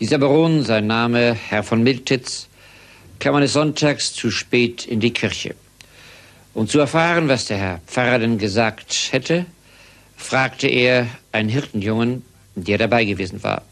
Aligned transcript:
Dieser 0.00 0.18
Baron, 0.18 0.62
sein 0.62 0.86
Name 0.86 1.34
Herr 1.34 1.64
von 1.64 1.82
Miltitz, 1.82 2.46
kam 3.18 3.34
eines 3.34 3.54
Sonntags 3.54 4.12
zu 4.12 4.30
spät 4.30 4.86
in 4.86 5.00
die 5.00 5.12
Kirche. 5.12 5.56
Um 6.54 6.68
zu 6.68 6.78
erfahren, 6.78 7.26
was 7.26 7.46
der 7.46 7.58
Herr 7.58 7.80
Pfarrer 7.84 8.20
denn 8.20 8.38
gesagt 8.38 9.08
hätte, 9.10 9.46
fragte 10.16 10.68
er 10.68 11.08
einen 11.32 11.48
Hirtenjungen, 11.48 12.24
der 12.54 12.78
dabei 12.78 13.06
gewesen 13.06 13.42
war. 13.42 13.62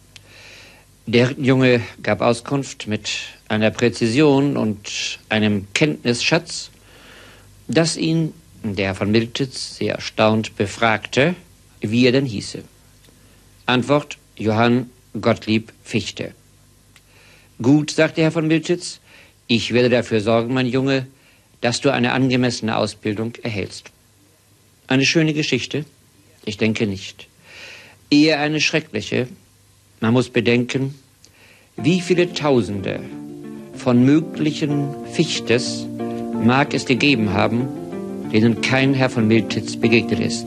Der 1.07 1.29
Hirtenjunge 1.29 1.83
gab 2.03 2.21
Auskunft 2.21 2.89
mit 2.89 3.09
einer 3.47 3.71
Präzision 3.71 4.57
und 4.57 5.21
einem 5.29 5.69
Kenntnisschatz, 5.75 6.71
dass 7.69 7.97
ihn 7.97 8.35
der 8.65 8.87
Herr 8.87 8.95
von 8.97 9.13
Miltitz 9.13 9.77
sehr 9.77 9.95
erstaunt 9.95 10.57
befragte, 10.57 11.37
wie 11.81 12.05
er 12.05 12.11
denn 12.11 12.27
hieße. 12.27 12.65
Antwort 13.67 14.19
Johann 14.35 14.91
Gottlieb 15.21 15.73
Fichte. 15.83 16.33
Gut, 17.61 17.91
sagte 17.91 18.23
Herr 18.23 18.33
von 18.33 18.47
Miltitz, 18.47 19.01
ich 19.47 19.73
werde 19.73 19.89
dafür 19.89 20.21
sorgen, 20.21 20.53
mein 20.53 20.67
Junge, 20.67 21.07
dass 21.61 21.81
du 21.81 21.91
eine 21.91 22.13
angemessene 22.13 22.77
Ausbildung 22.77 23.35
erhältst. 23.43 23.91
Eine 24.89 25.07
schöne 25.07 25.33
Geschichte? 25.33 25.85
Ich 26.45 26.59
denke 26.59 26.87
nicht. 26.87 27.29
Eher 28.11 28.41
eine 28.41 28.61
schreckliche. 28.61 29.29
Man 30.01 30.13
muss 30.13 30.29
bedenken, 30.29 30.95
wie 31.77 32.01
viele 32.01 32.33
Tausende 32.33 33.01
von 33.75 34.05
möglichen 34.05 34.89
Fichtes 35.13 35.87
mag 36.43 36.75
es 36.75 36.85
gegeben 36.85 37.33
haben, 37.33 37.69
denen 38.33 38.61
kein 38.61 38.95
Herr 38.95 39.11
von 39.11 39.27
Miltitz 39.27 39.77
begegnet 39.77 40.21
ist. 40.21 40.47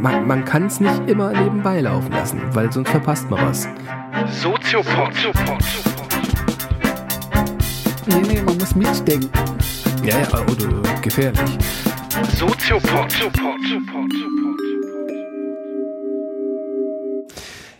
Man, 0.00 0.26
man 0.26 0.44
kann 0.44 0.66
es 0.66 0.80
nicht 0.80 1.08
immer 1.08 1.32
nebenbei 1.32 1.80
laufen 1.80 2.12
lassen, 2.12 2.40
weil 2.52 2.72
sonst 2.72 2.90
verpasst 2.90 3.28
man 3.30 3.46
was. 3.46 3.68
Soziopod. 4.40 5.12
Nee, 8.06 8.22
nee, 8.28 8.42
man 8.42 8.56
muss 8.58 8.74
mitdenken. 8.74 9.30
Ja, 10.04 10.18
ja, 10.20 10.40
oder 10.42 11.00
gefährlich. 11.02 11.58
Soziopod. 12.36 13.14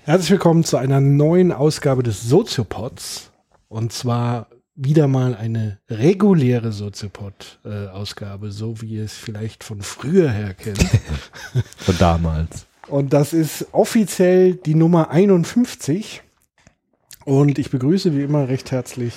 Herzlich 0.04 0.30
willkommen 0.30 0.64
zu 0.64 0.76
einer 0.76 1.00
neuen 1.00 1.52
Ausgabe 1.52 2.02
des 2.02 2.22
Soziopods. 2.22 3.30
Und 3.68 3.92
zwar 3.92 4.46
wieder 4.80 5.08
mal 5.08 5.34
eine 5.34 5.78
reguläre 5.90 6.70
Soziopod-Ausgabe, 6.70 8.52
so 8.52 8.80
wie 8.80 8.94
ihr 8.94 9.04
es 9.04 9.14
vielleicht 9.14 9.64
von 9.64 9.82
früher 9.82 10.30
her 10.30 10.54
kennt. 10.54 10.82
von 11.76 11.98
damals. 11.98 12.66
Und 12.86 13.12
das 13.12 13.32
ist 13.32 13.66
offiziell 13.72 14.54
die 14.54 14.76
Nummer 14.76 15.10
51. 15.10 16.22
Und 17.24 17.58
ich 17.58 17.70
begrüße 17.70 18.16
wie 18.16 18.22
immer 18.22 18.48
recht 18.48 18.70
herzlich 18.70 19.14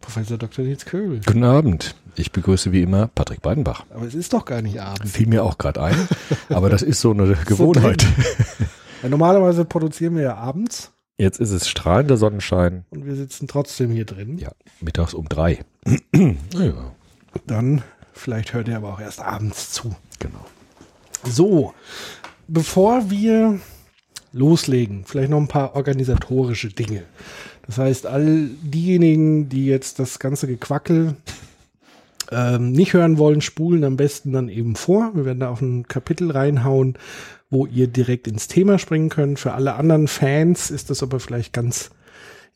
Professor 0.00 0.36
Dr. 0.36 0.64
Nils 0.64 0.84
Köhl. 0.84 1.20
Guten 1.24 1.44
Abend. 1.44 1.94
Ich 2.16 2.32
begrüße 2.32 2.72
wie 2.72 2.82
immer 2.82 3.06
Patrick 3.06 3.40
Beidenbach. 3.40 3.86
Aber 3.94 4.06
es 4.06 4.14
ist 4.14 4.32
doch 4.32 4.44
gar 4.44 4.62
nicht 4.62 4.80
Abend. 4.80 5.08
Fiel 5.08 5.28
mir 5.28 5.44
auch 5.44 5.58
gerade 5.58 5.80
ein. 5.80 6.08
aber 6.48 6.68
das 6.68 6.82
ist 6.82 7.00
so 7.00 7.12
eine 7.12 7.34
Gewohnheit. 7.46 8.04
So 9.00 9.08
normalerweise 9.08 9.64
produzieren 9.64 10.16
wir 10.16 10.22
ja 10.22 10.34
abends. 10.34 10.93
Jetzt 11.16 11.38
ist 11.38 11.50
es 11.50 11.68
strahlender 11.68 12.16
Sonnenschein. 12.16 12.84
Und 12.90 13.06
wir 13.06 13.14
sitzen 13.14 13.46
trotzdem 13.46 13.90
hier 13.92 14.04
drin. 14.04 14.38
Ja, 14.38 14.50
mittags 14.80 15.14
um 15.14 15.28
drei. 15.28 15.60
ja. 16.14 16.92
Dann, 17.46 17.82
vielleicht 18.12 18.52
hört 18.52 18.68
ihr 18.68 18.76
aber 18.76 18.92
auch 18.92 19.00
erst 19.00 19.20
abends 19.20 19.70
zu. 19.70 19.94
Genau. 20.18 20.44
So, 21.22 21.72
bevor 22.48 23.10
wir 23.10 23.60
loslegen, 24.32 25.04
vielleicht 25.04 25.30
noch 25.30 25.38
ein 25.38 25.48
paar 25.48 25.76
organisatorische 25.76 26.68
Dinge. 26.68 27.04
Das 27.66 27.78
heißt, 27.78 28.06
all 28.06 28.48
diejenigen, 28.62 29.48
die 29.48 29.66
jetzt 29.66 30.00
das 30.00 30.18
ganze 30.18 30.48
Gequackel 30.48 31.16
ähm, 32.30 32.72
nicht 32.72 32.92
hören 32.92 33.18
wollen, 33.18 33.40
spulen 33.40 33.84
am 33.84 33.96
besten 33.96 34.32
dann 34.32 34.48
eben 34.48 34.76
vor. 34.76 35.12
Wir 35.14 35.24
werden 35.24 35.40
da 35.40 35.50
auf 35.50 35.60
ein 35.60 35.86
Kapitel 35.86 36.30
reinhauen, 36.30 36.98
wo 37.54 37.66
ihr 37.66 37.86
direkt 37.86 38.26
ins 38.26 38.48
Thema 38.48 38.78
springen 38.78 39.08
könnt. 39.08 39.38
Für 39.38 39.52
alle 39.52 39.74
anderen 39.74 40.08
Fans 40.08 40.70
ist 40.70 40.90
das 40.90 41.02
aber 41.02 41.20
vielleicht 41.20 41.52
ganz 41.52 41.90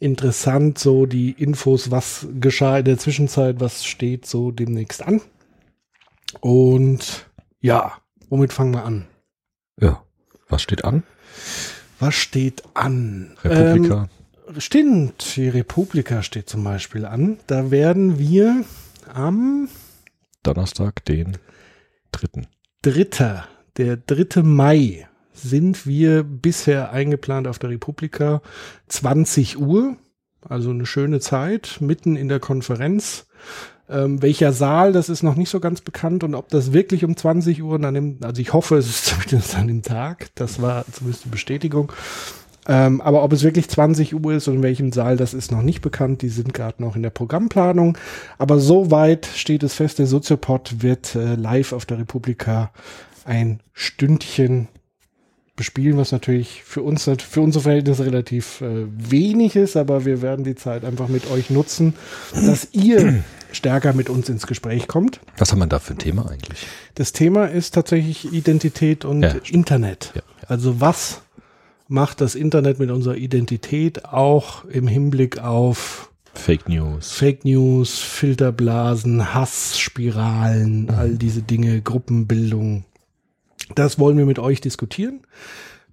interessant, 0.00 0.78
so 0.78 1.06
die 1.06 1.30
Infos, 1.30 1.90
was 1.90 2.26
geschah 2.40 2.78
in 2.78 2.84
der 2.84 2.98
Zwischenzeit, 2.98 3.60
was 3.60 3.84
steht 3.84 4.26
so 4.26 4.50
demnächst 4.50 5.02
an. 5.02 5.20
Und 6.40 7.26
ja, 7.60 7.92
womit 8.28 8.52
fangen 8.52 8.74
wir 8.74 8.84
an? 8.84 9.06
Ja, 9.80 10.02
was 10.48 10.62
steht 10.62 10.84
an? 10.84 11.04
Was 12.00 12.14
steht 12.14 12.64
an? 12.74 13.36
Republika. 13.44 14.08
Ähm, 14.48 14.60
stimmt, 14.60 15.36
die 15.36 15.48
Republika 15.48 16.22
steht 16.24 16.48
zum 16.48 16.64
Beispiel 16.64 17.04
an. 17.04 17.38
Da 17.46 17.70
werden 17.70 18.18
wir 18.18 18.64
am 19.14 19.68
Donnerstag, 20.42 21.04
den 21.04 21.38
dritten. 22.10 22.48
Dritter 22.82 23.48
der 23.78 23.96
3. 23.96 24.42
Mai 24.42 25.08
sind 25.32 25.86
wir 25.86 26.24
bisher 26.24 26.92
eingeplant 26.92 27.46
auf 27.46 27.58
der 27.58 27.70
Republika 27.70 28.42
20 28.88 29.58
Uhr. 29.58 29.96
Also 30.48 30.70
eine 30.70 30.86
schöne 30.86 31.20
Zeit, 31.20 31.78
mitten 31.80 32.16
in 32.16 32.28
der 32.28 32.40
Konferenz. 32.40 33.26
Ähm, 33.88 34.20
welcher 34.20 34.52
Saal, 34.52 34.92
das 34.92 35.08
ist 35.08 35.22
noch 35.22 35.36
nicht 35.36 35.48
so 35.48 35.60
ganz 35.60 35.80
bekannt 35.80 36.22
und 36.22 36.34
ob 36.34 36.48
das 36.50 36.72
wirklich 36.74 37.04
um 37.04 37.16
20 37.16 37.62
Uhr, 37.62 37.78
dann 37.78 37.96
im, 37.96 38.18
also 38.22 38.42
ich 38.42 38.52
hoffe, 38.52 38.76
es 38.76 38.86
ist 38.86 39.06
zumindest 39.30 39.56
an 39.56 39.68
dem 39.68 39.82
Tag, 39.82 40.28
das 40.34 40.60
war 40.60 40.84
zumindest 40.92 41.24
die 41.24 41.30
Bestätigung. 41.30 41.92
Ähm, 42.70 43.00
aber 43.00 43.24
ob 43.24 43.32
es 43.32 43.42
wirklich 43.42 43.70
20 43.70 44.14
Uhr 44.14 44.34
ist 44.34 44.46
und 44.46 44.56
in 44.56 44.62
welchem 44.62 44.92
Saal, 44.92 45.16
das 45.16 45.32
ist 45.32 45.50
noch 45.50 45.62
nicht 45.62 45.80
bekannt. 45.80 46.20
Die 46.20 46.28
sind 46.28 46.52
gerade 46.52 46.82
noch 46.82 46.96
in 46.96 47.02
der 47.02 47.08
Programmplanung. 47.10 47.96
Aber 48.36 48.58
soweit 48.58 49.24
steht 49.24 49.62
es 49.62 49.72
fest, 49.72 49.98
der 49.98 50.06
Soziopod 50.06 50.82
wird 50.82 51.14
äh, 51.14 51.34
live 51.34 51.72
auf 51.72 51.86
der 51.86 51.98
Republika 51.98 52.70
ein 53.28 53.60
Stündchen 53.72 54.68
bespielen, 55.54 55.98
was 55.98 56.12
natürlich 56.12 56.62
für 56.64 56.82
uns, 56.82 57.04
für 57.04 57.40
unsere 57.40 57.62
Verhältnisse 57.62 58.06
relativ 58.06 58.60
äh, 58.60 58.86
wenig 58.88 59.56
ist, 59.56 59.76
aber 59.76 60.04
wir 60.04 60.22
werden 60.22 60.44
die 60.44 60.54
Zeit 60.54 60.84
einfach 60.84 61.08
mit 61.08 61.30
euch 61.30 61.50
nutzen, 61.50 61.94
dass 62.32 62.68
ihr 62.72 63.22
stärker 63.52 63.92
mit 63.92 64.08
uns 64.08 64.28
ins 64.28 64.46
Gespräch 64.46 64.86
kommt. 64.86 65.20
Was 65.36 65.50
haben 65.52 65.58
wir 65.58 65.66
da 65.66 65.80
für 65.80 65.94
ein 65.94 65.98
Thema 65.98 66.30
eigentlich? 66.30 66.66
Das 66.94 67.12
Thema 67.12 67.46
ist 67.46 67.74
tatsächlich 67.74 68.32
Identität 68.32 69.04
und 69.04 69.22
ja, 69.22 69.34
Internet. 69.50 70.12
Ja, 70.14 70.20
ja. 70.20 70.48
Also 70.48 70.80
was 70.80 71.22
macht 71.88 72.20
das 72.20 72.34
Internet 72.34 72.78
mit 72.78 72.90
unserer 72.90 73.16
Identität 73.16 74.04
auch 74.04 74.64
im 74.66 74.86
Hinblick 74.86 75.40
auf 75.40 76.08
Fake 76.34 76.68
News. 76.68 77.12
Fake 77.12 77.44
News, 77.44 77.98
Filterblasen, 77.98 79.34
Hassspiralen, 79.34 80.82
mhm. 80.82 80.90
all 80.90 81.16
diese 81.16 81.42
Dinge, 81.42 81.82
Gruppenbildung. 81.82 82.84
Das 83.74 83.98
wollen 83.98 84.18
wir 84.18 84.26
mit 84.26 84.38
euch 84.38 84.60
diskutieren. 84.60 85.20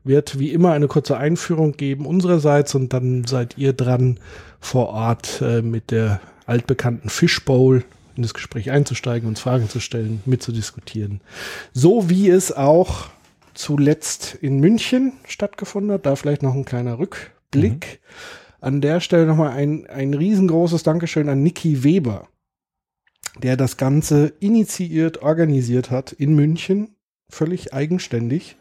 Wird 0.04 0.38
wie 0.40 0.52
immer 0.52 0.72
eine 0.72 0.88
kurze 0.88 1.18
Einführung 1.18 1.74
geben 1.74 2.06
unsererseits 2.06 2.76
und 2.76 2.94
dann 2.94 3.26
seid 3.26 3.58
ihr 3.58 3.74
dran 3.74 4.20
vor 4.60 4.90
Ort 4.90 5.42
äh, 5.42 5.62
mit 5.62 5.92
der 5.92 6.22
altbekannten 6.46 7.10
Fishbowl 7.10 7.84
in 8.16 8.24
das 8.24 8.34
Gespräch 8.34 8.72
einzusteigen, 8.72 9.28
uns 9.28 9.40
Fragen 9.40 9.68
zu 9.68 9.80
stellen, 9.80 10.22
mitzudiskutieren. 10.26 11.22
So 11.74 12.10
wie 12.10 12.30
es 12.30 12.52
auch 12.52 13.10
zuletzt 13.56 14.36
in 14.42 14.60
München 14.60 15.14
stattgefunden 15.28 15.92
hat. 15.92 16.06
Da 16.06 16.16
vielleicht 16.16 16.44
noch 16.44 16.54
ein 16.54 16.66
kleiner 16.66 17.00
Rückblick. 17.00 18.00
Mhm. 18.02 18.62
An 18.62 18.82
der 18.82 19.00
Stelle 19.00 19.26
nochmal 19.26 19.52
ein, 19.52 19.88
ein 19.88 20.14
riesengroßes 20.14 20.84
Dankeschön 20.84 21.30
an 21.30 21.42
Niki 21.44 21.84
Weber, 21.84 22.28
der 23.42 23.58
das 23.58 23.78
Ganze 23.78 24.34
initiiert, 24.40 25.22
organisiert 25.22 25.92
hat 25.92 26.12
in 26.12 26.36
München 26.36 26.95
völlig 27.30 27.74
eigenständig. 27.74 28.56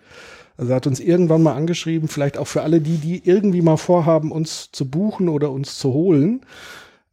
Also 0.56 0.72
er 0.72 0.76
hat 0.76 0.86
uns 0.86 1.00
irgendwann 1.00 1.42
mal 1.42 1.54
angeschrieben, 1.54 2.08
vielleicht 2.08 2.38
auch 2.38 2.46
für 2.46 2.62
alle 2.62 2.80
die, 2.80 2.98
die 2.98 3.22
irgendwie 3.24 3.62
mal 3.62 3.76
vorhaben, 3.76 4.30
uns 4.30 4.70
zu 4.70 4.88
buchen 4.88 5.28
oder 5.28 5.50
uns 5.50 5.78
zu 5.78 5.92
holen. 5.92 6.42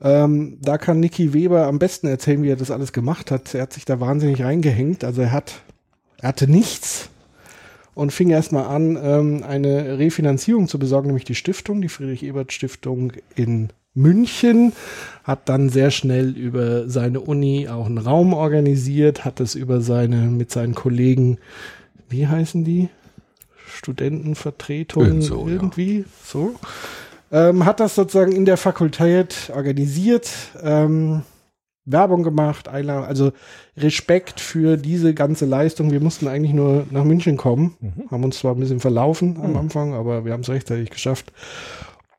Ähm, 0.02 0.58
da 0.62 0.78
kann 0.78 1.00
Niki 1.00 1.34
Weber 1.34 1.68
am 1.68 1.80
besten 1.80 2.08
erzählen, 2.08 2.44
wie 2.44 2.50
er 2.50 2.56
das 2.56 2.72
alles 2.72 2.94
gemacht 2.94 3.32
hat. 3.32 3.54
Er 3.54 3.64
hat 3.64 3.74
sich 3.74 3.86
da 3.86 4.00
wahnsinnig 4.00 4.44
reingehängt. 4.44 5.04
Also 5.04 5.22
er 5.22 5.32
hat, 5.32 5.62
er 6.20 6.30
hatte 6.30 6.50
nichts 6.50 7.10
und 7.94 8.12
fing 8.12 8.30
erstmal 8.30 8.66
an, 8.66 8.98
ähm, 9.02 9.44
eine 9.44 9.98
Refinanzierung 9.98 10.68
zu 10.68 10.80
besorgen, 10.80 11.08
nämlich 11.08 11.26
die 11.26 11.36
Stiftung, 11.36 11.82
die 11.82 11.90
Friedrich-Ebert-Stiftung 11.90 13.14
in 13.36 13.70
München, 13.94 14.74
hat 15.24 15.50
dann 15.50 15.70
sehr 15.70 15.92
schnell 15.92 16.32
über 16.32 16.90
seine 16.90 17.20
Uni 17.20 17.68
auch 17.68 17.86
einen 17.86 17.98
Raum 17.98 18.34
organisiert, 18.34 19.26
hat 19.26 19.40
es 19.40 19.56
über 19.56 19.82
seine, 19.82 20.18
mit 20.18 20.52
seinen 20.52 20.76
Kollegen, 20.76 21.38
wie 22.10 22.28
heißen 22.28 22.64
die? 22.64 22.90
Studentenvertretung 23.68 25.22
so, 25.22 25.48
irgendwie, 25.48 26.00
ja. 26.00 26.06
so. 26.24 26.56
Ähm, 27.32 27.66
hat 27.66 27.80
das 27.80 27.96
sozusagen 27.96 28.34
in 28.34 28.46
der 28.46 28.58
Fakultät 28.58 29.52
organisiert. 29.56 30.30
Ähm, 30.62 31.24
Werbung 31.86 32.22
gemacht, 32.22 32.68
Einladung, 32.68 33.06
also 33.06 33.32
Respekt 33.76 34.40
für 34.40 34.78
diese 34.78 35.14
ganze 35.14 35.46
Leistung. 35.46 35.92
Wir 35.92 36.00
mussten 36.00 36.28
eigentlich 36.28 36.54
nur 36.54 36.86
nach 36.92 37.04
München 37.04 37.38
kommen, 37.38 37.76
haben 38.12 38.24
uns 38.24 38.40
zwar 38.40 38.54
ein 38.54 38.60
bisschen 38.60 38.80
verlaufen 38.80 39.40
am 39.42 39.58
Anfang, 39.58 39.94
aber 39.94 40.24
wir 40.24 40.34
haben 40.34 40.42
es 40.42 40.50
rechtzeitig 40.50 40.92
geschafft 40.92 41.32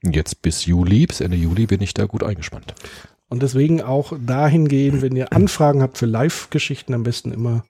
Jetzt 0.02 0.40
bis 0.40 0.64
Juli, 0.64 1.06
bis 1.06 1.20
Ende 1.20 1.36
Juli 1.36 1.66
bin 1.66 1.82
ich 1.82 1.92
da 1.92 2.06
gut 2.06 2.22
eingespannt. 2.24 2.74
Und 3.30 3.42
deswegen 3.42 3.80
auch 3.80 4.12
dahingehend, 4.20 5.02
wenn 5.02 5.14
ihr 5.14 5.32
Anfragen 5.32 5.82
habt 5.82 5.98
für 5.98 6.06
Live-Geschichten, 6.06 6.92
am 6.94 7.04
besten 7.04 7.30
immer 7.32 7.64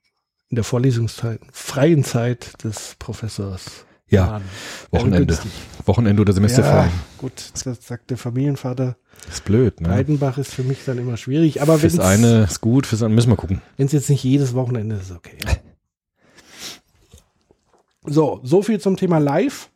in 0.48 0.54
der 0.56 0.64
Vorlesungszeit, 0.64 1.40
freien 1.52 2.02
Zeit 2.02 2.64
des 2.64 2.96
Professors. 2.98 3.84
Ja. 4.08 4.26
Wäre 4.26 4.42
Wochenende. 4.90 5.38
Wochenende 5.84 6.22
oder 6.22 6.32
Semesterferien. 6.32 6.88
Ja, 6.88 6.92
gut, 7.18 7.32
das 7.52 7.86
sagt 7.86 8.10
der 8.10 8.16
Familienvater. 8.16 8.96
Ist 9.28 9.44
blöd, 9.44 9.80
ne? 9.82 9.88
Breidenbach 9.88 10.38
ist 10.38 10.54
für 10.54 10.62
mich 10.62 10.78
dann 10.86 10.96
immer 10.96 11.18
schwierig. 11.18 11.60
Aber 11.60 11.82
wenn 11.82 11.90
Fürs 11.90 12.04
eine 12.04 12.44
ist 12.44 12.62
gut, 12.62 12.86
fürs 12.86 13.02
andere 13.02 13.16
müssen 13.16 13.30
wir 13.30 13.36
gucken. 13.36 13.60
es 13.76 13.92
jetzt 13.92 14.08
nicht 14.08 14.24
jedes 14.24 14.54
Wochenende 14.54 14.96
ist, 14.96 15.10
ist 15.10 15.16
okay. 15.16 15.36
So, 18.06 18.40
so 18.42 18.62
viel 18.62 18.80
zum 18.80 18.96
Thema 18.96 19.18
Live. 19.18 19.70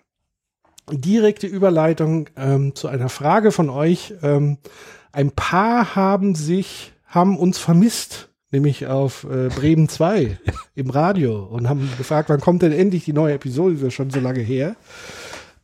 Direkte 0.91 1.47
Überleitung 1.47 2.31
ähm, 2.37 2.75
zu 2.75 2.89
einer 2.89 3.11
Frage 3.11 3.53
von 3.53 3.69
euch. 3.69 4.15
Ähm, 4.23 4.57
ein 5.15 5.31
paar 5.31 5.95
haben 5.95 6.35
sich, 6.35 6.93
haben 7.07 7.39
uns 7.39 7.59
vermisst, 7.59 8.31
nämlich 8.51 8.87
auf 8.87 9.25
äh, 9.25 9.49
Bremen 9.49 9.89
2 9.89 10.39
im 10.75 10.91
Radio 10.91 11.45
und 11.45 11.69
haben 11.69 11.89
gefragt, 11.97 12.29
wann 12.29 12.41
kommt 12.41 12.63
denn 12.63 12.73
endlich 12.73 13.05
die 13.05 13.13
neue 13.13 13.35
Episode? 13.35 13.75
Das 13.75 13.81
ist 13.81 13.85
ja 13.85 13.91
schon 13.91 14.11
so 14.11 14.21
lange 14.21 14.41
her. 14.41 14.77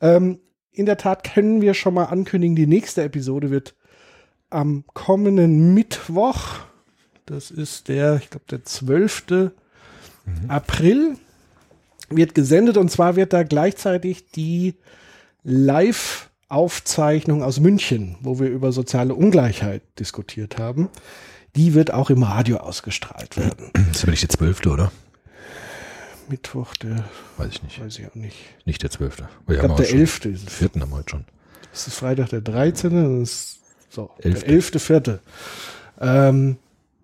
Ähm, 0.01 0.39
in 0.73 0.87
der 0.87 0.97
Tat 0.97 1.25
können 1.25 1.61
wir 1.61 1.75
schon 1.75 1.95
mal 1.95 2.05
ankündigen, 2.05 2.57
die 2.57 2.67
nächste 2.67 3.03
Episode 3.03 3.51
wird 3.51 3.75
am 4.51 4.85
kommenden 4.95 5.75
Mittwoch, 5.75 6.61
das 7.27 7.51
ist 7.51 7.89
der, 7.89 8.17
ich 8.17 8.31
glaube, 8.31 8.47
der 8.51 8.65
12. 8.65 9.51
April, 10.49 11.17
wird 12.09 12.35
gesendet 12.35 12.77
und 12.77 12.91
zwar 12.91 13.17
wird 13.17 13.33
da 13.33 13.45
gleichzeitig 13.45 14.31
die 14.31 14.75
Live-Aufzeichnung 16.51 17.43
aus 17.45 17.61
München, 17.61 18.17
wo 18.21 18.41
wir 18.41 18.49
über 18.49 18.73
soziale 18.73 19.15
Ungleichheit 19.15 19.83
diskutiert 20.01 20.59
haben, 20.59 20.89
die 21.55 21.75
wird 21.75 21.93
auch 21.95 22.11
im 22.11 22.23
Radio 22.25 22.59
ausgestrahlt 22.59 23.37
werden. 23.37 23.71
Das 23.73 23.99
ist 23.99 24.03
aber 24.03 24.11
nicht 24.11 24.23
der 24.23 24.29
zwölfte, 24.31 24.71
oder? 24.71 24.93
Mittwoch, 26.29 26.75
der, 26.77 27.05
Weiß 27.37 27.49
ich 27.53 27.63
nicht. 27.63 27.81
weiß 27.81 27.99
ich 27.99 28.07
auch 28.07 28.15
nicht. 28.15 28.37
Nicht 28.65 28.83
der 28.83 28.91
zwölfte. 28.91 29.29
Ich 29.49 29.59
glaube, 29.59 29.83
der 29.83 29.93
11. 29.93 30.25
ist 30.27 30.49
es. 30.49 30.55
Vierten 30.55 30.81
haben 30.83 30.91
wir 30.91 30.99
heute 30.99 31.11
schon. 31.11 31.25
Das 31.73 31.87
ist 31.87 31.95
Freitag 31.95 32.31
der 32.31 32.41
13. 32.41 33.21
Das 33.21 33.31
ist 33.31 33.59
so, 33.89 34.11
Elfte. 34.19 34.47
der 34.47 34.55
11. 34.55 34.83
Vierte. 34.83 35.21
Ähm, 36.01 36.57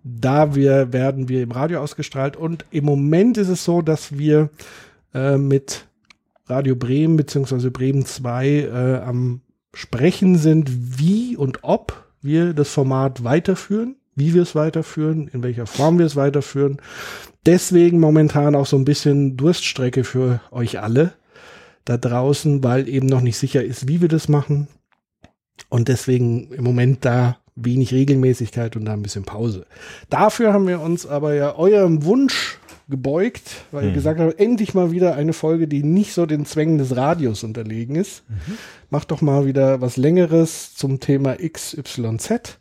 da 0.03 0.55
wir, 0.55 0.93
werden 0.93 1.27
wir 1.29 1.41
im 1.43 1.51
Radio 1.51 1.81
ausgestrahlt 1.81 2.35
und 2.37 2.65
im 2.71 2.85
Moment 2.85 3.37
ist 3.37 3.49
es 3.49 3.63
so, 3.65 3.81
dass 3.81 4.17
wir 4.17 4.49
äh, 5.13 5.37
mit 5.37 5.86
Radio 6.47 6.75
Bremen 6.75 7.17
beziehungsweise 7.17 7.71
Bremen 7.71 8.05
2 8.05 8.47
äh, 8.47 9.01
am 9.03 9.41
Sprechen 9.73 10.37
sind, 10.37 10.99
wie 10.99 11.35
und 11.35 11.59
ob 11.63 12.05
wir 12.21 12.53
das 12.53 12.69
Format 12.69 13.23
weiterführen, 13.23 13.95
wie 14.15 14.33
wir 14.33 14.41
es 14.41 14.55
weiterführen, 14.55 15.29
in 15.31 15.43
welcher 15.43 15.67
Form 15.67 15.99
wir 15.99 16.05
es 16.05 16.15
weiterführen. 16.15 16.81
Deswegen 17.45 17.99
momentan 17.99 18.55
auch 18.55 18.65
so 18.65 18.77
ein 18.77 18.85
bisschen 18.85 19.37
Durststrecke 19.37 20.03
für 20.03 20.41
euch 20.51 20.79
alle 20.79 21.13
da 21.85 21.97
draußen, 21.97 22.63
weil 22.63 22.89
eben 22.89 23.07
noch 23.07 23.21
nicht 23.21 23.37
sicher 23.37 23.63
ist, 23.63 23.87
wie 23.87 24.01
wir 24.01 24.09
das 24.09 24.27
machen. 24.27 24.67
Und 25.69 25.87
deswegen 25.87 26.51
im 26.51 26.63
Moment 26.63 27.05
da 27.05 27.37
wenig 27.55 27.93
Regelmäßigkeit 27.93 28.75
und 28.75 28.85
da 28.85 28.93
ein 28.93 29.01
bisschen 29.01 29.23
Pause. 29.23 29.65
Dafür 30.09 30.53
haben 30.53 30.67
wir 30.67 30.81
uns 30.81 31.05
aber 31.05 31.33
ja 31.33 31.55
eurem 31.55 32.03
Wunsch 32.03 32.59
gebeugt, 32.89 33.65
weil 33.71 33.87
ihr 33.87 33.91
gesagt 33.93 34.19
habt, 34.19 34.39
endlich 34.39 34.73
mal 34.73 34.91
wieder 34.91 35.15
eine 35.15 35.33
Folge, 35.33 35.67
die 35.67 35.83
nicht 35.83 36.13
so 36.13 36.25
den 36.25 36.45
Zwängen 36.45 36.77
des 36.77 36.95
Radios 36.95 37.43
unterlegen 37.43 37.95
ist. 37.95 38.23
Macht 38.89 39.11
doch 39.11 39.21
mal 39.21 39.45
wieder 39.45 39.81
was 39.81 39.97
Längeres 39.97 40.73
zum 40.73 40.99
Thema 40.99 41.35
XYZ. 41.35 42.59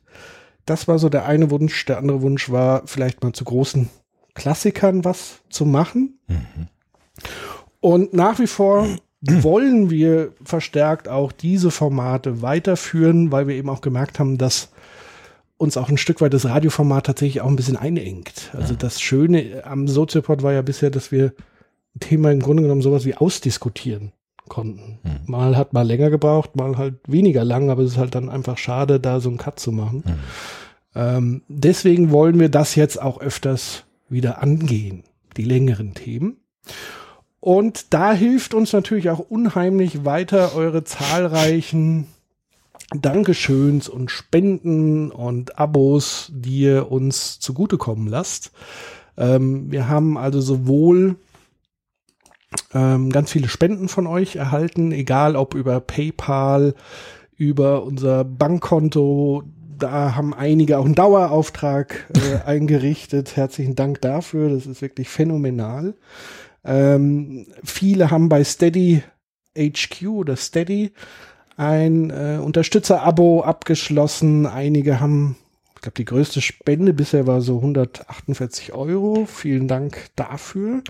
Das 0.64 0.88
war 0.88 0.98
so 0.98 1.08
der 1.08 1.26
eine 1.26 1.50
Wunsch. 1.50 1.84
Der 1.86 1.98
andere 1.98 2.22
Wunsch 2.22 2.50
war, 2.50 2.82
vielleicht 2.86 3.22
mal 3.22 3.32
zu 3.32 3.44
großen 3.44 3.88
Klassikern 4.34 5.04
was 5.04 5.42
zu 5.48 5.64
machen. 5.64 6.18
Und 7.80 8.12
nach 8.12 8.40
wie 8.40 8.48
vor 8.48 8.88
wollen 9.20 9.90
wir 9.90 10.32
verstärkt 10.44 11.08
auch 11.08 11.32
diese 11.32 11.70
Formate 11.70 12.42
weiterführen, 12.42 13.32
weil 13.32 13.46
wir 13.46 13.54
eben 13.54 13.70
auch 13.70 13.80
gemerkt 13.80 14.18
haben, 14.18 14.38
dass 14.38 14.70
uns 15.58 15.76
auch 15.76 15.88
ein 15.88 15.98
Stück 15.98 16.20
weit 16.20 16.34
das 16.34 16.44
Radioformat 16.44 17.06
tatsächlich 17.06 17.40
auch 17.40 17.48
ein 17.48 17.56
bisschen 17.56 17.76
einengt. 17.76 18.50
Also 18.52 18.74
das 18.74 19.00
Schöne 19.00 19.62
am 19.64 19.88
Soziopod 19.88 20.42
war 20.42 20.52
ja 20.52 20.62
bisher, 20.62 20.90
dass 20.90 21.12
wir 21.12 21.32
ein 21.94 22.00
Thema 22.00 22.30
im 22.30 22.40
Grunde 22.40 22.62
genommen 22.62 22.82
sowas 22.82 23.04
wie 23.04 23.14
ausdiskutieren 23.14 24.12
konnten. 24.48 24.98
Mal 25.26 25.56
hat 25.56 25.72
mal 25.72 25.86
länger 25.86 26.10
gebraucht, 26.10 26.56
mal 26.56 26.76
halt 26.76 26.96
weniger 27.06 27.44
lang, 27.44 27.70
aber 27.70 27.82
es 27.82 27.92
ist 27.92 27.98
halt 27.98 28.14
dann 28.14 28.28
einfach 28.28 28.58
schade, 28.58 29.00
da 29.00 29.20
so 29.20 29.28
einen 29.28 29.38
Cut 29.38 29.58
zu 29.58 29.72
machen. 29.72 30.04
Ähm, 30.94 31.42
deswegen 31.48 32.10
wollen 32.10 32.38
wir 32.38 32.48
das 32.48 32.74
jetzt 32.74 33.00
auch 33.00 33.20
öfters 33.20 33.84
wieder 34.08 34.42
angehen, 34.42 35.04
die 35.36 35.44
längeren 35.44 35.94
Themen. 35.94 36.36
Und 37.40 37.92
da 37.94 38.12
hilft 38.12 38.54
uns 38.54 38.72
natürlich 38.72 39.10
auch 39.10 39.18
unheimlich 39.18 40.04
weiter 40.04 40.54
eure 40.54 40.84
zahlreichen 40.84 42.06
Dankeschöns 42.90 43.88
und 43.88 44.10
Spenden 44.10 45.10
und 45.10 45.58
Abos, 45.58 46.30
die 46.32 46.60
ihr 46.60 46.90
uns 46.90 47.40
zugutekommen 47.40 48.06
lasst. 48.06 48.52
Ähm, 49.16 49.70
wir 49.70 49.88
haben 49.88 50.16
also 50.16 50.40
sowohl 50.40 51.16
ähm, 52.72 53.10
ganz 53.10 53.32
viele 53.32 53.48
Spenden 53.48 53.88
von 53.88 54.06
euch 54.06 54.36
erhalten, 54.36 54.92
egal 54.92 55.36
ob 55.36 55.54
über 55.54 55.80
PayPal, 55.80 56.74
über 57.36 57.82
unser 57.82 58.24
Bankkonto, 58.24 59.42
da 59.78 60.14
haben 60.14 60.32
einige 60.32 60.78
auch 60.78 60.84
einen 60.84 60.94
Dauerauftrag 60.94 62.06
äh, 62.14 62.44
eingerichtet. 62.46 63.36
Herzlichen 63.36 63.74
Dank 63.74 64.00
dafür. 64.00 64.48
Das 64.48 64.66
ist 64.66 64.80
wirklich 64.80 65.08
phänomenal. 65.08 65.94
Ähm, 66.64 67.46
viele 67.62 68.10
haben 68.10 68.28
bei 68.28 68.42
Steady 68.42 69.02
HQ 69.56 70.06
oder 70.08 70.36
Steady 70.36 70.92
ein 71.56 72.10
äh, 72.10 72.38
Unterstützer-Abo 72.42 73.42
abgeschlossen. 73.42 74.46
Einige 74.46 75.00
haben, 75.00 75.36
ich 75.74 75.82
glaube, 75.82 75.96
die 75.96 76.04
größte 76.04 76.40
Spende 76.40 76.92
bisher 76.92 77.26
war 77.26 77.40
so 77.40 77.56
148 77.56 78.72
Euro. 78.72 79.26
Vielen 79.26 79.68
Dank 79.68 80.10
dafür. 80.16 80.82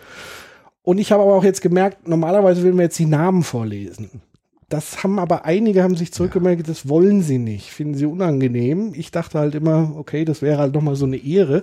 Und 0.82 0.99
ich 0.99 1.12
habe 1.12 1.23
aber 1.23 1.35
auch 1.35 1.44
jetzt 1.44 1.62
gemerkt, 1.62 2.06
normalerweise 2.06 2.62
würden 2.62 2.76
wir 2.76 2.85
jetzt 2.85 2.99
die 2.99 3.06
Namen 3.06 3.42
vorlesen. 3.42 4.23
Das 4.68 5.04
haben 5.04 5.18
aber 5.20 5.44
einige 5.44 5.85
haben 5.85 5.96
sich 5.96 6.12
zurückgemeldet, 6.12 6.68
das 6.68 6.88
wollen 6.88 7.23
sie 7.23 7.38
nicht, 7.38 7.70
finden 7.70 7.94
sie 7.94 8.06
unangenehm. 8.06 8.92
Ich 8.96 9.12
dachte 9.12 9.38
halt 9.38 9.54
immer, 9.54 9.92
okay, 9.96 10.25
das 10.25 10.42
wäre 10.42 10.58
halt 10.58 10.75
nochmal 10.75 10.96
so 10.96 11.06
eine 11.06 11.18
Ehre. 11.18 11.62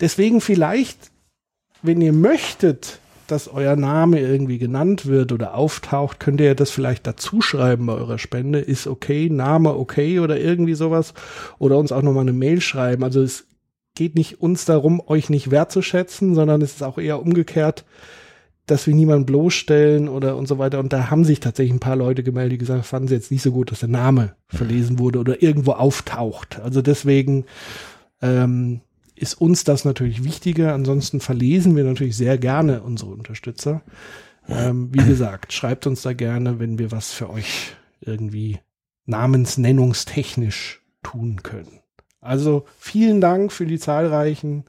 Deswegen 0.00 0.42
vielleicht, 0.42 1.10
wenn 1.82 2.02
ihr 2.02 2.12
möchtet, 2.12 3.00
dass 3.26 3.48
euer 3.48 3.76
Name 3.76 4.20
irgendwie 4.20 4.58
genannt 4.58 5.06
wird 5.06 5.32
oder 5.32 5.54
auftaucht, 5.54 6.20
könnt 6.20 6.40
ihr 6.40 6.54
das 6.54 6.70
vielleicht 6.70 7.06
dazu 7.06 7.40
schreiben 7.40 7.86
bei 7.86 7.94
eurer 7.94 8.18
Spende. 8.18 8.58
Ist 8.58 8.86
okay, 8.86 9.28
Name 9.30 9.74
okay 9.74 10.20
oder 10.20 10.38
irgendwie 10.38 10.74
sowas. 10.74 11.14
Oder 11.58 11.78
uns 11.78 11.92
auch 11.92 12.02
nochmal 12.02 12.22
eine 12.22 12.32
Mail 12.32 12.60
schreiben. 12.60 13.04
Also 13.04 13.22
es 13.22 13.46
geht 13.94 14.14
nicht 14.14 14.40
uns 14.40 14.64
darum, 14.64 15.02
euch 15.06 15.30
nicht 15.30 15.50
wertzuschätzen, 15.50 16.34
sondern 16.34 16.62
es 16.62 16.74
ist 16.74 16.82
auch 16.82 16.98
eher 16.98 17.20
umgekehrt, 17.20 17.84
dass 18.66 18.86
wir 18.86 18.94
niemanden 18.94 19.26
bloßstellen 19.26 20.08
oder 20.08 20.36
und 20.36 20.46
so 20.46 20.58
weiter. 20.58 20.78
Und 20.78 20.92
da 20.92 21.10
haben 21.10 21.24
sich 21.24 21.40
tatsächlich 21.40 21.74
ein 21.74 21.80
paar 21.80 21.96
Leute 21.96 22.22
gemeldet, 22.22 22.52
die 22.52 22.58
gesagt 22.58 22.86
fanden 22.86 23.08
sie 23.08 23.14
jetzt 23.14 23.30
nicht 23.30 23.42
so 23.42 23.52
gut, 23.52 23.70
dass 23.70 23.80
der 23.80 23.88
Name 23.88 24.34
verlesen 24.48 24.98
wurde 24.98 25.18
oder 25.18 25.42
irgendwo 25.42 25.72
auftaucht. 25.72 26.60
Also 26.60 26.80
deswegen 26.80 27.44
ähm, 28.20 28.80
ist 29.22 29.34
uns 29.34 29.62
das 29.62 29.84
natürlich 29.84 30.24
wichtiger. 30.24 30.74
Ansonsten 30.74 31.20
verlesen 31.20 31.76
wir 31.76 31.84
natürlich 31.84 32.16
sehr 32.16 32.38
gerne 32.38 32.82
unsere 32.82 33.12
Unterstützer. 33.12 33.82
Ähm, 34.48 34.90
wie 34.92 35.04
gesagt, 35.04 35.52
schreibt 35.52 35.86
uns 35.86 36.02
da 36.02 36.12
gerne, 36.12 36.58
wenn 36.58 36.78
wir 36.78 36.90
was 36.90 37.12
für 37.12 37.30
euch 37.30 37.76
irgendwie 38.00 38.58
namensnennungstechnisch 39.06 40.82
tun 41.04 41.42
können. 41.44 41.80
Also 42.20 42.64
vielen 42.78 43.20
Dank 43.20 43.52
für 43.52 43.66
die 43.66 43.78
zahlreichen 43.78 44.64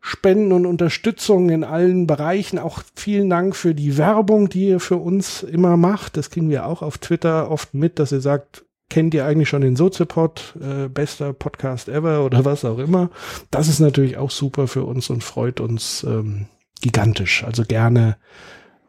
Spenden 0.00 0.52
und 0.52 0.66
Unterstützung 0.66 1.48
in 1.50 1.62
allen 1.62 2.08
Bereichen. 2.08 2.58
Auch 2.58 2.82
vielen 2.96 3.30
Dank 3.30 3.54
für 3.54 3.72
die 3.72 3.98
Werbung, 3.98 4.48
die 4.48 4.68
ihr 4.68 4.80
für 4.80 4.96
uns 4.96 5.44
immer 5.44 5.76
macht. 5.76 6.16
Das 6.16 6.30
kriegen 6.30 6.50
wir 6.50 6.66
auch 6.66 6.82
auf 6.82 6.98
Twitter 6.98 7.50
oft 7.52 7.72
mit, 7.72 8.00
dass 8.00 8.10
ihr 8.10 8.20
sagt, 8.20 8.64
kennt 8.92 9.14
ihr 9.14 9.24
eigentlich 9.24 9.48
schon 9.48 9.62
den 9.62 9.74
Soziopod, 9.74 10.54
äh, 10.60 10.86
bester 10.86 11.32
Podcast 11.32 11.88
ever 11.88 12.26
oder 12.26 12.44
was 12.44 12.62
auch 12.66 12.76
immer. 12.76 13.08
Das 13.50 13.66
ist 13.68 13.80
natürlich 13.80 14.18
auch 14.18 14.30
super 14.30 14.68
für 14.68 14.84
uns 14.84 15.08
und 15.08 15.24
freut 15.24 15.60
uns 15.60 16.04
ähm, 16.04 16.46
gigantisch. 16.82 17.42
Also 17.42 17.64
gerne 17.64 18.18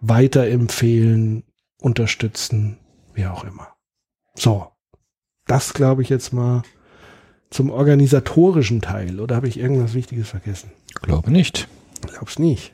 weiterempfehlen, 0.02 1.44
unterstützen, 1.80 2.80
wie 3.14 3.26
auch 3.28 3.46
immer. 3.46 3.70
So, 4.36 4.68
das 5.48 5.74
glaube 5.74 6.02
ich 6.02 6.10
jetzt 6.10 6.34
mal 6.34 6.64
zum 7.50 7.70
organisatorischen 7.70 8.82
Teil. 8.82 9.22
Oder 9.22 9.38
habe 9.38 9.48
ich 9.48 9.58
irgendwas 9.58 9.94
Wichtiges 9.94 10.30
vergessen? 10.30 10.72
Glaube 11.02 11.32
nicht. 11.32 11.70
Glaub's 12.02 12.40
nicht. 12.40 12.74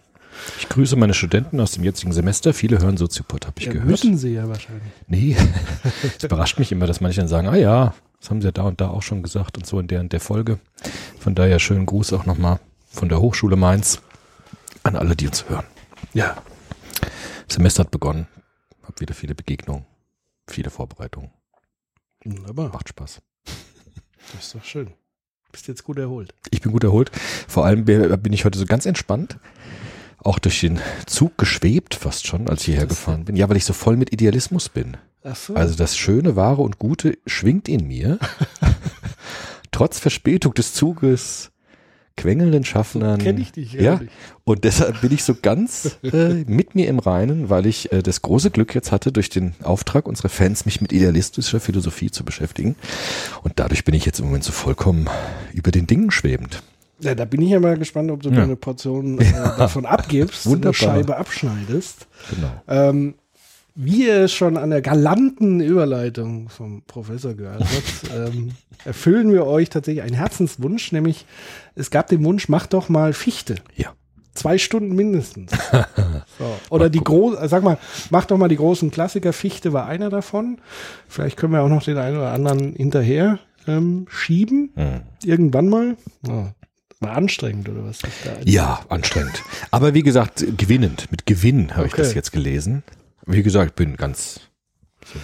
Ich 0.58 0.70
grüße 0.70 0.96
meine 0.96 1.14
Studenten 1.14 1.60
aus 1.60 1.72
dem 1.72 1.84
jetzigen 1.84 2.12
Semester. 2.12 2.54
Viele 2.54 2.80
hören 2.80 2.98
Soziopod, 2.98 3.46
habe 3.48 3.56
ich 3.60 3.66
Ja, 3.66 3.74
gehört. 3.74 3.90
müssen 3.90 4.18
sie 4.18 4.34
ja 4.34 4.48
wahrscheinlich. 4.48 4.92
Nee, 5.08 5.36
es 6.18 6.24
überrascht 6.24 6.60
mich 6.60 6.72
immer, 6.72 6.88
dass 6.88 7.02
manche 7.02 7.20
dann 7.22 7.28
sagen, 7.28 7.48
ah 7.48 7.56
ja, 7.56 7.94
das 8.20 8.30
haben 8.30 8.42
sie 8.42 8.48
ja 8.48 8.52
da 8.52 8.64
und 8.64 8.82
da 8.82 8.90
auch 8.90 9.02
schon 9.02 9.24
gesagt 9.24 9.58
und 9.58 9.66
so 9.66 9.80
in 9.80 9.88
der 9.88 10.00
und 10.02 10.12
der 10.14 10.20
Folge. 10.20 10.60
Von 11.20 11.36
daher 11.36 11.60
schönen 11.60 11.86
Gruß 11.86 12.14
auch 12.14 12.26
nochmal 12.26 12.60
von 12.90 13.10
der 13.10 13.20
Hochschule 13.22 13.56
Mainz 13.56 14.02
an 14.84 14.96
alle, 14.96 15.16
die 15.16 15.28
uns 15.28 15.48
hören. 15.50 15.66
Ja, 16.14 16.38
Semester 17.48 17.84
hat 17.84 17.92
begonnen. 17.92 18.28
Hab 18.84 19.00
wieder 19.02 19.14
viele 19.14 19.36
Begegnungen, 19.36 19.86
viele 20.48 20.70
Vorbereitungen. 20.70 21.32
wunderbar. 22.24 22.70
Macht 22.74 22.90
Spaß. 22.90 23.22
Das 24.34 24.46
ist 24.46 24.56
doch 24.56 24.64
schön. 24.64 24.92
Bist 25.52 25.68
jetzt 25.68 25.84
gut 25.84 25.98
erholt. 25.98 26.34
Ich 26.52 26.62
bin 26.62 26.72
gut 26.72 26.84
erholt. 26.84 27.12
Vor 27.48 27.66
allem 27.66 27.86
bin 27.86 28.34
ich 28.34 28.46
heute 28.46 28.60
so 28.60 28.66
ganz 28.66 28.86
entspannt. 28.86 29.38
Auch 30.22 30.40
durch 30.40 30.60
den 30.62 30.80
Zug 31.06 31.38
geschwebt 31.38 31.96
fast 31.96 32.28
schon, 32.28 32.50
als 32.50 32.62
ich 32.62 32.66
hierher 32.68 32.88
gefahren 32.88 33.26
bin. 33.26 33.36
Ja, 33.36 33.50
weil 33.50 33.58
ich 33.58 33.66
so 33.66 33.74
voll 33.74 33.96
mit 33.96 34.12
Idealismus 34.12 34.70
bin. 34.70 34.98
Ach 35.24 35.36
so. 35.36 35.54
Also 35.54 35.76
das 35.76 35.98
Schöne, 35.98 36.36
Wahre 36.36 36.62
und 36.62 36.80
Gute 36.80 37.18
schwingt 37.26 37.68
in 37.68 37.88
mir. 37.88 38.20
Trotz 39.72 40.00
Verspätung 40.00 40.54
des 40.54 40.74
Zuges, 40.74 41.52
quengelnden 42.18 42.66
Schaffnern. 42.66 43.20
kenn 43.20 43.40
ich 43.40 43.52
dich, 43.52 43.74
ja, 43.74 44.02
und 44.44 44.64
deshalb 44.64 45.02
bin 45.02 45.12
ich 45.12 45.24
so 45.24 45.36
ganz 45.42 45.98
äh, 46.04 46.44
mit 46.48 46.76
mir 46.76 46.88
im 46.88 47.00
Reinen, 47.00 47.50
weil 47.50 47.66
ich 47.66 47.92
äh, 47.92 48.02
das 48.02 48.22
große 48.22 48.52
Glück 48.52 48.76
jetzt 48.76 48.92
hatte, 48.92 49.12
durch 49.12 49.30
den 49.30 49.54
Auftrag 49.64 50.08
unserer 50.08 50.30
Fans 50.30 50.66
mich 50.66 50.82
mit 50.82 50.92
idealistischer 50.92 51.60
Philosophie 51.60 52.12
zu 52.12 52.26
beschäftigen. 52.26 52.76
Und 53.44 53.54
dadurch 53.58 53.86
bin 53.86 53.94
ich 53.94 54.06
jetzt 54.06 54.20
im 54.20 54.26
Moment 54.26 54.44
so 54.44 54.52
vollkommen 54.52 55.08
über 55.54 55.72
den 55.72 55.88
Dingen 55.88 56.12
schwebend. 56.12 56.62
Ja, 57.02 57.16
da 57.16 57.26
bin 57.26 57.42
ich 57.42 57.50
ja 57.50 57.60
mal 57.60 57.78
gespannt, 57.78 58.12
ob 58.12 58.22
du 58.24 58.30
Ja. 58.30 58.36
deine 58.42 58.56
Portion 58.56 59.20
äh, 59.20 59.32
davon 59.58 59.86
abgibst, 59.86 60.46
Wunderbar. 60.46 60.68
eine 60.70 60.74
Scheibe 60.74 61.18
abschneidest. 61.18 62.08
Genau. 62.30 62.52
Ähm, 62.68 63.16
wie 63.76 64.08
ihr 64.08 64.28
schon 64.28 64.58
an 64.58 64.72
der 64.72 64.82
galanten 64.82 65.62
Überleitung 65.62 66.50
vom 66.50 66.82
Professor 66.88 67.34
gehört 67.34 67.62
habt, 67.62 68.12
ähm, 68.36 68.52
erfüllen 68.84 69.32
wir 69.32 69.46
euch 69.46 69.70
tatsächlich 69.70 70.04
einen 70.04 70.16
Herzenswunsch, 70.16 70.92
nämlich 70.92 71.26
es 71.76 71.90
gab 71.92 72.08
den 72.08 72.24
Wunsch, 72.26 72.50
macht 72.50 72.74
doch 72.74 72.90
mal 72.90 73.14
Fichte. 73.14 73.56
Ja. 73.76 73.94
Zwei 74.34 74.58
Stunden 74.58 74.96
mindestens. 74.96 75.52
So. 76.38 76.46
Oder 76.70 76.90
die 76.90 77.02
großen, 77.04 77.50
sag 77.50 77.64
mal, 77.64 77.78
mach 78.12 78.24
doch 78.24 78.38
mal 78.38 78.48
die 78.48 78.56
großen 78.56 78.92
Klassiker. 78.92 79.34
Fichte 79.34 79.74
war 79.74 79.88
einer 79.88 80.10
davon. 80.10 80.60
Vielleicht 81.10 81.36
können 81.36 81.52
wir 81.52 81.62
auch 81.64 81.68
noch 81.68 81.84
den 81.84 81.98
einen 81.98 82.16
oder 82.16 82.32
anderen 82.32 82.72
hinterher 82.76 83.40
ähm, 83.68 84.06
schieben. 84.10 84.72
Hm. 84.76 85.02
Irgendwann 85.26 85.68
mal. 85.68 85.98
Ja. 86.26 86.54
War 87.02 87.16
anstrengend, 87.16 87.70
oder 87.70 87.86
was? 87.86 88.00
Ja, 88.44 88.82
anstrengend. 88.90 89.42
Aber 89.72 89.94
wie 89.94 90.04
gesagt, 90.04 90.46
gewinnend. 90.58 91.08
Mit 91.12 91.26
Gewinn 91.26 91.76
habe 91.76 91.88
ich 91.88 91.94
Okay. 91.94 92.02
das 92.02 92.14
jetzt 92.14 92.32
gelesen. 92.32 92.84
Wie 93.26 93.42
gesagt, 93.44 93.72
ich 93.72 93.76
bin 93.76 93.96
ganz. 93.96 94.42
So. 95.06 95.20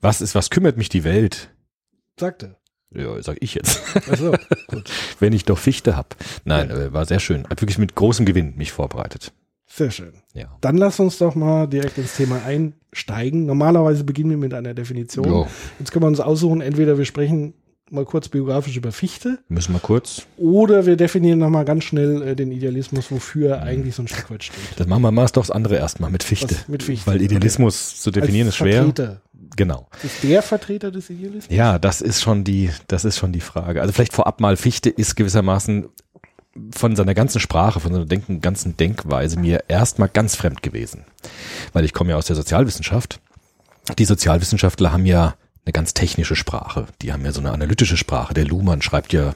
Was 0.00 0.20
ist, 0.20 0.34
was 0.34 0.50
kümmert 0.50 0.76
mich 0.76 0.88
die 0.88 1.04
Welt? 1.04 1.48
sagte. 2.18 2.56
Ja, 2.94 3.20
sag 3.22 3.38
ich 3.40 3.54
jetzt. 3.54 3.80
Achso, 4.08 4.34
gut. 4.68 4.90
Wenn 5.18 5.32
ich 5.32 5.44
doch 5.44 5.58
Fichte 5.58 5.96
hab. 5.96 6.14
Nein, 6.44 6.70
äh, 6.70 6.92
war 6.92 7.06
sehr 7.06 7.20
schön. 7.20 7.44
Hat 7.48 7.60
wirklich 7.62 7.78
mit 7.78 7.94
großem 7.94 8.26
Gewinn 8.26 8.54
mich 8.56 8.70
vorbereitet. 8.70 9.32
Sehr 9.66 9.90
schön. 9.90 10.12
Ja. 10.34 10.56
Dann 10.60 10.76
lass 10.76 11.00
uns 11.00 11.16
doch 11.18 11.34
mal 11.34 11.66
direkt 11.66 11.96
ins 11.96 12.14
Thema 12.16 12.42
einsteigen. 12.44 13.46
Normalerweise 13.46 14.04
beginnen 14.04 14.30
wir 14.30 14.36
mit 14.36 14.52
einer 14.52 14.74
Definition. 14.74 15.24
Jo. 15.26 15.46
Jetzt 15.78 15.90
können 15.90 16.02
wir 16.04 16.08
uns 16.08 16.20
aussuchen, 16.20 16.60
entweder 16.60 16.98
wir 16.98 17.06
sprechen 17.06 17.54
mal 17.92 18.04
kurz 18.04 18.28
biografisch 18.28 18.76
über 18.76 18.90
Fichte 18.90 19.38
Müssen 19.48 19.74
wir 19.74 19.80
kurz. 19.80 20.22
oder 20.38 20.86
wir 20.86 20.96
definieren 20.96 21.38
nochmal 21.38 21.64
ganz 21.64 21.84
schnell 21.84 22.22
äh, 22.22 22.36
den 22.36 22.50
Idealismus, 22.50 23.10
wofür 23.10 23.56
er 23.56 23.62
eigentlich 23.62 23.94
so 23.94 24.02
ein 24.02 24.08
Stück 24.08 24.30
weit 24.30 24.44
steht. 24.44 24.56
Das 24.76 24.86
machen 24.86 25.02
wir 25.02 25.10
mal 25.12 25.26
doch 25.26 25.42
das 25.42 25.50
andere 25.50 25.76
erstmal 25.76 26.10
mit 26.10 26.22
Fichte. 26.22 26.54
Was 26.54 26.68
mit 26.68 26.82
Fichte? 26.82 27.06
Weil 27.06 27.20
Idealismus 27.20 28.00
zu 28.00 28.10
definieren 28.10 28.46
Als 28.48 28.54
ist 28.54 28.58
schwer. 28.58 28.84
Vertreter. 28.84 29.20
Genau. 29.56 29.88
Ist 30.02 30.22
der 30.22 30.42
Vertreter 30.42 30.90
des 30.90 31.10
Idealismus? 31.10 31.54
Ja, 31.54 31.78
das 31.78 32.00
ist 32.00 32.22
schon 32.22 32.44
die, 32.44 32.70
das 32.88 33.04
ist 33.04 33.18
schon 33.18 33.32
die 33.32 33.40
Frage. 33.40 33.82
Also 33.82 33.92
vielleicht 33.92 34.14
vorab 34.14 34.40
mal, 34.40 34.56
Fichte 34.56 34.88
ist 34.88 35.14
gewissermaßen 35.14 35.88
von 36.74 36.96
seiner 36.96 37.14
ganzen 37.14 37.40
Sprache, 37.40 37.80
von 37.80 37.92
seiner 37.92 38.06
denken, 38.06 38.40
ganzen 38.40 38.76
Denkweise 38.76 39.38
mir 39.38 39.64
erstmal 39.68 40.08
ganz 40.08 40.36
fremd 40.36 40.62
gewesen. 40.62 41.04
Weil 41.72 41.84
ich 41.84 41.92
komme 41.92 42.10
ja 42.10 42.16
aus 42.16 42.26
der 42.26 42.36
Sozialwissenschaft. 42.36 43.20
Die 43.98 44.04
Sozialwissenschaftler 44.04 44.92
haben 44.92 45.06
ja 45.06 45.34
eine 45.64 45.72
ganz 45.72 45.94
technische 45.94 46.36
Sprache. 46.36 46.86
Die 47.02 47.12
haben 47.12 47.24
ja 47.24 47.32
so 47.32 47.40
eine 47.40 47.52
analytische 47.52 47.96
Sprache. 47.96 48.34
Der 48.34 48.44
Luhmann 48.44 48.82
schreibt 48.82 49.12
ja 49.12 49.34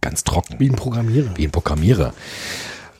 ganz 0.00 0.24
trocken 0.24 0.58
Wie 0.58 0.68
ein 0.68 0.76
Programmierer. 0.76 1.36
wie 1.36 1.44
ein 1.46 1.50
Programmierer. 1.50 2.12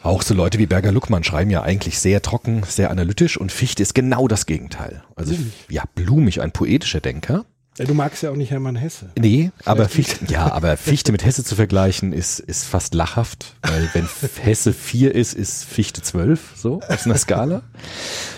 Auch 0.02 0.22
so 0.22 0.32
Leute 0.32 0.58
wie 0.58 0.66
Berger 0.66 0.92
Luckmann 0.92 1.24
schreiben 1.24 1.50
ja 1.50 1.62
eigentlich 1.62 1.98
sehr 1.98 2.22
trocken, 2.22 2.62
sehr 2.66 2.90
analytisch 2.90 3.36
und 3.36 3.52
Fichte 3.52 3.82
ist 3.82 3.94
genau 3.94 4.28
das 4.28 4.46
Gegenteil. 4.46 5.02
Also 5.14 5.34
ja, 5.68 5.84
blumig, 5.94 6.40
ein 6.40 6.52
poetischer 6.52 7.00
Denker. 7.00 7.44
Du 7.78 7.94
magst 7.94 8.22
ja 8.22 8.30
auch 8.30 8.36
nicht 8.36 8.50
Hermann 8.50 8.76
Hesse. 8.76 9.10
Nee, 9.18 9.52
aber 9.64 9.88
Fichte, 9.88 10.26
ja, 10.30 10.52
aber 10.52 10.76
Fichte 10.76 11.12
mit 11.12 11.24
Hesse 11.24 11.44
zu 11.44 11.54
vergleichen 11.54 12.12
ist, 12.12 12.38
ist 12.40 12.64
fast 12.64 12.94
lachhaft, 12.94 13.54
weil 13.62 13.88
wenn 13.94 14.08
Hesse 14.42 14.72
vier 14.72 15.14
ist, 15.14 15.34
ist 15.34 15.64
Fichte 15.64 16.02
zwölf, 16.02 16.52
so 16.56 16.80
auf 16.88 17.06
einer 17.06 17.16
Skala. 17.16 17.62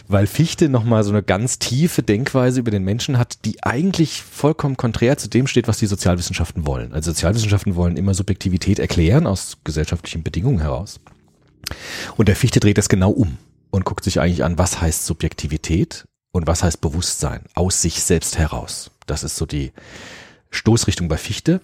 Weil 0.07 0.27
Fichte 0.27 0.69
nochmal 0.69 1.03
so 1.03 1.11
eine 1.11 1.23
ganz 1.23 1.59
tiefe 1.59 2.03
Denkweise 2.03 2.61
über 2.61 2.71
den 2.71 2.85
Menschen 2.85 3.19
hat, 3.19 3.45
die 3.45 3.63
eigentlich 3.65 4.23
vollkommen 4.23 4.77
konträr 4.77 5.17
zu 5.17 5.29
dem 5.29 5.47
steht, 5.47 5.67
was 5.67 5.79
die 5.79 5.87
Sozialwissenschaften 5.87 6.67
wollen. 6.67 6.93
Also 6.93 7.11
Sozialwissenschaften 7.11 7.75
wollen 7.75 7.97
immer 7.97 8.15
Subjektivität 8.15 8.79
erklären 8.79 9.27
aus 9.27 9.57
gesellschaftlichen 9.65 10.23
Bedingungen 10.23 10.61
heraus. 10.61 11.01
Und 12.17 12.29
der 12.29 12.37
Fichte 12.37 12.61
dreht 12.61 12.79
das 12.79 12.89
genau 12.89 13.11
um 13.11 13.39
und 13.71 13.85
guckt 13.85 14.05
sich 14.05 14.21
eigentlich 14.21 14.45
an, 14.45 14.59
was 14.59 14.81
heißt 14.81 15.05
Subjektivität 15.05 16.05
und 16.33 16.47
was 16.47 16.63
heißt 16.63 16.81
Bewusstsein 16.81 17.43
aus 17.55 17.83
sich 17.83 18.03
selbst 18.03 18.39
heraus. 18.39 18.92
Das 19.07 19.25
ist 19.25 19.37
so 19.37 19.47
die 19.47 19.73
Stoßrichtung 20.51 21.09
bei 21.09 21.17
Fichte. 21.17 21.61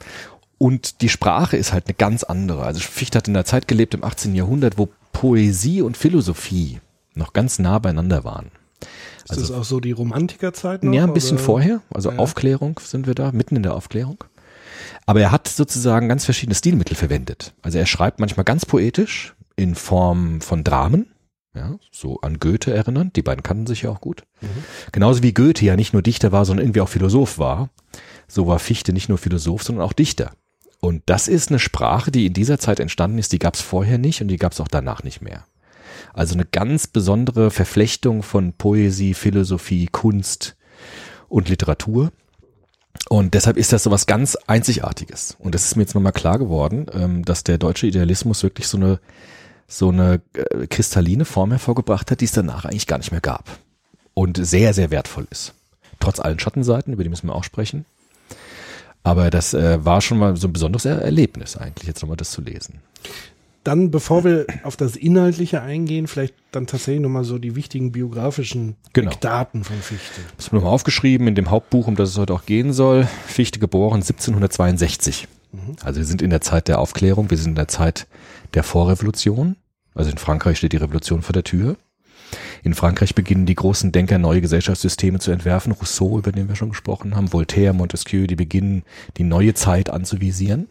Und 0.58 1.02
die 1.02 1.08
Sprache 1.08 1.56
ist 1.56 1.72
halt 1.72 1.86
eine 1.86 1.94
ganz 1.94 2.24
andere. 2.24 2.64
Also 2.64 2.80
Fichte 2.80 3.18
hat 3.18 3.28
in 3.28 3.34
der 3.34 3.44
Zeit 3.44 3.68
gelebt 3.68 3.94
im 3.94 4.02
18. 4.02 4.34
Jahrhundert, 4.34 4.76
wo 4.76 4.88
Poesie 5.12 5.82
und 5.82 5.96
Philosophie 5.96 6.80
noch 7.14 7.32
ganz 7.32 7.58
nah 7.58 7.78
beieinander 7.78 8.24
waren. 8.24 8.50
Ist 9.30 9.40
das 9.40 9.50
auch 9.50 9.64
so 9.64 9.78
die 9.78 9.92
Romantikerzeit 9.92 10.82
noch? 10.82 10.92
Ja, 10.92 11.04
ein 11.04 11.12
bisschen 11.12 11.36
oder? 11.36 11.44
vorher. 11.44 11.82
Also 11.92 12.10
Ja. 12.10 12.18
Aufklärung 12.18 12.80
sind 12.82 13.06
wir 13.06 13.14
da, 13.14 13.30
mitten 13.32 13.56
in 13.56 13.62
der 13.62 13.74
Aufklärung. 13.74 14.24
Aber 15.06 15.20
er 15.20 15.32
hat 15.32 15.48
sozusagen 15.48 16.08
ganz 16.08 16.24
verschiedene 16.24 16.54
Stilmittel 16.54 16.96
verwendet. 16.96 17.52
Also 17.62 17.78
er 17.78 17.86
schreibt 17.86 18.20
manchmal 18.20 18.44
ganz 18.44 18.64
poetisch 18.64 19.34
in 19.56 19.74
Form 19.74 20.40
von 20.40 20.64
Dramen, 20.64 21.06
ja, 21.54 21.78
so 21.90 22.20
an 22.20 22.38
Goethe 22.38 22.72
erinnern. 22.72 23.10
Die 23.16 23.22
beiden 23.22 23.42
kannten 23.42 23.66
sich 23.66 23.82
ja 23.82 23.90
auch 23.90 24.00
gut. 24.00 24.24
Genauso 24.92 25.22
wie 25.22 25.34
Goethe 25.34 25.64
ja 25.64 25.76
nicht 25.76 25.92
nur 25.92 26.02
Dichter 26.02 26.32
war, 26.32 26.44
sondern 26.44 26.66
irgendwie 26.66 26.80
auch 26.80 26.88
Philosoph 26.88 27.38
war. 27.38 27.70
So 28.26 28.46
war 28.46 28.58
Fichte 28.58 28.92
nicht 28.92 29.08
nur 29.08 29.18
Philosoph, 29.18 29.62
sondern 29.62 29.84
auch 29.84 29.92
Dichter. 29.92 30.32
Und 30.80 31.02
das 31.06 31.26
ist 31.26 31.48
eine 31.48 31.58
Sprache, 31.58 32.10
die 32.10 32.26
in 32.26 32.34
dieser 32.34 32.58
Zeit 32.58 32.78
entstanden 32.78 33.18
ist, 33.18 33.32
die 33.32 33.38
gab 33.38 33.54
es 33.54 33.60
vorher 33.60 33.98
nicht 33.98 34.20
und 34.20 34.28
die 34.28 34.36
gab 34.36 34.52
es 34.52 34.60
auch 34.60 34.68
danach 34.68 35.02
nicht 35.02 35.20
mehr. 35.20 35.44
Also 36.12 36.34
eine 36.34 36.44
ganz 36.44 36.86
besondere 36.86 37.50
Verflechtung 37.50 38.22
von 38.22 38.52
Poesie, 38.52 39.14
Philosophie, 39.14 39.88
Kunst 39.90 40.56
und 41.28 41.48
Literatur. 41.48 42.12
Und 43.08 43.34
deshalb 43.34 43.56
ist 43.56 43.72
das 43.72 43.84
so 43.84 43.90
was 43.90 44.06
ganz 44.06 44.36
Einzigartiges. 44.46 45.36
Und 45.38 45.54
das 45.54 45.64
ist 45.64 45.76
mir 45.76 45.82
jetzt 45.82 45.94
nochmal 45.94 46.12
klar 46.12 46.38
geworden, 46.38 46.86
ähm, 46.92 47.24
dass 47.24 47.44
der 47.44 47.58
deutsche 47.58 47.86
Idealismus 47.86 48.42
wirklich 48.42 48.68
so 48.68 48.76
eine, 48.76 49.00
so 49.68 49.90
eine 49.90 50.20
äh, 50.32 50.66
kristalline 50.66 51.24
Form 51.26 51.50
hervorgebracht 51.50 52.10
hat, 52.10 52.20
die 52.20 52.24
es 52.24 52.32
danach 52.32 52.64
eigentlich 52.64 52.86
gar 52.86 52.98
nicht 52.98 53.12
mehr 53.12 53.20
gab. 53.20 53.44
Und 54.14 54.44
sehr, 54.44 54.74
sehr 54.74 54.90
wertvoll 54.90 55.26
ist. 55.30 55.54
Trotz 56.00 56.18
allen 56.18 56.38
Schattenseiten, 56.40 56.92
über 56.92 57.04
die 57.04 57.08
müssen 57.10 57.28
wir 57.28 57.34
auch 57.34 57.44
sprechen. 57.44 57.84
Aber 59.04 59.30
das 59.30 59.54
äh, 59.54 59.84
war 59.84 60.00
schon 60.00 60.18
mal 60.18 60.36
so 60.36 60.48
ein 60.48 60.52
besonderes 60.52 60.84
Er- 60.84 61.02
Erlebnis 61.02 61.56
eigentlich, 61.56 61.86
jetzt 61.86 62.02
nochmal 62.02 62.16
das 62.16 62.30
zu 62.30 62.40
lesen. 62.40 62.80
Dann, 63.64 63.90
bevor 63.90 64.24
wir 64.24 64.46
auf 64.64 64.76
das 64.76 64.96
Inhaltliche 64.96 65.60
eingehen, 65.60 66.06
vielleicht 66.06 66.34
dann 66.52 66.66
tatsächlich 66.66 67.02
nochmal 67.02 67.24
so 67.24 67.38
die 67.38 67.54
wichtigen 67.54 67.92
biografischen 67.92 68.76
Genau. 68.94 69.10
Daten 69.20 69.62
von 69.64 69.76
Fichte. 69.76 70.20
Das 70.36 70.46
haben 70.46 70.52
wir 70.52 70.56
nochmal 70.60 70.72
aufgeschrieben 70.74 71.26
in 71.28 71.34
dem 71.34 71.50
Hauptbuch, 71.50 71.86
um 71.86 71.94
das 71.96 72.10
es 72.10 72.18
heute 72.18 72.32
auch 72.32 72.46
gehen 72.46 72.72
soll. 72.72 73.06
Fichte 73.26 73.58
geboren 73.58 73.96
1762. 74.00 75.28
Also 75.82 75.98
wir 76.00 76.06
sind 76.06 76.22
in 76.22 76.30
der 76.30 76.40
Zeit 76.40 76.68
der 76.68 76.78
Aufklärung, 76.78 77.30
wir 77.30 77.36
sind 77.38 77.50
in 77.50 77.54
der 77.56 77.68
Zeit 77.68 78.06
der 78.54 78.62
Vorrevolution. 78.62 79.56
Also 79.94 80.10
in 80.10 80.18
Frankreich 80.18 80.58
steht 80.58 80.72
die 80.72 80.78
Revolution 80.78 81.22
vor 81.22 81.32
der 81.32 81.44
Tür. 81.44 81.76
In 82.62 82.74
Frankreich 82.74 83.14
beginnen 83.14 83.46
die 83.46 83.54
großen 83.54 83.92
Denker 83.92 84.18
neue 84.18 84.40
Gesellschaftssysteme 84.40 85.18
zu 85.18 85.30
entwerfen. 85.30 85.72
Rousseau, 85.72 86.18
über 86.18 86.32
den 86.32 86.48
wir 86.48 86.56
schon 86.56 86.70
gesprochen 86.70 87.16
haben, 87.16 87.32
Voltaire, 87.32 87.72
Montesquieu, 87.72 88.26
die 88.26 88.36
beginnen 88.36 88.84
die 89.16 89.24
neue 89.24 89.54
Zeit 89.54 89.90
anzuvisieren. 89.90 90.68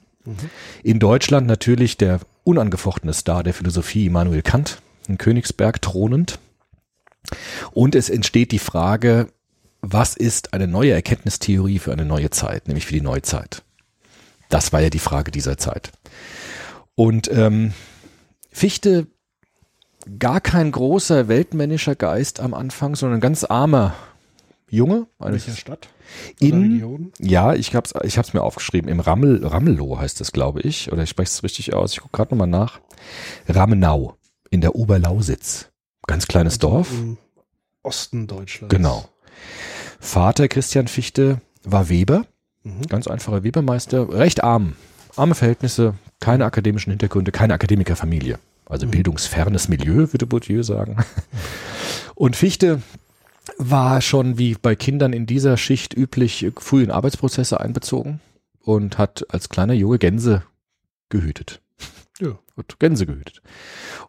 In 0.83 0.99
Deutschland 0.99 1.47
natürlich 1.47 1.97
der 1.97 2.19
unangefochtene 2.43 3.13
Star 3.13 3.43
der 3.43 3.53
Philosophie, 3.53 4.05
Immanuel 4.07 4.41
Kant, 4.41 4.81
in 5.07 5.17
Königsberg 5.17 5.81
thronend. 5.81 6.39
Und 7.71 7.95
es 7.95 8.09
entsteht 8.09 8.51
die 8.51 8.59
Frage, 8.59 9.29
was 9.81 10.15
ist 10.15 10.53
eine 10.53 10.67
neue 10.67 10.91
Erkenntnistheorie 10.91 11.79
für 11.79 11.93
eine 11.93 12.05
neue 12.05 12.29
Zeit, 12.29 12.67
nämlich 12.67 12.85
für 12.85 12.93
die 12.93 13.01
Neuzeit? 13.01 13.63
Das 14.49 14.73
war 14.73 14.81
ja 14.81 14.89
die 14.89 14.99
Frage 14.99 15.31
dieser 15.31 15.57
Zeit. 15.57 15.91
Und 16.97 17.29
ähm, 17.31 17.73
Fichte, 18.51 19.05
gar 20.17 20.41
kein 20.41 20.71
großer 20.71 21.27
weltmännischer 21.27 21.93
Geist 21.95 22.39
am 22.39 22.55
Anfang, 22.55 22.95
sondern 22.95 23.19
ein 23.19 23.21
ganz 23.21 23.43
armer 23.43 23.93
Junge. 24.67 25.05
Welcher 25.19 25.51
Stadt? 25.55 25.89
In, 26.39 26.59
Region? 26.73 27.11
ja, 27.19 27.53
ich 27.53 27.75
hab's, 27.75 27.93
ich 28.03 28.17
hab's 28.17 28.33
mir 28.33 28.41
aufgeschrieben. 28.41 28.89
Im 28.89 28.99
Rammel, 28.99 29.45
Ramelow 29.45 29.99
heißt 29.99 30.19
das, 30.19 30.31
glaube 30.31 30.61
ich. 30.61 30.91
Oder 30.91 31.03
ich 31.03 31.09
spreche 31.11 31.29
es 31.29 31.43
richtig 31.43 31.73
aus. 31.75 31.91
Ich 31.93 31.99
gucke 31.99 32.17
gerade 32.17 32.33
nochmal 32.33 32.47
nach. 32.47 32.79
Ramenau 33.47 34.17
in 34.49 34.61
der 34.61 34.73
Oberlausitz. 34.75 35.69
Ganz 36.07 36.27
kleines 36.27 36.53
Also 36.55 36.67
Dorf. 36.69 36.91
Im 36.91 37.17
Osten 37.83 38.25
Deutschlands. 38.25 38.73
Genau. 38.73 39.07
Vater 39.99 40.47
Christian 40.47 40.87
Fichte 40.87 41.41
war 41.63 41.89
Weber, 41.89 42.25
Mhm. 42.63 42.81
ganz 42.89 43.07
einfacher 43.07 43.43
Webermeister, 43.43 44.09
recht 44.11 44.43
arm, 44.43 44.75
arme 45.15 45.35
Verhältnisse, 45.35 45.93
keine 46.19 46.45
akademischen 46.45 46.91
Hintergründe, 46.91 47.31
keine 47.31 47.53
Akademikerfamilie. 47.53 48.39
Also 48.65 48.87
bildungsfernes 48.87 49.69
Milieu, 49.69 50.11
würde 50.11 50.25
Bourdieu 50.25 50.61
sagen. 50.63 50.97
Und 52.15 52.35
Fichte 52.35 52.81
war 53.57 54.01
schon 54.01 54.37
wie 54.37 54.55
bei 54.55 54.75
Kindern 54.75 55.13
in 55.13 55.25
dieser 55.25 55.55
Schicht 55.57 55.95
üblich 55.95 56.51
früh 56.57 56.83
in 56.83 56.91
Arbeitsprozesse 56.91 57.59
einbezogen 57.59 58.19
und 58.61 58.97
hat 58.97 59.25
als 59.29 59.49
kleiner 59.49 59.73
Junge 59.73 59.99
Gänse 59.99 60.43
gehütet. 61.09 61.61
Ja. 62.19 62.39
Hat 62.57 62.79
Gänse 62.79 63.05
gehütet. 63.05 63.41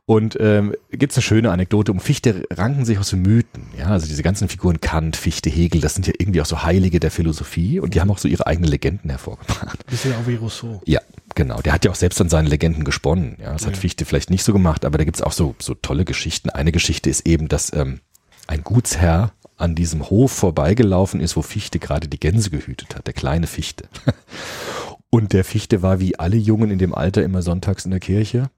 Und 0.06 0.38
ähm, 0.40 0.74
gibt 0.90 1.12
es 1.12 1.18
eine 1.18 1.22
schöne 1.22 1.50
Anekdote, 1.50 1.92
um 1.92 2.00
Fichte 2.00 2.44
ranken 2.50 2.86
sich 2.86 2.98
auch 2.98 3.04
so 3.04 3.18
Mythen. 3.18 3.66
Ja, 3.78 3.88
also 3.88 4.06
diese 4.06 4.22
ganzen 4.22 4.48
Figuren 4.48 4.80
Kant, 4.80 5.16
Fichte, 5.16 5.50
Hegel, 5.50 5.82
das 5.82 5.94
sind 5.94 6.06
ja 6.06 6.14
irgendwie 6.18 6.40
auch 6.40 6.46
so 6.46 6.62
Heilige 6.62 6.98
der 6.98 7.10
Philosophie 7.10 7.78
und 7.78 7.94
die 7.94 8.00
haben 8.00 8.10
auch 8.10 8.16
so 8.16 8.26
ihre 8.26 8.46
eigenen 8.46 8.70
Legenden 8.70 9.10
hervorgebracht. 9.10 9.84
Bisschen 9.86 10.14
auch 10.14 10.26
wie 10.26 10.36
Rousseau. 10.36 10.80
Ja, 10.86 11.00
genau. 11.38 11.62
Der 11.62 11.72
hat 11.72 11.84
ja 11.84 11.90
auch 11.90 11.96
selbst 11.96 12.20
an 12.20 12.28
seinen 12.28 12.48
Legenden 12.48 12.84
gesponnen. 12.84 13.36
Ja, 13.40 13.52
das 13.52 13.64
hat 13.64 13.74
Ja. 13.74 13.80
Fichte 13.80 14.04
vielleicht 14.04 14.28
nicht 14.28 14.42
so 14.42 14.52
gemacht, 14.52 14.84
aber 14.84 14.98
da 14.98 15.04
gibt's 15.04 15.22
auch 15.22 15.32
so, 15.32 15.54
so 15.60 15.74
tolle 15.74 16.04
Geschichten. 16.04 16.50
Eine 16.50 16.72
Geschichte 16.72 17.08
ist 17.08 17.26
eben, 17.26 17.48
dass 17.48 17.72
ähm, 17.72 18.00
ein 18.48 18.62
Gutsherr 18.64 19.32
an 19.56 19.76
diesem 19.76 20.10
Hof 20.10 20.32
vorbeigelaufen 20.32 21.20
ist, 21.20 21.36
wo 21.36 21.42
Fichte 21.42 21.78
gerade 21.78 22.08
die 22.08 22.18
Gänse 22.18 22.50
gehütet 22.50 22.96
hat, 22.96 23.06
der 23.06 23.14
kleine 23.14 23.46
Fichte. 23.46 23.88
Und 25.10 25.32
der 25.32 25.44
Fichte 25.44 25.80
war 25.80 26.00
wie 26.00 26.18
alle 26.18 26.36
Jungen 26.36 26.70
in 26.70 26.78
dem 26.78 26.94
Alter 26.94 27.22
immer 27.22 27.40
sonntags 27.40 27.84
in 27.84 27.92
der 27.92 28.00
Kirche. 28.00 28.50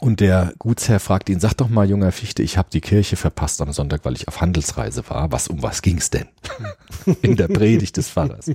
Und 0.00 0.20
der 0.20 0.52
Gutsherr 0.58 1.00
fragt 1.00 1.28
ihn, 1.28 1.40
sag 1.40 1.54
doch 1.54 1.68
mal, 1.68 1.88
junger 1.88 2.12
Fichte, 2.12 2.42
ich 2.42 2.56
habe 2.56 2.68
die 2.72 2.80
Kirche 2.80 3.16
verpasst 3.16 3.60
am 3.62 3.72
Sonntag, 3.72 4.04
weil 4.04 4.14
ich 4.14 4.28
auf 4.28 4.40
Handelsreise 4.40 5.02
war. 5.08 5.32
Was, 5.32 5.48
um 5.48 5.62
was 5.62 5.82
ging's 5.82 6.10
denn? 6.10 6.26
in 7.22 7.36
der 7.36 7.48
Predigt 7.48 7.96
des 7.96 8.08
Pfarrers. 8.10 8.52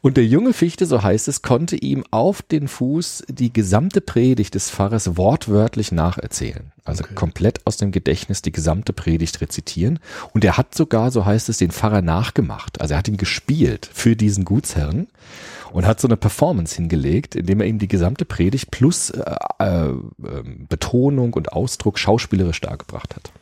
Und 0.00 0.16
der 0.16 0.24
junge 0.24 0.52
Fichte, 0.54 0.86
so 0.86 1.02
heißt 1.02 1.28
es, 1.28 1.42
konnte 1.42 1.76
ihm 1.76 2.04
auf 2.10 2.40
den 2.42 2.68
Fuß 2.68 3.24
die 3.28 3.52
gesamte 3.52 4.00
Predigt 4.00 4.54
des 4.54 4.70
Pfarrers 4.70 5.16
wortwörtlich 5.16 5.92
nacherzählen. 5.92 6.72
Also 6.84 7.04
Okay. 7.04 7.14
komplett 7.14 7.66
aus 7.66 7.76
dem 7.76 7.92
Gedächtnis 7.92 8.40
die 8.42 8.52
gesamte 8.52 8.92
Predigt 8.92 9.40
rezitieren. 9.40 9.98
Und 10.32 10.44
er 10.44 10.56
hat 10.56 10.74
sogar, 10.74 11.10
so 11.10 11.26
heißt 11.26 11.48
es, 11.48 11.58
den 11.58 11.70
Pfarrer 11.70 12.02
nachgemacht. 12.02 12.80
Also 12.80 12.94
er 12.94 12.98
hat 12.98 13.08
ihn 13.08 13.16
gespielt 13.18 13.90
für 13.92 14.16
diesen 14.16 14.44
Gutsherrn 14.44 15.08
und 15.72 15.86
hat 15.86 16.00
so 16.00 16.08
eine 16.08 16.16
Performance 16.16 16.76
hingelegt, 16.76 17.34
indem 17.34 17.60
er 17.60 17.66
ihm 17.66 17.78
die 17.78 17.88
gesamte 17.88 18.24
Predigt 18.24 18.70
plus 18.70 19.10
äh, 19.10 19.34
äh, 19.58 19.88
ähm, 19.88 20.66
Betonung 20.68 21.32
und 21.34 21.52
Ausdruck 21.52 21.98
schauspielerisch 21.98 22.60
dargebracht 22.60 23.16
hat. 23.16 23.32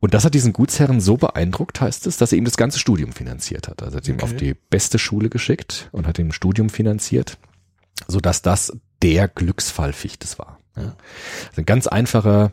Und 0.00 0.14
das 0.14 0.24
hat 0.24 0.34
diesen 0.34 0.52
Gutsherren 0.52 1.00
so 1.00 1.16
beeindruckt, 1.16 1.80
heißt 1.80 2.06
es, 2.08 2.16
dass 2.16 2.32
er 2.32 2.38
ihm 2.38 2.44
das 2.44 2.56
ganze 2.56 2.78
Studium 2.80 3.12
finanziert 3.12 3.68
hat. 3.68 3.82
Also 3.82 3.96
er 3.96 3.98
hat 3.98 4.08
ihn 4.08 4.14
Okay. 4.16 4.24
auf 4.24 4.34
die 4.36 4.54
beste 4.54 4.98
Schule 4.98 5.28
geschickt 5.28 5.88
und 5.92 6.06
hat 6.08 6.18
ihm 6.18 6.28
ein 6.28 6.32
Studium 6.32 6.70
finanziert, 6.70 7.38
sodass 8.08 8.42
das 8.42 8.76
der 9.00 9.28
Glücksfall 9.28 9.92
Fichtes 9.92 10.38
war. 10.38 10.58
Ja. 10.76 10.96
Also 11.50 11.62
ein 11.62 11.66
ganz 11.66 11.86
einfacher 11.86 12.52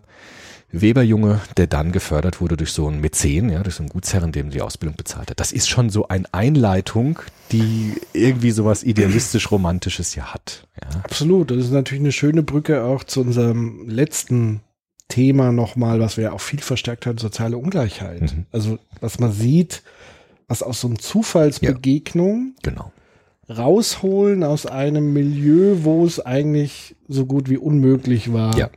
Weberjunge, 0.72 1.42
der 1.58 1.68
dann 1.68 1.92
gefördert 1.92 2.42
wurde 2.42 2.56
durch 2.58 2.72
so 2.72 2.88
einen 2.88 3.02
Mäzen, 3.02 3.50
ja, 3.50 3.64
durch 3.64 3.76
so 3.76 3.84
einen 3.84 3.90
Gutsherren, 3.90 4.32
dem 4.32 4.52
die 4.52 4.62
Ausbildung 4.62 4.96
bezahlt 4.96 5.32
hat. 5.32 5.40
Das 5.40 5.52
ist 5.52 5.68
schon 5.70 5.90
so 5.90 6.08
eine 6.08 6.32
Einleitung, 6.32 7.20
die 7.52 7.94
irgendwie 8.14 8.52
sowas 8.52 8.84
idealistisch-romantisches 8.84 10.14
ja 10.16 10.34
hat. 10.34 10.68
Ja. 10.82 11.00
Absolut. 11.04 11.52
Das 11.52 11.58
ist 11.58 11.72
natürlich 11.72 12.02
eine 12.02 12.12
schöne 12.12 12.44
Brücke 12.44 12.84
auch 12.84 13.04
zu 13.04 13.22
unserem 13.22 13.88
letzten 13.90 14.62
Thema 15.08 15.52
nochmal, 15.52 16.00
was 16.00 16.18
wir 16.18 16.26
ja 16.26 16.32
auch 16.34 16.42
viel 16.42 16.60
verstärkt 16.62 17.08
haben, 17.08 17.18
soziale 17.18 17.58
Ungleichheit. 17.58 18.22
Mhm. 18.22 18.46
Also, 18.52 18.78
was 19.02 19.20
man 19.20 19.32
sieht, 19.32 19.82
was 20.48 20.62
aus 20.62 20.82
so 20.82 20.88
einem 20.88 21.00
Zufallsbegegnung 21.00 22.54
Genau. 22.62 22.92
rausholen 23.50 24.44
aus 24.44 24.68
einem 24.68 25.14
Milieu, 25.14 25.78
wo 25.82 26.06
es 26.06 26.20
eigentlich 26.20 26.96
so 27.08 27.26
gut 27.26 27.50
wie 27.50 27.58
unmöglich 27.58 28.32
war, 28.34 28.56
Ja. 28.58 28.70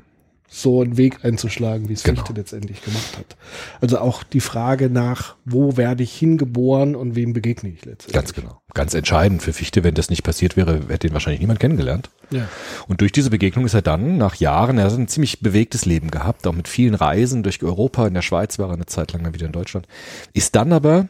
So 0.54 0.82
einen 0.82 0.98
Weg 0.98 1.24
einzuschlagen, 1.24 1.88
wie 1.88 1.94
es 1.94 2.02
Genau. 2.02 2.20
Fichte 2.20 2.34
letztendlich 2.38 2.84
gemacht 2.84 3.16
hat. 3.16 3.36
Also 3.80 3.98
auch 3.98 4.22
die 4.22 4.40
Frage 4.40 4.90
nach, 4.90 5.34
wo 5.46 5.78
werde 5.78 6.02
ich 6.02 6.14
hingeboren 6.14 6.94
und 6.94 7.14
wem 7.16 7.32
begegne 7.32 7.70
ich 7.70 7.86
letztendlich. 7.86 8.12
Ganz 8.12 8.34
genau. 8.34 8.60
Ganz 8.74 8.92
entscheidend 8.92 9.40
für 9.42 9.54
Fichte, 9.54 9.82
wenn 9.82 9.94
das 9.94 10.10
nicht 10.10 10.22
passiert 10.24 10.54
wäre, 10.56 10.80
hätte 10.88 11.06
ihn 11.06 11.14
wahrscheinlich 11.14 11.40
niemand 11.40 11.58
kennengelernt. 11.58 12.10
Ja. 12.30 12.46
Und 12.86 13.00
durch 13.00 13.12
diese 13.12 13.30
Begegnung 13.30 13.64
ist 13.64 13.72
er 13.72 13.80
dann 13.80 14.18
nach 14.18 14.34
Jahren, 14.34 14.76
er 14.76 14.84
hat 14.84 14.92
ein 14.92 15.08
ziemlich 15.08 15.40
bewegtes 15.40 15.86
Leben 15.86 16.10
gehabt, 16.10 16.46
auch 16.46 16.52
mit 16.54 16.68
vielen 16.68 16.94
Reisen 16.94 17.42
durch 17.42 17.62
Europa, 17.62 18.06
in 18.06 18.12
der 18.14 18.22
Schweiz 18.22 18.58
war 18.58 18.68
er 18.68 18.74
eine 18.74 18.86
Zeit 18.86 19.12
lang 19.14 19.22
dann 19.24 19.32
wieder 19.32 19.46
in 19.46 19.52
Deutschland, 19.52 19.86
ist 20.34 20.54
dann 20.54 20.72
aber 20.74 21.08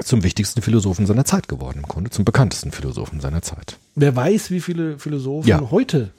zum 0.00 0.22
wichtigsten 0.22 0.62
Philosophen 0.62 1.06
seiner 1.06 1.24
Zeit 1.24 1.48
geworden, 1.48 1.78
im 1.78 1.88
Grunde 1.88 2.10
zum 2.10 2.24
bekanntesten 2.24 2.70
Philosophen 2.70 3.18
seiner 3.18 3.42
Zeit. 3.42 3.76
Wer 3.96 4.14
weiß, 4.14 4.52
wie 4.52 4.60
viele 4.60 5.00
Philosophen 5.00 5.48
Ja. 5.48 5.70
heute 5.72 6.10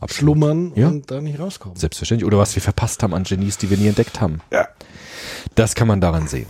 Absolut. 0.00 0.10
schlummern 0.10 0.72
Ja. 0.74 0.88
und 0.88 1.10
da 1.10 1.20
nicht 1.20 1.38
rauskommen. 1.38 1.76
Selbstverständlich. 1.76 2.26
Oder 2.26 2.38
was 2.38 2.54
wir 2.54 2.62
verpasst 2.62 3.02
haben 3.02 3.14
an 3.14 3.24
Genies, 3.24 3.58
die 3.58 3.70
wir 3.70 3.76
nie 3.76 3.88
entdeckt 3.88 4.20
haben. 4.20 4.40
Ja. 4.50 4.68
Das 5.54 5.74
kann 5.74 5.88
man 5.88 6.00
daran 6.00 6.26
sehen. 6.26 6.46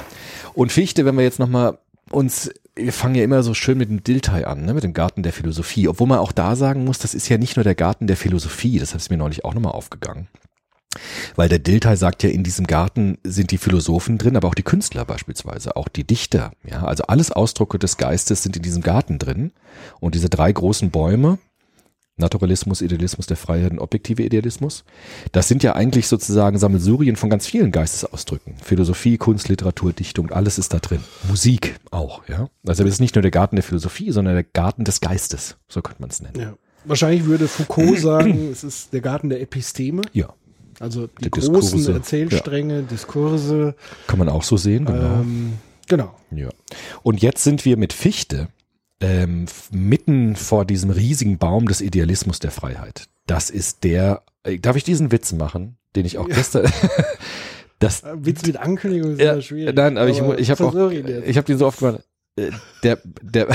Und 0.55 0.73
Fichte, 0.73 1.05
wenn 1.05 1.17
wir 1.17 1.25
jetzt 1.25 1.39
nochmal 1.39 1.79
uns 2.11 2.51
wir 2.77 2.93
fangen 2.93 3.15
ja 3.15 3.25
immer 3.25 3.43
so 3.43 3.55
schön 3.55 3.79
mit 3.79 3.91
dem 3.91 4.03
Diltai 4.03 4.47
an, 4.47 4.65
ne, 4.65 4.75
mit 4.75 4.85
dem 4.85 4.95
Garten 4.95 5.23
der 5.23 5.33
Philosophie. 5.33 5.89
Obwohl 5.89 6.07
man 6.07 6.19
auch 6.19 6.33
da 6.33 6.57
sagen 6.57 6.85
muss, 6.85 6.99
das 6.99 7.15
ist 7.15 7.29
ja 7.29 7.39
nicht 7.39 7.57
nur 7.57 7.65
der 7.65 7.75
Garten 7.75 8.07
der 8.07 8.17
Philosophie, 8.17 8.79
das 8.79 8.95
ist 8.95 9.11
mir 9.11 9.17
neulich 9.17 9.45
auch 9.45 9.55
nochmal 9.55 9.73
aufgegangen. 9.73 10.29
Weil 11.37 11.49
der 11.49 11.61
Diltai 11.61 11.95
sagt 11.95 12.25
ja, 12.25 12.31
in 12.31 12.43
diesem 12.43 12.67
Garten 12.67 13.19
sind 13.23 13.53
die 13.53 13.59
Philosophen 13.59 14.19
drin, 14.19 14.37
aber 14.37 14.49
auch 14.49 14.57
die 14.57 14.65
Künstler 14.65 15.05
beispielsweise, 15.05 15.77
auch 15.77 15.89
die 15.89 16.05
Dichter. 16.05 16.51
Ja, 16.65 16.85
also 16.85 17.05
alles 17.05 17.31
Ausdrucke 17.31 17.79
des 17.79 17.97
Geistes 17.97 18.43
sind 18.43 18.57
in 18.57 18.63
diesem 18.63 18.83
Garten 18.83 19.19
drin. 19.19 19.53
Und 20.01 20.17
diese 20.17 20.29
drei 20.29 20.51
großen 20.51 20.91
Bäume, 20.91 21.39
Naturalismus, 22.21 22.81
Idealismus 22.83 23.27
der 23.27 23.37
Freiheit 23.37 23.73
und 23.73 23.79
objektive 23.81 24.23
Idealismus. 24.23 24.85
Das 25.33 25.49
sind 25.49 25.63
ja 25.63 25.75
eigentlich 25.75 26.07
sozusagen 26.07 26.59
Sammelsurien 26.59 27.17
von 27.17 27.29
ganz 27.31 27.47
vielen 27.47 27.73
Geistesausdrücken. 27.73 28.55
Philosophie, 28.63 29.17
Kunst, 29.19 29.49
Literatur, 29.49 29.93
Dichtung, 29.93 30.31
alles 30.31 30.59
ist 30.59 30.73
da 30.73 30.79
drin. 30.79 31.01
Musik 31.29 31.77
auch, 31.91 32.23
ja. 32.29 32.49
Also 32.67 32.85
es 32.85 32.91
ist 32.91 33.01
nicht 33.01 33.15
nur 33.17 33.23
der 33.23 33.31
Garten 33.31 33.57
der 33.57 33.63
Philosophie, 33.65 34.13
sondern 34.13 34.35
der 34.35 34.45
Garten 34.45 34.85
des 34.85 35.01
Geistes, 35.01 35.57
so 35.69 35.83
könnte 35.83 36.01
man 36.01 36.11
es 36.11 36.21
nennen. 36.23 36.39
Ja. 36.39 36.55
Wahrscheinlich 36.85 37.25
würde 37.27 37.49
Foucault 37.49 37.99
sagen, 38.01 38.49
es 38.53 38.63
ist 38.65 38.93
der 38.93 39.01
Garten 39.01 39.29
der 39.29 39.41
Episteme. 39.43 40.03
Ja, 40.13 40.33
Also 40.79 41.09
die 41.09 41.23
Der 41.23 41.31
großen 41.31 41.55
Diskurse. 41.55 41.93
Erzählstränge, 41.93 42.83
Diskurse. 42.85 43.75
kann 44.07 44.19
man 44.19 44.29
auch 44.29 44.43
so 44.45 44.57
sehen, 44.57 44.85
genau. 44.87 45.21
Ähm, 45.21 45.53
genau. 45.89 46.15
Ja. 46.31 46.49
Und 47.03 47.21
jetzt 47.23 47.45
sind 47.45 47.65
wir 47.65 47.77
mit 47.77 47.93
Fichte 47.93 48.49
ähm, 49.01 49.47
mitten 49.71 50.37
vor 50.37 50.65
diesem 50.65 50.91
riesigen 50.91 51.39
Baum 51.39 51.67
des 51.69 51.81
Idealismus 51.81 52.39
der 52.39 52.51
Freiheit. 52.51 53.09
Das 53.27 53.49
ist 53.51 53.85
der, 53.85 54.23
äh, 54.43 54.59
darf 54.59 54.77
ich 54.77 54.85
diesen 54.85 55.11
Witz 55.13 55.33
machen, 55.33 55.77
den 55.97 56.05
ich 56.07 56.19
auch 56.19 56.29
gestern, 56.29 56.71
das, 57.79 58.03
Witz 58.15 58.45
mit 58.47 58.57
Ankündigung 58.59 59.13
ist 59.13 59.21
ja, 59.21 59.33
immer 59.33 59.43
schwierig. 59.43 59.75
nein, 59.77 59.97
aber 59.99 60.09
ich, 60.11 60.21
mu- 60.21 60.35
ich 60.35 60.51
habe 60.51 60.65
auch, 60.65 60.91
ich 60.91 61.37
habe 61.37 61.47
den 61.47 61.59
so 61.59 61.67
oft 61.67 61.79
gemacht, 61.79 62.01
äh, 62.37 62.51
der, 62.83 62.99
der, 63.23 63.49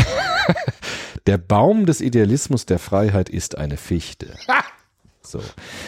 der 1.28 1.38
Baum 1.38 1.86
des 1.86 2.02
Idealismus 2.02 2.66
der 2.66 2.80
Freiheit 2.80 3.30
ist 3.30 3.58
eine 3.58 3.78
Fichte. 3.78 4.36
So, 5.22 5.40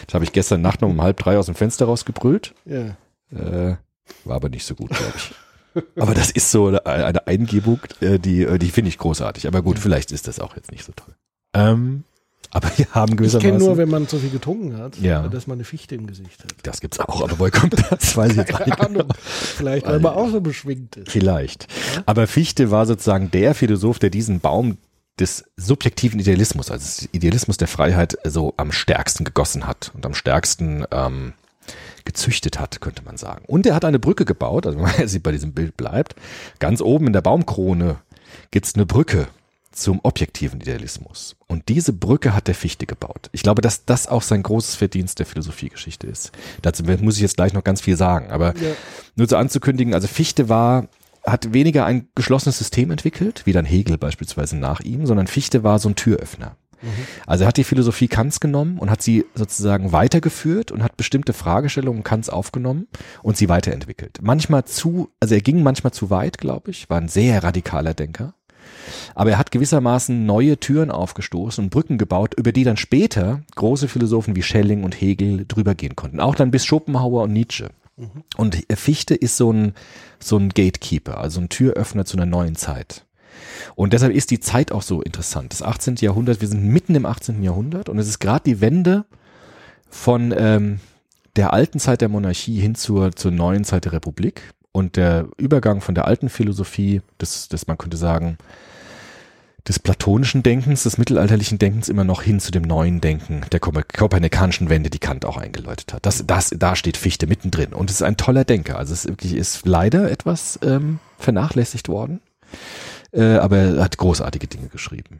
das 0.05 0.13
habe 0.13 0.23
ich 0.23 0.31
gestern 0.33 0.61
Nacht 0.61 0.81
noch 0.81 0.89
um 0.89 1.01
halb 1.01 1.17
drei 1.17 1.37
aus 1.37 1.45
dem 1.47 1.55
Fenster 1.55 1.85
rausgebrüllt. 1.85 2.53
ja. 2.65 2.95
Äh, 3.31 3.75
war 4.23 4.37
aber 4.37 4.47
nicht 4.47 4.65
so 4.65 4.73
gut, 4.73 4.89
glaube 4.91 5.13
ich. 5.17 5.33
Aber 5.97 6.13
das 6.13 6.31
ist 6.31 6.51
so 6.51 6.67
eine, 6.67 7.27
Eingebung, 7.27 7.79
äh, 8.01 8.19
die, 8.19 8.43
äh, 8.43 8.57
die 8.57 8.69
finde 8.69 8.89
ich 8.89 8.97
großartig. 8.97 9.47
Aber 9.47 9.61
gut, 9.61 9.79
vielleicht 9.79 10.11
ist 10.11 10.27
das 10.27 10.39
auch 10.39 10.55
jetzt 10.55 10.71
nicht 10.71 10.83
so 10.85 10.93
toll. 10.95 11.13
Ähm, 11.53 12.03
aber 12.51 12.69
wir 12.77 12.87
haben 12.91 13.11
Ich 13.13 13.17
gewissermaßen. 13.17 13.51
kenne 13.51 13.63
nur, 13.63 13.77
wenn 13.77 13.89
man 13.89 14.07
zu 14.07 14.19
viel 14.19 14.29
getrunken 14.29 14.77
hat, 14.77 14.97
Ja. 14.99 15.27
dass 15.27 15.47
man 15.47 15.57
eine 15.57 15.63
Fichte 15.65 15.95
im 15.95 16.07
Gesicht 16.07 16.41
hat. 16.43 16.53
das 16.63 16.79
gibt's 16.79 16.99
auch, 16.99 17.21
aber 17.21 17.39
woher 17.39 17.51
kommt 17.51 17.75
das? 17.91 18.15
Weiß 18.15 18.31
ich 18.31 18.37
jetzt 18.37 18.59
nicht. 18.65 18.79
Ahnung. 18.79 19.07
Vielleicht, 19.17 19.85
weil 19.85 19.99
man 19.99 20.13
auch 20.13 20.29
so 20.29 20.39
beschwingt 20.41 20.95
ist. 20.95 21.11
Vielleicht. 21.11 21.67
Aber 22.05 22.25
Fichte 22.27 22.71
war 22.71 22.85
sozusagen 22.85 23.31
der 23.31 23.53
Philosoph, 23.53 23.99
der 23.99 24.09
diesen 24.09 24.39
Baum 24.39 24.77
des 25.19 25.45
subjektiven 25.57 26.19
Idealismus, 26.19 26.69
also 26.71 26.85
des 26.85 27.09
Idealismus 27.11 27.57
der 27.57 27.67
Freiheit, 27.67 28.17
so 28.23 28.53
am 28.57 28.71
stärksten 28.71 29.23
gegossen 29.23 29.65
hat 29.67 29.91
und 29.95 30.05
am 30.05 30.13
stärksten 30.13 30.85
ähm, 30.91 31.33
gezüchtet 32.07 32.59
hat, 32.59 32.81
könnte 32.81 33.03
man 33.03 33.17
sagen. 33.17 33.43
Und 33.45 33.67
er 33.67 33.75
hat 33.75 33.85
eine 33.85 33.99
Brücke 33.99 34.25
gebaut, 34.25 34.65
also 34.65 34.79
wenn 34.79 34.85
man 34.97 35.21
bei 35.21 35.31
diesem 35.31 35.53
Bild 35.53 35.77
bleibt, 35.77 36.15
ganz 36.57 36.81
oben 36.81 37.05
in 37.07 37.13
der 37.13 37.21
Baumkrone 37.21 37.97
gibt's 38.49 38.73
eine 38.73 38.87
Brücke 38.87 39.27
zum 39.71 39.99
objektiven 40.01 40.59
Idealismus. 40.59 41.35
Und 41.45 41.69
diese 41.69 41.93
Brücke 41.93 42.33
hat 42.33 42.47
der 42.47 42.55
Fichte 42.55 42.87
gebaut. 42.87 43.29
Ich 43.31 43.43
glaube, 43.43 43.61
dass 43.61 43.85
das 43.85 44.07
auch 44.07 44.23
sein 44.23 44.41
großes 44.41 44.75
Verdienst 44.75 45.19
der 45.19 45.27
Philosophiegeschichte 45.27 46.07
ist. 46.07 46.31
Dazu 46.63 46.83
muss 46.83 47.17
ich 47.17 47.21
jetzt 47.21 47.35
gleich 47.35 47.53
noch 47.53 47.63
ganz 47.63 47.81
viel 47.81 47.95
sagen. 47.95 48.31
Aber 48.31 48.55
Ja. 48.55 48.71
nur 49.15 49.27
so 49.27 49.37
anzukündigen, 49.37 49.93
also 49.93 50.07
Fichte 50.07 50.49
war, 50.49 50.87
hat 51.23 51.53
weniger 51.53 51.85
ein 51.85 52.07
geschlossenes 52.15 52.57
System 52.57 52.89
entwickelt, 52.89 53.41
wie 53.45 53.53
dann 53.53 53.65
Hegel 53.65 53.97
beispielsweise 53.97 54.57
nach 54.57 54.79
ihm, 54.79 55.05
sondern 55.05 55.27
Fichte 55.27 55.63
war 55.63 55.77
so 55.77 55.89
ein 55.89 55.95
Türöffner. 55.95 56.55
Also 57.25 57.43
er 57.43 57.47
hat 57.47 57.57
die 57.57 57.63
Philosophie 57.63 58.07
Kants 58.07 58.39
genommen 58.39 58.77
und 58.79 58.89
hat 58.89 59.01
sie 59.01 59.25
sozusagen 59.35 59.91
weitergeführt 59.91 60.71
und 60.71 60.83
hat 60.83 60.97
bestimmte 60.97 61.33
Fragestellungen 61.33 62.03
Kants 62.03 62.29
aufgenommen 62.29 62.87
und 63.23 63.37
sie 63.37 63.49
weiterentwickelt. 63.49 64.19
Manchmal 64.21 64.65
zu, 64.65 65.09
also 65.19 65.35
er 65.35 65.41
ging 65.41 65.63
manchmal 65.63 65.93
zu 65.93 66.09
weit, 66.09 66.37
glaube 66.37 66.71
ich, 66.71 66.89
war 66.89 66.99
ein 66.99 67.07
sehr 67.07 67.43
radikaler 67.43 67.93
Denker. 67.93 68.33
Aber 69.15 69.31
er 69.31 69.37
hat 69.37 69.51
gewissermaßen 69.51 70.25
neue 70.25 70.59
Türen 70.59 70.91
aufgestoßen 70.91 71.63
und 71.63 71.69
Brücken 71.69 71.97
gebaut, 71.97 72.35
über 72.37 72.51
die 72.51 72.63
dann 72.63 72.77
später 72.77 73.41
große 73.55 73.87
Philosophen 73.87 74.35
wie 74.35 74.43
Schelling 74.43 74.83
und 74.83 74.99
Hegel 74.99 75.45
drüber 75.47 75.75
gehen 75.75 75.95
konnten. 75.95 76.19
Auch 76.19 76.35
dann 76.35 76.51
bis 76.51 76.65
Schopenhauer 76.65 77.23
und 77.23 77.33
Nietzsche. 77.33 77.69
Und 78.37 78.63
Fichte 78.75 79.15
ist 79.15 79.37
so 79.37 79.51
ein, 79.51 79.73
so 80.19 80.37
ein 80.37 80.49
Gatekeeper, 80.49 81.17
also 81.17 81.41
ein 81.41 81.49
Türöffner 81.49 82.05
zu 82.05 82.17
einer 82.17 82.27
neuen 82.27 82.55
Zeit. 82.55 83.06
Und 83.75 83.93
deshalb 83.93 84.13
ist 84.13 84.31
die 84.31 84.39
Zeit 84.39 84.71
auch 84.71 84.81
so 84.81 85.01
interessant. 85.01 85.51
Das 85.53 85.61
18. 85.61 85.95
Jahrhundert, 85.97 86.41
wir 86.41 86.47
sind 86.47 86.63
mitten 86.63 86.95
im 86.95 87.05
18. 87.05 87.43
Jahrhundert 87.43 87.89
und 87.89 87.99
es 87.99 88.07
ist 88.07 88.19
gerade 88.19 88.43
die 88.45 88.61
Wende 88.61 89.05
von 89.89 90.33
ähm, 90.37 90.79
der 91.35 91.53
alten 91.53 91.79
Zeit 91.79 92.01
der 92.01 92.09
Monarchie 92.09 92.59
hin 92.59 92.75
zur, 92.75 93.15
zur 93.15 93.31
neuen 93.31 93.63
Zeit 93.63 93.85
der 93.85 93.93
Republik 93.93 94.41
und 94.71 94.95
der 94.95 95.27
Übergang 95.37 95.81
von 95.81 95.95
der 95.95 96.05
alten 96.05 96.29
Philosophie, 96.29 97.01
des, 97.21 97.47
des 97.49 97.67
man 97.67 97.77
könnte 97.77 97.97
sagen, 97.97 98.37
des 99.67 99.79
platonischen 99.79 100.43
Denkens, 100.43 100.83
des 100.83 100.97
mittelalterlichen 100.97 101.59
Denkens 101.59 101.89
immer 101.89 102.05
noch 102.05 102.21
hin 102.21 102.39
zu 102.39 102.51
dem 102.51 102.63
neuen 102.63 103.01
Denken 103.01 103.41
der 103.51 103.59
Koper- 103.59 103.83
kopernikanischen 103.83 104.69
Wende, 104.69 104.89
die 104.89 104.99
Kant 104.99 105.25
auch 105.25 105.37
eingeläutet 105.37 105.93
hat. 105.93 106.05
Das, 106.05 106.25
das, 106.25 106.51
da 106.55 106.75
steht 106.75 106.95
Fichte 106.95 107.27
mittendrin 107.27 107.73
und 107.73 107.89
es 107.89 107.97
ist 107.97 108.03
ein 108.03 108.17
toller 108.17 108.45
Denker. 108.45 108.77
Also 108.77 108.93
es 108.93 109.05
ist 109.05 109.11
wirklich 109.11 109.33
ist 109.33 109.65
leider 109.65 110.09
etwas 110.09 110.57
ähm, 110.63 110.99
vernachlässigt 111.17 111.89
worden, 111.89 112.21
äh, 113.11 113.35
aber 113.35 113.57
er 113.57 113.83
hat 113.83 113.97
großartige 113.97 114.47
Dinge 114.47 114.67
geschrieben. 114.67 115.19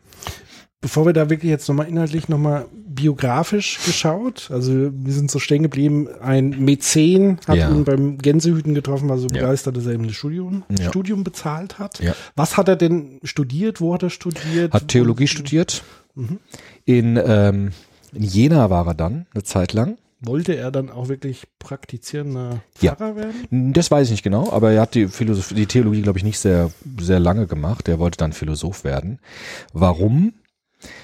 Bevor 0.79 1.07
wir 1.07 1.13
da 1.13 1.29
wirklich 1.31 1.49
jetzt 1.49 1.67
nochmal 1.67 1.87
inhaltlich 1.87 2.29
nochmal 2.29 2.65
biografisch 2.71 3.79
geschaut, 3.85 4.49
also 4.51 4.71
wir 4.93 5.13
sind 5.13 5.31
so 5.31 5.39
stehen 5.39 5.63
geblieben, 5.63 6.07
ein 6.21 6.49
Mäzen 6.51 7.39
hat 7.47 7.57
Ja. 7.57 7.71
ihn 7.71 7.83
beim 7.83 8.19
Gänsehüten 8.19 8.75
getroffen, 8.75 9.09
war 9.09 9.17
so 9.17 9.27
Ja. 9.27 9.41
begeistert, 9.41 9.75
dass 9.75 9.87
er 9.87 9.93
ihm 9.93 10.05
das 10.05 10.15
Studium, 10.15 10.63
Ja. 10.79 10.89
Studium 10.89 11.23
bezahlt 11.23 11.79
hat. 11.79 11.99
Ja. 11.99 12.13
Was 12.35 12.57
hat 12.57 12.67
er 12.69 12.75
denn 12.75 13.19
studiert? 13.23 13.81
Wo 13.81 13.93
hat 13.95 14.03
er 14.03 14.11
studiert? 14.11 14.71
Hat 14.73 14.87
Theologie 14.87 15.27
studiert. 15.27 15.83
In, 16.85 17.19
ähm, 17.23 17.71
in 18.13 18.23
Jena 18.23 18.69
war 18.69 18.85
er 18.87 18.93
dann 18.93 19.25
eine 19.33 19.43
Zeit 19.43 19.73
lang. 19.73 19.97
Wollte 20.19 20.53
er 20.55 20.71
dann 20.71 20.89
auch 20.89 21.09
wirklich 21.09 21.43
praktizierender 21.59 22.61
Ja. 22.81 22.95
Pfarrer 22.95 23.15
werden? 23.15 23.73
Das 23.73 23.91
weiß 23.91 24.07
ich 24.07 24.11
nicht 24.11 24.23
genau, 24.23 24.51
aber 24.51 24.71
er 24.71 24.81
hat 24.81 24.95
die 24.95 25.07
Philosophie, 25.07 25.53
die 25.53 25.65
Theologie, 25.67 26.01
glaube 26.01 26.17
ich, 26.17 26.23
nicht 26.25 26.39
sehr, 26.39 26.71
sehr 26.99 27.19
lange 27.19 27.45
gemacht. 27.45 27.87
Er 27.87 27.99
wollte 27.99 28.17
dann 28.17 28.33
Philosoph 28.33 28.83
werden. 28.83 29.19
Warum? 29.73 30.33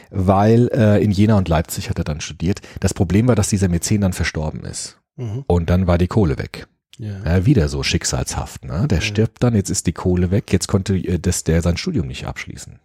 Weil 0.10 0.70
äh, 0.74 1.04
in 1.04 1.12
Jena 1.12 1.38
und 1.38 1.48
Leipzig 1.48 1.90
hat 1.90 1.98
er 1.98 2.04
dann 2.04 2.22
studiert. 2.22 2.62
Das 2.80 2.94
Problem 2.94 3.28
war, 3.28 3.36
dass 3.36 3.50
dieser 3.50 3.68
Mäzen 3.70 4.02
dann 4.02 4.14
verstorben 4.14 4.66
ist. 4.66 4.98
Mhm. 5.16 5.44
Und 5.48 5.70
dann 5.70 5.86
war 5.88 5.98
die 5.98 6.08
Kohle 6.08 6.38
weg. 6.38 6.68
Ja. 6.98 7.24
Ja, 7.26 7.46
wieder 7.46 7.70
so 7.70 7.82
schicksalshaft. 7.84 8.66
Ne? 8.66 8.88
Der 8.88 9.02
stirbt 9.02 9.42
dann, 9.44 9.56
jetzt 9.56 9.70
ist 9.72 9.88
die 9.88 9.94
Kohle 9.94 10.30
weg, 10.32 10.52
jetzt 10.54 10.68
konnte 10.68 10.96
äh, 10.96 11.20
das, 11.20 11.44
der 11.44 11.62
sein 11.62 11.78
Studium 11.78 12.08
nicht 12.08 12.26
abschließen. 12.26 12.80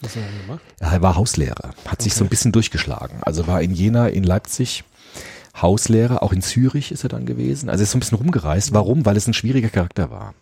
Was 0.00 0.16
hat 0.16 0.22
er 0.22 0.46
gemacht? 0.46 0.62
Ja, 0.80 0.92
Er 0.92 1.02
war 1.02 1.16
Hauslehrer, 1.16 1.70
hat 1.86 2.00
sich 2.02 2.14
so 2.14 2.24
ein 2.24 2.30
bisschen 2.30 2.52
durchgeschlagen. 2.52 3.18
Also 3.22 3.46
war 3.46 3.60
in 3.60 3.72
Jena, 3.72 4.08
in 4.08 4.24
Leipzig 4.24 4.84
Hauslehrer, 5.60 6.22
auch 6.22 6.32
in 6.32 6.42
Zürich 6.42 6.92
ist 6.92 7.02
er 7.04 7.08
dann 7.08 7.26
gewesen. 7.26 7.68
Also 7.68 7.82
er 7.82 7.84
ist 7.84 7.90
so 7.92 7.98
ein 7.98 8.00
bisschen 8.00 8.18
rumgereist. 8.18 8.72
Warum? 8.72 9.04
Weil 9.06 9.16
es 9.16 9.26
ein 9.26 9.34
schwieriger 9.34 9.68
Charakter 9.68 10.10
war. 10.10 10.34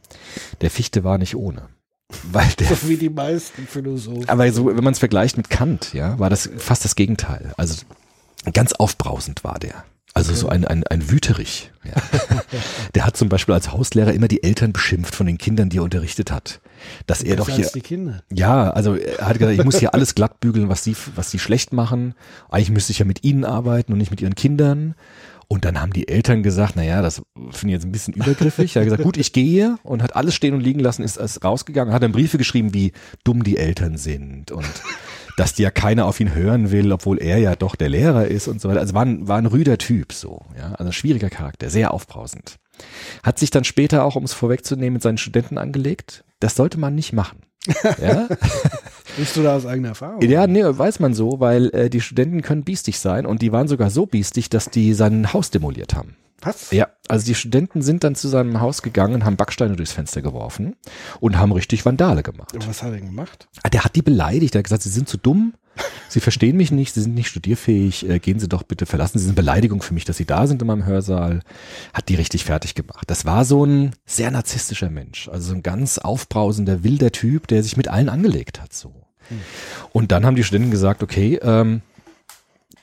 Der 0.61 0.71
Fichte 0.71 1.05
war 1.05 1.19
nicht 1.19 1.35
ohne. 1.37 1.69
Weil 2.33 2.49
der, 2.59 2.69
So 2.69 2.89
wie 2.89 2.97
die 2.97 3.11
meisten 3.11 3.67
Philosophen. 3.67 4.29
aber 4.29 4.51
so, 4.53 4.67
wenn 4.67 4.85
man 4.85 4.93
es 4.95 4.99
vergleicht 4.99 5.37
mit 5.37 5.51
Kant, 5.51 5.93
ja, 5.93 6.19
war 6.19 6.31
das 6.31 6.49
fast 6.57 6.85
das 6.85 6.97
Gegenteil. 6.97 7.53
Also 7.57 7.83
ganz 8.55 8.73
aufbrausend 8.73 9.45
war 9.45 9.59
der. 9.59 9.85
Also 10.15 10.35
so 10.35 10.49
ein, 10.49 10.65
ein, 10.65 10.85
ein 10.85 11.11
Wüterich. 11.11 11.71
Ja. 11.85 12.03
der 12.95 13.07
hat 13.07 13.17
zum 13.17 13.29
Beispiel 13.29 13.55
als 13.55 13.73
Hauslehrer 13.73 14.13
immer 14.13 14.29
die 14.29 14.43
Eltern 14.43 14.73
beschimpft 14.73 15.15
von 15.15 15.27
den 15.27 15.39
Kindern, 15.39 15.69
die 15.69 15.79
er 15.79 15.85
unterrichtet 15.85 16.33
hat. 16.33 16.61
Dass 17.07 17.23
er 17.23 17.37
doch 17.37 17.49
hier, 17.49 17.69
die 17.75 17.81
Kinder. 17.81 18.23
ja, 18.33 18.71
also 18.71 18.95
er 18.95 19.27
hat 19.29 19.39
gesagt, 19.39 19.59
ich 19.59 19.65
muss 19.65 19.79
hier 19.79 19.95
alles 19.95 20.15
glatt 20.15 20.41
bügeln, 20.41 20.69
was 20.69 20.85
sie, 20.85 20.97
was 21.15 21.31
sie 21.31 21.39
schlecht 21.39 21.73
machen. 21.73 22.15
Eigentlich 22.51 22.71
müsste 22.71 22.93
ich 22.93 22.99
ja 23.01 23.05
mit 23.05 23.25
ihnen 23.25 23.45
arbeiten 23.45 23.93
und 23.93 23.99
nicht 23.99 24.11
mit 24.11 24.21
ihren 24.21 24.35
Kindern. 24.35 24.95
Und 25.51 25.65
dann 25.65 25.81
haben 25.81 25.95
die 25.95 26.09
Eltern 26.09 26.43
gesagt, 26.43 26.75
na 26.77 26.83
ja, 26.83 27.01
das 27.01 27.23
finde 27.51 27.69
ich 27.69 27.73
jetzt 27.73 27.85
ein 27.85 27.93
bisschen 27.93 28.15
übergriffig. 28.15 28.77
Er 28.77 28.81
hat 28.81 28.87
gesagt, 28.87 29.03
gut, 29.03 29.17
ich 29.17 29.33
gehe 29.33 29.79
und 29.83 30.03
hat 30.03 30.15
alles 30.15 30.35
stehen 30.35 30.55
und 30.55 30.61
liegen 30.61 30.81
lassen, 30.81 31.03
ist, 31.03 31.17
ist 31.17 31.43
rausgegangen, 31.43 31.95
hat 31.95 32.03
dann 32.03 32.13
Briefe 32.13 32.37
geschrieben, 32.37 32.75
wie 32.75 32.93
dumm 33.25 33.43
die 33.45 33.57
Eltern 33.57 33.97
sind 33.97 34.53
und 34.53 34.67
dass 35.39 35.55
die 35.55 35.63
ja 35.63 35.71
keiner 35.71 36.07
auf 36.07 36.19
ihn 36.19 36.35
hören 36.35 36.73
will, 36.73 36.91
obwohl 36.93 37.19
er 37.19 37.39
ja 37.39 37.55
doch 37.55 37.77
der 37.77 37.89
Lehrer 37.89 38.27
ist 38.27 38.49
und 38.49 38.61
so 38.61 38.69
weiter. 38.69 38.81
Also 38.81 38.95
war 38.95 39.05
ein, 39.05 39.29
war 39.29 39.39
ein 39.39 39.47
rüder 39.47 39.79
Typ 39.79 40.13
so, 40.13 40.45
ja, 40.57 40.73
also 40.73 40.91
ein 40.91 40.93
schwieriger 40.93 41.31
Charakter, 41.31 41.71
sehr 41.71 41.95
aufbrausend. 41.95 42.57
Hat 43.23 43.39
sich 43.39 43.51
dann 43.51 43.65
später 43.65 44.05
auch, 44.05 44.17
um 44.17 44.25
es 44.25 44.33
vorwegzunehmen, 44.33 44.95
mit 44.95 45.03
seinen 45.03 45.19
Studenten 45.19 45.59
angelegt. 45.59 46.25
Das 46.41 46.57
sollte 46.57 46.79
man 46.79 46.95
nicht 46.95 47.13
machen. 47.13 47.41
Ja, 48.01 48.29
Bist 49.17 49.37
du 49.37 49.43
da 49.43 49.57
aus 49.57 49.67
eigener 49.67 49.89
Erfahrung? 49.89 50.23
ja, 50.23 50.47
nee, 50.47 50.63
weiß 50.65 51.01
man 51.01 51.13
so, 51.13 51.41
weil 51.41 51.71
äh, 51.71 51.91
die 51.91 52.01
Studenten 52.01 52.43
können 52.43 52.63
biestig 52.63 52.99
sein 52.99 53.27
und 53.27 53.43
die 53.43 53.53
waren 53.53 53.67
sogar 53.67 53.91
so 53.91 54.07
biestig, 54.07 54.49
dass 54.49 54.71
die 54.71 54.95
sein 54.95 55.33
Haus 55.33 55.51
demoliert 55.51 55.95
haben. 55.95 56.17
Was? 56.41 56.71
Ja, 56.71 56.89
also 57.09 57.27
die 57.27 57.35
Studenten 57.35 57.83
sind 57.83 58.05
dann 58.05 58.15
zu 58.15 58.29
seinem 58.29 58.61
Haus 58.61 58.83
gegangen, 58.83 59.25
haben 59.25 59.37
Backsteine 59.37 59.75
durchs 59.77 59.93
Fenster 59.93 60.23
geworfen 60.23 60.77
und 61.21 61.37
haben 61.39 61.53
richtig 61.53 61.85
Vandale 61.85 62.23
gemacht. 62.23 62.53
Was 62.67 62.83
hat 62.83 62.91
er 62.91 62.97
denn 62.97 63.07
gemacht? 63.07 63.49
Ah, 63.63 63.69
Der 63.71 63.85
hat 63.85 63.97
die 63.97 64.03
beleidigt, 64.03 64.55
er 64.55 64.61
hat 64.61 64.65
gesagt, 64.65 64.83
sie 64.83 64.89
sind 64.91 65.09
zu 65.09 65.17
dumm, 65.17 65.55
sie 66.09 66.21
verstehen 66.21 66.57
mich 66.57 66.71
nicht, 66.71 66.95
sie 66.95 67.03
sind 67.03 67.15
nicht 67.15 67.29
studierfähig, 67.29 68.09
äh, 68.09 68.19
gehen 68.21 68.39
Sie 68.39 68.49
doch 68.49 68.63
bitte, 68.63 68.87
verlassen 68.87 69.19
Sie 69.19 69.25
sind 69.25 69.35
Beleidigung 69.35 69.83
für 69.83 69.95
mich, 69.95 70.05
dass 70.05 70.17
Sie 70.17 70.27
da 70.27 70.47
sind 70.47 70.63
in 70.63 70.69
meinem 70.69 70.85
Hörsaal. 70.87 71.41
Hat 71.93 72.09
die 72.09 72.15
richtig 72.15 72.45
fertig 72.45 72.75
gemacht. 72.77 73.05
Das 73.11 73.25
war 73.25 73.45
so 73.45 73.65
ein 73.65 73.93
sehr 74.07 74.31
narzisstischer 74.31 74.91
Mensch, 74.91 75.29
also 75.29 75.49
so 75.51 75.55
ein 75.57 75.63
ganz 75.65 75.99
aufbrausender, 75.99 76.85
wilder 76.85 77.11
Typ, 77.11 77.49
der 77.49 77.63
sich 77.65 77.77
mit 77.77 77.89
allen 77.89 78.09
angelegt 78.09 78.61
hat, 78.61 78.73
so. 78.73 78.95
Und 79.93 80.11
dann 80.13 80.25
haben 80.25 80.37
die 80.37 80.45
Studenten 80.45 80.71
gesagt, 80.71 81.03
okay, 81.03 81.39
ähm, 81.43 81.83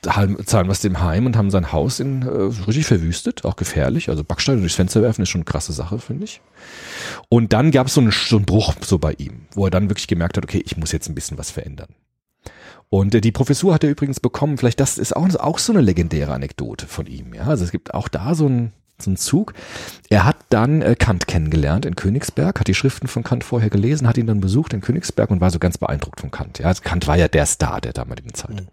zahlen 0.02 0.70
es 0.70 0.80
dem 0.80 1.00
heim 1.00 1.26
und 1.26 1.36
haben 1.36 1.50
sein 1.50 1.72
Haus 1.72 2.00
in, 2.00 2.22
äh, 2.22 2.28
richtig 2.66 2.86
verwüstet, 2.86 3.44
auch 3.44 3.56
gefährlich. 3.56 4.08
Also 4.08 4.24
Backsteine 4.24 4.60
durchs 4.60 4.76
Fenster 4.76 5.02
werfen 5.02 5.22
ist 5.22 5.28
schon 5.28 5.40
eine 5.40 5.46
krasse 5.46 5.72
Sache, 5.72 5.98
finde 5.98 6.24
ich. 6.24 6.40
Und 7.28 7.52
dann 7.52 7.70
gab 7.70 7.88
es 7.88 7.94
so 7.94 8.00
einen, 8.00 8.12
so 8.12 8.36
einen 8.36 8.46
Bruch 8.46 8.74
so 8.80 8.98
bei 8.98 9.14
ihm, 9.18 9.46
wo 9.54 9.64
er 9.64 9.70
dann 9.70 9.88
wirklich 9.88 10.06
gemerkt 10.06 10.36
hat, 10.36 10.44
okay, 10.44 10.62
ich 10.64 10.76
muss 10.76 10.92
jetzt 10.92 11.08
ein 11.08 11.14
bisschen 11.14 11.38
was 11.38 11.50
verändern. 11.50 11.88
Und 12.88 13.14
äh, 13.14 13.20
die 13.20 13.32
Professur 13.32 13.74
hat 13.74 13.84
er 13.84 13.90
übrigens 13.90 14.20
bekommen, 14.20 14.58
vielleicht 14.58 14.80
das 14.80 14.98
ist 14.98 15.16
auch, 15.16 15.28
auch 15.36 15.58
so 15.58 15.72
eine 15.72 15.82
legendäre 15.82 16.32
Anekdote 16.32 16.86
von 16.86 17.06
ihm. 17.06 17.34
Ja, 17.34 17.44
also 17.44 17.64
es 17.64 17.72
gibt 17.72 17.94
auch 17.94 18.08
da 18.08 18.34
so 18.34 18.46
einen, 18.46 18.72
so 19.00 19.10
einen 19.10 19.16
Zug. 19.16 19.54
Er 20.08 20.24
hat 20.24 20.36
dann 20.50 20.82
äh, 20.82 20.94
Kant 20.94 21.26
kennengelernt 21.26 21.84
in 21.84 21.96
Königsberg, 21.96 22.60
hat 22.60 22.68
die 22.68 22.74
Schriften 22.74 23.08
von 23.08 23.24
Kant 23.24 23.44
vorher 23.44 23.70
gelesen, 23.70 24.06
hat 24.06 24.18
ihn 24.18 24.26
dann 24.26 24.40
besucht 24.40 24.72
in 24.72 24.80
Königsberg 24.80 25.30
und 25.30 25.40
war 25.40 25.50
so 25.50 25.58
ganz 25.58 25.78
beeindruckt 25.78 26.20
von 26.20 26.30
Kant. 26.30 26.60
Ja, 26.60 26.66
also 26.66 26.82
Kant 26.82 27.06
war 27.06 27.16
ja 27.16 27.28
der 27.28 27.46
Star 27.46 27.80
der 27.80 27.92
damaligen 27.92 28.34
Zeit. 28.34 28.64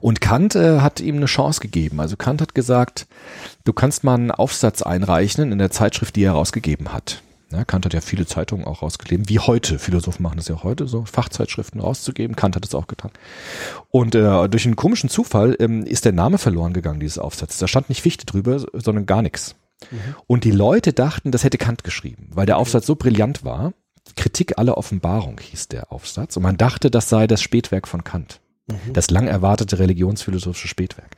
Und 0.00 0.20
Kant 0.20 0.54
äh, 0.54 0.80
hat 0.80 1.00
ihm 1.00 1.16
eine 1.16 1.26
Chance 1.26 1.60
gegeben. 1.60 2.00
Also 2.00 2.16
Kant 2.16 2.40
hat 2.40 2.54
gesagt, 2.54 3.06
du 3.64 3.72
kannst 3.72 4.04
mal 4.04 4.14
einen 4.14 4.30
Aufsatz 4.30 4.82
einreichen 4.82 5.52
in 5.52 5.58
der 5.58 5.70
Zeitschrift, 5.70 6.16
die 6.16 6.24
er 6.24 6.32
rausgegeben 6.32 6.92
hat. 6.92 7.22
Ja, 7.52 7.64
Kant 7.64 7.84
hat 7.84 7.92
ja 7.92 8.00
viele 8.00 8.24
Zeitungen 8.24 8.64
auch 8.64 8.80
rausgegeben, 8.80 9.28
wie 9.28 9.38
heute. 9.38 9.78
Philosophen 9.78 10.22
machen 10.22 10.38
das 10.38 10.48
ja 10.48 10.62
heute, 10.62 10.86
so 10.86 11.04
Fachzeitschriften 11.04 11.80
rauszugeben. 11.80 12.34
Kant 12.34 12.56
hat 12.56 12.64
es 12.64 12.74
auch 12.74 12.86
getan. 12.86 13.10
Und 13.90 14.14
äh, 14.14 14.48
durch 14.48 14.64
einen 14.64 14.76
komischen 14.76 15.10
Zufall 15.10 15.56
ähm, 15.60 15.84
ist 15.84 16.06
der 16.06 16.12
Name 16.12 16.38
verloren 16.38 16.72
gegangen, 16.72 17.00
dieses 17.00 17.18
Aufsatzes. 17.18 17.58
Da 17.58 17.68
stand 17.68 17.90
nicht 17.90 18.00
Fichte 18.00 18.24
drüber, 18.24 18.64
sondern 18.72 19.04
gar 19.04 19.20
nichts. 19.20 19.54
Und 20.26 20.44
die 20.44 20.50
Leute 20.50 20.92
dachten, 20.92 21.32
das 21.32 21.44
hätte 21.44 21.58
Kant 21.58 21.84
geschrieben, 21.84 22.28
weil 22.32 22.46
der 22.46 22.56
Aufsatz 22.56 22.86
so 22.86 22.94
brillant 22.94 23.44
war. 23.44 23.72
Kritik 24.16 24.58
aller 24.58 24.76
Offenbarung 24.78 25.40
hieß 25.40 25.68
der 25.68 25.92
Aufsatz. 25.92 26.36
Und 26.36 26.42
man 26.42 26.56
dachte, 26.56 26.90
das 26.90 27.08
sei 27.08 27.26
das 27.26 27.42
Spätwerk 27.42 27.88
von 27.88 28.04
Kant. 28.04 28.40
Das 28.92 29.10
lang 29.10 29.26
erwartete 29.26 29.78
religionsphilosophische 29.78 30.68
Spätwerk. 30.68 31.16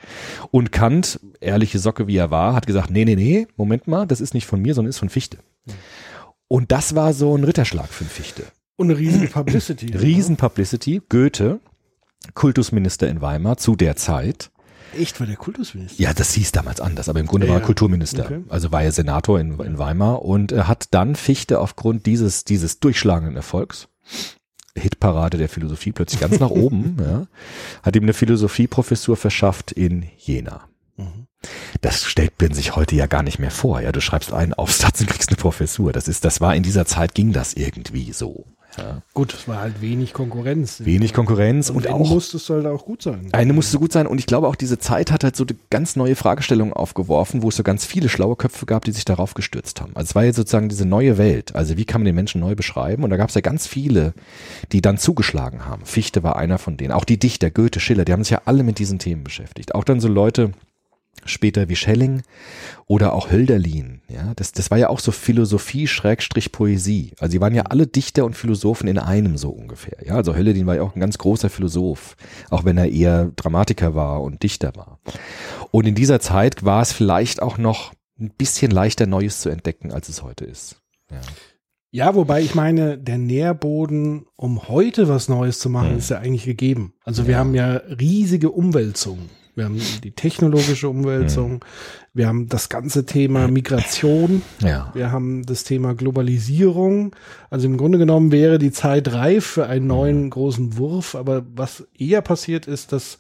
Und 0.51 0.73
Kant, 0.73 1.21
ehrliche 1.41 1.79
Socke 1.79 2.07
wie 2.07 2.17
er 2.17 2.31
war, 2.31 2.55
hat 2.55 2.67
gesagt, 2.67 2.91
nee, 2.91 3.05
nee, 3.05 3.17
nee, 3.17 3.47
Moment 3.57 3.87
mal, 3.87 4.07
das 4.07 4.21
ist 4.21 4.35
nicht 4.35 4.47
von 4.47 4.61
mir, 4.61 4.75
sondern 4.75 4.91
ist 4.91 4.99
von 4.99 5.11
Fichte. 5.11 5.39
Und 6.49 6.73
das 6.73 6.95
war 6.95 7.13
so 7.13 7.37
ein 7.37 7.45
Ritterschlag 7.45 7.89
für 7.89 8.05
Fichte. 8.05 8.45
Und 8.77 8.91
eine 8.91 8.99
riesige 8.99 9.29
Publicity. 9.29 9.87
Riesen 9.95 10.37
Publicity. 10.37 11.03
Goethe, 11.09 11.61
Kultusminister 12.35 13.09
in 13.09 13.21
Weimar 13.21 13.57
zu 13.57 13.77
der 13.77 13.97
Zeit. 13.97 14.51
Echt, 14.97 15.19
war 15.21 15.27
der 15.27 15.37
Kultusminister? 15.37 16.01
Ja, 16.03 16.15
das 16.15 16.33
hieß 16.35 16.53
damals 16.53 16.81
anders, 16.81 17.09
aber 17.09 17.21
im 17.21 17.27
Grunde 17.27 17.47
Ja, 17.47 17.55
war 17.55 17.61
er. 17.61 17.67
Kulturminister. 17.67 18.25
Okay. 18.25 18.45
Also 18.49 18.73
war 18.73 18.83
er 18.83 18.93
Senator 18.93 19.41
in, 19.41 19.59
in 19.61 19.79
Weimar 19.79 20.23
und 20.23 20.53
äh, 20.53 20.63
hat 20.63 20.89
dann 20.93 21.17
Fichte 21.17 21.61
aufgrund 21.61 22.07
dieses, 22.07 22.45
dieses 22.45 22.81
durchschlagenden 22.81 23.37
Erfolgs, 23.37 23.89
Hitparade 24.77 25.39
der 25.39 25.49
Philosophie, 25.49 25.93
plötzlich 25.93 26.21
ganz 26.21 26.41
nach 26.41 26.51
oben, 26.51 26.97
ja, 27.01 27.27
hat 27.83 27.97
ihm 27.97 28.03
eine 28.03 28.13
Philosophieprofessur 28.13 29.17
verschafft 29.17 29.73
in 29.73 30.07
Jena. 30.19 30.69
Mhm. 30.97 31.27
Das 31.81 32.05
stellt 32.05 32.41
man 32.41 32.55
sich 32.55 32.75
heute 32.75 32.97
ja 32.97 33.07
gar 33.07 33.23
nicht 33.23 33.39
mehr 33.39 33.51
vor. 33.51 33.81
Ja, 33.81 33.93
du 33.93 34.01
schreibst 34.01 34.33
einen 34.33 34.55
Aufsatz 34.55 35.01
und 35.01 35.09
kriegst 35.09 35.29
eine 35.29 35.37
Professur. 35.37 35.93
Das 35.93 36.09
ist, 36.09 36.25
das 36.25 36.41
war 36.41 36.55
in 36.55 36.63
dieser 36.63 36.87
Zeit 36.87 37.15
ging 37.15 37.33
das 37.33 37.55
irgendwie 37.55 38.13
so. 38.13 38.47
Ja. 38.77 39.03
Gut, 39.13 39.35
es 39.35 39.49
war 39.49 39.61
halt 39.61 39.81
wenig 39.81 40.13
Konkurrenz. 40.13 40.85
Wenig 40.85 41.13
Konkurrenz 41.13 41.71
Und, 41.71 41.87
und, 41.87 41.93
auch 41.93 42.09
musste 42.09 42.37
es 42.37 42.49
halt 42.51 42.67
auch 42.67 42.85
gut 42.85 43.03
sein. 43.03 43.29
eine 43.33 43.53
musste 43.53 43.79
gut 43.79 43.93
sein 43.93 44.07
und 44.07 44.19
ich 44.19 44.27
glaube 44.27 44.49
auch 44.49 44.57
diese 44.57 44.79
Zeit 44.79 45.11
hat 45.11 45.25
halt 45.25 45.37
so 45.37 45.45
eine 45.45 45.57
ganz 45.71 45.97
neue 45.97 46.17
Fragestellung 46.17 46.73
aufgeworfen, 46.73 47.43
wo 47.43 47.49
es 47.49 47.57
so 47.57 47.63
ganz 47.63 47.85
viele 47.85 48.09
schlaue 48.09 48.37
Köpfe 48.37 48.67
gab, 48.67 48.85
die 48.85 48.93
sich 48.93 49.05
darauf 49.05 49.35
gestürzt 49.35 49.81
haben. 49.81 49.93
Also 49.95 50.11
es 50.11 50.15
war 50.15 50.25
jetzt 50.25 50.37
sozusagen 50.37 50.69
diese 50.69 50.87
neue 50.87 51.19
Welt. 51.19 51.55
Also 51.55 51.77
wie 51.77 51.85
kann 51.85 52.01
man 52.01 52.07
den 52.07 52.15
Menschen 52.15 52.41
neu 52.41 52.55
beschreiben? 52.55 53.05
Und 53.05 53.11
da 53.11 53.17
gab 53.17 53.29
es 53.29 53.35
ja 53.35 53.41
ganz 53.41 53.67
viele, 53.67 54.15
die 54.73 54.81
dann 54.81 54.99
zugeschlagen 54.99 55.67
haben. 55.67 55.85
Fichte 55.85 56.23
war 56.23 56.37
einer 56.37 56.59
von 56.59 56.77
denen. 56.77 56.93
Auch 56.93 57.05
die 57.05 57.19
Dichter, 57.19 57.51
Goethe, 57.51 57.81
Schiller, 57.81 58.05
die 58.05 58.13
haben 58.13 58.25
sich 58.25 58.33
ja 58.33 58.43
alle 58.45 58.63
mit 58.63 58.79
diesen 58.79 58.99
Themen 58.99 59.25
beschäftigt. 59.25 59.75
Auch 59.75 59.85
dann 59.85 60.01
so 60.01 60.09
Leute 60.09 60.53
später 61.25 61.69
wie 61.69 61.77
Schelling 61.77 62.23
oder 62.87 63.13
auch 63.15 63.31
Hölderlin. 63.31 64.03
Ja, 64.09 64.33
das, 64.37 64.53
das 64.53 64.71
war 64.71 64.79
ja 64.79 64.89
auch 64.89 65.01
so 65.01 65.13
Philosophie 65.13 65.87
Schrägstrich 65.87 66.53
Poesie. 66.53 67.13
Also 67.19 67.33
die 67.33 67.41
waren 67.41 67.55
ja 67.55 67.63
alle 67.63 67.87
Dichter 67.87 68.25
und 68.25 68.35
Philosophen 68.37 68.89
in 68.89 68.99
einem 68.99 69.37
so 69.37 69.51
ungefähr. 69.51 69.99
Ja, 70.05 70.15
also 70.17 70.35
Hölderlin 70.35 70.67
war 70.67 70.77
ja 70.77 70.83
auch 70.83 70.95
ein 70.95 71.01
ganz 71.01 71.19
großer 71.19 71.49
Philosoph, 71.51 72.17
auch 72.51 72.65
wenn 72.65 72.77
er 72.79 72.91
eher 72.91 73.31
Dramatiker 73.37 73.95
war 73.95 74.23
und 74.23 74.43
Dichter 74.43 74.73
war. 74.77 75.01
Und 75.71 75.87
in 75.87 75.95
dieser 75.95 76.21
Zeit 76.21 76.65
war 76.65 76.83
es 76.83 76.93
vielleicht 76.93 77.41
auch 77.43 77.59
noch 77.59 77.93
ein 78.21 78.31
bisschen 78.31 78.71
leichter 78.71 79.07
Neues 79.07 79.41
zu 79.41 79.49
entdecken, 79.49 79.93
als 79.93 80.09
es 80.09 80.23
heute 80.23 80.45
ist. 80.45 80.77
Ja. 81.11 81.21
Ja, 81.91 82.15
wobei 82.17 82.43
ich 82.43 82.57
meine, 82.57 82.99
der 82.99 83.19
Nährboden, 83.19 84.27
um 84.37 84.69
heute 84.69 85.07
was 85.09 85.29
Neues 85.29 85.61
zu 85.61 85.71
machen, 85.71 85.91
Hm. 85.91 85.99
ist 85.99 86.11
ja 86.11 86.19
eigentlich 86.19 86.45
gegeben. 86.45 86.95
Also 87.05 87.29
wir 87.29 87.39
haben 87.39 87.55
ja 87.55 87.75
riesige 87.77 88.51
Umwälzungen. 88.51 89.31
Wir 89.55 89.65
haben 89.67 89.81
die 90.03 90.11
technologische 90.11 90.89
Umwälzung, 90.89 91.53
Hm. 91.53 91.61
wir 92.13 92.27
haben 92.27 92.49
das 92.49 92.69
ganze 92.69 93.07
Thema 93.07 93.49
Migration, 93.49 94.43
ja. 94.61 94.91
wir 94.95 95.13
haben 95.13 95.45
das 95.47 95.65
Thema 95.65 95.95
Globalisierung. 95.95 97.15
Also 97.51 97.67
im 97.67 97.77
Grunde 97.77 97.99
genommen 97.99 98.33
wäre 98.33 98.59
die 98.59 98.73
Zeit 98.73 99.13
reif 99.13 99.47
für 99.47 99.67
einen 99.67 99.87
neuen 99.87 100.31
großen 100.31 100.77
Wurf, 100.77 101.15
aber 101.15 101.45
was 101.55 101.87
eher 101.97 102.21
passiert 102.21 102.67
ist, 102.67 102.93
dass 102.93 103.19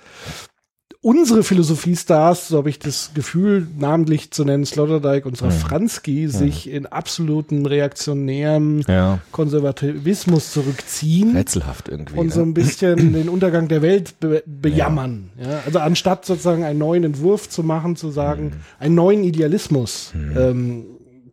unsere 1.04 1.42
Philosophiestars, 1.42 2.48
so 2.48 2.56
habe 2.56 2.70
ich 2.70 2.78
das 2.78 3.10
Gefühl, 3.12 3.66
namentlich 3.78 4.30
zu 4.30 4.42
nennen 4.44 4.64
Sloterdijk 4.64 5.26
und 5.26 5.36
Safranski, 5.36 6.28
sich 6.28 6.68
in 6.70 6.86
absoluten 6.86 7.66
reaktionären 7.66 8.82
Ja. 8.88 9.18
Konservativismus 9.30 10.52
zurückziehen 10.52 11.36
Rätselhaft 11.36 11.90
irgendwie. 11.90 12.16
und 12.18 12.32
so 12.32 12.40
ne? 12.40 12.46
ein 12.46 12.54
bisschen 12.54 13.12
den 13.12 13.28
Untergang 13.28 13.68
der 13.68 13.82
Welt 13.82 14.18
be 14.18 14.42
bejammern. 14.46 15.30
Ja. 15.38 15.60
also 15.66 15.78
anstatt 15.78 16.24
sozusagen 16.24 16.64
einen 16.64 16.78
neuen 16.78 17.04
Entwurf 17.04 17.50
zu 17.50 17.62
machen, 17.62 17.96
zu 17.96 18.10
sagen, 18.10 18.54
einen 18.80 18.94
neuen 18.94 19.24
Idealismus 19.24 20.12
ähm, 20.14 20.84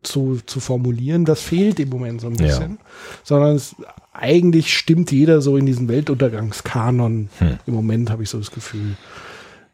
zu, 0.04 0.40
zu 0.46 0.60
formulieren, 0.60 1.24
das 1.24 1.40
fehlt 1.42 1.80
im 1.80 1.88
Moment 1.90 2.20
so 2.20 2.28
ein 2.28 2.36
Ja. 2.36 2.46
bisschen. 2.48 2.78
Sondern 3.24 3.56
es, 3.56 3.74
eigentlich 4.12 4.78
stimmt 4.78 5.12
jeder 5.14 5.40
so 5.42 5.56
in 5.56 5.66
diesen 5.66 5.88
Weltuntergangskanon. 5.88 7.30
Im 7.66 7.74
Moment 7.74 8.10
habe 8.10 8.24
ich 8.24 8.30
so 8.30 8.38
das 8.38 8.52
Gefühl 8.52 8.98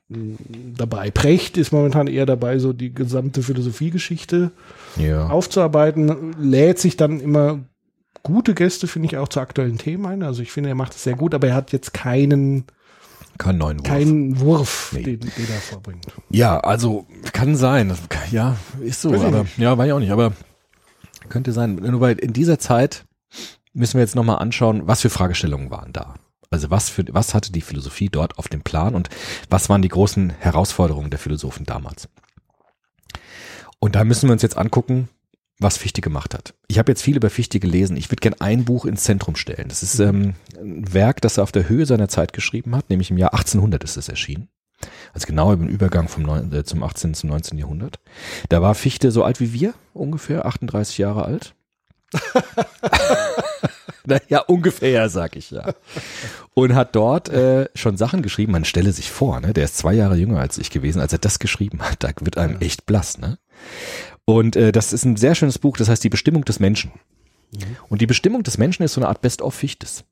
dabei. 0.09 1.11
Precht 1.11 1.57
ist 1.57 1.71
momentan 1.71 2.07
eher 2.07 2.25
dabei, 2.25 2.59
so 2.59 2.71
die 2.73 2.93
gesamte 2.93 3.43
Philosophiegeschichte 3.43 4.51
ja. 4.97 5.27
aufzuarbeiten, 5.27 6.33
lädt 6.39 6.79
sich 6.79 6.95
dann 6.95 7.19
immer 7.19 7.59
gute 8.23 8.53
Gäste, 8.53 8.87
finde 8.87 9.07
ich, 9.07 9.17
auch 9.17 9.27
zu 9.27 9.39
aktuellen 9.39 9.77
Themen 9.77 10.05
ein. 10.05 10.23
Also 10.23 10.41
ich 10.41 10.51
finde, 10.51 10.69
er 10.69 10.75
macht 10.75 10.93
es 10.95 11.03
sehr 11.03 11.15
gut, 11.15 11.33
aber 11.33 11.47
er 11.47 11.55
hat 11.55 11.71
jetzt 11.71 11.93
keinen, 11.93 12.65
Kein 13.37 13.57
neuen 13.57 13.79
Wurf. 13.79 13.87
keinen 13.87 14.39
Wurf, 14.39 14.91
Nee. 14.93 15.03
den, 15.03 15.19
den 15.19 15.31
er 15.49 15.59
vorbringt. 15.61 16.07
Ja, 16.29 16.59
also 16.59 17.05
kann 17.33 17.55
sein. 17.55 17.93
Ja, 18.31 18.55
ist 18.81 19.01
so. 19.01 19.11
Weiß 19.11 19.21
Aber, 19.21 19.45
ja, 19.57 19.77
weiß 19.77 19.87
ich 19.87 19.93
auch 19.93 19.99
nicht. 19.99 20.11
Aber 20.11 20.33
könnte 21.29 21.51
sein. 21.51 21.75
Nur 21.75 21.99
bei 21.99 22.13
in 22.13 22.31
dieser 22.33 22.59
Zeit 22.59 23.05
müssen 23.73 23.95
wir 23.95 24.01
jetzt 24.01 24.15
nochmal 24.15 24.39
anschauen, 24.39 24.83
was 24.85 25.01
für 25.01 25.09
Fragestellungen 25.09 25.69
waren 25.69 25.91
da. 25.93 26.15
Also 26.49 26.69
was 26.69 26.89
für 26.89 27.05
was 27.11 27.33
hatte 27.33 27.51
die 27.51 27.61
Philosophie 27.61 28.09
dort 28.09 28.37
auf 28.37 28.47
dem 28.47 28.61
Plan 28.61 28.95
und 28.95 29.09
was 29.49 29.69
waren 29.69 29.81
die 29.81 29.89
großen 29.89 30.29
Herausforderungen 30.29 31.09
der 31.09 31.19
Philosophen 31.19 31.65
damals? 31.65 32.07
Und 33.79 33.95
da 33.95 34.03
müssen 34.03 34.27
wir 34.27 34.33
uns 34.33 34.41
jetzt 34.41 34.57
angucken, 34.57 35.09
was 35.59 35.77
Fichte 35.77 36.01
gemacht 36.01 36.33
hat. 36.33 36.53
Ich 36.67 36.77
habe 36.77 36.91
jetzt 36.91 37.01
viel 37.01 37.17
über 37.17 37.29
Fichte 37.29 37.59
gelesen. 37.59 37.97
Ich 37.97 38.09
würde 38.11 38.21
gern 38.21 38.35
ein 38.39 38.65
Buch 38.65 38.85
ins 38.85 39.03
Zentrum 39.03 39.35
stellen. 39.35 39.69
Das 39.69 39.81
ist 39.81 39.99
ähm, 39.99 40.35
ein 40.55 40.93
Werk, 40.93 41.21
das 41.21 41.37
er 41.37 41.43
auf 41.43 41.51
der 41.51 41.67
Höhe 41.67 41.85
seiner 41.85 42.07
Zeit 42.07 42.33
geschrieben 42.33 42.75
hat, 42.75 42.89
nämlich 42.89 43.09
im 43.09 43.17
Jahr 43.17 43.33
1800 43.33 43.83
ist 43.83 43.97
es 43.97 44.09
erschienen. 44.09 44.49
Also 45.13 45.25
genau 45.25 45.51
im 45.53 45.67
Übergang 45.67 46.07
vom 46.07 46.23
neun, 46.23 46.53
äh, 46.53 46.63
zum 46.63 46.83
18. 46.83 47.15
zum 47.15 47.29
19. 47.29 47.57
Jahrhundert. 47.57 47.99
Da 48.49 48.61
war 48.61 48.75
Fichte 48.75 49.11
so 49.11 49.23
alt 49.23 49.39
wie 49.39 49.53
wir, 49.53 49.73
ungefähr 49.93 50.45
38 50.45 50.99
Jahre 50.99 51.25
alt. 51.25 51.55
naja, 54.29 54.39
ungefähr, 54.47 55.09
sag 55.09 55.35
ich 55.35 55.51
ja. 55.51 55.73
Und 56.53 56.75
hat 56.75 56.95
dort 56.95 57.29
äh, 57.29 57.67
schon 57.75 57.97
Sachen 57.97 58.21
geschrieben. 58.21 58.53
Man 58.53 58.65
stelle 58.65 58.93
sich 58.93 59.11
vor, 59.11 59.41
ne, 59.41 59.53
der 59.53 59.65
ist 59.65 59.77
zwei 59.77 59.93
Jahre 59.93 60.15
jünger 60.15 60.39
als 60.39 60.57
ich 60.57 60.71
gewesen, 60.71 61.01
als 61.01 61.11
er 61.11 61.19
das 61.19 61.39
geschrieben 61.39 61.81
hat. 61.81 62.03
Da 62.03 62.11
wird 62.21 62.37
einem 62.37 62.61
echt 62.61 62.85
blass, 62.85 63.17
ne? 63.17 63.37
Und 64.25 64.55
äh, 64.55 64.71
das 64.71 64.93
ist 64.93 65.05
ein 65.05 65.17
sehr 65.17 65.35
schönes 65.35 65.59
Buch, 65.59 65.77
das 65.77 65.89
heißt 65.89 66.03
die 66.03 66.09
Bestimmung 66.09 66.45
des 66.45 66.59
Menschen. 66.59 66.91
Und 67.89 68.01
die 68.01 68.07
Bestimmung 68.07 68.43
des 68.43 68.57
Menschen 68.57 68.83
ist 68.83 68.93
so 68.93 69.01
eine 69.01 69.07
Art 69.07 69.21
Best-of 69.21 69.53
Fichtes. 69.53 70.03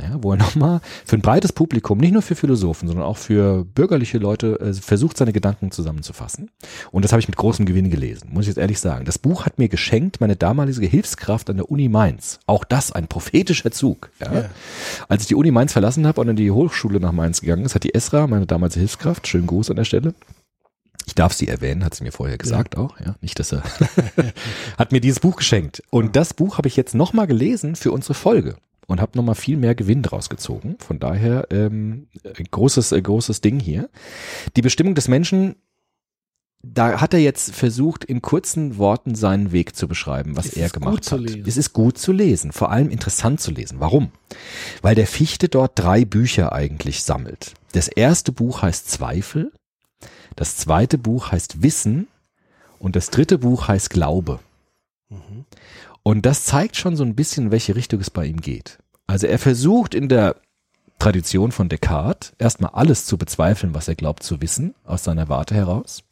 Ja, 0.00 0.22
wo 0.22 0.32
er 0.32 0.36
nochmal 0.36 0.80
für 1.04 1.16
ein 1.16 1.22
breites 1.22 1.52
Publikum, 1.52 1.98
nicht 1.98 2.12
nur 2.12 2.22
für 2.22 2.34
Philosophen, 2.34 2.86
sondern 2.86 3.06
auch 3.06 3.16
für 3.16 3.64
bürgerliche 3.64 4.18
Leute 4.18 4.60
äh, 4.60 4.74
versucht, 4.74 5.16
seine 5.16 5.32
Gedanken 5.32 5.70
zusammenzufassen. 5.70 6.50
Und 6.90 7.04
das 7.04 7.12
habe 7.12 7.20
ich 7.20 7.28
mit 7.28 7.36
großem 7.36 7.64
Gewinn 7.64 7.90
gelesen, 7.90 8.28
muss 8.30 8.42
ich 8.42 8.48
jetzt 8.48 8.58
ehrlich 8.58 8.78
sagen. 8.78 9.06
Das 9.06 9.18
Buch 9.18 9.46
hat 9.46 9.58
mir 9.58 9.68
geschenkt 9.68 10.20
meine 10.20 10.36
damalige 10.36 10.86
Hilfskraft 10.86 11.48
an 11.48 11.56
der 11.56 11.70
Uni 11.70 11.88
Mainz. 11.88 12.40
Auch 12.46 12.64
das 12.64 12.92
ein 12.92 13.08
prophetischer 13.08 13.70
Zug. 13.70 14.10
Ja. 14.20 14.32
Ja. 14.32 14.50
Als 15.08 15.22
ich 15.22 15.28
die 15.28 15.34
Uni 15.34 15.50
Mainz 15.50 15.72
verlassen 15.72 16.06
habe 16.06 16.20
und 16.20 16.28
in 16.28 16.36
die 16.36 16.50
Hochschule 16.50 17.00
nach 17.00 17.12
Mainz 17.12 17.40
gegangen 17.40 17.64
ist, 17.64 17.74
hat 17.74 17.84
die 17.84 17.94
Esra, 17.94 18.26
meine 18.26 18.46
damalige 18.46 18.80
Hilfskraft, 18.80 19.26
schönen 19.26 19.46
Gruß 19.46 19.70
an 19.70 19.76
der 19.76 19.84
Stelle, 19.84 20.14
ich 21.06 21.14
darf 21.14 21.32
sie 21.32 21.46
erwähnen, 21.46 21.84
hat 21.84 21.94
sie 21.94 22.02
mir 22.02 22.10
vorher 22.10 22.36
gesagt 22.36 22.76
auch, 22.76 22.98
ja, 22.98 23.14
nicht, 23.20 23.38
dass 23.38 23.52
er 23.52 23.62
hat 24.78 24.92
mir 24.92 25.00
dieses 25.00 25.20
Buch 25.20 25.36
geschenkt 25.36 25.82
und 25.90 26.16
das 26.16 26.34
Buch 26.34 26.58
habe 26.58 26.68
ich 26.68 26.76
jetzt 26.76 26.94
nochmal 26.94 27.28
gelesen 27.28 27.76
für 27.76 27.92
unsere 27.92 28.14
Folge 28.14 28.56
und 28.86 29.00
habe 29.00 29.16
nochmal 29.16 29.34
viel 29.34 29.56
mehr 29.56 29.74
Gewinn 29.74 30.02
draus 30.02 30.28
gezogen. 30.28 30.76
Von 30.78 30.98
daher 30.98 31.46
ähm, 31.50 32.08
ein 32.24 32.46
großes 32.50 32.92
äh, 32.92 33.02
großes 33.02 33.40
Ding 33.40 33.60
hier. 33.60 33.88
Die 34.56 34.62
Bestimmung 34.62 34.94
des 34.94 35.08
Menschen 35.08 35.56
da 36.74 37.00
hat 37.00 37.14
er 37.14 37.20
jetzt 37.20 37.54
versucht, 37.54 38.04
in 38.04 38.22
kurzen 38.22 38.76
Worten 38.76 39.14
seinen 39.14 39.52
Weg 39.52 39.76
zu 39.76 39.86
beschreiben, 39.86 40.36
was 40.36 40.46
Es 40.46 40.52
er 40.54 40.68
gemacht 40.70 41.12
hat. 41.12 41.20
Es 41.20 41.56
ist 41.56 41.72
gut 41.72 41.98
zu 41.98 42.12
lesen, 42.12 42.52
vor 42.52 42.70
allem 42.70 42.90
interessant 42.90 43.40
zu 43.40 43.50
lesen. 43.50 43.78
Warum? 43.80 44.10
Weil 44.82 44.94
der 44.94 45.06
Fichte 45.06 45.48
dort 45.48 45.72
drei 45.76 46.04
Bücher 46.04 46.52
eigentlich 46.52 47.02
sammelt. 47.04 47.54
Das 47.72 47.88
erste 47.88 48.32
Buch 48.32 48.62
heißt 48.62 48.90
Zweifel, 48.90 49.52
das 50.34 50.56
zweite 50.56 50.98
Buch 50.98 51.30
heißt 51.30 51.62
Wissen 51.62 52.08
und 52.78 52.96
das 52.96 53.10
dritte 53.10 53.38
Buch 53.38 53.68
heißt 53.68 53.90
Glaube. 53.90 54.40
Und 56.06 56.24
das 56.24 56.44
zeigt 56.44 56.76
schon 56.76 56.94
so 56.94 57.02
ein 57.02 57.16
bisschen, 57.16 57.46
in 57.46 57.50
welche 57.50 57.74
Richtung 57.74 57.98
es 57.98 58.10
bei 58.10 58.26
ihm 58.26 58.40
geht. 58.40 58.78
Also 59.08 59.26
er 59.26 59.40
versucht 59.40 59.92
in 59.92 60.08
der 60.08 60.36
Tradition 61.00 61.50
von 61.50 61.68
Descartes 61.68 62.32
erstmal 62.38 62.70
alles 62.74 63.06
zu 63.06 63.18
bezweifeln, 63.18 63.74
was 63.74 63.88
er 63.88 63.96
glaubt 63.96 64.22
zu 64.22 64.40
wissen, 64.40 64.76
aus 64.84 65.02
seiner 65.02 65.28
Warte 65.28 65.56
heraus. 65.56 66.04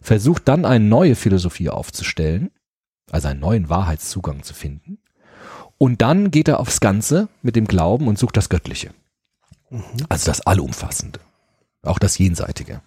Versucht 0.00 0.48
dann 0.48 0.64
eine 0.64 0.84
neue 0.84 1.14
Philosophie 1.14 1.70
aufzustellen, 1.70 2.50
also 3.12 3.28
einen 3.28 3.38
neuen 3.38 3.68
Wahrheitszugang 3.68 4.42
zu 4.42 4.54
finden. 4.54 4.98
Und 5.78 6.02
dann 6.02 6.32
geht 6.32 6.48
er 6.48 6.58
aufs 6.58 6.80
Ganze 6.80 7.28
mit 7.42 7.54
dem 7.54 7.68
Glauben 7.68 8.08
und 8.08 8.18
sucht 8.18 8.36
das 8.36 8.48
Göttliche. 8.48 8.90
Also 10.08 10.26
das 10.26 10.40
Allumfassende. 10.40 11.20
Auch 11.82 12.00
das 12.00 12.18
Jenseitige. 12.18 12.80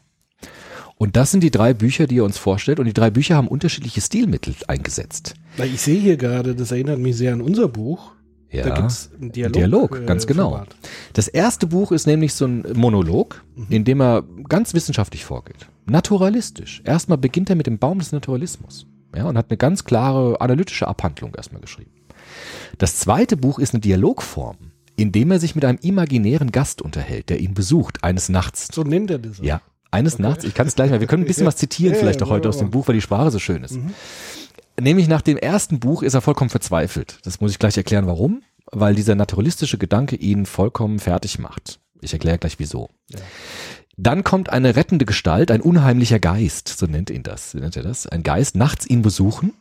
Und 0.98 1.16
das 1.16 1.32
sind 1.32 1.46
die 1.46 1.52
drei 1.52 1.74
Bücher, 1.74 2.08
die 2.08 2.18
er 2.18 2.26
uns 2.26 2.38
vorstellt. 2.38 2.80
Und 2.80 2.88
die 2.88 2.94
drei 2.94 3.10
Bücher 3.10 3.38
haben 3.38 3.48
unterschiedliche 3.48 4.02
Stilmittel 4.02 4.54
eingesetzt. 4.68 5.36
Weil 5.58 5.74
ich 5.74 5.82
sehe 5.82 6.00
hier 6.00 6.18
gerade, 6.18 6.56
das 6.56 6.72
erinnert 6.72 7.00
mich 7.00 7.16
sehr 7.18 7.34
an 7.34 7.42
unser 7.42 7.68
Buch. 7.68 8.12
Ja, 8.52 8.64
Da 8.70 8.76
gibt's 8.76 9.10
einen 9.20 9.32
Dialog. 9.32 9.54
Dialog, 9.54 10.00
äh, 10.02 10.06
ganz 10.06 10.28
genau. 10.28 10.52
Format. 10.52 10.76
Das 11.14 11.28
erste 11.28 11.68
Buch 11.68 11.92
ist 11.92 12.08
nämlich 12.08 12.34
so 12.34 12.46
ein 12.46 12.64
Monolog, 12.74 13.44
in 13.70 13.84
dem 13.84 14.02
er 14.02 14.24
ganz 14.48 14.74
wissenschaftlich 14.74 15.26
vorgeht. 15.26 15.68
Naturalistisch. 15.88 16.82
Erstmal 16.86 17.18
beginnt 17.18 17.50
er 17.50 17.56
mit 17.56 17.68
dem 17.68 17.80
Baum 17.80 18.00
des 18.00 18.12
Naturalismus. 18.12 18.88
Ja, 19.16 19.26
und 19.26 19.38
hat 19.38 19.50
eine 19.50 19.58
ganz 19.58 19.84
klare 19.86 20.42
analytische 20.42 20.88
Abhandlung 20.88 21.34
erstmal 21.36 21.62
geschrieben. 21.62 21.92
Das 22.78 22.98
zweite 23.00 23.38
Buch 23.38 23.60
ist 23.60 23.74
eine 23.74 23.82
Dialogform, 23.82 24.58
in 24.98 25.12
dem 25.12 25.32
er 25.32 25.40
sich 25.40 25.56
mit 25.56 25.64
einem 25.64 25.80
imaginären 25.82 26.52
Gast 26.52 26.82
unterhält, 26.82 27.30
der 27.30 27.40
ihn 27.40 27.54
besucht, 27.54 28.04
eines 28.04 28.30
Nachts. 28.30 28.68
So 28.74 28.84
nennt 28.84 29.10
er 29.12 29.20
das. 29.20 29.40
Ja, 29.42 29.62
eines 29.92 30.20
Nachts. 30.20 30.44
Ich 30.44 30.54
kann 30.54 30.68
es 30.68 30.76
gleich 30.76 30.92
mal. 30.92 31.00
Wir 31.00 31.08
können 31.08 31.24
ein 31.24 31.28
bisschen 31.28 31.48
was 31.48 31.56
zitieren, 31.56 31.94
Ja, 31.94 32.00
vielleicht 32.00 32.22
auch 32.24 32.30
heute 32.30 32.50
aus 32.50 32.58
dem. 32.58 32.72
Buch, 32.72 32.88
weil 32.88 32.96
die 32.96 33.02
Sprache 33.02 33.32
so 33.32 33.40
schön 33.40 33.64
ist. 33.64 33.80
Nämlich 34.80 35.08
nach 35.08 35.22
dem 35.22 35.38
ersten 35.38 35.80
Buch 35.80 36.04
ist 36.04 36.14
er 36.14 36.22
vollkommen 36.22 36.50
verzweifelt. 36.50 37.20
Das 37.24 37.40
muss 37.40 37.52
ich 37.52 37.60
gleich 37.60 37.78
erklären, 37.78 38.08
warum. 38.08 38.44
Weil 38.72 38.96
dieser 38.96 39.16
naturalistische 39.16 39.78
Gedanke 39.78 40.16
ihn 40.16 40.46
vollkommen 40.46 41.00
fertig 41.00 41.40
macht. 41.40 41.80
Ich 42.02 42.14
erkläre 42.14 42.38
gleich 42.40 42.60
wieso. 42.60 42.90
Dann 43.98 44.24
kommt 44.24 44.50
eine 44.50 44.76
rettende 44.76 45.06
Gestalt, 45.06 45.52
ein 45.52 45.62
unheimlicher 45.62 46.20
Geist, 46.20 46.68
so 46.68 46.86
nennt 46.86 47.10
ihn 47.10 47.24
das, 47.24 47.52
so 47.52 47.60
nennt 47.60 47.78
er 47.78 47.84
das. 47.84 48.06
Ein 48.08 48.24
Geist, 48.24 48.56
nachts 48.56 48.86
ihn 48.88 49.02
besuchen. 49.02 49.54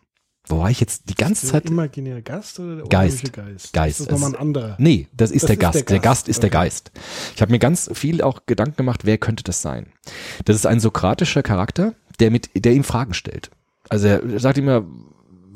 Wobei 0.46 0.70
ich 0.72 0.80
jetzt 0.80 1.08
die 1.08 1.14
ganze 1.14 1.46
Der 1.46 1.52
Zeit. 1.62 1.70
imaginäre 1.70 2.20
Gast 2.20 2.58
oder 2.58 2.76
der 2.76 2.84
Geist. 2.86 3.22
unheimliche 3.24 3.30
Geist? 3.32 3.72
Geist. 3.72 4.00
Das 4.00 4.06
ist 4.06 4.12
nochmal 4.12 4.30
ein 4.30 4.36
anderer. 4.40 4.76
Nee, 4.78 5.08
das 5.16 5.30
ist, 5.30 5.44
Das 5.44 5.46
der, 5.48 5.54
ist 5.54 5.60
Gast. 5.60 5.74
der 5.76 5.82
der 5.84 5.98
Gast 6.00 6.04
Gast. 6.26 6.28
ist 6.28 6.42
der 6.42 6.48
Okay. 6.50 6.58
Geist. 6.58 6.90
Ich 7.36 7.40
habe 7.40 7.52
mir 7.52 7.58
ganz 7.58 7.88
viel 7.94 8.20
auch 8.20 8.40
Gedanken 8.46 8.76
gemacht, 8.76 9.04
wer 9.04 9.16
könnte 9.16 9.42
das 9.44 9.62
sein? 9.62 9.86
Das 10.44 10.56
ist 10.56 10.66
ein 10.66 10.80
sokratischer 10.80 11.42
Charakter, 11.42 11.94
der 12.20 12.30
mit, 12.30 12.50
der 12.62 12.72
ihm 12.74 12.84
Fragen 12.84 13.14
stellt. 13.14 13.50
Also 13.88 14.08
er 14.08 14.40
sagt 14.40 14.58
immer, 14.58 14.84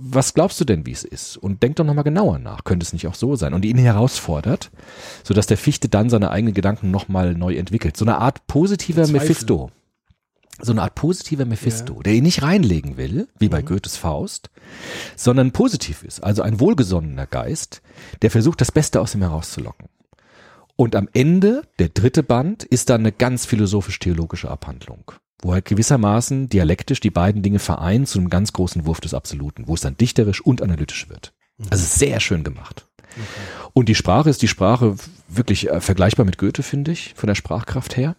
was 0.01 0.35
glaubst 0.35 0.61
du 0.61 0.65
denn, 0.65 0.87
wie 0.87 0.93
es 0.93 1.03
ist? 1.05 1.37
Und 1.37 1.63
denk 1.63 1.77
doch 1.77 1.85
nochmal 1.85 2.05
genauer 2.05 2.39
nach. 2.39 2.65
Könnte 2.65 2.85
es 2.85 2.93
nicht 2.93 3.09
auch 3.09 3.15
so 3.15 3.35
sein? 3.37 3.53
Und 3.53 3.65
ihn 3.65 3.79
herausfordert, 3.79 4.71
sodass 5.25 5.47
der 5.47 5.57
Fichte 5.57 5.89
dann 5.89 6.09
seine 6.09 6.31
eigenen 6.31 6.55
Gedanken 6.55 6.91
nochmal 6.91 7.35
neu 7.35 7.57
entwickelt. 7.57 7.97
So 7.97 8.05
eine 8.05 8.19
Art 8.19 8.47
positiver 8.47 9.03
Zweifel. 9.03 9.21
Mephisto. 9.21 9.71
So 10.61 10.73
eine 10.73 10.83
Art 10.83 10.95
positiver 10.95 11.45
Mephisto, 11.45 12.03
der 12.03 12.15
ihn 12.15 12.25
nicht 12.25 12.43
reinlegen 12.43 12.97
will, 12.97 13.29
wie 13.39 13.49
bei 13.49 13.63
Goethes 13.63 13.97
Faust, 13.97 14.51
sondern 15.15 15.53
positiv 15.53 16.03
ist. 16.03 16.23
Also 16.23 16.43
ein 16.43 16.59
wohlgesonnener 16.59 17.27
Geist, 17.27 17.81
der 18.23 18.31
versucht, 18.33 18.61
das 18.61 18.73
Beste 18.73 19.01
aus 19.01 19.15
ihm 19.15 19.23
herauszulocken. 19.23 19.89
Und 20.75 20.97
am 20.97 21.09
Ende, 21.13 21.63
der 21.79 21.91
dritte 21.91 22.25
Band, 22.25 22.65
ist 22.65 22.91
dann 22.91 23.03
eine 23.03 23.13
ganz 23.13 23.47
philosophisch-theologische 23.47 24.51
Abhandlung, 24.51 25.13
wo 25.43 25.53
er 25.53 25.63
gewissermaßen 25.63 26.49
dialektisch 26.49 27.01
die 27.01 27.11
beiden 27.11 27.43
Dinge 27.43 27.59
vereint 27.59 28.09
zu 28.09 28.19
einem 28.19 28.31
ganz 28.31 28.53
großen 28.53 28.87
Wurf 28.87 29.01
des 29.01 29.15
Absoluten, 29.15 29.69
wo 29.69 29.75
es 29.75 29.81
dann 29.81 29.97
dichterisch 29.97 30.41
und 30.41 30.63
analytisch 30.63 31.09
wird. 31.09 31.33
Also 31.71 31.85
sehr 31.85 32.21
schön 32.21 32.45
gemacht. 32.45 32.87
Und 33.73 33.89
die 33.89 33.95
Sprache 33.95 34.31
ist 34.31 34.43
die 34.43 34.49
Sprache 34.49 34.97
wirklich 35.29 35.69
äh, 35.69 35.81
vergleichbar 35.81 36.27
mit 36.27 36.39
Goethe, 36.39 36.63
finde 36.63 36.93
ich, 36.93 37.15
von 37.15 37.27
der 37.27 37.35
Sprachkraft 37.35 37.97
her. 37.97 38.17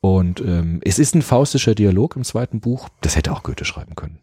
Und 0.00 0.40
ähm, 0.40 0.80
es 0.84 0.98
ist 0.98 1.14
ein 1.14 1.22
faustischer 1.22 1.74
Dialog 1.74 2.16
im 2.16 2.24
zweiten 2.24 2.60
Buch. 2.60 2.88
Das 3.00 3.16
hätte 3.16 3.32
auch 3.32 3.42
Goethe 3.42 3.64
schreiben 3.64 3.96
können. 3.96 4.20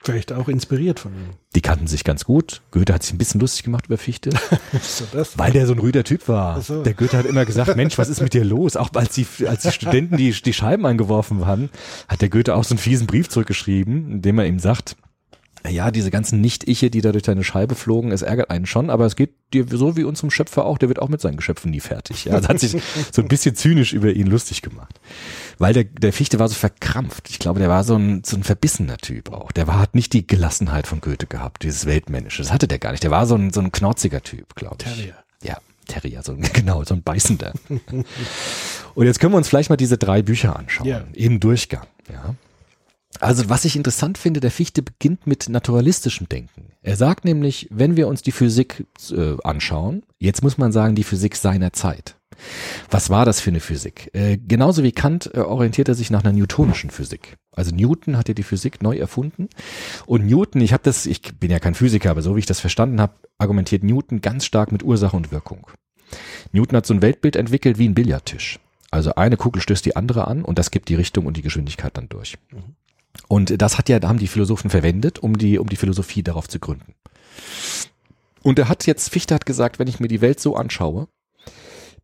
Vielleicht 0.00 0.32
auch 0.32 0.48
inspiriert 0.48 1.00
von 1.00 1.12
ihm. 1.12 1.30
Die 1.54 1.60
kannten 1.60 1.86
sich 1.88 2.04
ganz 2.04 2.24
gut. 2.24 2.62
Goethe 2.70 2.94
hat 2.94 3.02
sich 3.02 3.12
ein 3.12 3.18
bisschen 3.18 3.40
lustig 3.40 3.64
gemacht 3.64 3.86
über 3.86 3.98
Fichte. 3.98 4.30
So, 4.80 5.04
Weil 5.36 5.52
der 5.52 5.66
so 5.66 5.72
ein 5.72 5.78
rüder 5.78 6.04
Typ 6.04 6.28
war. 6.28 6.60
So. 6.60 6.82
Der 6.82 6.94
Goethe 6.94 7.16
hat 7.16 7.26
immer 7.26 7.44
gesagt, 7.44 7.74
Mensch, 7.74 7.98
was 7.98 8.08
ist 8.08 8.20
mit 8.20 8.32
dir 8.32 8.44
los? 8.44 8.76
Auch 8.76 8.90
als 8.94 9.14
die, 9.14 9.26
als 9.46 9.62
die 9.62 9.72
Studenten 9.72 10.16
die, 10.16 10.30
die 10.30 10.52
Scheiben 10.52 10.86
eingeworfen 10.86 11.46
haben, 11.46 11.70
hat 12.06 12.20
der 12.20 12.28
Goethe 12.28 12.54
auch 12.54 12.64
so 12.64 12.72
einen 12.72 12.78
fiesen 12.78 13.06
Brief 13.06 13.28
zurückgeschrieben, 13.28 14.12
in 14.12 14.22
dem 14.22 14.38
er 14.38 14.46
ihm 14.46 14.58
sagt, 14.58 14.96
ja, 15.66 15.90
diese 15.90 16.10
ganzen 16.10 16.40
Nicht-Iche, 16.40 16.90
die 16.90 17.00
da 17.00 17.12
durch 17.12 17.24
deine 17.24 17.42
Scheibe 17.42 17.74
flogen, 17.74 18.12
es 18.12 18.22
ärgert 18.22 18.50
einen 18.50 18.66
schon, 18.66 18.90
aber 18.90 19.06
es 19.06 19.16
geht 19.16 19.30
dir 19.52 19.66
so 19.68 19.96
wie 19.96 20.04
unserem 20.04 20.30
Schöpfer 20.30 20.64
auch, 20.64 20.78
der 20.78 20.88
wird 20.88 21.00
auch 21.00 21.08
mit 21.08 21.20
seinen 21.20 21.36
Geschöpfen 21.36 21.70
nie 21.70 21.80
fertig. 21.80 22.26
Ja, 22.26 22.34
also 22.34 22.48
hat 22.48 22.60
sich 22.60 22.76
so 23.12 23.22
ein 23.22 23.28
bisschen 23.28 23.54
zynisch 23.54 23.92
über 23.92 24.12
ihn 24.12 24.26
lustig 24.26 24.62
gemacht. 24.62 25.00
Weil 25.58 25.74
der, 25.74 25.84
der 25.84 26.12
Fichte 26.12 26.38
war 26.38 26.48
so 26.48 26.54
verkrampft. 26.54 27.30
Ich 27.30 27.38
glaube, 27.38 27.58
der 27.58 27.68
war 27.68 27.84
so 27.84 27.96
ein, 27.96 28.22
so 28.24 28.36
ein 28.36 28.44
verbissener 28.44 28.98
Typ 28.98 29.32
auch. 29.32 29.52
Der 29.52 29.66
war, 29.66 29.78
hat 29.78 29.94
nicht 29.94 30.12
die 30.12 30.26
Gelassenheit 30.26 30.86
von 30.86 31.00
Goethe 31.00 31.26
gehabt, 31.26 31.62
dieses 31.62 31.86
Weltmännische. 31.86 32.42
Das 32.42 32.52
hatte 32.52 32.68
der 32.68 32.78
gar 32.78 32.92
nicht. 32.92 33.02
Der 33.02 33.10
war 33.10 33.26
so 33.26 33.34
ein, 33.34 33.52
so 33.52 33.60
ein 33.60 33.72
knorziger 33.72 34.22
Typ, 34.22 34.54
glaube 34.54 34.76
ich. 34.80 34.84
Terrier. 34.92 35.14
Ja, 35.42 35.58
Terrier, 35.88 36.22
so 36.22 36.32
ein, 36.32 36.42
genau, 36.52 36.84
so 36.84 36.94
ein 36.94 37.02
beißender. 37.02 37.52
Und 38.94 39.06
jetzt 39.06 39.18
können 39.18 39.32
wir 39.32 39.38
uns 39.38 39.48
vielleicht 39.48 39.70
mal 39.70 39.76
diese 39.76 39.98
drei 39.98 40.22
Bücher 40.22 40.56
anschauen. 40.56 40.86
Ja. 40.86 41.04
Im 41.14 41.40
Durchgang, 41.40 41.86
ja. 42.10 42.34
Also 43.20 43.48
was 43.48 43.64
ich 43.64 43.74
interessant 43.74 44.18
finde, 44.18 44.40
der 44.40 44.50
Fichte 44.50 44.82
beginnt 44.82 45.26
mit 45.26 45.48
naturalistischem 45.48 46.28
Denken. 46.28 46.72
Er 46.82 46.96
sagt 46.96 47.24
nämlich, 47.24 47.66
wenn 47.70 47.96
wir 47.96 48.06
uns 48.06 48.22
die 48.22 48.32
Physik 48.32 48.86
äh, 49.10 49.36
anschauen, 49.42 50.02
jetzt 50.18 50.42
muss 50.42 50.58
man 50.58 50.72
sagen, 50.72 50.94
die 50.94 51.04
Physik 51.04 51.36
seiner 51.36 51.72
Zeit. 51.72 52.16
Was 52.90 53.10
war 53.10 53.24
das 53.24 53.40
für 53.40 53.50
eine 53.50 53.60
Physik? 53.60 54.10
Äh, 54.12 54.38
genauso 54.38 54.82
wie 54.84 54.92
Kant 54.92 55.30
äh, 55.34 55.40
orientiert 55.40 55.88
er 55.88 55.94
sich 55.94 56.10
nach 56.10 56.22
einer 56.22 56.32
newtonischen 56.32 56.90
Physik. 56.90 57.36
Also 57.50 57.74
Newton 57.74 58.16
hat 58.16 58.28
ja 58.28 58.34
die 58.34 58.44
Physik 58.44 58.82
neu 58.82 58.96
erfunden. 58.96 59.48
Und 60.06 60.26
Newton, 60.26 60.60
ich 60.60 60.72
habe 60.72 60.84
das, 60.84 61.06
ich 61.06 61.22
bin 61.40 61.50
ja 61.50 61.58
kein 61.58 61.74
Physiker, 61.74 62.10
aber 62.10 62.22
so 62.22 62.36
wie 62.36 62.40
ich 62.40 62.46
das 62.46 62.60
verstanden 62.60 63.00
habe, 63.00 63.14
argumentiert 63.38 63.82
Newton 63.82 64.20
ganz 64.20 64.44
stark 64.44 64.70
mit 64.70 64.84
Ursache 64.84 65.16
und 65.16 65.32
Wirkung. 65.32 65.66
Newton 66.52 66.76
hat 66.76 66.86
so 66.86 66.94
ein 66.94 67.02
Weltbild 67.02 67.36
entwickelt 67.36 67.78
wie 67.78 67.88
ein 67.88 67.94
Billardtisch. 67.94 68.60
Also 68.90 69.14
eine 69.16 69.36
Kugel 69.36 69.60
stößt 69.60 69.84
die 69.84 69.96
andere 69.96 70.28
an 70.28 70.44
und 70.44 70.58
das 70.58 70.70
gibt 70.70 70.88
die 70.88 70.94
Richtung 70.94 71.26
und 71.26 71.36
die 71.36 71.42
Geschwindigkeit 71.42 71.96
dann 71.96 72.08
durch. 72.08 72.38
Und 73.28 73.60
das 73.60 73.78
hat 73.78 73.88
ja, 73.88 73.98
da 73.98 74.08
haben 74.08 74.18
die 74.18 74.28
Philosophen 74.28 74.70
verwendet, 74.70 75.18
um 75.18 75.36
die, 75.36 75.58
um 75.58 75.68
die 75.68 75.76
Philosophie 75.76 76.22
darauf 76.22 76.48
zu 76.48 76.58
gründen. 76.58 76.94
Und 78.42 78.58
er 78.58 78.68
hat 78.68 78.86
jetzt, 78.86 79.10
Fichte 79.10 79.34
hat 79.34 79.46
gesagt, 79.46 79.78
wenn 79.78 79.88
ich 79.88 80.00
mir 80.00 80.08
die 80.08 80.20
Welt 80.20 80.40
so 80.40 80.56
anschaue, 80.56 81.08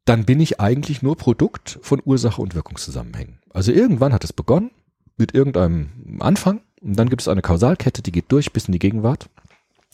dann 0.05 0.25
bin 0.25 0.41
ich 0.41 0.61
eigentlich 0.61 1.03
nur 1.03 1.17
Produkt 1.17 1.79
von 1.83 2.03
Ursache 2.05 2.43
und 2.43 2.55
Wirkungszusammenhängen. 2.55 3.39
Also 3.51 3.73
irgendwann 3.73 4.13
hat 4.13 4.25
es 4.25 4.33
begonnen 4.33 4.71
mit 5.17 5.35
irgendeinem 5.35 6.21
Anfang 6.21 6.61
und 6.83 6.99
dann 6.99 7.09
gibt 7.09 7.23
es 7.23 7.29
eine 7.29 7.43
Kausalkette, 7.43 8.03
die 8.03 8.13
geht 8.13 8.31
durch 8.31 8.53
bis 8.53 8.67
in 8.67 8.73
die 8.73 8.79
Gegenwart 8.79 9.31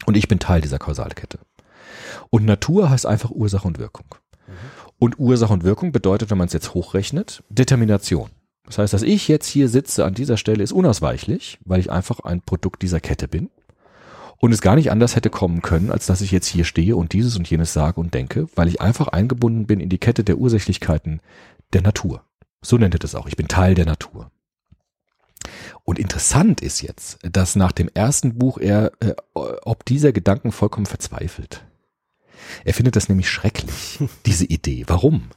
und 0.07 0.17
ich 0.17 0.27
bin 0.27 0.39
Teil 0.39 0.61
dieser 0.61 0.79
Kausalkette. 0.79 1.39
Und 2.31 2.45
Natur 2.45 2.91
heißt 2.91 3.07
einfach 3.07 3.31
Ursache 3.31 3.69
und 3.69 3.79
Wirkung. 3.79 4.07
Und 4.99 5.19
Ursache 5.19 5.53
und 5.53 5.63
Wirkung 5.65 5.93
bedeutet, 5.93 6.31
wenn 6.31 6.39
man 6.39 6.49
es 6.49 6.53
jetzt 6.53 6.75
hochrechnet, 6.75 7.43
Determination. 7.49 8.31
Das 8.71 8.79
heißt, 8.79 8.95
dass 8.95 9.03
ich 9.03 9.27
jetzt 9.27 9.49
hier 9.49 9.69
sitze 9.69 10.05
an 10.05 10.15
dieser 10.15 10.37
Stelle 10.37 10.63
ist 10.63 10.71
unausweichlich, 10.71 11.59
weil 11.65 11.81
ich 11.81 11.91
einfach 11.91 12.21
ein 12.21 12.41
Produkt 12.41 12.83
dieser 12.83 13.01
Kette 13.01 13.27
bin. 13.27 13.51
Und 14.39 14.53
es 14.53 14.61
gar 14.61 14.77
nicht 14.77 14.93
anders 14.93 15.17
hätte 15.17 15.29
kommen 15.29 15.61
können, 15.61 15.91
als 15.91 16.07
dass 16.07 16.21
ich 16.21 16.31
jetzt 16.31 16.47
hier 16.47 16.65
stehe 16.65 16.95
und 16.95 17.13
dieses 17.13 17.37
und 17.37 17.51
jenes 17.51 17.73
sage 17.73 18.01
und 18.01 18.15
denke, 18.15 18.47
weil 18.55 18.69
ich 18.69 18.81
einfach 18.81 19.09
eingebunden 19.09 19.67
bin 19.67 19.81
in 19.81 19.89
die 19.89 19.99
Kette 19.99 20.23
der 20.23 20.39
Ursächlichkeiten 20.39 21.21
der 21.73 21.83
Natur. 21.83 22.23
So 22.63 22.79
nennt 22.79 22.95
er 22.95 23.01
das 23.01 23.17
auch. 23.17 23.27
Ich 23.27 23.37
bin 23.37 23.49
Teil 23.49 23.75
der 23.75 23.87
Natur. 23.87 24.31
Und 25.83 25.99
interessant 25.99 26.61
ist 26.61 26.81
jetzt, 26.81 27.19
dass 27.23 27.57
nach 27.57 27.73
dem 27.73 27.91
ersten 27.93 28.39
Buch 28.39 28.57
er, 28.59 28.93
äh, 29.01 29.15
ob 29.35 29.85
dieser 29.85 30.13
Gedanken 30.13 30.53
vollkommen 30.53 30.87
verzweifelt. 30.87 31.65
Er 32.65 32.75
findet 32.75 32.97
das 32.97 33.09
nämlich 33.09 33.29
schrecklich, 33.29 33.99
diese 34.27 34.45
Idee. 34.45 34.85
Warum? 34.87 35.31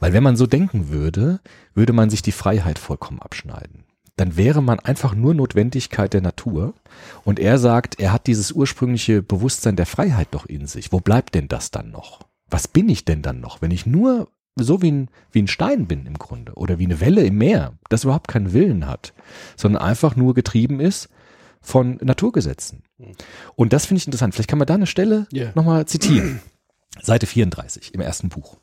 Weil 0.00 0.12
wenn 0.12 0.22
man 0.22 0.36
so 0.36 0.46
denken 0.46 0.88
würde, 0.88 1.40
würde 1.74 1.92
man 1.92 2.10
sich 2.10 2.22
die 2.22 2.32
Freiheit 2.32 2.78
vollkommen 2.78 3.20
abschneiden. 3.20 3.84
Dann 4.16 4.36
wäre 4.36 4.62
man 4.62 4.80
einfach 4.80 5.14
nur 5.14 5.32
Notwendigkeit 5.32 6.12
der 6.12 6.20
Natur. 6.20 6.74
Und 7.24 7.38
er 7.38 7.58
sagt, 7.58 8.00
er 8.00 8.12
hat 8.12 8.26
dieses 8.26 8.50
ursprüngliche 8.50 9.22
Bewusstsein 9.22 9.76
der 9.76 9.86
Freiheit 9.86 10.28
doch 10.32 10.44
in 10.46 10.66
sich. 10.66 10.92
Wo 10.92 10.98
bleibt 10.98 11.36
denn 11.36 11.46
das 11.46 11.70
dann 11.70 11.92
noch? 11.92 12.20
Was 12.50 12.66
bin 12.66 12.88
ich 12.88 13.04
denn 13.04 13.22
dann 13.22 13.40
noch, 13.40 13.62
wenn 13.62 13.70
ich 13.70 13.86
nur 13.86 14.28
so 14.56 14.82
wie 14.82 14.90
ein, 14.90 15.08
wie 15.30 15.42
ein 15.42 15.46
Stein 15.46 15.86
bin 15.86 16.06
im 16.06 16.18
Grunde 16.18 16.54
oder 16.54 16.80
wie 16.80 16.86
eine 16.86 17.00
Welle 17.00 17.22
im 17.22 17.38
Meer, 17.38 17.74
das 17.90 18.04
überhaupt 18.04 18.26
keinen 18.26 18.52
Willen 18.52 18.86
hat, 18.86 19.14
sondern 19.56 19.82
einfach 19.82 20.16
nur 20.16 20.34
getrieben 20.34 20.80
ist 20.80 21.08
von 21.60 21.98
Naturgesetzen. 22.02 22.82
Und 23.56 23.72
das 23.72 23.86
finde 23.86 23.98
ich 23.98 24.06
interessant. 24.06 24.34
Vielleicht 24.34 24.50
kann 24.50 24.58
man 24.58 24.66
da 24.66 24.74
eine 24.74 24.86
Stelle 24.86 25.26
Ja. 25.32 25.52
nochmal 25.54 25.86
zitieren. 25.86 26.40
Seite 27.02 27.26
34 27.26 27.94
im 27.94 28.00
ersten 28.00 28.28
Buch. 28.28 28.58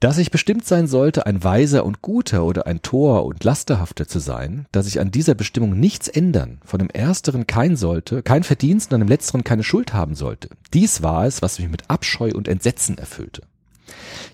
Dass 0.00 0.18
ich 0.18 0.30
bestimmt 0.30 0.66
sein 0.66 0.86
sollte, 0.86 1.24
ein 1.24 1.42
Weiser 1.44 1.84
und 1.86 2.02
Guter 2.02 2.44
oder 2.44 2.66
ein 2.66 2.82
Tor 2.82 3.24
und 3.24 3.42
Lasterhafter 3.42 4.06
zu 4.06 4.18
sein, 4.18 4.66
dass 4.70 4.86
ich 4.86 5.00
an 5.00 5.10
dieser 5.10 5.34
Bestimmung 5.34 5.78
nichts 5.80 6.08
ändern, 6.08 6.60
von 6.64 6.78
dem 6.78 6.90
Ersteren 6.90 7.46
kein 7.46 7.76
sollte, 7.76 8.22
kein 8.22 8.42
Verdienst 8.42 8.90
und 8.90 8.96
an 8.96 9.00
dem 9.00 9.08
Letzteren 9.08 9.44
keine 9.44 9.62
Schuld 9.62 9.94
haben 9.94 10.14
sollte. 10.14 10.50
Dies 10.74 11.02
war 11.02 11.24
es, 11.26 11.40
was 11.40 11.58
mich 11.58 11.70
mit 11.70 11.88
Abscheu 11.88 12.32
und 12.34 12.48
Entsetzen 12.48 12.98
erfüllte. 12.98 13.42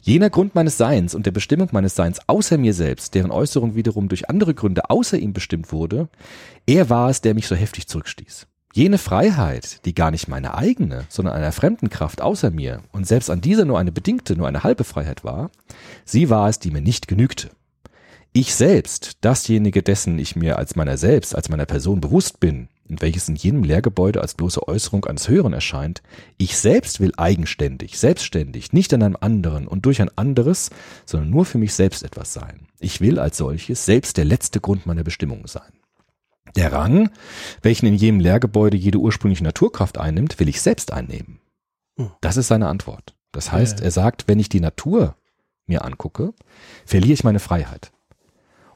Jener 0.02 0.30
Grund 0.30 0.54
meines 0.54 0.78
Seins 0.78 1.14
und 1.14 1.26
der 1.26 1.32
Bestimmung 1.32 1.68
meines 1.72 1.94
Seins 1.94 2.20
außer 2.26 2.58
mir 2.58 2.74
selbst, 2.74 3.14
deren 3.14 3.30
Äußerung 3.30 3.74
wiederum 3.74 4.08
durch 4.08 4.28
andere 4.28 4.54
Gründe 4.54 4.90
außer 4.90 5.18
ihm 5.18 5.32
bestimmt 5.32 5.72
wurde, 5.72 6.08
er 6.66 6.90
war 6.90 7.10
es, 7.10 7.20
der 7.20 7.34
mich 7.34 7.46
so 7.46 7.54
heftig 7.54 7.86
zurückstieß. 7.86 8.46
Jene 8.72 8.98
Freiheit, 8.98 9.84
die 9.84 9.94
gar 9.94 10.12
nicht 10.12 10.28
meine 10.28 10.54
eigene, 10.54 11.04
sondern 11.08 11.34
einer 11.34 11.50
fremden 11.50 11.90
Kraft 11.90 12.22
außer 12.22 12.52
mir 12.52 12.82
und 12.92 13.06
selbst 13.06 13.28
an 13.28 13.40
dieser 13.40 13.64
nur 13.64 13.80
eine 13.80 13.90
bedingte, 13.90 14.36
nur 14.36 14.46
eine 14.46 14.62
halbe 14.62 14.84
Freiheit 14.84 15.24
war, 15.24 15.50
sie 16.04 16.30
war 16.30 16.48
es, 16.48 16.60
die 16.60 16.70
mir 16.70 16.80
nicht 16.80 17.08
genügte. 17.08 17.50
Ich 18.32 18.54
selbst, 18.54 19.18
dasjenige, 19.22 19.82
dessen 19.82 20.20
ich 20.20 20.36
mir 20.36 20.56
als 20.56 20.76
meiner 20.76 20.96
selbst, 20.96 21.34
als 21.34 21.48
meiner 21.48 21.66
Person 21.66 22.00
bewusst 22.00 22.38
bin, 22.38 22.68
welches 22.98 23.28
in 23.28 23.36
jenem 23.36 23.62
Lehrgebäude 23.62 24.20
als 24.20 24.34
bloße 24.34 24.66
Äußerung 24.66 25.04
eines 25.04 25.28
Höheren 25.28 25.52
erscheint, 25.52 26.02
ich 26.38 26.56
selbst 26.56 27.00
will 27.00 27.12
eigenständig, 27.16 27.98
selbstständig, 27.98 28.72
nicht 28.72 28.92
an 28.92 29.02
einem 29.02 29.16
anderen 29.20 29.68
und 29.68 29.86
durch 29.86 30.02
ein 30.02 30.10
anderes, 30.16 30.70
sondern 31.06 31.30
nur 31.30 31.44
für 31.44 31.58
mich 31.58 31.74
selbst 31.74 32.02
etwas 32.02 32.32
sein. 32.32 32.66
Ich 32.80 33.00
will 33.00 33.18
als 33.18 33.36
solches 33.36 33.84
selbst 33.84 34.16
der 34.16 34.24
letzte 34.24 34.60
Grund 34.60 34.86
meiner 34.86 35.04
Bestimmung 35.04 35.46
sein. 35.46 35.72
Der 36.56 36.72
Rang, 36.72 37.10
welchen 37.62 37.86
in 37.86 37.94
jedem 37.94 38.20
Lehrgebäude 38.20 38.76
jede 38.76 38.98
ursprüngliche 38.98 39.44
Naturkraft 39.44 39.98
einnimmt, 39.98 40.40
will 40.40 40.48
ich 40.48 40.60
selbst 40.60 40.92
einnehmen. 40.92 41.38
Hm. 41.96 42.10
Das 42.20 42.36
ist 42.36 42.48
seine 42.48 42.68
Antwort. 42.68 43.14
Das 43.32 43.52
heißt, 43.52 43.80
er 43.80 43.90
sagt, 43.90 44.26
wenn 44.26 44.40
ich 44.40 44.48
die 44.48 44.60
Natur 44.60 45.14
mir 45.66 45.84
angucke, 45.84 46.34
verliere 46.84 47.12
ich 47.12 47.24
meine 47.24 47.38
Freiheit. 47.38 47.92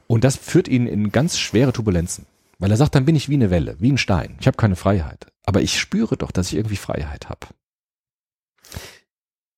Und 0.07 0.23
das 0.23 0.37
führt 0.37 0.67
ihn 0.67 0.87
in 0.87 1.11
ganz 1.11 1.37
schwere 1.37 1.73
Turbulenzen. 1.73 2.25
Weil 2.57 2.71
er 2.71 2.77
sagt, 2.77 2.95
dann 2.95 3.05
bin 3.05 3.15
ich 3.15 3.29
wie 3.29 3.35
eine 3.35 3.49
Welle, 3.49 3.75
wie 3.79 3.91
ein 3.91 3.97
Stein. 3.97 4.37
Ich 4.39 4.47
habe 4.47 4.57
keine 4.57 4.75
Freiheit. 4.75 5.27
Aber 5.45 5.61
ich 5.61 5.79
spüre 5.79 6.17
doch, 6.17 6.31
dass 6.31 6.47
ich 6.47 6.55
irgendwie 6.55 6.77
Freiheit 6.77 7.29
habe. 7.29 7.47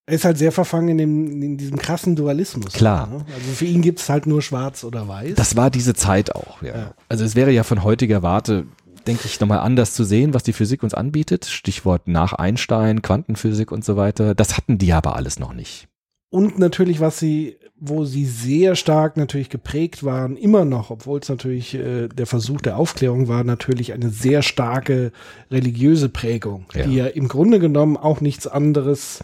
Er 0.08 0.16
ist 0.16 0.24
halt 0.24 0.38
sehr 0.38 0.54
verfangen 0.54 0.90
in, 0.90 0.98
dem, 0.98 1.42
in 1.44 1.58
diesem 1.58 1.78
krassen 1.78 2.16
Dualismus. 2.16 2.74
Klar. 2.74 3.08
Ne? 3.08 3.26
Also 3.34 3.52
für 3.54 3.66
ihn 3.66 3.82
gibt's 3.82 4.08
halt 4.08 4.26
nur 4.26 4.42
schwarz 4.42 4.86
oder 4.86 5.08
weiß. 5.08 5.36
Das 5.36 5.58
war 5.58 5.70
diese 5.70 5.94
Zeit 5.94 6.34
auch. 6.34 6.62
Ja. 6.62 6.76
Ja. 6.76 6.94
Also 7.10 7.26
es 7.26 7.36
wäre 7.36 7.52
ja 7.52 7.64
von 7.64 7.84
heutiger 7.84 8.24
Warte, 8.24 8.68
denke 9.06 9.24
ich, 9.26 9.40
nochmal 9.40 9.60
anders 9.60 9.94
zu 9.94 10.06
sehen, 10.06 10.34
was 10.34 10.44
die 10.44 10.54
Physik 10.54 10.82
uns 10.82 10.94
anbietet. 10.94 11.46
Stichwort 11.46 12.08
nach 12.08 12.32
Einstein, 12.34 13.02
Quantenphysik 13.02 13.72
und 13.72 13.84
so 13.84 13.98
weiter. 13.98 14.34
Das 14.34 14.56
hatten 14.56 14.78
die 14.78 14.94
aber 14.94 15.16
alles 15.18 15.40
noch 15.40 15.54
nicht. 15.54 15.90
Und 16.38 16.60
natürlich, 16.60 17.00
was 17.00 17.18
sie, 17.18 17.58
wo 17.80 18.06
sie 18.06 18.26
sehr 18.26 18.76
stark 18.76 19.18
natürlich 19.18 19.50
geprägt 19.50 20.04
waren, 20.04 20.38
immer 20.38 20.66
noch, 20.66 20.92
obwohl 20.92 21.20
es 21.20 21.30
natürlich 21.30 21.74
äh, 21.74 22.10
der 22.10 22.28
Versuch 22.28 22.62
der 22.62 22.78
Aufklärung 22.78 23.28
war, 23.28 23.44
natürlich 23.44 23.92
eine 23.92 24.12
sehr 24.12 24.44
starke 24.44 25.12
religiöse 25.50 26.10
Prägung, 26.10 26.68
Ja. 26.76 26.86
die 26.86 26.94
ja 26.94 27.08
im 27.08 27.28
Grunde 27.28 27.58
genommen 27.58 27.98
auch 27.98 28.22
nichts 28.22 28.46
anderes 28.46 29.24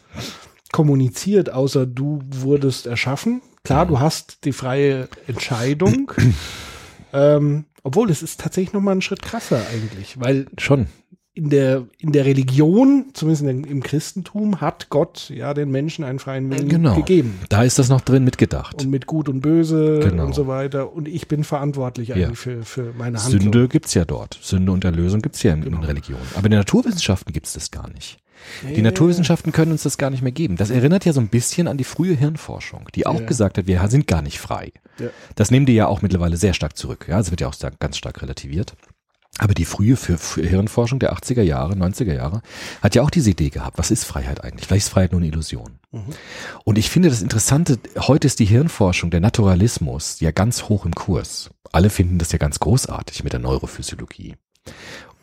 kommuniziert, 0.71 1.51
außer 1.51 1.85
du 1.85 2.23
wurdest 2.31 2.87
erschaffen. 2.87 3.43
Klar, 3.63 3.85
du 3.85 3.99
hast 3.99 4.43
die 4.45 4.51
freie 4.51 5.07
Entscheidung. 5.27 6.11
ähm, 7.13 7.65
obwohl, 7.83 8.09
es 8.09 8.23
ist 8.23 8.39
tatsächlich 8.39 8.73
noch 8.73 8.81
mal 8.81 8.93
einen 8.93 9.03
Schritt 9.03 9.21
krasser 9.21 9.61
eigentlich, 9.71 10.19
weil 10.19 10.47
Schon. 10.57 10.87
In 11.35 11.49
der, 11.49 11.85
in 11.97 12.11
der 12.11 12.25
Religion, 12.25 13.05
zumindest 13.13 13.43
in, 13.43 13.63
im 13.63 13.81
Christentum, 13.81 14.61
hat 14.61 14.89
Gott 14.89 15.29
ja 15.33 15.53
den 15.55 15.71
Menschen 15.71 16.03
einen 16.05 16.19
freien 16.19 16.49
Willen 16.51 16.69
Genau. 16.69 16.95
gegeben. 16.95 17.39
Da 17.49 17.63
ist 17.63 17.79
das 17.79 17.89
noch 17.89 18.01
drin 18.01 18.23
mitgedacht. 18.23 18.83
Und 18.83 18.91
mit 18.91 19.07
Gut 19.07 19.29
und 19.29 19.41
Böse 19.41 19.99
Genau. 20.03 20.25
und 20.27 20.35
so 20.35 20.45
weiter. 20.47 20.93
Und 20.93 21.07
ich 21.07 21.27
bin 21.27 21.43
verantwortlich 21.43 22.09
Ja. 22.09 22.15
eigentlich 22.15 22.37
für, 22.37 22.63
für 22.63 22.93
meine 22.97 23.21
Handlung. 23.23 23.41
Sünde 23.41 23.67
gibt's 23.67 23.95
ja 23.95 24.05
dort. 24.05 24.37
Sünde 24.41 24.71
und 24.71 24.85
Erlösung 24.85 25.21
gibt's 25.23 25.41
ja 25.41 25.53
in, 25.53 25.61
Genau. 25.61 25.77
in 25.77 25.83
Religion. 25.85 26.19
Aber 26.35 26.45
in 26.45 26.51
den 26.51 26.59
Naturwissenschaften 26.59 27.33
gibt's 27.33 27.53
das 27.53 27.71
gar 27.71 27.89
nicht. 27.89 28.17
Die 28.75 28.81
Naturwissenschaften 28.81 29.53
können 29.53 29.71
uns 29.71 29.83
das 29.83 29.97
gar 29.97 30.09
nicht 30.09 30.21
mehr 30.21 30.31
geben. 30.33 30.57
Das 30.57 30.69
erinnert 30.69 31.05
ja 31.05 31.13
so 31.13 31.21
ein 31.21 31.29
bisschen 31.29 31.67
an 31.67 31.77
die 31.77 31.85
frühe 31.85 32.13
Hirnforschung, 32.13 32.89
die 32.93 33.07
auch 33.07 33.21
Ja. 33.21 33.25
gesagt 33.25 33.57
hat, 33.57 33.67
wir 33.67 33.87
sind 33.87 34.05
gar 34.05 34.21
nicht 34.21 34.37
frei. 34.39 34.71
Ja. 34.99 35.07
Das 35.35 35.49
nehmen 35.49 35.65
die 35.65 35.73
ja 35.73 35.87
auch 35.87 36.01
mittlerweile 36.01 36.35
sehr 36.37 36.53
stark 36.53 36.75
zurück. 36.77 37.05
Ja, 37.09 37.19
es 37.19 37.31
wird 37.31 37.39
ja 37.41 37.47
auch 37.47 37.55
ganz 37.79 37.97
stark 37.97 38.21
relativiert. 38.21 38.75
Aber 39.39 39.55
die 39.55 39.65
frühe 39.65 39.97
Hirnforschung 39.97 40.99
der 40.99 41.13
80er 41.13 41.41
Jahre, 41.41 41.73
90er 41.73 42.13
Jahre 42.13 42.41
hat 42.81 42.93
ja 42.93 43.01
auch 43.01 43.09
diese 43.09 43.31
Idee 43.31 43.49
gehabt, 43.49 43.79
was 43.79 43.89
ist 43.89 44.05
Freiheit 44.05 44.43
eigentlich? 44.43 44.67
Vielleicht 44.67 44.85
ist 44.85 44.93
Freiheit 44.93 45.11
nur 45.11 45.21
eine 45.21 45.27
Illusion. 45.27 45.79
Und 46.63 46.77
ich 46.77 46.89
finde 46.89 47.09
das 47.09 47.21
Interessante, 47.21 47.79
heute 47.97 48.27
ist 48.27 48.39
die 48.39 48.45
Hirnforschung, 48.45 49.09
der 49.09 49.21
Naturalismus 49.21 50.19
ja 50.19 50.31
ganz 50.31 50.63
hoch 50.63 50.85
im 50.85 50.93
Kurs. 50.93 51.49
Alle 51.71 51.89
finden 51.89 52.19
das 52.19 52.31
ja 52.31 52.37
ganz 52.37 52.59
großartig 52.59 53.23
mit 53.23 53.33
der 53.33 53.39
Neurophysiologie. 53.39 54.35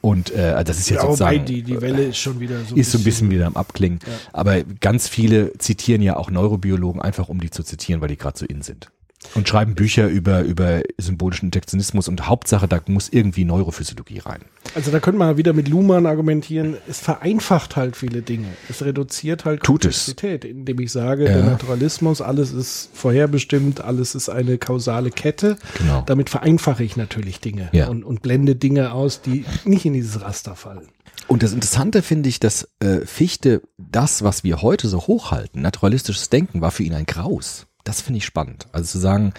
Und 0.01 0.31
äh, 0.31 0.65
das 0.65 0.79
ist 0.79 0.91
jetzt 0.91 1.03
Ja, 1.03 1.07
sozusagen 1.07 1.45
die, 1.45 1.63
die 1.63 1.81
Welle 1.81 2.05
ist 2.05 2.19
schon 2.19 2.41
wieder 2.41 2.65
so 2.65 2.75
ist 2.75 2.91
so 2.91 2.99
ein 2.99 3.05
bisschen 3.05 3.31
wieder 3.31 3.47
am 3.47 3.57
Abklingen. 3.57 4.01
Aber 4.33 4.63
ganz 4.63 5.09
viele 5.09 5.57
zitieren 5.59 6.03
ja 6.03 6.17
auch 6.17 6.31
Neurobiologen 6.31 7.03
einfach, 7.03 7.29
um 7.29 7.41
die 7.41 7.51
zu 7.51 7.63
zitieren, 7.63 8.01
weil 8.01 8.09
die 8.09 8.17
gerade 8.17 8.39
so 8.39 8.47
in 8.47 8.63
sind. 8.63 8.91
Und 9.35 9.47
schreiben 9.49 9.75
Bücher 9.75 10.09
über, 10.09 10.41
über 10.43 10.81
symbolischen 10.97 11.47
Interktionismus 11.47 12.09
und 12.09 12.27
Hauptsache, 12.27 12.66
da 12.66 12.81
muss 12.87 13.11
irgendwie 13.11 13.45
Neurophysiologie 13.45 14.18
rein. 14.21 14.41
Also 14.75 14.91
da 14.91 14.99
könnte 14.99 15.18
man 15.18 15.37
wieder 15.37 15.53
mit 15.53 15.68
Luhmann 15.68 16.07
argumentieren, 16.07 16.77
es 16.89 17.01
vereinfacht 17.01 17.77
halt 17.77 17.97
viele 17.97 18.23
Dinge. 18.23 18.49
Es 18.71 18.83
reduziert 18.83 19.45
halt 19.45 19.62
Tut 19.62 19.85
es. 19.85 20.07
Komplexität, 20.07 20.45
indem 20.47 20.81
ich 20.81 20.91
sage, 20.91 21.25
Ja. 21.27 21.35
der 21.35 21.43
Naturalismus, 21.45 22.23
alles 22.23 22.51
ist 22.53 22.89
vorherbestimmt, 22.95 23.83
alles 23.83 24.14
ist 24.14 24.31
eine 24.31 24.57
kausale 24.57 25.11
Kette. 25.11 25.59
Genau. 25.79 26.03
Damit 26.07 26.31
vereinfache 26.31 26.83
ich 26.83 26.97
natürlich 26.97 27.41
Dinge 27.41 27.68
Ja. 27.73 27.89
und, 27.89 28.05
und 28.05 28.23
blende 28.23 28.57
Dinge 28.57 28.93
aus, 28.93 29.21
die 29.21 29.45
nicht 29.64 29.85
in 29.85 29.93
dieses 29.93 30.23
Raster 30.23 30.57
fallen. 30.57 30.89
Und 31.27 31.43
das 31.43 31.53
Interessante 31.53 32.01
finde 32.03 32.29
ich, 32.31 32.41
dass 32.41 32.68
äh, 32.81 33.01
Fichte 33.05 33.61
das, 33.77 34.23
was 34.25 34.45
wir 34.45 34.62
heute 34.62 34.89
so 34.89 34.99
hochhalten, 35.07 35.61
naturalistisches 35.61 36.31
Denken, 36.31 36.62
war 36.62 36.71
für 36.71 36.83
ihn 36.85 36.95
ein 36.95 37.05
Graus. 37.07 37.66
Das 37.85 38.03
finde 38.03 38.18
ich 38.18 38.24
spannend. 38.26 38.66
Also 38.72 38.93
zu 38.93 38.99
sagen, 38.99 39.33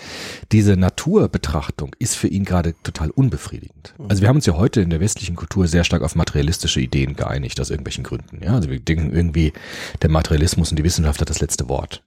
diese 0.51 0.75
Naturbetrachtung 0.75 1.95
ist 1.99 2.15
für 2.15 2.27
ihn 2.27 2.43
gerade 2.43 2.73
total 2.83 3.11
unbefriedigend. 3.11 3.93
Also 4.09 4.21
wir 4.21 4.29
haben 4.29 4.37
uns 4.37 4.45
ja 4.47 4.55
heute 4.55 4.81
in 4.81 4.89
der 4.89 4.99
westlichen 4.99 5.35
Kultur 5.35 5.67
sehr 5.67 5.83
stark 5.83 6.01
auf 6.01 6.15
materialistische 6.15 6.81
Ideen 6.81 7.15
geeinigt, 7.15 7.59
aus 7.61 7.69
irgendwelchen 7.69 8.03
Gründen. 8.03 8.43
Ja, 8.43 8.55
also 8.55 8.69
wir 8.69 8.79
denken 8.79 9.13
irgendwie, 9.15 9.53
der 10.01 10.09
Materialismus 10.09 10.71
und 10.71 10.77
die 10.77 10.83
Wissenschaft 10.83 11.21
hat 11.21 11.29
das 11.29 11.39
letzte 11.39 11.69
Wort. 11.69 12.03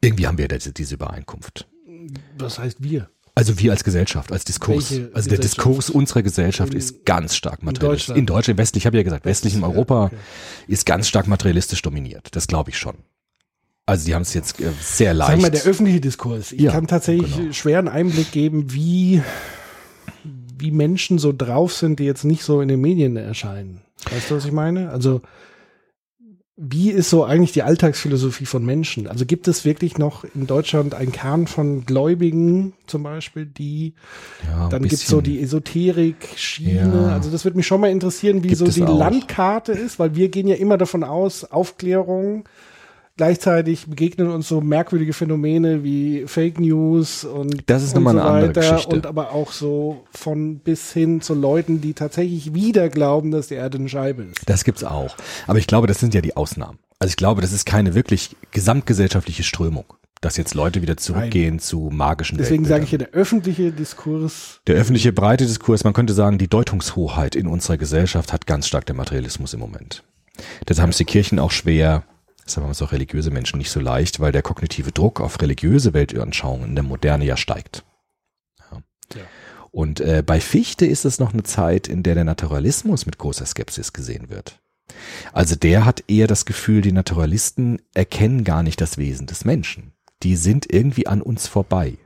Irgendwie 0.00 0.26
haben 0.26 0.38
wir 0.38 0.48
diese, 0.48 0.72
diese 0.72 0.94
Übereinkunft. 0.94 1.68
Was 2.38 2.58
heißt 2.58 2.82
wir? 2.82 3.10
Also 3.34 3.58
wir 3.58 3.72
als 3.72 3.84
Gesellschaft, 3.84 4.32
als 4.32 4.44
Diskurs. 4.44 4.90
Welche 4.90 5.10
Also 5.14 5.28
der? 5.28 5.38
Diskurs 5.38 5.90
unserer 5.90 6.22
Gesellschaft 6.22 6.72
In- 6.72 6.78
ist 6.78 7.04
ganz 7.04 7.36
stark 7.36 7.62
materialistisch. 7.62 8.06
Deutschland? 8.06 8.18
In 8.18 8.26
Deutschland, 8.26 8.58
westlich, 8.58 8.82
ich 8.82 8.86
habe 8.86 8.96
ja 8.96 9.02
gesagt, 9.02 9.26
westlich 9.26 9.54
in 9.54 9.60
ja, 9.60 9.66
Europa 9.66 10.04
okay. 10.06 10.16
ist 10.68 10.86
ganz 10.86 11.06
stark 11.06 11.26
materialistisch 11.26 11.82
dominiert. 11.82 12.28
Das 12.32 12.46
glaube 12.46 12.70
ich 12.70 12.78
schon. 12.78 12.96
Also 13.88 14.06
die 14.06 14.14
haben 14.14 14.22
es 14.22 14.34
jetzt 14.34 14.60
äh, 14.60 14.70
sehr 14.80 15.14
leicht. 15.14 15.30
Sagen 15.30 15.42
wir, 15.42 15.50
der 15.50 15.62
öffentliche 15.62 16.00
Diskurs. 16.00 16.50
Ich 16.52 16.60
Ja, 16.60 16.72
kann 16.72 16.86
tatsächlich 16.88 17.36
genau. 17.36 17.52
schwer 17.52 17.78
einen 17.78 17.88
Einblick 17.88 18.32
geben, 18.32 18.72
wie, 18.72 19.22
wie 20.58 20.72
Menschen 20.72 21.18
so 21.18 21.32
drauf 21.32 21.72
sind, 21.72 22.00
die 22.00 22.04
jetzt 22.04 22.24
nicht 22.24 22.42
so 22.42 22.60
in 22.60 22.68
den 22.68 22.80
Medien 22.80 23.16
erscheinen. 23.16 23.82
Weißt 24.10 24.30
du, 24.30 24.36
was 24.36 24.44
ich 24.44 24.52
meine? 24.52 24.90
Also 24.90 25.20
wie 26.58 26.90
ist 26.90 27.10
so 27.10 27.22
eigentlich 27.22 27.52
die 27.52 27.62
Alltagsphilosophie 27.62 28.46
von 28.46 28.64
Menschen? 28.64 29.06
Also 29.08 29.26
gibt 29.26 29.46
es 29.46 29.66
wirklich 29.66 29.98
noch 29.98 30.24
in 30.34 30.46
Deutschland 30.46 30.94
einen 30.94 31.12
Kern 31.12 31.46
von 31.46 31.84
Gläubigen 31.84 32.72
zum 32.86 33.02
Beispiel, 33.02 33.44
die 33.44 33.92
Ja, 34.50 34.68
dann 34.70 34.80
gibt's 34.82 35.00
bisschen. 35.00 35.10
so 35.16 35.20
die 35.20 35.40
Esoterik-Schiene. 35.42 37.02
Ja. 37.08 37.12
Also 37.12 37.30
das 37.30 37.44
würde 37.44 37.58
mich 37.58 37.66
schon 37.66 37.82
mal 37.82 37.90
interessieren, 37.90 38.42
wie 38.42 38.48
Gibt 38.48 38.58
so 38.58 38.64
es 38.66 38.74
die 38.74 38.84
auch. 38.84 38.98
Landkarte 38.98 39.72
ist, 39.72 39.98
weil 39.98 40.16
wir 40.16 40.28
gehen 40.30 40.48
ja 40.48 40.56
immer 40.56 40.78
davon 40.78 41.04
aus, 41.04 41.44
Aufklärung. 41.44 42.48
Gleichzeitig 43.16 43.86
begegnen 43.86 44.28
uns 44.28 44.46
so 44.46 44.60
merkwürdige 44.60 45.14
Phänomene 45.14 45.82
wie 45.82 46.24
Fake 46.26 46.60
News 46.60 47.24
und, 47.24 47.62
Das 47.66 47.82
ist 47.82 47.96
und 47.96 48.04
nochmal 48.04 48.14
so 48.14 48.20
eine 48.20 48.30
andere 48.30 48.52
Geschichte. 48.52 48.94
und 48.94 49.06
aber 49.06 49.32
auch 49.32 49.52
so 49.52 50.04
von 50.10 50.58
bis 50.58 50.92
hin 50.92 51.22
zu 51.22 51.32
Leuten, 51.34 51.80
die 51.80 51.94
tatsächlich 51.94 52.52
wieder 52.52 52.90
glauben, 52.90 53.30
dass 53.30 53.48
die 53.48 53.54
Erde 53.54 53.78
eine 53.78 53.88
Scheibe 53.88 54.24
ist. 54.24 54.42
Das 54.44 54.64
gibt's 54.64 54.84
auch. 54.84 55.16
Aber 55.46 55.58
ich 55.58 55.66
glaube, 55.66 55.86
das 55.86 55.98
sind 55.98 56.12
ja 56.12 56.20
die 56.20 56.36
Ausnahmen. 56.36 56.78
Also 56.98 57.10
ich 57.10 57.16
glaube, 57.16 57.40
das 57.40 57.52
ist 57.52 57.64
keine 57.64 57.94
wirklich 57.94 58.36
gesamtgesellschaftliche 58.50 59.44
Strömung, 59.44 59.84
dass 60.20 60.36
jetzt 60.36 60.54
Leute 60.54 60.82
wieder 60.82 60.98
zurückgehen 60.98 61.58
zu 61.58 61.88
magischen 61.90 62.36
Deswegen 62.36 62.66
sage 62.66 62.84
ich 62.84 62.90
hier, 62.90 62.98
der 62.98 63.12
öffentliche 63.12 63.72
Diskurs 63.72 64.60
Der 64.66 64.76
öffentliche 64.76 65.14
breite 65.14 65.46
Diskurs, 65.46 65.84
man 65.84 65.94
könnte 65.94 66.12
sagen, 66.12 66.36
die 66.36 66.48
Deutungshoheit 66.48 67.34
in 67.34 67.46
unserer 67.46 67.78
Gesellschaft 67.78 68.34
hat 68.34 68.46
ganz 68.46 68.66
stark 68.66 68.84
der 68.84 68.94
Materialismus 68.94 69.54
im 69.54 69.60
Moment. 69.60 70.04
Deshalb 70.68 70.82
haben 70.82 70.90
es 70.90 70.98
die 70.98 71.06
Kirchen 71.06 71.38
auch 71.38 71.50
schwer, 71.50 72.02
deshalb 72.46 72.64
haben 72.64 72.70
es 72.70 72.82
auch 72.82 72.92
religiöse 72.92 73.30
Menschen 73.30 73.58
nicht 73.58 73.70
so 73.70 73.80
leicht, 73.80 74.20
weil 74.20 74.32
der 74.32 74.42
kognitive 74.42 74.92
Druck 74.92 75.20
auf 75.20 75.40
religiöse 75.40 75.92
Weltanschauungen 75.92 76.70
in 76.70 76.74
der 76.74 76.84
Moderne 76.84 77.24
ja 77.24 77.36
steigt. 77.36 77.84
Ja. 78.70 78.82
Ja. 79.14 79.22
Und 79.70 80.00
äh, 80.00 80.22
bei 80.24 80.40
Fichte 80.40 80.86
ist 80.86 81.04
es 81.04 81.18
noch 81.18 81.34
eine 81.34 81.42
Zeit, 81.42 81.86
in 81.86 82.02
der 82.02 82.14
der 82.14 82.24
Naturalismus 82.24 83.04
mit 83.04 83.18
großer 83.18 83.44
Skepsis 83.44 83.92
gesehen 83.92 84.30
wird. 84.30 84.58
Also 85.32 85.56
der 85.56 85.84
hat 85.84 86.04
eher 86.08 86.26
das 86.26 86.46
Gefühl, 86.46 86.80
die 86.80 86.92
Naturalisten 86.92 87.82
erkennen 87.92 88.44
gar 88.44 88.62
nicht 88.62 88.80
das 88.80 88.96
Wesen 88.96 89.26
des 89.26 89.44
Menschen. 89.44 89.92
Die 90.22 90.36
sind 90.36 90.72
irgendwie 90.72 91.06
an 91.06 91.20
uns 91.20 91.46
vorbei. 91.46 91.98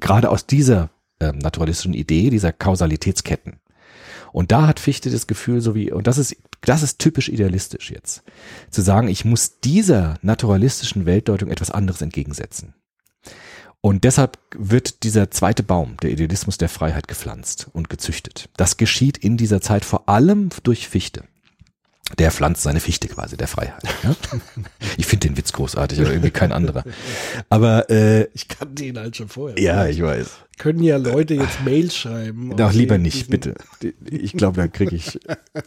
Gerade 0.00 0.28
aus 0.30 0.46
dieser 0.46 0.90
ähm, 1.20 1.38
naturalistischen 1.38 1.94
Idee, 1.94 2.30
dieser 2.30 2.52
Kausalitätsketten. 2.52 3.60
Und 4.32 4.52
da 4.52 4.66
hat 4.66 4.80
Fichte 4.80 5.10
das 5.10 5.26
Gefühl, 5.26 5.60
so 5.60 5.74
wie, 5.74 5.92
und 5.92 6.06
das 6.06 6.18
ist, 6.18 6.36
das 6.62 6.82
ist 6.82 6.98
typisch 6.98 7.28
idealistisch 7.28 7.90
jetzt, 7.90 8.22
zu 8.70 8.82
sagen, 8.82 9.08
ich 9.08 9.24
muss 9.24 9.60
dieser 9.60 10.18
naturalistischen 10.22 11.06
Weltdeutung 11.06 11.50
etwas 11.50 11.70
anderes 11.70 12.02
entgegensetzen. 12.02 12.74
Und 13.80 14.04
deshalb 14.04 14.38
wird 14.56 15.04
dieser 15.04 15.30
zweite 15.30 15.62
Baum, 15.62 15.96
der 16.02 16.10
Idealismus 16.10 16.58
der 16.58 16.68
Freiheit, 16.68 17.06
gepflanzt 17.06 17.68
und 17.72 17.88
gezüchtet. 17.88 18.48
Das 18.56 18.76
geschieht 18.76 19.18
in 19.18 19.36
dieser 19.36 19.60
Zeit 19.60 19.84
vor 19.84 20.08
allem 20.08 20.48
durch 20.64 20.88
Fichte. 20.88 21.24
Der 22.16 22.30
pflanzt 22.30 22.62
seine 22.62 22.80
Fichte 22.80 23.06
quasi, 23.06 23.36
der 23.36 23.48
Freiheit. 23.48 23.82
Ja? 24.02 24.16
Ich 24.96 25.06
finde 25.06 25.28
den 25.28 25.36
Witz 25.36 25.52
großartig, 25.52 26.00
aber 26.00 26.10
irgendwie 26.10 26.30
kein 26.30 26.52
anderer. 26.52 26.82
Aber 27.50 27.90
äh, 27.90 28.28
Ich 28.32 28.48
kannte 28.48 28.84
ihn 28.86 28.98
halt 28.98 29.16
schon 29.16 29.28
vorher. 29.28 29.60
ja, 29.60 29.86
ich 29.86 30.00
weiß. 30.02 30.26
Können 30.56 30.82
ja 30.82 30.96
Leute 30.96 31.34
jetzt 31.34 31.62
Mails 31.64 31.94
schreiben. 31.96 32.56
Doch, 32.56 32.72
lieber 32.72 32.96
nicht, 32.98 33.28
bitte. 33.28 33.54
Ich 34.10 34.32
glaube, 34.32 34.56
da 34.56 34.68
kriege 34.68 34.96
ich 34.96 35.20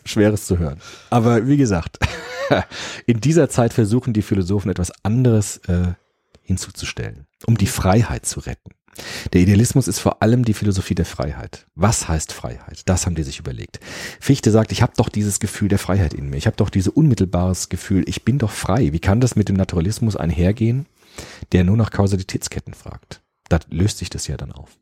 Schweres 0.04 0.46
zu 0.48 0.58
hören. 0.58 0.82
Aber 1.12 1.48
wie 1.48 1.58
gesagt, 1.58 2.00
in 3.06 3.22
dieser 3.22 3.48
Zeit 3.48 3.72
versuchen 3.72 4.12
die 4.14 4.22
Philosophen 4.24 4.70
etwas 4.72 4.92
anderes 5.04 5.58
äh, 5.68 5.94
hinzuzustellen, 6.44 7.28
um 7.46 7.58
die 7.58 7.68
Freiheit 7.68 8.26
zu 8.26 8.42
retten. 8.42 8.72
Der 9.34 9.42
Idealismus 9.42 9.88
ist 9.88 10.00
vor 10.00 10.22
allem 10.22 10.46
die 10.46 10.54
Philosophie 10.54 10.96
der 10.96 11.06
Freiheit. 11.06 11.66
Was 11.76 12.08
heißt 12.08 12.34
Freiheit? 12.34 12.84
Das 12.86 13.06
haben 13.06 13.16
die 13.16 13.24
sich 13.24 13.39
überlegt. 13.39 13.80
Fichte 14.20 14.52
sagt, 14.52 14.72
ich 14.72 14.82
habe 14.82 14.94
doch 14.98 15.10
dieses 15.10 15.39
Gefühl 15.39 15.70
der 15.70 15.80
Freiheit 15.80 16.14
in 16.14 16.30
mir. 16.30 16.38
Ich 16.38 16.48
habe 16.48 16.58
doch 16.58 16.70
dieses 16.70 16.94
unmittelbares 16.94 17.70
Gefühl, 17.70 18.04
ich 18.08 18.24
bin 18.24 18.38
doch 18.38 18.52
frei. 18.52 18.94
Wie 18.94 19.00
kann 19.00 19.22
das 19.22 19.36
mit 19.36 19.50
dem 19.50 19.56
Naturalismus 19.56 20.16
einhergehen, 20.16 20.86
der 21.52 21.64
nur 21.64 21.78
nach 21.78 21.92
Kausalitätsketten 21.92 22.74
fragt? 22.74 23.22
Da 23.50 23.60
löst 23.70 23.98
sich 23.98 24.10
das 24.10 24.28
ja 24.28 24.38
dann 24.38 24.52
auf. 24.52 24.78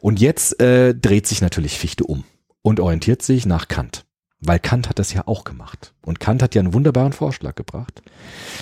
Und 0.00 0.20
jetzt 0.20 0.60
äh, 0.60 0.94
dreht 0.94 1.26
sich 1.26 1.40
natürlich 1.40 1.78
Fichte 1.78 2.04
um 2.04 2.24
und 2.62 2.80
orientiert 2.80 3.22
sich 3.22 3.46
nach 3.46 3.68
Kant. 3.68 4.04
Weil 4.40 4.58
Kant 4.58 4.88
hat 4.88 4.98
das 4.98 5.12
ja 5.12 5.26
auch 5.26 5.44
gemacht. 5.44 5.94
Und 6.02 6.20
Kant 6.20 6.42
hat 6.42 6.54
ja 6.54 6.60
einen 6.60 6.74
wunderbaren 6.74 7.12
Vorschlag 7.12 7.54
gebracht, 7.54 8.02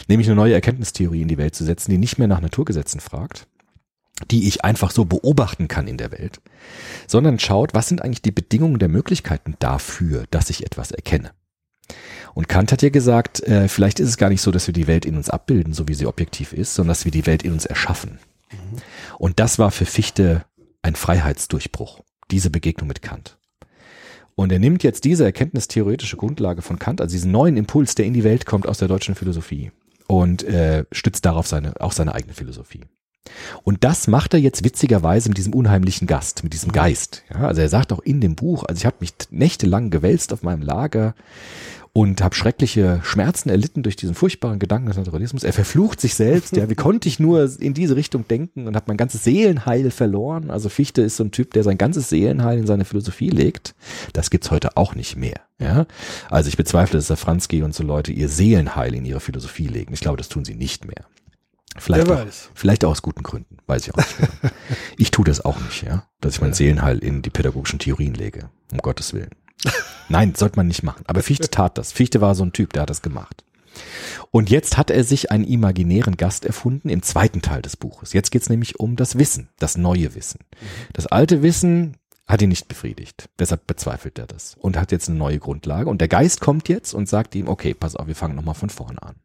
nämlich 0.06 0.28
eine 0.28 0.36
neue 0.36 0.54
Erkenntnistheorie 0.54 1.22
in 1.22 1.28
die 1.28 1.38
Welt 1.38 1.54
zu 1.54 1.64
setzen, 1.64 1.90
die 1.90 1.98
nicht 1.98 2.18
mehr 2.18 2.28
nach 2.28 2.40
Naturgesetzen 2.40 3.00
fragt, 3.00 3.48
die 4.30 4.46
ich 4.46 4.64
einfach 4.64 4.90
so 4.90 5.04
beobachten 5.04 5.68
kann 5.68 5.86
in 5.86 5.96
der 5.96 6.12
Welt, 6.12 6.40
sondern 7.06 7.38
schaut, 7.38 7.74
was 7.74 7.88
sind 7.88 8.02
eigentlich 8.02 8.22
die 8.22 8.30
Bedingungen 8.30 8.78
der 8.78 8.88
Möglichkeiten 8.88 9.56
dafür, 9.58 10.24
dass 10.30 10.50
ich 10.50 10.64
etwas 10.64 10.90
erkenne. 10.90 11.32
Und 12.34 12.48
Kant 12.48 12.72
hat 12.72 12.82
ja 12.82 12.88
gesagt, 12.88 13.42
äh, 13.42 13.68
vielleicht 13.68 14.00
ist 14.00 14.08
es 14.08 14.16
gar 14.16 14.30
nicht 14.30 14.40
so, 14.40 14.50
dass 14.50 14.66
wir 14.66 14.74
die 14.74 14.86
Welt 14.86 15.04
in 15.04 15.16
uns 15.16 15.28
abbilden, 15.28 15.74
so 15.74 15.88
wie 15.88 15.94
sie 15.94 16.06
objektiv 16.06 16.52
ist, 16.52 16.74
sondern 16.74 16.90
dass 16.90 17.04
wir 17.04 17.12
die 17.12 17.26
Welt 17.26 17.42
in 17.42 17.52
uns 17.52 17.66
erschaffen. 17.66 18.18
Und 19.18 19.40
das 19.40 19.58
war 19.58 19.70
für 19.70 19.86
Fichte 19.86 20.44
ein 20.82 20.94
Freiheitsdurchbruch, 20.94 22.00
diese 22.30 22.50
Begegnung 22.50 22.88
mit 22.88 23.02
Kant. 23.02 23.38
Und 24.34 24.50
er 24.50 24.58
nimmt 24.58 24.82
jetzt 24.82 25.04
diese 25.04 25.24
erkenntnistheoretische 25.24 26.16
Grundlage 26.16 26.62
von 26.62 26.78
Kant, 26.78 27.00
also 27.00 27.12
diesen 27.12 27.32
neuen 27.32 27.56
Impuls, 27.56 27.94
der 27.94 28.06
in 28.06 28.14
die 28.14 28.24
Welt 28.24 28.46
kommt 28.46 28.66
aus 28.66 28.78
der 28.78 28.88
deutschen 28.88 29.14
Philosophie, 29.14 29.72
und 30.06 30.42
äh, 30.44 30.84
stützt 30.90 31.24
darauf 31.24 31.46
seine, 31.46 31.80
auch 31.80 31.92
seine 31.92 32.14
eigene 32.14 32.34
Philosophie. 32.34 32.84
Und 33.62 33.84
das 33.84 34.08
macht 34.08 34.34
er 34.34 34.40
jetzt 34.40 34.64
witzigerweise 34.64 35.28
mit 35.28 35.38
diesem 35.38 35.54
unheimlichen 35.54 36.06
Gast, 36.06 36.42
mit 36.42 36.52
diesem 36.52 36.72
Geist. 36.72 37.22
Ja, 37.32 37.46
also 37.46 37.60
er 37.60 37.68
sagt 37.68 37.92
auch 37.92 38.00
in 38.00 38.20
dem 38.20 38.34
Buch, 38.34 38.64
also 38.64 38.78
ich 38.78 38.86
habe 38.86 38.96
mich 39.00 39.12
nächtelang 39.30 39.90
gewälzt 39.90 40.32
auf 40.32 40.42
meinem 40.42 40.62
Lager 40.62 41.14
und 41.94 42.22
habe 42.22 42.34
schreckliche 42.34 43.00
Schmerzen 43.04 43.50
erlitten 43.50 43.82
durch 43.82 43.96
diesen 43.96 44.14
furchtbaren 44.14 44.58
Gedanken 44.58 44.86
des 44.86 44.96
Naturalismus. 44.96 45.44
Er 45.44 45.52
verflucht 45.52 46.00
sich 46.00 46.14
selbst. 46.14 46.56
Ja, 46.56 46.70
wie 46.70 46.74
konnte 46.74 47.06
ich 47.06 47.20
nur 47.20 47.50
in 47.60 47.74
diese 47.74 47.96
Richtung 47.96 48.26
denken 48.26 48.66
und 48.66 48.76
habe 48.76 48.86
mein 48.88 48.96
ganzes 48.96 49.24
Seelenheil 49.24 49.90
verloren? 49.90 50.50
Also 50.50 50.70
Fichte 50.70 51.02
ist 51.02 51.16
so 51.16 51.24
ein 51.24 51.32
Typ, 51.32 51.52
der 51.52 51.64
sein 51.64 51.76
ganzes 51.76 52.08
Seelenheil 52.08 52.58
in 52.58 52.66
seine 52.66 52.86
Philosophie 52.86 53.28
legt. 53.28 53.74
Das 54.14 54.30
gibt's 54.30 54.50
heute 54.50 54.76
auch 54.78 54.94
nicht 54.94 55.16
mehr. 55.16 55.40
Ja, 55.60 55.86
also 56.30 56.48
ich 56.48 56.56
bezweifle, 56.56 56.98
dass 56.98 57.08
der 57.08 57.16
Franzki 57.16 57.62
und 57.62 57.74
so 57.74 57.84
Leute 57.84 58.10
ihr 58.10 58.28
Seelenheil 58.28 58.94
in 58.94 59.04
ihre 59.04 59.20
Philosophie 59.20 59.68
legen. 59.68 59.92
Ich 59.92 60.00
glaube, 60.00 60.16
das 60.16 60.28
tun 60.28 60.44
sie 60.44 60.54
nicht 60.54 60.86
mehr. 60.86 61.04
Vielleicht, 61.78 62.06
Wer 62.06 62.16
auch, 62.16 62.26
weiß. 62.26 62.50
vielleicht 62.54 62.84
auch 62.84 62.90
aus 62.90 63.02
guten 63.02 63.22
Gründen, 63.22 63.58
weiß 63.66 63.86
ich 63.86 63.94
auch 63.94 63.98
nicht. 63.98 64.16
Genau. 64.18 64.52
ich 64.98 65.10
tue 65.10 65.24
das 65.24 65.44
auch 65.44 65.58
nicht, 65.60 65.82
ja, 65.82 66.06
dass 66.20 66.34
ich 66.34 66.40
mein 66.40 66.52
Seelenheil 66.52 66.98
in 66.98 67.22
die 67.22 67.30
pädagogischen 67.30 67.78
Theorien 67.78 68.14
lege, 68.14 68.50
um 68.70 68.78
Gottes 68.78 69.14
Willen. 69.14 69.30
Nein, 70.08 70.34
sollte 70.34 70.56
man 70.56 70.66
nicht 70.66 70.82
machen. 70.82 71.04
Aber 71.06 71.22
Fichte 71.22 71.48
tat 71.48 71.78
das. 71.78 71.92
Fichte 71.92 72.20
war 72.20 72.34
so 72.34 72.44
ein 72.44 72.52
Typ, 72.52 72.72
der 72.72 72.82
hat 72.82 72.90
das 72.90 73.02
gemacht. 73.02 73.44
Und 74.30 74.50
jetzt 74.50 74.76
hat 74.76 74.90
er 74.90 75.04
sich 75.04 75.30
einen 75.30 75.44
imaginären 75.44 76.16
Gast 76.16 76.44
erfunden 76.44 76.88
im 76.88 77.02
zweiten 77.02 77.42
Teil 77.42 77.62
des 77.62 77.76
Buches. 77.76 78.12
Jetzt 78.12 78.30
geht's 78.30 78.50
nämlich 78.50 78.78
um 78.80 78.96
das 78.96 79.18
Wissen, 79.18 79.48
das 79.58 79.78
neue 79.78 80.14
Wissen. 80.14 80.40
Das 80.92 81.06
alte 81.06 81.42
Wissen 81.42 81.96
hat 82.26 82.42
ihn 82.42 82.50
nicht 82.50 82.68
befriedigt. 82.68 83.28
Deshalb 83.38 83.66
bezweifelt 83.66 84.18
er 84.18 84.26
das 84.26 84.56
und 84.58 84.76
hat 84.76 84.92
jetzt 84.92 85.08
eine 85.08 85.18
neue 85.18 85.38
Grundlage. 85.38 85.88
Und 85.88 86.00
der 86.00 86.08
Geist 86.08 86.40
kommt 86.40 86.68
jetzt 86.68 86.94
und 86.94 87.08
sagt 87.08 87.34
ihm, 87.34 87.48
okay, 87.48 87.74
pass 87.74 87.96
auf, 87.96 88.06
wir 88.06 88.14
fangen 88.14 88.36
nochmal 88.36 88.54
von 88.54 88.70
vorne 88.70 89.02
an. 89.02 89.16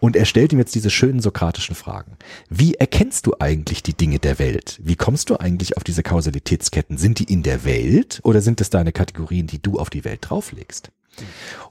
Und 0.00 0.16
er 0.16 0.24
stellt 0.24 0.52
ihm 0.52 0.58
jetzt 0.58 0.74
diese 0.74 0.90
schönen 0.90 1.20
sokratischen 1.20 1.74
Fragen. 1.74 2.16
Wie 2.48 2.74
erkennst 2.74 3.26
du 3.26 3.34
eigentlich 3.38 3.82
die 3.82 3.94
Dinge 3.94 4.18
der 4.18 4.38
Welt? 4.38 4.80
Wie 4.82 4.96
kommst 4.96 5.30
du 5.30 5.36
eigentlich 5.38 5.76
auf 5.76 5.84
diese 5.84 6.02
Kausalitätsketten? 6.02 6.98
Sind 6.98 7.18
die 7.18 7.32
in 7.32 7.42
der 7.42 7.64
Welt 7.64 8.20
oder 8.24 8.40
sind 8.40 8.60
es 8.60 8.70
deine 8.70 8.92
Kategorien, 8.92 9.46
die 9.46 9.62
du 9.62 9.78
auf 9.78 9.90
die 9.90 10.04
Welt 10.04 10.20
drauflegst? 10.22 10.90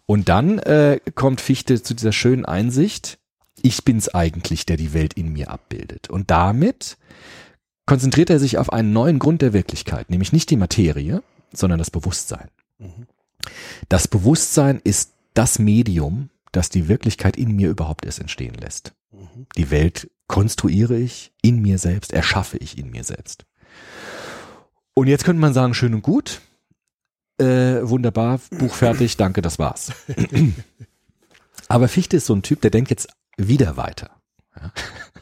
Und 0.05 0.29
dann 0.29 0.59
äh, 0.59 0.99
kommt 1.15 1.41
Fichte 1.41 1.81
zu 1.81 1.93
dieser 1.93 2.11
schönen 2.11 2.45
Einsicht, 2.45 3.17
ich 3.61 3.83
bin's 3.83 4.09
eigentlich, 4.09 4.65
der 4.65 4.77
die 4.77 4.93
Welt 4.93 5.13
in 5.13 5.33
mir 5.33 5.49
abbildet. 5.51 6.09
Und 6.09 6.31
damit 6.31 6.97
konzentriert 7.85 8.29
er 8.29 8.39
sich 8.39 8.57
auf 8.57 8.71
einen 8.71 8.93
neuen 8.93 9.19
Grund 9.19 9.41
der 9.41 9.53
Wirklichkeit, 9.53 10.09
nämlich 10.09 10.31
nicht 10.31 10.49
die 10.49 10.57
Materie, 10.57 11.21
sondern 11.53 11.79
das 11.79 11.91
Bewusstsein. 11.91 12.49
Das 13.89 14.07
Bewusstsein 14.07 14.79
ist 14.83 15.13
das 15.33 15.59
Medium, 15.59 16.29
das 16.51 16.69
die 16.69 16.87
Wirklichkeit 16.87 17.37
in 17.37 17.55
mir 17.55 17.69
überhaupt 17.69 18.05
erst 18.05 18.19
entstehen 18.19 18.55
lässt. 18.55 18.93
Die 19.57 19.71
Welt 19.71 20.09
konstruiere 20.27 20.97
ich 20.97 21.33
in 21.41 21.61
mir 21.61 21.77
selbst, 21.77 22.13
erschaffe 22.13 22.57
ich 22.57 22.77
in 22.77 22.89
mir 22.89 23.03
selbst. 23.03 23.45
Und 24.93 25.07
jetzt 25.07 25.23
könnte 25.23 25.41
man 25.41 25.53
sagen, 25.53 25.73
schön 25.73 25.93
und 25.93 26.01
gut, 26.01 26.41
äh, 27.37 27.81
wunderbar, 27.81 28.39
Buch 28.51 28.73
fertig, 28.73 29.17
danke, 29.17 29.41
das 29.41 29.59
war's. 29.59 29.91
Aber 31.67 31.87
Fichte 31.87 32.17
ist 32.17 32.25
so 32.25 32.35
ein 32.35 32.43
Typ, 32.43 32.61
der 32.61 32.71
denkt 32.71 32.89
jetzt 32.89 33.09
wieder 33.37 33.77
weiter. 33.77 34.21
Ja. 34.55 34.71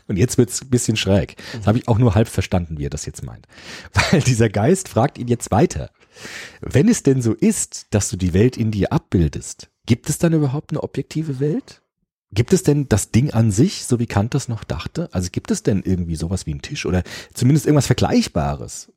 Und 0.07 0.17
jetzt 0.17 0.39
wird's 0.39 0.61
ein 0.63 0.69
bisschen 0.69 0.97
schräg. 0.97 1.35
Das 1.53 1.67
habe 1.67 1.77
ich 1.77 1.87
auch 1.87 1.99
nur 1.99 2.15
halb 2.15 2.27
verstanden, 2.27 2.79
wie 2.79 2.85
er 2.87 2.89
das 2.89 3.05
jetzt 3.05 3.23
meint. 3.23 3.47
Weil 3.93 4.21
dieser 4.21 4.49
Geist 4.49 4.89
fragt 4.89 5.19
ihn 5.19 5.27
jetzt 5.27 5.51
weiter. 5.51 5.91
Wenn 6.61 6.87
es 6.87 7.03
denn 7.03 7.21
so 7.21 7.33
ist, 7.33 7.85
dass 7.91 8.09
du 8.09 8.17
die 8.17 8.33
Welt 8.33 8.57
in 8.57 8.71
dir 8.71 8.91
abbildest, 8.91 9.69
gibt 9.89 10.07
es 10.07 10.19
dann 10.19 10.33
überhaupt 10.33 10.69
eine 10.69 10.83
objektive 10.83 11.39
Welt? 11.39 11.81
Gibt 12.31 12.53
es 12.53 12.61
denn 12.61 12.87
das 12.89 13.09
Ding 13.09 13.31
an 13.31 13.49
sich, 13.49 13.85
so 13.85 13.97
wie 13.97 14.05
Kant 14.05 14.35
das 14.35 14.47
noch 14.47 14.63
dachte? 14.63 15.09
Also 15.13 15.29
gibt 15.31 15.49
es 15.49 15.63
denn 15.63 15.81
irgendwie 15.83 16.15
sowas 16.15 16.45
wie 16.45 16.51
einen 16.51 16.61
Tisch 16.61 16.85
oder 16.85 17.01
zumindest 17.33 17.65
irgendwas 17.65 17.87
Vergleichbares? 17.87 18.93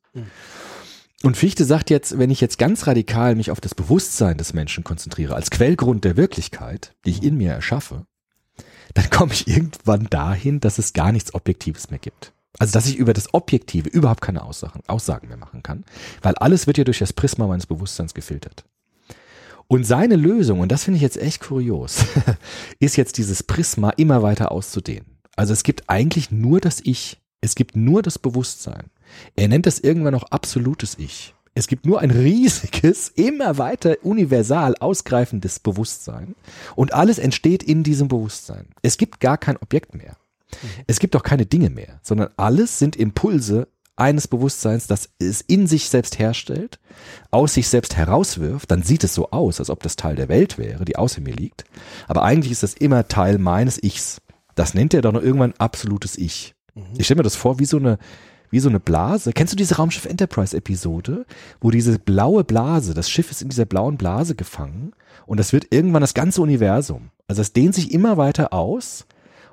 Und 1.23 1.39
Fichte 1.39 1.65
sagt 1.65 1.89
jetzt, 1.89 2.19
wenn 2.19 2.31
ich 2.31 2.43
jetzt 2.43 2.59
ganz 2.59 2.87
radikal 2.87 3.35
mich 3.37 3.51
auf 3.51 3.59
das 3.59 3.75
Bewusstsein 3.75 4.37
des 4.37 4.53
Menschen 4.53 4.85
konzentriere, 4.85 5.35
als 5.35 5.51
Quellgrund 5.51 6.05
der 6.05 6.19
Wirklichkeit, 6.19 6.95
die 7.07 7.11
ich 7.11 7.23
in 7.23 7.39
mir 7.39 7.53
erschaffe, 7.53 8.05
dann 8.93 9.09
komme 9.09 9.33
ich 9.33 9.49
irgendwann 9.49 10.09
dahin, 10.11 10.61
dass 10.61 10.77
es 10.77 10.93
gar 10.93 11.11
nichts 11.11 11.33
Objektives 11.33 11.89
mehr 11.89 12.01
gibt. 12.01 12.35
Also 12.59 12.75
dass 12.75 12.87
ich 12.87 12.97
über 12.97 13.15
das 13.15 13.33
Objektive 13.33 13.89
überhaupt 13.89 14.21
keine 14.21 14.43
Aussagen, 14.43 14.83
Aussagen 14.89 15.29
mehr 15.29 15.39
machen 15.39 15.63
kann, 15.63 15.85
weil 16.21 16.35
alles 16.35 16.67
wird 16.67 16.77
ja 16.77 16.85
durch 16.85 16.99
das 16.99 17.15
Prisma 17.15 17.47
meines 17.47 17.65
Bewusstseins 17.65 18.13
gefiltert. 18.13 18.67
Und 19.69 19.85
seine 19.85 20.17
Lösung, 20.17 20.61
und 20.61 20.71
das 20.71 20.85
finde 20.85 20.97
ich 20.97 21.03
jetzt 21.03 21.17
echt 21.17 21.41
kurios, 21.41 22.05
ist 22.79 22.97
jetzt 22.97 23.19
dieses 23.19 23.43
Prisma 23.43 23.91
immer 23.91 24.23
weiter 24.23 24.53
auszudehnen. 24.53 25.07
Also 25.37 25.53
es 25.53 25.63
gibt 25.63 25.89
eigentlich 25.89 26.31
nur 26.31 26.61
das 26.61 26.81
Ich. 26.85 27.21
Es 27.41 27.55
gibt 27.55 27.75
nur 27.75 28.03
das 28.03 28.19
Bewusstsein. 28.19 28.91
Er 29.37 29.49
nennt 29.49 29.67
das 29.67 29.79
irgendwann 29.79 30.15
noch 30.15 30.25
absolutes 30.25 30.97
Ich. 30.99 31.35
Es 31.55 31.67
gibt 31.67 31.85
nur 31.85 32.01
ein 32.01 32.11
riesiges, 32.11 33.09
immer 33.09 33.59
weiter 33.59 33.97
universal 34.03 34.75
ausgreifendes 34.79 35.61
Bewusstsein 35.61 36.35
und 36.77 36.95
alles 36.95 37.19
entsteht 37.19 37.63
in 37.63 37.83
diesem 37.83 38.09
Bewusstsein. 38.09 38.69
Es 38.83 38.97
gibt 38.97 39.21
gar 39.21 39.37
kein 39.37 39.59
Objekt 39.59 39.95
mehr. 39.95 40.17
Es 40.87 40.99
gibt 40.99 41.17
auch 41.17 41.23
keine 41.23 41.47
Dinge 41.47 41.71
mehr, 41.71 41.99
sondern 42.03 42.29
alles 42.37 42.79
sind 42.79 42.97
Impulse 42.97 43.69
eines 43.97 44.29
Bewusstseins, 44.29 44.87
das 44.87 45.11
es 45.19 45.41
in 45.43 45.67
sich 45.67 45.89
selbst 45.89 46.19
herstellt, 46.19 46.79
aus 47.31 47.55
sich 47.55 47.69
selbst 47.69 47.97
herauswirft, 47.97 48.71
dann 48.71 48.83
sieht 48.83 49.05
es 49.05 49.15
so 49.15 49.31
aus, 49.31 49.61
als 49.61 49.71
ob 49.71 49.83
das 49.83 49.97
Teil 49.97 50.17
der 50.17 50.29
Welt 50.29 50.59
wäre, 50.59 50.85
die 50.85 50.97
außer 50.97 51.21
mir 51.21 51.35
liegt. 51.35 51.65
Aber 52.09 52.23
eigentlich 52.23 52.53
ist 52.53 52.63
das 52.63 52.75
immer 52.75 53.09
Teil 53.09 53.39
meines 53.39 53.83
Ichs. 53.83 54.21
Das 54.55 54.75
nennt 54.75 54.95
er 54.95 55.03
doch 55.03 55.13
noch 55.13 55.23
irgendwann 55.23 55.55
absolutes 55.59 56.17
Ich. 56.17 56.55
Ich 56.97 57.05
stelle 57.05 57.19
mir 57.19 57.25
das 57.25 57.37
vor 57.37 57.59
wie 57.59 57.67
so 57.67 57.77
eine, 57.77 57.99
wie 58.51 58.61
so 58.61 58.69
eine 58.69 58.81
Blase. 58.81 59.33
Kennst 59.33 59.53
du 59.53 59.57
diese 59.57 59.77
Raumschiff 59.77 60.07
Enterprise 60.07 60.57
Episode, 60.57 61.27
wo 61.61 61.71
diese 61.71 61.99
blaue 61.99 62.45
Blase, 62.45 62.95
das 62.95 63.11
Schiff 63.11 63.31
ist 63.31 63.43
in 63.43 63.51
dieser 63.51 63.67
blauen 63.67 63.99
Blase 63.99 64.35
gefangen 64.35 64.93
und 65.27 65.39
das 65.39 65.53
wird 65.53 65.67
irgendwann 65.71 66.01
das 66.01 66.15
ganze 66.15 66.41
Universum. 66.41 67.11
Also 67.29 67.43
es 67.43 67.53
dehnt 67.53 67.75
sich 67.75 67.93
immer 67.93 68.17
weiter 68.17 68.53
aus 68.53 69.07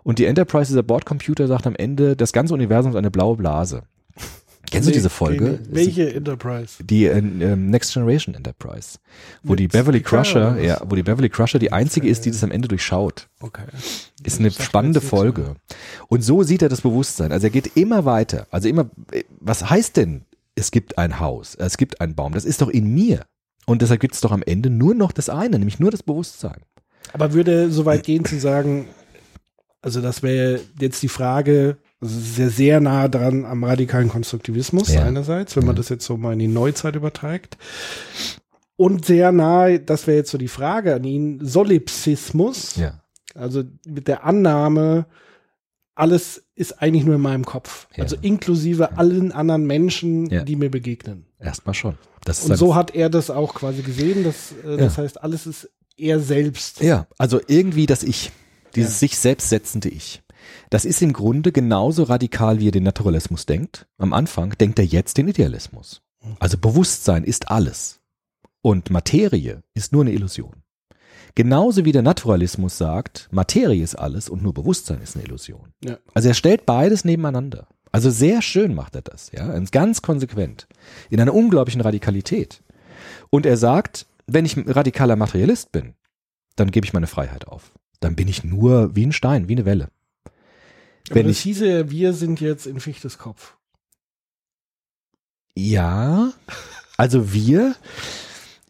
und 0.03 0.19
die 0.19 0.25
Enterprise, 0.25 0.71
dieser 0.71 0.83
Bordcomputer, 0.83 1.47
sagt 1.47 1.67
am 1.67 1.75
Ende, 1.75 2.15
das 2.15 2.33
ganze 2.33 2.53
Universum 2.53 2.91
ist 2.91 2.97
eine 2.97 3.11
blaue 3.11 3.35
Blase. 3.35 3.83
Kennst 4.71 4.87
du 4.87 4.91
Nee, 4.91 4.95
diese 4.97 5.09
Folge? 5.09 5.45
keine- 5.45 5.59
Welche 5.69 6.13
Enterprise? 6.13 6.83
Die 6.83 7.05
äh, 7.05 7.17
ähm, 7.17 7.69
Next 7.69 7.93
Generation 7.93 8.35
Enterprise, 8.35 8.97
wo 9.43 9.51
Mit 9.51 9.59
die 9.59 9.67
Beverly 9.67 10.01
Crusher, 10.01 10.59
ja, 10.61 10.81
wo 10.87 10.95
die 10.95 11.03
Beverly 11.03 11.29
Crusher 11.29 11.59
die 11.59 11.71
einzige 11.71 12.07
ist, 12.07 12.25
die 12.25 12.31
das 12.31 12.43
am 12.43 12.51
Ende 12.51 12.67
durchschaut. 12.67 13.27
Okay. 13.41 13.63
Ist 14.23 14.39
eine 14.39 14.51
spannende 14.51 15.01
Folge. 15.01 15.55
Und 16.07 16.23
so 16.23 16.43
sieht 16.43 16.61
er 16.61 16.69
das 16.69 16.81
Bewusstsein. 16.81 17.31
Also 17.31 17.47
er 17.47 17.51
geht 17.51 17.75
immer 17.77 18.05
weiter. 18.05 18.47
Also 18.51 18.67
immer, 18.67 18.89
äh, 19.11 19.23
was 19.39 19.69
heißt 19.69 19.97
denn, 19.97 20.25
es 20.55 20.71
gibt 20.71 20.97
ein 20.97 21.19
Haus, 21.19 21.55
es 21.55 21.77
gibt 21.77 22.01
einen 22.01 22.15
Baum? 22.15 22.33
Das 22.33 22.45
ist 22.45 22.61
doch 22.61 22.69
in 22.69 22.93
mir. 22.93 23.25
Und 23.65 23.81
deshalb 23.81 23.99
gibt 24.01 24.15
es 24.15 24.21
doch 24.21 24.31
am 24.31 24.41
Ende 24.43 24.69
nur 24.69 24.95
noch 24.95 25.11
das 25.11 25.29
eine, 25.29 25.57
nämlich 25.59 25.79
nur 25.79 25.91
das 25.91 26.03
Bewusstsein. 26.03 26.61
Aber 27.13 27.33
würde 27.33 27.71
so 27.71 27.85
weit 27.85 28.03
gehen 28.03 28.25
zu 28.25 28.39
sagen, 28.39 28.87
also 29.81 30.01
das 30.01 30.21
wäre 30.23 30.59
jetzt 30.79 31.01
die 31.01 31.07
Frage, 31.07 31.77
also 32.01 32.41
ja 32.41 32.49
sehr 32.49 32.79
nah 32.79 33.07
dran 33.07 33.45
am 33.45 33.63
radikalen 33.63 34.09
Konstruktivismus 34.09 34.93
Ja. 34.93 35.03
einerseits, 35.03 35.55
wenn 35.55 35.65
man 35.65 35.75
Ja. 35.75 35.79
das 35.79 35.89
jetzt 35.89 36.05
so 36.05 36.17
mal 36.17 36.33
in 36.33 36.39
die 36.39 36.47
Neuzeit 36.47 36.95
überträgt. 36.95 37.57
Und 38.75 39.05
sehr 39.05 39.31
nahe, 39.33 39.79
das 39.79 40.07
wäre 40.07 40.17
jetzt 40.17 40.31
so 40.31 40.37
die 40.37 40.47
Frage 40.47 40.95
an 40.95 41.03
ihn, 41.03 41.39
Solipsismus, 41.45 42.75
Ja. 42.77 43.01
also 43.35 43.63
mit 43.85 44.07
der 44.07 44.23
Annahme, 44.23 45.05
alles 45.95 46.43
ist 46.55 46.81
eigentlich 46.81 47.03
nur 47.03 47.15
in 47.15 47.21
meinem 47.21 47.45
Kopf. 47.45 47.87
Ja. 47.95 48.03
Also 48.03 48.15
inklusive 48.21 48.97
allen 48.97 49.33
anderen 49.33 49.67
Menschen, 49.67 50.29
Ja. 50.29 50.43
die 50.43 50.55
mir 50.55 50.71
begegnen. 50.71 51.25
Erstmal 51.39 51.73
schon. 51.73 51.97
Das 52.23 52.45
Und 52.45 52.55
so 52.55 52.75
hat 52.75 52.95
er 52.95 53.09
das 53.09 53.29
auch 53.29 53.53
quasi 53.53 53.81
gesehen. 53.81 54.23
Das, 54.23 54.53
äh, 54.65 54.77
das 54.77 54.97
heißt, 54.97 55.21
alles 55.23 55.45
ist 55.45 55.69
er 55.97 56.19
selbst. 56.21 56.79
Ja, 56.81 57.07
also 57.17 57.41
irgendwie 57.47 57.85
das 57.85 58.03
Ich, 58.03 58.31
dieses 58.75 58.93
Ja. 58.93 58.97
sich 58.99 59.17
selbst 59.17 59.49
setzende 59.49 59.89
Ich. 59.89 60.21
Das 60.69 60.85
ist 60.85 61.01
im 61.01 61.13
Grunde 61.13 61.51
genauso 61.51 62.03
radikal, 62.03 62.59
wie 62.59 62.67
er 62.67 62.71
den 62.71 62.83
Naturalismus 62.83 63.45
denkt. 63.45 63.87
Am 63.97 64.13
Anfang 64.13 64.55
denkt 64.57 64.77
er 64.79 64.85
jetzt 64.85 65.17
den 65.17 65.27
Idealismus. 65.27 66.01
Also 66.39 66.57
Bewusstsein 66.57 67.23
ist 67.23 67.49
alles. 67.49 68.01
Und 68.61 68.89
Materie 68.89 69.63
ist 69.73 69.93
nur 69.93 70.01
eine 70.01 70.11
Illusion. 70.11 70.63
Genauso 71.35 71.85
wie 71.85 71.91
der 71.91 72.01
Naturalismus 72.01 72.77
sagt, 72.77 73.29
Materie 73.31 73.83
ist 73.83 73.95
alles 73.95 74.29
und 74.29 74.43
nur 74.43 74.53
Bewusstsein 74.53 75.01
ist 75.01 75.15
eine 75.15 75.25
Illusion. 75.25 75.73
Ja. 75.83 75.97
Also 76.13 76.27
er 76.27 76.33
stellt 76.33 76.65
beides 76.65 77.05
nebeneinander. 77.05 77.67
Also 77.91 78.09
sehr 78.09 78.41
schön 78.41 78.75
macht 78.75 78.95
er 78.95 79.01
das, 79.01 79.31
ja, 79.31 79.57
ganz 79.71 80.01
konsequent, 80.01 80.67
in 81.09 81.19
einer 81.19 81.33
unglaublichen 81.33 81.81
Radikalität. 81.81 82.61
Und 83.29 83.45
er 83.45 83.57
sagt, 83.57 84.05
wenn 84.27 84.45
ich 84.45 84.57
ein 84.57 84.69
radikaler 84.69 85.15
Materialist 85.15 85.71
bin, 85.71 85.93
dann 86.55 86.71
gebe 86.71 86.85
ich 86.85 86.93
meine 86.93 87.07
Freiheit 87.07 87.47
auf. 87.47 87.71
Dann 87.99 88.15
bin 88.15 88.27
ich 88.27 88.43
nur 88.43 88.95
wie 88.95 89.05
ein 89.05 89.11
Stein, 89.11 89.47
wie 89.47 89.53
eine 89.53 89.65
Welle. 89.65 89.89
Aber 91.07 91.15
Wenn 91.15 91.27
das 91.27 91.37
ich, 91.37 91.43
hieße, 91.43 91.89
wir 91.89 92.13
sind 92.13 92.39
jetzt 92.41 92.67
in 92.67 92.79
Fichtes 92.79 93.17
Kopf. 93.17 93.55
ja, 95.55 96.31
also 96.97 97.33
wir, 97.33 97.75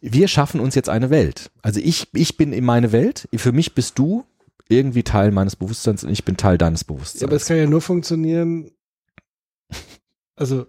wir 0.00 0.28
schaffen 0.28 0.60
uns 0.60 0.74
jetzt 0.74 0.88
eine 0.88 1.10
Welt. 1.10 1.50
Also 1.62 1.80
ich, 1.80 2.08
ich 2.14 2.36
bin 2.36 2.52
in 2.52 2.64
meine 2.64 2.92
Welt. 2.92 3.28
Für 3.36 3.52
mich 3.52 3.74
bist 3.74 3.98
du 3.98 4.24
irgendwie 4.68 5.02
Teil 5.02 5.30
meines 5.32 5.56
Bewusstseins 5.56 6.04
und 6.04 6.10
ich 6.10 6.24
bin 6.24 6.36
Teil 6.36 6.58
deines 6.58 6.80
Ja, 6.82 6.84
aber 6.86 6.94
es 6.94 6.98
Bewusstseins. 6.98 7.46
kann 7.48 7.56
ja 7.58 7.66
nur 7.66 7.80
funktionieren, 7.80 8.70
also 10.36 10.66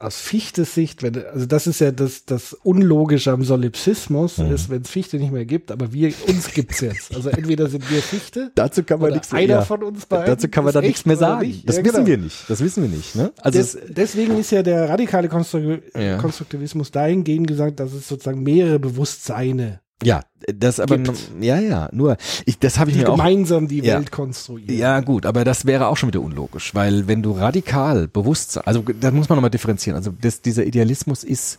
aus 0.00 0.16
Fichtes 0.20 0.74
Sicht, 0.74 1.02
wenn, 1.02 1.16
also 1.26 1.46
das 1.46 1.66
ist 1.66 1.80
ja 1.80 1.90
das, 1.90 2.24
das 2.24 2.52
Unlogische 2.52 3.32
am 3.32 3.42
Solipsismus, 3.42 4.38
Mhm. 4.38 4.52
ist, 4.52 4.70
wenn 4.70 4.82
es 4.82 4.90
Fichte 4.90 5.16
nicht 5.16 5.32
mehr 5.32 5.44
gibt, 5.44 5.72
aber 5.72 5.92
wir, 5.92 6.12
uns 6.28 6.52
gibt's 6.52 6.80
jetzt. 6.80 7.12
Also 7.14 7.30
entweder 7.30 7.68
sind 7.68 7.90
wir 7.90 8.00
Fichte 8.00 8.52
dazu 8.54 8.84
kann 8.84 9.00
man 9.00 9.12
nichts 9.12 9.32
einer 9.32 9.54
ja, 9.54 9.62
von 9.62 9.82
uns 9.82 10.06
beiden. 10.06 10.26
Dazu 10.26 10.46
kann 10.48 10.62
man 10.64 10.72
da 10.72 10.80
nichts 10.80 11.04
mehr 11.04 11.16
sagen. 11.16 11.46
nicht. 11.48 11.68
Das 11.68 11.78
Ja, 11.78 11.84
wissen 11.84 11.94
genau. 11.96 12.06
wir 12.06 12.18
nicht. 12.18 12.48
Das 12.48 12.60
wissen 12.60 12.82
wir 12.84 12.90
nicht. 12.96 13.16
Ne? 13.16 13.32
Also 13.40 13.58
Des, 13.58 13.74
es, 13.74 13.80
deswegen 13.92 14.38
ist 14.38 14.52
ja 14.52 14.62
der 14.62 14.88
radikale 14.88 15.28
Konstru 15.28 15.78
Ja. 15.96 16.18
Konstruktivismus 16.18 16.92
dahingehend 16.92 17.48
gesagt, 17.48 17.80
dass 17.80 17.92
es 17.92 18.06
sozusagen 18.06 18.42
mehrere 18.44 18.78
Bewusstseine, 18.78 19.80
ja, 20.02 20.22
das 20.54 20.80
aber 20.80 20.98
Gibt. 20.98 21.30
ja 21.40 21.58
ja. 21.58 21.88
Nur 21.92 22.16
ich, 22.46 22.58
das 22.58 22.78
habe 22.78 22.90
ich 22.90 22.96
die 22.96 23.02
mir 23.02 23.08
auch 23.10 23.16
gemeinsam 23.16 23.66
die 23.68 23.80
Ja. 23.80 23.96
Welt 23.96 24.12
konstruieren. 24.12 24.76
Ja, 24.76 25.00
gut, 25.00 25.26
aber 25.26 25.44
das 25.44 25.66
wäre 25.66 25.88
auch 25.88 25.96
schon 25.96 26.08
wieder 26.08 26.20
unlogisch, 26.20 26.74
weil 26.74 27.08
wenn 27.08 27.22
du 27.22 27.32
radikal 27.32 28.08
Bewusstsein, 28.08 28.62
also 28.66 28.82
da 28.82 29.10
muss 29.10 29.28
man 29.28 29.36
nochmal 29.36 29.50
differenzieren. 29.50 29.96
Also 29.96 30.12
das, 30.20 30.40
dieser 30.40 30.64
Idealismus 30.64 31.24
ist 31.24 31.58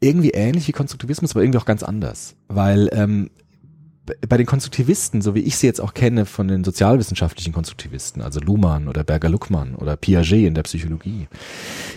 irgendwie 0.00 0.30
ähnlich 0.30 0.68
wie 0.68 0.72
Konstruktivismus, 0.72 1.30
aber 1.32 1.42
irgendwie 1.42 1.58
auch 1.58 1.64
ganz 1.64 1.82
anders. 1.82 2.34
Weil 2.48 2.90
ähm, 2.92 3.30
bei 4.28 4.36
den 4.36 4.44
Konstruktivisten, 4.44 5.22
so 5.22 5.34
wie 5.34 5.40
ich 5.40 5.56
sie 5.56 5.66
jetzt 5.66 5.80
auch 5.80 5.94
kenne 5.94 6.26
von 6.26 6.46
den 6.46 6.62
sozialwissenschaftlichen 6.62 7.54
Konstruktivisten, 7.54 8.20
also 8.20 8.38
Luhmann 8.38 8.88
oder 8.88 9.02
Berger-Luckmann 9.02 9.74
oder 9.76 9.96
Piaget 9.96 10.46
in 10.46 10.54
der 10.54 10.64
Psychologie, 10.64 11.26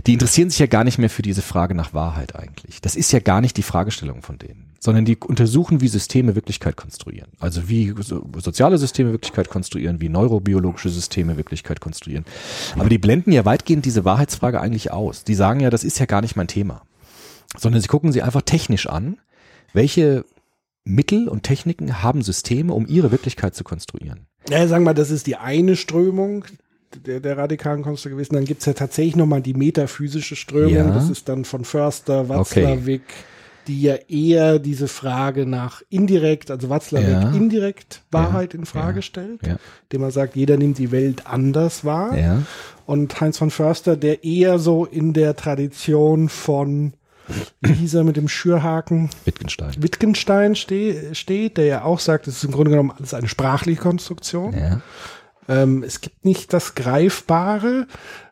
die 0.06 0.14
interessieren 0.14 0.50
sich 0.50 0.60
ja 0.60 0.68
gar 0.68 0.86
nicht 0.86 1.00
mehr 1.00 1.10
für 1.10 1.22
diese 1.22 1.42
Frage 1.42 1.76
nach 1.76 1.94
Wahrheit 1.94 2.34
eigentlich. 2.36 2.80
Das 2.80 2.96
ist 2.96 3.12
ja 3.12 3.20
gar 3.20 3.42
nicht 3.42 3.58
die 3.58 3.64
Fragestellung 3.64 4.22
von 4.22 4.38
denen, 4.38 4.67
sondern 4.80 5.06
die 5.06 5.18
untersuchen, 5.18 5.82
wie 5.82 5.88
Systeme 5.88 6.36
Wirklichkeit 6.36 6.76
konstruieren. 6.76 7.30
Also 7.40 7.68
wie 7.70 7.94
so, 8.00 8.26
soziale 8.38 8.78
Systeme 8.78 9.12
Wirklichkeit 9.12 9.50
konstruieren, 9.50 10.02
wie 10.02 10.10
neurobiologische 10.10 10.90
Systeme 10.90 11.38
Wirklichkeit 11.38 11.82
konstruieren. 11.82 12.26
Aber 12.78 12.90
die 12.90 12.98
blenden 12.98 13.32
ja 13.32 13.46
weitgehend 13.46 13.86
diese 13.86 14.06
Wahrheitsfrage 14.06 14.62
eigentlich 14.62 14.92
aus. 14.92 15.24
Die 15.24 15.36
sagen 15.36 15.60
ja, 15.60 15.70
das 15.70 15.84
ist 15.84 16.00
ja 16.00 16.06
gar 16.06 16.22
nicht 16.22 16.36
mein 16.36 16.48
Thema. 16.48 16.84
Sondern 17.58 17.82
sie 17.82 17.88
gucken 17.88 18.12
sie 18.12 18.22
einfach 18.22 18.42
technisch 18.42 18.88
an, 18.88 19.18
welche 19.74 20.26
Mittel 20.84 21.28
und 21.28 21.44
Techniken 21.44 22.02
haben 22.02 22.22
Systeme, 22.22 22.74
um 22.74 22.88
ihre 22.88 23.12
Wirklichkeit 23.12 23.56
zu 23.56 23.64
konstruieren. 23.64 24.28
Ja, 24.50 24.68
sagen 24.68 24.84
wir 24.84 24.92
mal, 24.92 24.94
das 24.94 25.12
ist 25.12 25.28
die 25.28 25.36
eine 25.36 25.76
Strömung 25.76 26.46
der, 27.06 27.20
der 27.20 27.38
radikalen 27.38 27.84
Konstruktivisten. 27.84 28.36
Dann 28.36 28.46
gibt's 28.46 28.66
ja 28.66 28.74
tatsächlich 28.74 29.16
nochmal 29.16 29.42
die 29.42 29.54
metaphysische 29.54 30.36
Strömung. 30.36 30.74
Ja. 30.74 30.92
Das 30.92 31.10
ist 31.10 31.28
dann 31.28 31.46
von 31.46 31.66
Förster, 31.66 32.30
Watzlawick, 32.30 33.04
die 33.68 33.82
ja 33.82 33.96
eher 34.08 34.60
diese 34.60 34.88
Frage 34.88 35.46
nach 35.46 35.82
indirekt, 35.90 36.50
also 36.52 36.70
Watzlawick 36.70 37.10
Ja. 37.10 37.32
indirekt 37.32 38.02
Wahrheit 38.12 38.54
in 38.54 38.62
Ja. 38.62 38.66
Frage 38.66 39.02
stellt, 39.02 39.46
Ja. 39.46 39.58
dem 39.92 40.04
er 40.04 40.12
sagt, 40.12 40.36
jeder 40.36 40.58
nimmt 40.58 40.78
die 40.78 40.92
Welt 40.92 41.28
anders 41.28 41.84
wahr. 41.86 42.16
Und 42.86 43.20
Heinz 43.20 43.38
von 43.38 43.52
Förster, 43.52 43.98
der 43.98 44.24
eher 44.24 44.60
so 44.60 44.86
in 44.86 45.14
der 45.14 45.36
Tradition 45.36 46.30
von, 46.30 46.94
wie 47.60 47.74
hieß 47.74 47.96
er 47.96 48.04
mit 48.06 48.16
dem 48.16 48.30
Schürhaken? 48.30 49.10
Wittgenstein. 49.26 49.74
Wittgenstein 49.80 50.56
ste 50.56 51.14
steht, 51.14 51.58
der 51.58 51.66
ja 51.66 51.84
auch 51.84 52.00
sagt, 52.00 52.28
es 52.28 52.38
ist 52.38 52.44
im 52.46 52.52
Grunde 52.52 52.72
genommen 52.72 52.94
alles 52.98 53.14
eine 53.14 53.28
sprachliche 53.28 53.82
Konstruktion. 53.82 54.82
Ähm, 55.50 55.84
es 55.84 56.02
gibt 56.02 56.26
nicht 56.26 56.52
das 56.54 56.76
Greifbare 56.76 57.88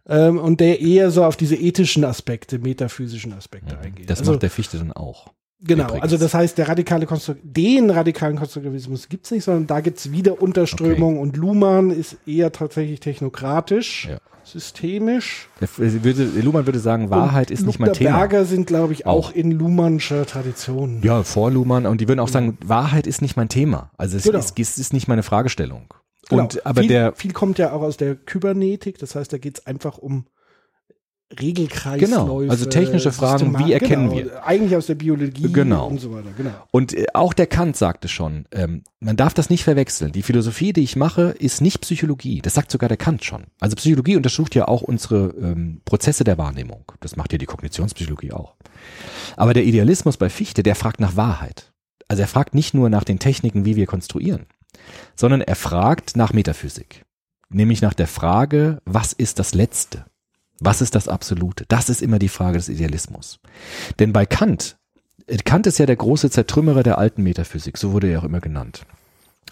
ähm, 0.07 0.37
und 0.39 0.59
der 0.59 0.81
eher 0.81 1.11
so 1.11 1.23
auf 1.23 1.35
diese 1.35 1.55
ethischen 1.55 2.03
Aspekte, 2.03 2.59
metaphysischen 2.59 3.33
Aspekte 3.33 3.77
eingeht. 3.79 4.09
Das 4.09 4.19
also, 4.19 4.33
macht 4.33 4.43
der 4.43 4.49
Fichte 4.49 4.77
dann 4.77 4.91
auch. 4.91 5.27
Genau, 5.61 5.85
Übrigens. 5.85 6.03
also 6.03 6.17
das 6.17 6.33
heißt, 6.33 6.57
der 6.57 6.67
radikale 6.67 7.05
Konstru 7.05 7.33
den 7.41 7.89
radikalen 7.89 8.35
Konstruktivismus 8.35 9.07
gibt's 9.09 9.31
nicht, 9.31 9.45
sondern 9.45 9.67
da 9.67 9.79
gibt's 9.79 10.11
wieder 10.11 10.41
Unterströmung 10.41 11.17
und 11.17 11.37
Luhmann 11.37 11.91
ist 11.91 12.17
eher 12.27 12.51
tatsächlich 12.51 12.99
technokratisch, 12.99 14.09
Ja. 14.11 14.17
systemisch. 14.43 15.47
Der, 15.61 15.69
äh, 15.83 16.03
würde, 16.03 16.25
Luhmann 16.41 16.65
würde 16.67 16.79
sagen, 16.79 17.09
Wahrheit 17.09 17.49
und 17.49 17.57
ist 17.57 17.65
nicht 17.65 17.79
mein 17.79 17.93
Thema. 17.93 18.17
Berger 18.17 18.45
sind, 18.45 18.67
glaube 18.67 18.93
ich, 18.93 19.05
auch, 19.05 19.29
Auch. 19.29 19.31
in 19.35 19.51
Luhmannscher 19.51 20.25
Tradition. 20.25 21.01
Ja, 21.03 21.23
vor 21.23 21.49
Luhmann. 21.49 21.85
Und 21.85 22.01
die 22.01 22.07
würden 22.07 22.19
auch 22.19 22.27
sagen, 22.27 22.57
Wahrheit 22.63 23.07
ist 23.07 23.21
nicht 23.21 23.37
mein 23.37 23.49
Thema. 23.49 23.91
Also 23.97 24.17
es, 24.17 24.23
Genau. 24.23 24.37
ist, 24.39 24.59
es 24.59 24.77
ist 24.77 24.93
nicht 24.93 25.07
meine 25.07 25.23
Fragestellung. 25.23 25.93
Genau. 26.29 26.43
Und 26.43 26.65
aber 26.65 26.81
viel, 26.81 26.89
der 26.89 27.13
viel 27.13 27.33
kommt 27.33 27.57
ja 27.57 27.71
auch 27.71 27.81
aus 27.81 27.97
der 27.97 28.15
Kybernetik, 28.15 28.97
das 28.99 29.15
heißt, 29.15 29.31
da 29.31 29.37
geht's 29.37 29.65
einfach 29.67 29.97
um 29.97 30.25
Regelkreisläufe. 31.39 32.05
Genau, 32.11 32.41
also 32.49 32.65
technische 32.67 33.11
Fragen, 33.11 33.39
Systema- 33.51 33.65
wie 33.67 33.73
erkennen 33.73 34.09
genau, 34.11 34.25
wir? 34.25 34.45
Eigentlich 34.45 34.75
aus 34.75 34.85
der 34.85 34.95
Biologie 34.95 35.51
Genau. 35.51 35.87
und 35.87 35.99
so 35.99 36.13
weiter, 36.13 36.29
genau. 36.37 36.51
Und 36.71 36.93
äh, 36.93 37.07
auch 37.13 37.33
der 37.33 37.47
Kant 37.47 37.75
sagte 37.75 38.07
schon, 38.07 38.45
ähm, 38.51 38.83
man 38.99 39.17
darf 39.17 39.33
das 39.33 39.49
nicht 39.49 39.63
verwechseln. 39.63 40.11
Die 40.11 40.21
Philosophie, 40.21 40.71
die 40.71 40.83
ich 40.83 40.95
mache, 40.95 41.35
ist 41.39 41.61
nicht 41.61 41.81
Psychologie. 41.81 42.41
Das 42.41 42.53
sagt 42.53 42.69
sogar 42.71 42.89
der 42.89 42.97
Kant 42.97 43.23
schon. 43.25 43.45
Also 43.59 43.75
Psychologie 43.75 44.15
untersucht 44.15 44.53
ja 44.53 44.67
auch 44.67 44.83
unsere 44.83 45.33
ähm, 45.41 45.81
Prozesse 45.83 46.23
der 46.23 46.37
Wahrnehmung. 46.37 46.91
Das 46.99 47.15
macht 47.15 47.31
ja 47.31 47.39
die 47.39 47.47
Kognitionspsychologie 47.47 48.31
auch. 48.31 48.55
Aber 49.35 49.53
der 49.55 49.63
Idealismus 49.65 50.17
bei 50.17 50.29
Fichte, 50.29 50.61
der 50.61 50.75
fragt 50.75 50.99
nach 50.99 51.15
Wahrheit. 51.15 51.73
Also 52.07 52.21
er 52.21 52.27
fragt 52.27 52.53
nicht 52.53 52.75
nur 52.75 52.89
nach 52.91 53.03
den 53.03 53.17
Techniken, 53.17 53.65
wie 53.65 53.75
wir 53.75 53.87
konstruieren, 53.87 54.45
sondern 55.15 55.41
er 55.41 55.55
fragt 55.55 56.15
nach 56.15 56.33
Metaphysik. 56.33 57.05
Nämlich 57.49 57.81
nach 57.81 57.93
der 57.93 58.07
Frage, 58.07 58.81
was 58.85 59.13
ist 59.13 59.39
das 59.39 59.53
Letzte? 59.53 60.05
Was 60.59 60.81
ist 60.81 60.95
das 60.95 61.07
Absolute? 61.07 61.65
Das 61.67 61.89
ist 61.89 62.01
immer 62.01 62.19
die 62.19 62.29
Frage 62.29 62.57
des 62.57 62.69
Idealismus. 62.69 63.39
Denn 63.99 64.13
bei 64.13 64.25
Kant 64.25 64.77
Kant 65.43 65.67
ist 65.67 65.79
ja 65.79 65.85
der 65.85 65.95
große 65.95 66.29
Zertrümmerer 66.29 66.83
der 66.83 66.97
alten 66.97 67.23
Metaphysik, 67.23 67.77
so 67.77 67.91
wurde 67.91 68.07
er 68.07 68.19
auch 68.19 68.23
immer 68.23 68.41
genannt. 68.41 68.85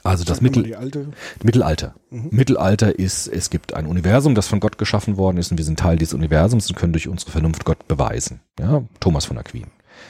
Also 0.04 0.26
das 0.26 0.42
Mittel, 0.42 0.76
alte, 0.76 1.08
Mittelalter. 1.44 1.96
Mittelalter 2.10 3.00
ist, 3.00 3.28
es 3.28 3.50
gibt 3.50 3.74
ein 3.74 3.86
Universum, 3.86 4.36
das 4.36 4.48
von 4.48 4.60
Gott 4.60 4.78
geschaffen 4.78 5.18
worden 5.18 5.38
ist 5.38 5.50
und 5.52 5.58
wir 5.58 5.66
sind 5.66 5.80
Teil 5.80 5.98
dieses 5.98 6.14
Universums 6.14 6.70
und 6.70 6.76
können 6.76 6.94
durch 6.94 7.08
unsere 7.08 7.32
Vernunft 7.32 7.64
Gott 7.64 7.88
beweisen. 7.88 8.42
Ja, 8.60 8.84
Thomas 9.00 9.26
von 9.26 9.38
Aquin. 9.38 9.68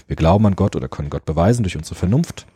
Wir 0.07 0.15
glauben 0.15 0.45
an 0.47 0.55
Gott 0.55 0.76
oder 0.76 0.88
können 0.88 1.11
Gott 1.11 1.26
beweisen 1.26 1.63
durch 1.63 1.78
unsere 1.78 1.95
Vernunft 1.95 2.47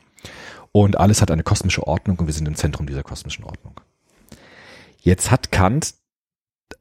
und 0.72 0.97
alles 0.97 1.22
hat 1.22 1.32
eine 1.32 1.43
kosmische 1.43 1.86
Ordnung 1.86 2.20
und 2.20 2.28
wir 2.28 2.34
sind 2.34 2.47
im 2.47 2.55
Zentrum 2.55 2.88
dieser 2.88 3.03
kosmischen 3.03 3.43
Ordnung. 3.43 3.80
Jetzt 4.99 5.32
hat 5.32 5.51
Kant, 5.51 5.93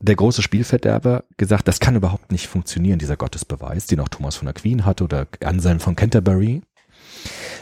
der 0.01 0.17
große 0.17 0.43
Spielverderber, 0.43 1.25
gesagt, 1.37 1.69
das 1.69 1.81
kann 1.81 1.97
überhaupt 1.97 2.33
nicht 2.33 2.49
funktionieren, 2.49 2.99
dieser 2.99 3.17
Gottesbeweis, 3.17 3.87
den 3.87 4.01
auch 4.01 4.09
Thomas 4.09 4.37
von 4.37 4.49
Aquin 4.49 4.85
hatte 4.85 5.05
oder 5.05 5.27
Anselm 5.45 5.81
von 5.81 5.97
Canterbury. 5.97 6.63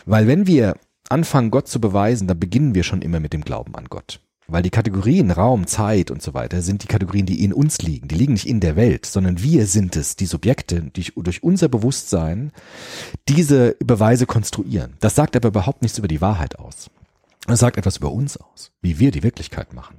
Weil 0.07 0.27
wenn 0.27 0.47
wir 0.47 0.77
anfangen, 1.09 1.51
Gott 1.51 1.69
zu 1.69 1.81
beweisen, 1.81 2.27
dann 2.27 2.41
beginnen 2.41 2.75
wir 2.75 2.83
schon 2.83 3.03
immer 3.03 3.21
mit 3.21 3.33
dem 3.33 3.43
Glauben 3.43 3.75
an 3.75 3.87
Gott. 3.87 4.21
Weil 4.47 4.63
die 4.63 4.71
Kategorien 4.71 5.31
Raum, 5.31 5.67
Zeit 5.67 6.11
und 6.11 6.23
so 6.23 6.35
weiter 6.35 6.61
sind 6.61 6.83
die 6.83 6.87
Kategorien, 6.87 7.25
die 7.25 7.43
in 7.43 7.53
uns 7.53 7.81
liegen. 7.81 8.09
Die 8.09 8.15
liegen 8.15 8.35
nicht 8.35 8.47
in 8.47 8.61
der 8.61 8.77
Welt, 8.77 9.07
sondern 9.07 9.43
wir 9.43 9.67
sind 9.67 9.97
es, 9.97 10.17
die 10.17 10.27
Subjekte, 10.27 10.83
die 10.95 11.13
durch 11.17 11.43
unser 11.43 11.69
Bewusstsein 11.69 12.53
diese 13.29 13.77
Beweise 13.81 14.27
konstruieren. 14.27 14.95
Das 15.01 15.15
sagt 15.15 15.35
aber 15.35 15.49
überhaupt 15.49 15.83
nichts 15.83 15.99
über 15.99 16.09
die 16.09 16.21
Wahrheit 16.21 16.59
aus. 16.59 16.91
Das 17.47 17.61
sagt 17.61 17.79
etwas 17.79 17.99
über 17.99 18.13
uns 18.13 18.37
aus, 18.37 18.71
wie 18.83 18.99
wir 18.99 19.11
die 19.11 19.23
Wirklichkeit 19.23 19.73
machen. 19.73 19.97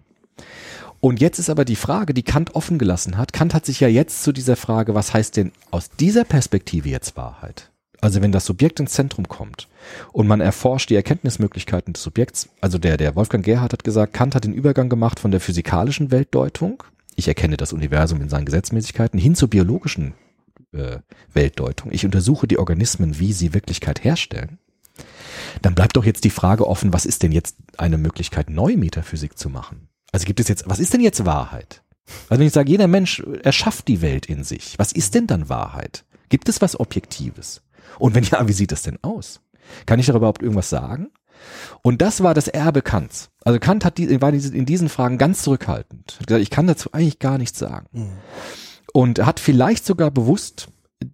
Und 1.00 1.22
jetzt 1.22 1.38
ist 1.38 1.50
aber 1.50 1.66
die 1.66 1.76
Frage, 1.76 2.14
die 2.14 2.24
Kant 2.24 2.56
offen 2.56 2.80
gelassen 2.80 3.18
hat. 3.18 3.34
Kant 3.34 3.54
hat 3.54 3.66
sich 3.66 3.80
ja 3.80 3.88
jetzt 3.88 4.24
zu 4.24 4.32
dieser 4.32 4.56
Frage, 4.56 4.96
was 4.96 5.14
heißt 5.14 5.38
denn 5.38 5.52
aus 5.70 5.90
dieser 5.92 6.24
Perspektive 6.24 6.90
jetzt 6.90 7.16
Wahrheit? 7.16 7.72
Also 8.02 8.22
wenn 8.22 8.32
das 8.32 8.46
Subjekt 8.46 8.80
ins 8.80 8.92
Zentrum 8.92 9.28
kommt 9.28 9.68
und 10.12 10.28
man 10.28 10.42
erforscht 10.42 10.90
die 10.90 10.96
Erkenntnismöglichkeiten 10.96 11.94
des 11.94 12.04
Subjekts, 12.04 12.50
also 12.62 12.78
der, 12.78 12.98
der 12.98 13.16
Wolfgang 13.16 13.44
Gerhard 13.44 13.74
hat 13.74 13.84
gesagt, 13.84 14.14
Kant 14.14 14.36
hat 14.36 14.44
den 14.44 14.54
Übergang 14.54 14.90
gemacht 14.90 15.20
von 15.20 15.32
der 15.32 15.40
physikalischen 15.40 16.12
Weltdeutung, 16.12 16.84
ich 17.16 17.28
erkenne 17.28 17.58
das 17.58 17.74
Universum 17.74 18.22
in 18.22 18.30
seinen 18.30 18.46
Gesetzmäßigkeiten, 18.46 19.20
hin 19.20 19.36
zur 19.36 19.50
biologischen 19.50 20.14
äh, 20.74 20.98
Weltdeutung. 21.34 21.92
Ich 21.92 22.06
untersuche 22.06 22.48
die 22.48 22.60
Organismen, 22.60 23.20
wie 23.20 23.34
sie 23.34 23.54
Wirklichkeit 23.54 24.04
herstellen. 24.04 24.60
Dann 25.62 25.76
bleibt 25.76 25.96
doch 25.96 26.06
jetzt 26.06 26.24
die 26.26 26.30
Frage 26.30 26.68
offen, 26.68 26.94
was 26.94 27.06
ist 27.06 27.24
denn 27.24 27.32
jetzt 27.32 27.56
eine 27.78 27.98
Möglichkeit, 27.98 28.50
neue 28.50 28.78
Metaphysik 28.78 29.38
zu 29.38 29.50
machen? 29.50 29.88
Also 30.12 30.26
gibt 30.26 30.40
es 30.40 30.48
jetzt, 30.48 30.68
was 30.68 30.80
ist 30.80 30.94
denn 30.94 31.02
jetzt 31.02 31.26
Wahrheit? 31.26 31.82
Also 32.30 32.40
wenn 32.40 32.48
ich 32.48 32.54
sage, 32.54 32.70
jeder 32.70 32.88
Mensch 32.88 33.24
erschafft 33.44 33.88
die 33.88 34.02
Welt 34.02 34.28
in 34.28 34.44
sich, 34.44 34.78
was 34.78 34.92
ist 34.92 35.16
denn 35.16 35.28
dann 35.28 35.50
Wahrheit? 35.50 36.06
Gibt 36.30 36.50
es 36.50 36.62
was 36.62 36.80
Objektives? 36.80 37.62
Und 38.00 38.16
wenn 38.16 38.24
ja, 38.24 38.48
wie 38.48 38.54
sieht 38.54 38.72
das 38.72 38.84
denn 38.84 39.00
aus? 39.02 39.42
Kann 39.86 40.00
ich 40.00 40.06
darüber 40.06 40.20
überhaupt 40.20 40.42
irgendwas 40.42 40.70
sagen? 40.70 41.10
Und 41.82 42.02
das 42.02 42.24
war 42.24 42.34
das 42.34 42.48
Erbe 42.48 42.82
Kants. 42.82 43.30
Also 43.44 43.60
Kant 43.60 43.86
hat 43.86 43.98
die, 43.98 44.22
war 44.22 44.34
in 44.34 44.66
diesen 44.66 44.90
Fragen 44.90 45.18
ganz 45.18 45.44
zurückhaltend. 45.44 46.18
Hat 46.20 46.28
gesagt, 46.28 46.44
ich 46.44 46.50
kann 46.50 46.68
dazu 46.68 46.92
eigentlich 46.92 47.20
gar 47.20 47.38
nichts 47.38 47.60
sagen. 47.60 47.88
Und 48.94 49.26
hat 49.26 49.40
vielleicht 49.40 49.86
sogar 49.86 50.12
bewusst 50.12 50.68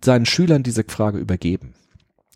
seinen 0.04 0.26
Schülern 0.26 0.64
diese 0.64 0.84
Frage 0.88 1.18
übergeben. 1.18 1.74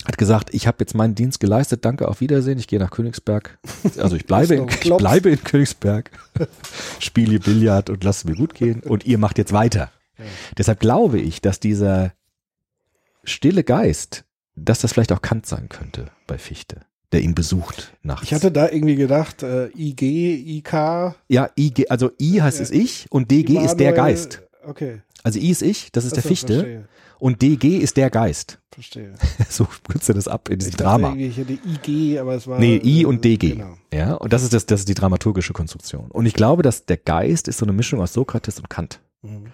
Hat 0.06 0.18
gesagt, 0.18 0.54
ich 0.54 0.68
habe 0.68 0.78
jetzt 0.82 0.94
meinen 0.94 1.16
Dienst 1.16 1.40
geleistet, 1.40 1.84
danke, 1.84 2.08
auf 2.08 2.22
Wiedersehen, 2.22 2.60
ich 2.60 2.68
gehe 2.68 2.80
nach 2.80 2.92
Königsberg. 2.92 3.58
Also 3.98 4.16
ich 4.16 4.26
bleibe, 4.26 4.56
in, 4.56 4.68
ich 4.68 4.96
bleibe 4.96 5.30
in 5.30 5.44
Königsberg, 5.44 6.12
spiele 7.00 7.40
Billard 7.40 7.90
und 7.90 8.04
lasse 8.04 8.28
mir 8.28 8.36
gut 8.36 8.54
gehen 8.54 8.82
und 8.82 9.06
ihr 9.06 9.18
macht 9.18 9.38
jetzt 9.38 9.54
weiter. 9.54 9.92
Deshalb 10.58 10.80
glaube 10.80 11.20
ich, 11.20 11.42
dass 11.42 11.60
dieser 11.60 12.14
stille 13.24 13.64
Geist, 13.64 14.25
dass 14.56 14.80
das 14.80 14.94
vielleicht 14.94 15.12
auch 15.12 15.22
Kant 15.22 15.46
sein 15.46 15.70
könnte 15.70 16.06
bei 16.28 16.38
Fichte, 16.38 16.82
der 17.12 17.22
ihn 17.22 17.36
besucht 17.36 17.94
nachts. 18.04 18.24
ich 18.24 18.34
hatte 18.34 18.52
da 18.52 18.70
irgendwie 18.70 18.96
gedacht, 18.96 19.44
äh, 19.44 19.68
IG, 19.76 20.36
IK. 20.58 20.74
ja, 21.28 21.50
IG, 21.58 21.88
also 21.90 22.12
I 22.22 22.42
heißt 22.42 22.60
es 22.60 22.72
ich 22.72 23.08
und 23.10 23.32
DG 23.32 23.58
ist 23.60 23.76
der 23.78 23.90
Immanuel- 23.94 24.14
Geist. 24.14 24.42
Okay. 24.66 25.02
Also 25.24 25.40
I 25.40 25.50
ist 25.52 25.62
ich, 25.62 25.92
das 25.92 26.06
ist 26.06 26.16
der 26.16 26.20
Achso, 26.22 26.30
Fichte 26.30 26.54
Verstehe, 26.54 26.88
und 27.20 27.42
DG 27.42 27.78
ist 27.78 27.98
der 27.98 28.10
Geist. 28.10 28.60
verstehe. 28.72 29.14
So 29.50 29.68
kürzt 29.88 30.10
er 30.10 30.16
das 30.16 30.28
ab 30.28 30.50
in 30.50 30.60
diesem 30.60 30.72
Ich 30.72 30.78
Drama. 30.78 31.16
ich 31.16 31.38
hätte 31.38 31.54
IG, 31.54 32.20
aber 32.20 32.36
es 32.36 32.46
war. 32.48 32.60
Nee, 32.60 32.78
I 32.84 33.02
äh, 33.02 33.06
und 33.06 33.24
DG. 33.24 33.52
Genau. 33.52 33.78
Ja, 33.94 34.14
und 34.16 34.34
das 34.34 34.44
ist 34.44 34.54
das, 34.54 34.66
das 34.66 34.82
ist 34.82 34.90
die 34.90 34.94
dramaturgische 34.94 35.54
Konstruktion. 35.54 36.12
Und 36.12 36.26
ich 36.26 36.34
glaube, 36.34 36.62
dass 36.64 36.86
der 36.86 36.98
Geist 36.98 37.48
ist 37.48 37.58
so 37.60 37.66
eine 37.66 37.74
Mischung 37.74 38.02
aus 38.02 38.14
Sokrates 38.14 38.58
und 38.60 38.70
Kant, 38.70 39.00
Mhm. 39.26 39.52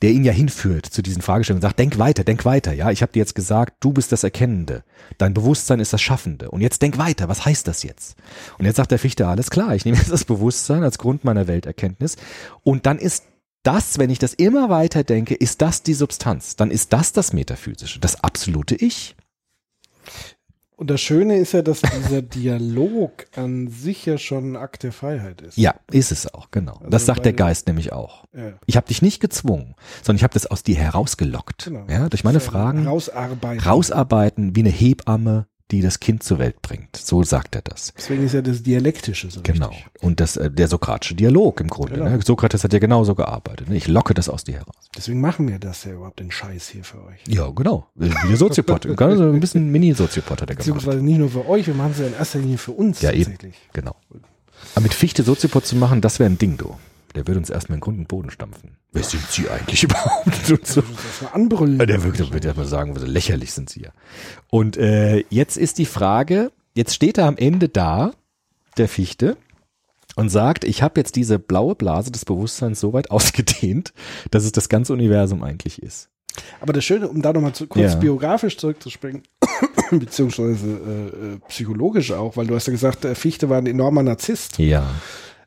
der 0.00 0.10
ihn 0.10 0.24
ja 0.24 0.32
hinführt 0.32 0.86
zu 0.86 1.02
diesen 1.02 1.22
Fragestellungen 1.22 1.58
und 1.58 1.68
sagt, 1.68 1.78
denk 1.78 1.98
weiter, 1.98 2.24
denk 2.24 2.44
weiter. 2.44 2.72
Ja, 2.72 2.90
ich 2.90 3.02
habe 3.02 3.12
dir 3.12 3.20
jetzt 3.20 3.34
gesagt, 3.34 3.76
du 3.80 3.92
bist 3.92 4.12
das 4.12 4.24
Erkennende. 4.24 4.84
Dein 5.18 5.34
Bewusstsein 5.34 5.80
ist 5.80 5.92
das 5.92 6.02
Schaffende. 6.02 6.50
Und 6.50 6.60
jetzt 6.60 6.82
denk 6.82 6.98
weiter. 6.98 7.28
Was 7.28 7.44
heißt 7.44 7.68
das 7.68 7.82
jetzt? 7.82 8.16
Und 8.58 8.64
jetzt 8.64 8.76
sagt 8.76 8.90
der 8.90 8.98
Fichte, 8.98 9.26
alles 9.26 9.50
klar, 9.50 9.74
ich 9.74 9.84
nehme 9.84 9.96
jetzt 9.96 10.10
das 10.10 10.24
Bewusstsein 10.24 10.82
als 10.82 10.98
Grund 10.98 11.24
meiner 11.24 11.46
Welterkenntnis. 11.46 12.16
Und 12.62 12.86
dann 12.86 12.98
ist 12.98 13.24
das, 13.62 13.98
wenn 13.98 14.10
ich 14.10 14.18
das 14.18 14.34
immer 14.34 14.68
weiter 14.68 15.04
denke, 15.04 15.34
ist 15.34 15.62
das 15.62 15.82
die 15.82 15.94
Substanz. 15.94 16.56
Dann 16.56 16.70
ist 16.70 16.92
das 16.92 17.12
das 17.12 17.32
Metaphysische, 17.32 18.00
das 18.00 18.22
absolute 18.22 18.74
Ich. 18.74 19.16
Und 20.76 20.90
das 20.90 21.00
Schöne 21.00 21.36
ist 21.36 21.52
ja, 21.52 21.62
dass 21.62 21.82
dieser 21.82 22.22
Dialog 22.22 23.26
an 23.36 23.68
sich 23.68 24.06
ja 24.06 24.18
schon 24.18 24.52
ein 24.52 24.56
Akt 24.56 24.82
der 24.82 24.92
Freiheit 24.92 25.40
ist. 25.40 25.56
Ja, 25.56 25.74
ist 25.90 26.10
es 26.12 26.32
auch, 26.32 26.50
genau. 26.50 26.74
Also 26.74 26.90
das 26.90 27.06
sagt 27.06 27.24
der 27.24 27.34
Geist 27.34 27.66
nämlich 27.66 27.92
auch. 27.92 28.24
Ja. 28.34 28.54
Ich 28.66 28.76
habe 28.76 28.88
dich 28.88 29.02
nicht 29.02 29.20
gezwungen, 29.20 29.74
sondern 30.02 30.16
ich 30.16 30.24
habe 30.24 30.34
das 30.34 30.46
aus 30.46 30.62
dir 30.62 30.76
herausgelockt. 30.76 31.66
Genau. 31.66 31.86
Ja, 31.88 32.08
durch 32.08 32.24
meine 32.24 32.40
Fragen 32.40 32.86
Rausarbeiten. 32.86 33.60
rausarbeiten 33.60 34.56
wie 34.56 34.60
eine 34.60 34.70
Hebamme, 34.70 35.46
die 35.72 35.80
das 35.80 35.98
Kind 36.00 36.22
zur 36.22 36.38
Welt 36.38 36.62
bringt. 36.62 36.96
So 36.96 37.22
sagt 37.24 37.56
er 37.56 37.62
das. 37.62 37.92
Deswegen 37.96 38.24
ist 38.24 38.34
ja 38.34 38.42
das 38.42 38.62
Dialektische 38.62 39.30
so 39.30 39.40
Genau. 39.42 39.70
wichtig. 39.70 39.86
Und 40.02 40.20
das, 40.20 40.36
äh, 40.36 40.50
der 40.50 40.68
sokratische 40.68 41.14
Dialog 41.14 41.60
im 41.60 41.68
Grunde. 41.68 41.94
Genau. 41.94 42.08
Ne? 42.10 42.20
Sokrates 42.22 42.62
hat 42.62 42.72
ja 42.72 42.78
genauso 42.78 43.14
gearbeitet. 43.14 43.68
Ne? 43.68 43.76
Ich 43.76 43.88
locke 43.88 44.14
das 44.14 44.28
aus 44.28 44.44
dir 44.44 44.54
heraus. 44.56 44.74
Deswegen 44.96 45.20
machen 45.20 45.48
wir 45.48 45.58
das 45.58 45.84
ja 45.84 45.92
überhaupt 45.92 46.20
den 46.20 46.30
Scheiß 46.30 46.68
hier 46.68 46.84
für 46.84 46.98
euch. 47.04 47.18
Ja, 47.26 47.48
genau. 47.50 47.86
Wie 47.94 48.10
der 48.10 48.36
Soziopod. 48.36 48.96
Ganz 48.96 49.16
so 49.18 49.24
ein 49.30 49.40
bisschen 49.40 49.70
Mini-Soziopod 49.72 50.42
hat 50.42 50.50
er 50.50 50.56
gemacht. 50.56 50.58
Beziehungsweise 50.58 51.02
nicht 51.02 51.18
nur 51.18 51.30
für 51.30 51.48
euch, 51.48 51.66
wir 51.66 51.74
machen 51.74 51.92
es 51.92 51.98
ja 51.98 52.06
in 52.06 52.14
erster 52.14 52.38
Linie 52.38 52.58
für 52.58 52.72
uns 52.72 53.00
Ja, 53.00 53.10
eben. 53.12 53.32
tatsächlich. 53.32 53.56
Genau. 53.72 53.96
Aber 54.74 54.82
mit 54.82 54.94
Fichte 54.94 55.22
Soziopod 55.22 55.66
zu 55.66 55.76
machen, 55.76 56.00
das 56.00 56.18
wäre 56.18 56.30
ein 56.30 56.38
Ding, 56.38 56.56
du. 56.58 56.76
Der 57.14 57.26
würde 57.26 57.38
uns 57.38 57.50
erstmal 57.50 57.76
in 57.76 57.80
Grund 57.80 57.98
und 57.98 58.08
Boden 58.08 58.30
stampfen. 58.30 58.76
Wer 58.92 59.02
sind 59.02 59.22
Sie 59.30 59.48
eigentlich 59.48 59.82
überhaupt? 59.84 60.50
Und 60.50 60.66
so. 60.66 60.82
Anbrüllen. 61.32 61.78
Der 61.78 62.02
würde, 62.02 62.32
würde 62.32 62.54
mal 62.54 62.66
sagen, 62.66 62.98
so 62.98 63.06
lächerlich 63.06 63.52
sind 63.52 63.70
sie 63.70 63.82
ja. 63.82 63.90
Und 64.48 64.76
äh, 64.76 65.24
jetzt 65.30 65.56
ist 65.56 65.78
die 65.78 65.86
Frage, 65.86 66.52
jetzt 66.74 66.94
steht 66.94 67.18
er 67.18 67.26
am 67.26 67.36
Ende 67.36 67.68
da, 67.68 68.12
der 68.76 68.88
Fichte, 68.88 69.36
und 70.14 70.28
sagt, 70.28 70.64
ich 70.64 70.82
habe 70.82 71.00
jetzt 71.00 71.16
diese 71.16 71.38
blaue 71.38 71.74
Blase 71.74 72.10
des 72.10 72.24
Bewusstseins 72.24 72.80
so 72.80 72.92
weit 72.92 73.10
ausgedehnt, 73.10 73.92
dass 74.30 74.44
es 74.44 74.52
das 74.52 74.68
ganze 74.68 74.92
Universum 74.92 75.42
eigentlich 75.42 75.82
ist. 75.82 76.08
Aber 76.60 76.72
das 76.72 76.84
Schöne, 76.84 77.08
um 77.08 77.20
da 77.20 77.32
nochmal 77.32 77.52
zu, 77.52 77.66
kurz 77.66 77.92
Ja. 77.92 77.98
biografisch 77.98 78.56
zurückzuspringen, 78.56 79.22
beziehungsweise 79.90 80.66
äh, 80.66 81.34
äh, 81.34 81.38
psychologisch 81.48 82.12
auch, 82.12 82.36
weil 82.36 82.46
du 82.46 82.54
hast 82.54 82.66
ja 82.66 82.72
gesagt, 82.72 83.04
der 83.04 83.14
Fichte 83.16 83.50
war 83.50 83.58
ein 83.58 83.66
enormer 83.66 84.02
Narzisst. 84.02 84.58
Ja. 84.58 84.86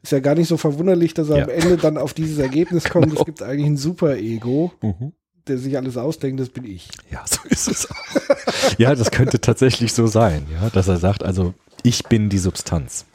Ist 0.05 0.11
ja 0.11 0.19
gar 0.19 0.35
nicht 0.35 0.47
so 0.47 0.55
verwunderlich, 0.57 1.15
dass 1.15 1.29
er 1.29 1.37
Ja. 1.39 1.43
am 1.45 1.49
Ende 1.49 1.77
dann 1.77 1.97
auf 1.97 2.13
dieses 2.13 2.37
Ergebnis 2.37 2.83
kommt, 2.91 3.07
Genau. 3.07 3.21
es 3.21 3.25
gibt 3.25 3.41
eigentlich 3.41 3.65
ein 3.65 3.77
Super-Ego. 3.77 4.71
Mhm. 4.83 5.13
der 5.47 5.57
sich 5.57 5.75
alles 5.77 5.97
ausdenkt, 5.97 6.39
das 6.39 6.49
bin 6.49 6.63
ich. 6.65 6.89
Ja, 7.11 7.23
so 7.27 7.39
ist 7.49 7.67
es 7.67 7.89
auch. 7.89 8.77
ja, 8.79 8.93
das 8.93 9.09
könnte 9.09 9.41
tatsächlich 9.41 9.93
so 9.93 10.05
sein, 10.07 10.45
ja, 10.51 10.69
dass 10.69 10.87
er 10.87 10.97
sagt, 10.97 11.23
also 11.23 11.53
ich 11.81 12.03
bin 12.03 12.29
die 12.29 12.37
Substanz. 12.37 13.05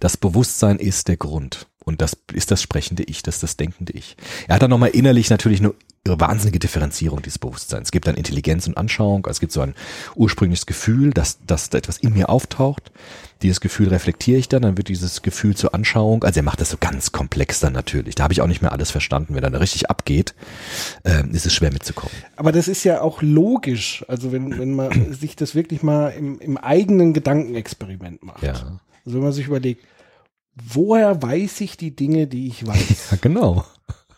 Das 0.00 0.16
Bewusstsein 0.16 0.78
ist 0.80 1.06
der 1.08 1.16
Grund. 1.16 1.68
Und 1.84 2.00
das 2.00 2.16
ist 2.32 2.50
das 2.50 2.62
sprechende 2.62 3.02
Ich, 3.04 3.22
das 3.22 3.36
ist 3.36 3.42
das 3.42 3.56
denkende 3.56 3.92
Ich. 3.92 4.16
Er 4.48 4.56
hat 4.56 4.62
dann 4.62 4.70
nochmal 4.70 4.90
innerlich 4.90 5.30
natürlich 5.30 5.60
eine 5.60 5.74
wahnsinnige 6.06 6.58
Differenzierung 6.58 7.22
dieses 7.22 7.38
Bewusstseins. 7.38 7.88
Es 7.88 7.92
gibt 7.92 8.06
dann 8.06 8.14
Intelligenz 8.14 8.66
und 8.66 8.76
Anschauung, 8.76 9.26
es 9.30 9.40
gibt 9.40 9.52
so 9.52 9.62
ein 9.62 9.74
ursprüngliches 10.16 10.66
Gefühl, 10.66 11.12
dass, 11.12 11.38
dass 11.46 11.70
da 11.70 11.78
etwas 11.78 11.98
in 11.98 12.12
mir 12.12 12.28
auftaucht. 12.28 12.92
Dieses 13.42 13.60
Gefühl 13.60 13.88
reflektiere 13.88 14.38
ich 14.38 14.48
dann, 14.48 14.62
dann 14.62 14.76
wird 14.76 14.88
dieses 14.88 15.22
Gefühl 15.22 15.56
zur 15.56 15.74
Anschauung. 15.74 16.24
Also 16.24 16.40
er 16.40 16.42
macht 16.42 16.60
das 16.60 16.70
so 16.70 16.76
ganz 16.78 17.12
komplex 17.12 17.60
dann 17.60 17.72
natürlich. 17.72 18.14
Da 18.14 18.24
habe 18.24 18.32
ich 18.32 18.40
auch 18.40 18.46
nicht 18.46 18.62
mehr 18.62 18.72
alles 18.72 18.90
verstanden. 18.90 19.34
Wenn 19.34 19.44
er 19.44 19.50
da 19.50 19.58
richtig 19.58 19.90
abgeht, 19.90 20.34
ähm, 21.04 21.30
ist 21.32 21.46
es 21.46 21.54
schwer 21.54 21.72
mitzukommen. 21.72 22.14
Aber 22.36 22.52
das 22.52 22.68
ist 22.68 22.84
ja 22.84 23.00
auch 23.00 23.22
logisch. 23.22 24.04
Also 24.08 24.32
wenn, 24.32 24.58
wenn 24.58 24.74
man 24.74 25.12
sich 25.12 25.36
das 25.36 25.54
wirklich 25.54 25.82
mal 25.82 26.08
im, 26.08 26.38
im 26.38 26.56
eigenen 26.56 27.12
Gedankenexperiment 27.12 28.22
macht. 28.22 28.42
Ja, 28.42 28.52
Also 29.04 29.18
wenn 29.18 29.24
man 29.24 29.32
sich 29.32 29.46
überlegt, 29.46 29.84
woher 30.54 31.22
weiß 31.22 31.60
ich 31.62 31.76
die 31.76 31.94
Dinge, 31.96 32.26
die 32.26 32.46
ich 32.48 32.66
weiß? 32.66 33.10
ja 33.12 33.18
genau. 33.20 33.64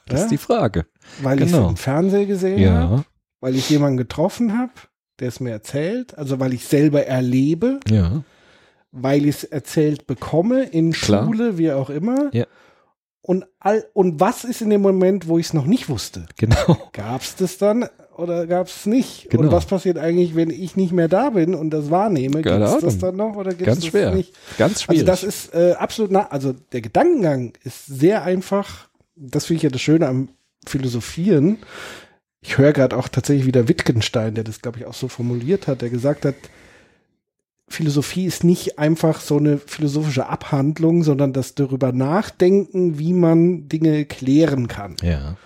Das 0.07 0.21
Ja? 0.21 0.25
ist 0.27 0.31
die 0.31 0.39
Frage. 0.39 0.87
Weil 1.23 1.39
ich 1.41 1.47
es 1.47 1.53
Genau. 1.53 1.69
im 1.71 1.77
Fernsehen 1.77 2.29
gesehen 2.29 2.71
habe, 2.75 2.95
Ja, 2.97 3.05
weil 3.41 3.57
ich 3.57 3.69
jemanden 3.71 3.97
getroffen 3.97 4.57
habe, 4.59 4.73
der 5.19 5.29
es 5.29 5.41
mir 5.41 5.51
erzählt, 5.51 6.17
also 6.19 6.39
weil 6.41 6.53
ich 6.53 6.65
selber 6.67 7.07
erlebe, 7.07 7.81
ja, 7.89 8.23
weil 8.93 9.25
ich 9.27 9.37
es 9.37 9.45
erzählt 9.45 10.07
bekomme, 10.07 10.63
in 10.65 10.93
Klar. 10.93 11.25
Schule, 11.25 11.59
wie 11.59 11.73
auch 11.73 11.91
immer. 11.91 12.31
Ja. 12.33 12.47
Und, 13.23 13.45
all, 13.59 13.85
und 13.95 14.21
was 14.21 14.45
ist 14.45 14.63
in 14.63 14.71
dem 14.71 14.83
Moment, 14.83 15.27
wo 15.27 15.39
ich 15.39 15.47
es 15.47 15.55
noch 15.55 15.67
nicht 15.67 15.89
wusste? 15.89 16.27
genau. 16.37 16.77
Gab 16.93 17.23
es 17.23 17.35
das 17.37 17.59
dann 17.59 17.89
oder 18.17 18.47
gab 18.47 18.67
es 18.69 18.87
nicht? 18.87 19.29
Genau. 19.31 19.45
Und 19.45 19.53
was 19.53 19.67
passiert 19.67 19.99
eigentlich, 19.99 20.35
wenn 20.35 20.51
ich 20.51 20.77
nicht 20.77 20.93
mehr 20.93 21.09
da 21.09 21.31
bin 21.31 21.55
und 21.55 21.71
das 21.71 21.91
wahrnehme? 21.91 22.43
Gibt 22.43 22.55
es 22.55 22.79
das 22.81 22.99
dann 22.99 23.17
noch 23.17 23.37
oder 23.37 23.51
gibt 23.51 23.63
es 23.63 23.67
Ganz 23.67 23.81
das 23.81 23.87
schwer. 23.87 24.15
nicht? 24.15 24.33
Ganz 24.59 24.83
schwierig. 24.83 25.01
Also 25.01 25.07
das 25.07 25.23
ist 25.25 25.55
äh, 25.55 25.73
absolut, 25.73 26.11
na, 26.11 26.29
also 26.29 26.55
der 26.73 26.81
Gedankengang 26.81 27.53
ist 27.65 27.87
sehr 27.87 28.23
einfach. 28.23 28.89
Das 29.17 29.47
finde 29.47 29.59
ich 29.59 29.63
ja 29.65 29.71
das 29.71 29.81
Schöne 29.81 30.09
am 30.09 30.29
Philosophieren. 30.67 31.59
Ich 32.41 32.59
höre 32.59 32.73
gerade 32.73 32.97
auch 32.97 33.09
tatsächlich 33.09 33.47
wieder 33.47 33.69
Wittgenstein, 33.69 34.35
der 34.35 34.45
das, 34.45 34.63
glaube 34.63 34.79
ich, 34.79 34.87
auch 34.87 34.95
so 34.95 35.09
formuliert 35.09 35.67
hat, 35.67 35.83
der 35.83 35.91
gesagt 35.91 36.25
hat, 36.25 36.35
Philosophie 37.69 38.27
ist 38.27 38.45
nicht 38.45 38.79
einfach 38.79 39.21
so 39.21 39.39
eine 39.39 39.59
philosophische 39.59 40.29
Abhandlung, 40.29 41.03
sondern 41.03 41.33
das 41.33 41.57
darüber 41.57 41.91
nachdenken, 41.91 42.99
wie 42.99 43.13
man 43.13 43.69
Dinge 43.69 44.05
klären 44.05 44.69
kann. 44.69 44.97
ja. 45.03 45.37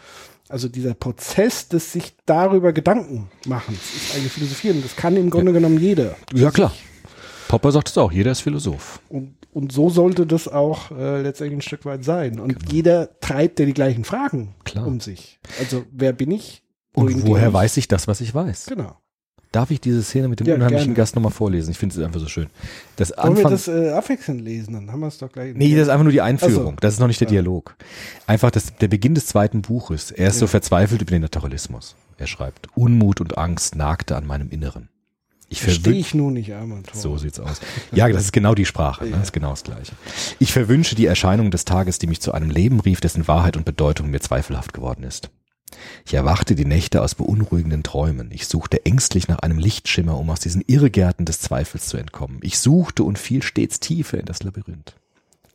Also 0.51 0.68
dieser 0.68 0.94
Prozess 0.94 1.68
des 1.68 1.92
sich 1.92 2.12
darüber 2.26 2.72
Gedanken 2.72 3.30
machen, 3.46 3.74
ist 3.74 4.14
eigentlich 4.14 4.32
Philosophieren. 4.32 4.82
Das 4.82 4.96
kann 4.96 5.16
im 5.16 5.30
Grunde 5.30 5.53
genommen 5.53 5.78
jeder. 5.78 6.16
ja, 6.34 6.51
klar. 6.51 6.72
Popper 7.48 7.72
sagt 7.72 7.88
es 7.88 7.98
auch, 7.98 8.12
jeder 8.12 8.32
ist 8.32 8.40
Philosoph. 8.40 9.01
Und, 9.09 9.34
und 9.53 9.72
so 9.72 9.90
sollte 9.90 10.26
das 10.26 10.46
auch 10.48 10.90
äh, 10.92 11.22
letztendlich 11.22 11.59
ein 11.59 11.62
Stück 11.62 11.84
weit 11.84 12.05
sein. 12.05 12.38
Und 12.38 12.72
jeder 12.72 13.18
treibt 13.20 13.59
ja 13.61 13.66
die 13.66 13.74
gleichen 13.74 14.05
Fragen 14.05 14.55
Genau. 14.64 14.64
Klar. 14.64 14.86
um 14.86 15.01
sich. 15.01 15.40
Also 15.59 15.84
wer 15.90 16.12
bin 16.12 16.30
ich? 16.30 16.62
Und 16.94 17.26
woher 17.26 17.48
ich? 17.48 17.55
weiß 17.55 17.76
ich 17.76 17.88
das, 17.88 18.07
was 18.09 18.20
ich 18.20 18.34
weiß? 18.34 18.66
Genau. 18.66 18.96
Darf 19.53 19.72
ich 19.72 19.80
diese 19.80 20.03
Szene 20.05 20.28
mit 20.28 20.38
dem 20.38 20.46
Ja, 20.46 20.55
unheimlichen 20.55 20.86
gerne. 20.86 20.96
Gast 20.96 21.16
nochmal 21.16 21.32
vorlesen? 21.32 21.72
Ich 21.72 21.78
finde 21.78 21.96
es 21.98 22.05
einfach 22.05 22.20
so 22.20 22.28
schön. 22.28 22.46
Das 22.94 23.11
Wollen 23.11 23.36
wir 23.36 23.46
Anfang, 23.46 23.51
das 23.51 23.66
äh, 23.66 23.90
abwechselnd 23.90 24.40
lesen? 24.42 24.74
Dann 24.74 24.92
haben 24.92 25.01
wir 25.01 25.09
es 25.09 25.18
doch 25.18 25.30
gleich. 25.32 25.55
nee, 25.57 25.74
das 25.74 25.82
ist 25.82 25.88
einfach 25.88 26.05
nur 26.05 26.12
die 26.12 26.20
Einführung. 26.20 26.74
So. 26.74 26.80
Das 26.80 26.94
ist 26.94 27.01
noch 27.01 27.09
nicht 27.09 27.20
der 27.20 27.26
Dialog. 27.26 27.74
Einfach 28.28 28.53
das, 28.53 28.76
der 28.76 28.86
Beginn 28.86 29.14
des 29.16 29.26
zweiten 29.26 29.62
Buches. 29.62 30.12
Er 30.12 30.28
ist 30.28 30.38
so 30.38 30.46
verzweifelt 30.46 31.03
über 31.03 31.11
den 31.11 31.22
Naturalismus. 31.22 31.96
Er 32.16 32.28
schreibt, 32.28 32.68
Unmut 32.76 33.20
und 33.20 33.38
Angst 33.38 33.74
nagte 33.74 34.14
an 34.14 34.24
meinem 34.26 34.51
Inneren. 34.51 34.88
Ich 35.48 35.62
Verstehe 35.62 35.94
ich 35.94 36.14
nun 36.14 36.34
nicht, 36.34 36.55
armer 36.55 36.84
Tor. 36.84 37.01
So 37.01 37.18
sieht's 37.18 37.40
aus. 37.40 37.61
Ja, 37.92 38.09
das 38.09 38.22
ist 38.22 38.32
genau 38.32 38.55
die 38.55 38.66
Sprache. 38.66 39.05
Ne? 39.05 39.11
Das 39.11 39.24
ist 39.24 39.32
genau 39.32 39.51
das 39.51 39.64
Gleiche. 39.64 39.92
Ich 40.38 40.53
verwünsche 40.53 40.94
die 40.94 41.07
Erscheinung 41.07 41.51
des 41.51 41.64
Tages, 41.64 41.98
die 41.98 42.07
mich 42.07 42.20
zu 42.20 42.30
einem 42.30 42.51
Leben 42.51 42.78
rief, 42.78 43.01
dessen 43.01 43.26
Wahrheit 43.26 43.57
und 43.57 43.64
Bedeutung 43.64 44.11
mir 44.11 44.20
zweifelhaft 44.20 44.72
geworden 44.72 45.03
ist. 45.03 45.28
Ich 46.06 46.14
erwachte 46.14 46.54
die 46.54 46.64
Nächte 46.64 47.02
aus 47.02 47.14
beunruhigenden 47.14 47.82
Träumen. 47.82 48.30
Ich 48.32 48.46
suchte 48.46 48.84
ängstlich 48.84 49.28
nach 49.28 49.38
einem 49.40 49.58
Lichtschimmer, 49.58 50.18
um 50.18 50.30
aus 50.30 50.40
diesen 50.40 50.62
Irrgärten 50.66 51.26
des 51.26 51.40
Zweifels 51.40 51.86
zu 51.86 51.96
entkommen. 51.96 52.38
Ich 52.42 52.58
suchte 52.58 53.04
und 53.04 53.18
fiel 53.18 53.42
stets 53.42 53.80
tiefer 53.80 54.18
in 54.18 54.26
das 54.26 54.42
Labyrinth. 54.42 54.94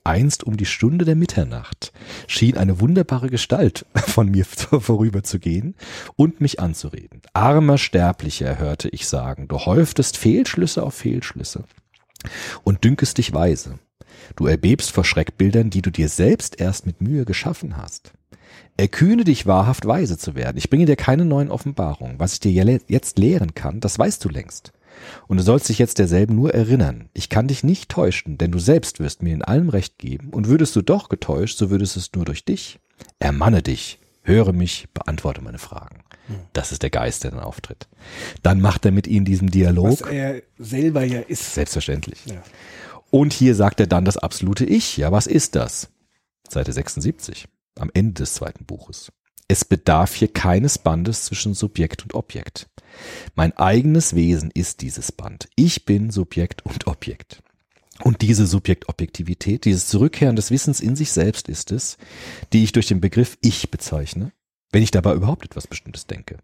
Einst 0.05 0.43
um 0.43 0.55
die 0.55 0.67
Stunde 0.67 1.03
der 1.03 1.15
Mitternacht 1.15 1.91
schien 2.27 2.57
eine 2.57 2.79
wunderbare 2.79 3.29
Gestalt 3.29 3.87
von 3.95 4.29
mir 4.29 4.45
vorüberzugehen 4.45 5.75
und 6.15 6.41
mich 6.41 6.59
anzureden. 6.59 7.21
Armer 7.33 7.79
Sterblicher, 7.79 8.59
hörte 8.59 8.87
ich 8.89 9.07
sagen, 9.07 9.47
du 9.47 9.57
häuftest 9.57 10.17
Fehlschlüsse 10.17 10.83
auf 10.83 10.93
Fehlschlüsse 10.93 11.63
und 12.63 12.83
dünkest 12.83 13.17
dich 13.17 13.33
weise. 13.33 13.79
Du 14.35 14.45
erbebst 14.45 14.91
vor 14.91 15.03
Schreckbildern, 15.03 15.71
die 15.71 15.81
du 15.81 15.91
dir 15.91 16.09
selbst 16.09 16.59
erst 16.59 16.85
mit 16.85 17.01
Mühe 17.01 17.25
geschaffen 17.25 17.77
hast. 17.77 18.13
Erkühne 18.77 19.23
dich 19.23 19.45
wahrhaft 19.45 19.85
weise 19.85 20.17
zu 20.17 20.35
werden. 20.35 20.57
Ich 20.57 20.69
bringe 20.69 20.85
dir 20.85 20.95
keine 20.97 21.23
neuen 21.25 21.49
Offenbarungen. 21.49 22.19
Was 22.19 22.33
ich 22.33 22.39
dir 22.41 22.51
je- 22.51 22.79
jetzt 22.87 23.17
lehren 23.17 23.53
kann, 23.55 23.79
das 23.79 23.97
weißt 23.97 24.23
du 24.23 24.29
längst. 24.29 24.73
Und 25.27 25.37
du 25.37 25.43
sollst 25.43 25.69
dich 25.69 25.79
jetzt 25.79 25.99
derselben 25.99 26.35
nur 26.35 26.53
erinnern. 26.53 27.09
Ich 27.13 27.29
kann 27.29 27.47
dich 27.47 27.63
nicht 27.63 27.89
täuschen, 27.89 28.37
denn 28.37 28.51
du 28.51 28.59
selbst 28.59 28.99
wirst 28.99 29.23
mir 29.23 29.33
in 29.33 29.41
allem 29.43 29.69
Recht 29.69 29.97
geben. 29.97 30.29
Und 30.29 30.47
würdest 30.47 30.75
du 30.75 30.81
doch 30.81 31.09
getäuscht, 31.09 31.57
so 31.57 31.69
würdest 31.69 31.95
es 31.97 32.11
nur 32.15 32.25
durch 32.25 32.43
dich. 32.45 32.79
Ermanne 33.19 33.61
dich, 33.61 33.99
höre 34.23 34.53
mich, 34.53 34.87
beantworte 34.93 35.41
meine 35.41 35.57
Fragen. 35.59 35.99
Das 36.53 36.71
ist 36.71 36.81
der 36.81 36.89
Geist, 36.89 37.23
der 37.23 37.31
dann 37.31 37.41
auftritt. 37.41 37.87
Dann 38.41 38.59
macht 38.59 38.83
er 38.85 38.91
mit 38.91 39.05
ihnen 39.05 39.25
diesen 39.25 39.49
Was 39.49 39.53
Dialog. 39.53 40.11
er 40.11 40.41
selber 40.57 41.03
ja 41.03 41.19
ist. 41.19 41.53
Selbstverständlich. 41.53 42.25
Ja. 42.25 42.41
Und 43.11 43.31
hier 43.31 43.53
sagt 43.53 43.79
er 43.79 43.87
dann 43.87 44.05
das 44.05 44.17
absolute 44.17 44.65
Ich. 44.65 44.97
Ja, 44.97 45.11
was 45.11 45.27
ist 45.27 45.55
das? 45.55 45.89
Seite 46.49 46.73
76, 46.73 47.45
am 47.79 47.91
Ende 47.93 48.13
des 48.13 48.33
zweiten 48.35 48.65
Buches. 48.65 49.11
Es 49.47 49.63
bedarf 49.63 50.15
hier 50.15 50.31
keines 50.31 50.77
Bandes 50.77 51.25
zwischen 51.25 51.53
Subjekt 51.53 52.03
und 52.03 52.15
Objekt. 52.15 52.67
Mein 53.35 53.55
eigenes 53.57 54.15
Wesen 54.15 54.49
ist 54.51 54.81
dieses 54.81 55.11
Band. 55.11 55.49
Ich 55.55 55.85
bin 55.85 56.09
Subjekt 56.09 56.65
und 56.65 56.87
Objekt. 56.87 57.43
Und 58.03 58.21
diese 58.21 58.45
Subjektobjektivität, 58.45 59.65
dieses 59.65 59.87
Zurückkehren 59.87 60.35
des 60.35 60.51
Wissens 60.51 60.81
in 60.81 60.95
sich 60.95 61.11
selbst 61.11 61.47
ist 61.47 61.71
es, 61.71 61.97
die 62.51 62.63
ich 62.63 62.71
durch 62.71 62.87
den 62.87 63.01
Begriff 63.01 63.37
Ich 63.41 63.71
bezeichne, 63.71 64.31
wenn 64.71 64.83
ich 64.83 64.91
dabei 64.91 65.13
überhaupt 65.13 65.45
etwas 65.45 65.67
Bestimmtes 65.67 66.05
denke. 66.07 66.37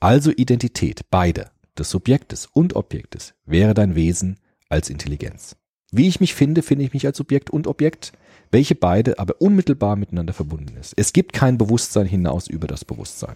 Also 0.00 0.30
Identität, 0.30 1.02
beide, 1.10 1.50
des 1.76 1.90
Subjektes 1.90 2.46
und 2.46 2.76
Objektes, 2.76 3.34
wäre 3.44 3.74
dein 3.74 3.94
Wesen 3.94 4.38
als 4.68 4.88
Intelligenz. 4.88 5.56
Wie 5.90 6.08
ich 6.08 6.20
mich 6.20 6.34
finde, 6.34 6.62
finde 6.62 6.84
ich 6.84 6.92
mich 6.92 7.06
als 7.06 7.18
Subjekt 7.18 7.50
und 7.50 7.66
Objekt, 7.66 8.12
welche 8.54 8.76
beide 8.76 9.18
aber 9.18 9.40
unmittelbar 9.40 9.96
miteinander 9.96 10.32
verbunden 10.32 10.76
ist. 10.76 10.94
Es 10.96 11.12
gibt 11.12 11.32
kein 11.32 11.58
Bewusstsein 11.58 12.06
hinaus 12.06 12.46
über 12.46 12.68
das 12.68 12.84
Bewusstsein. 12.84 13.34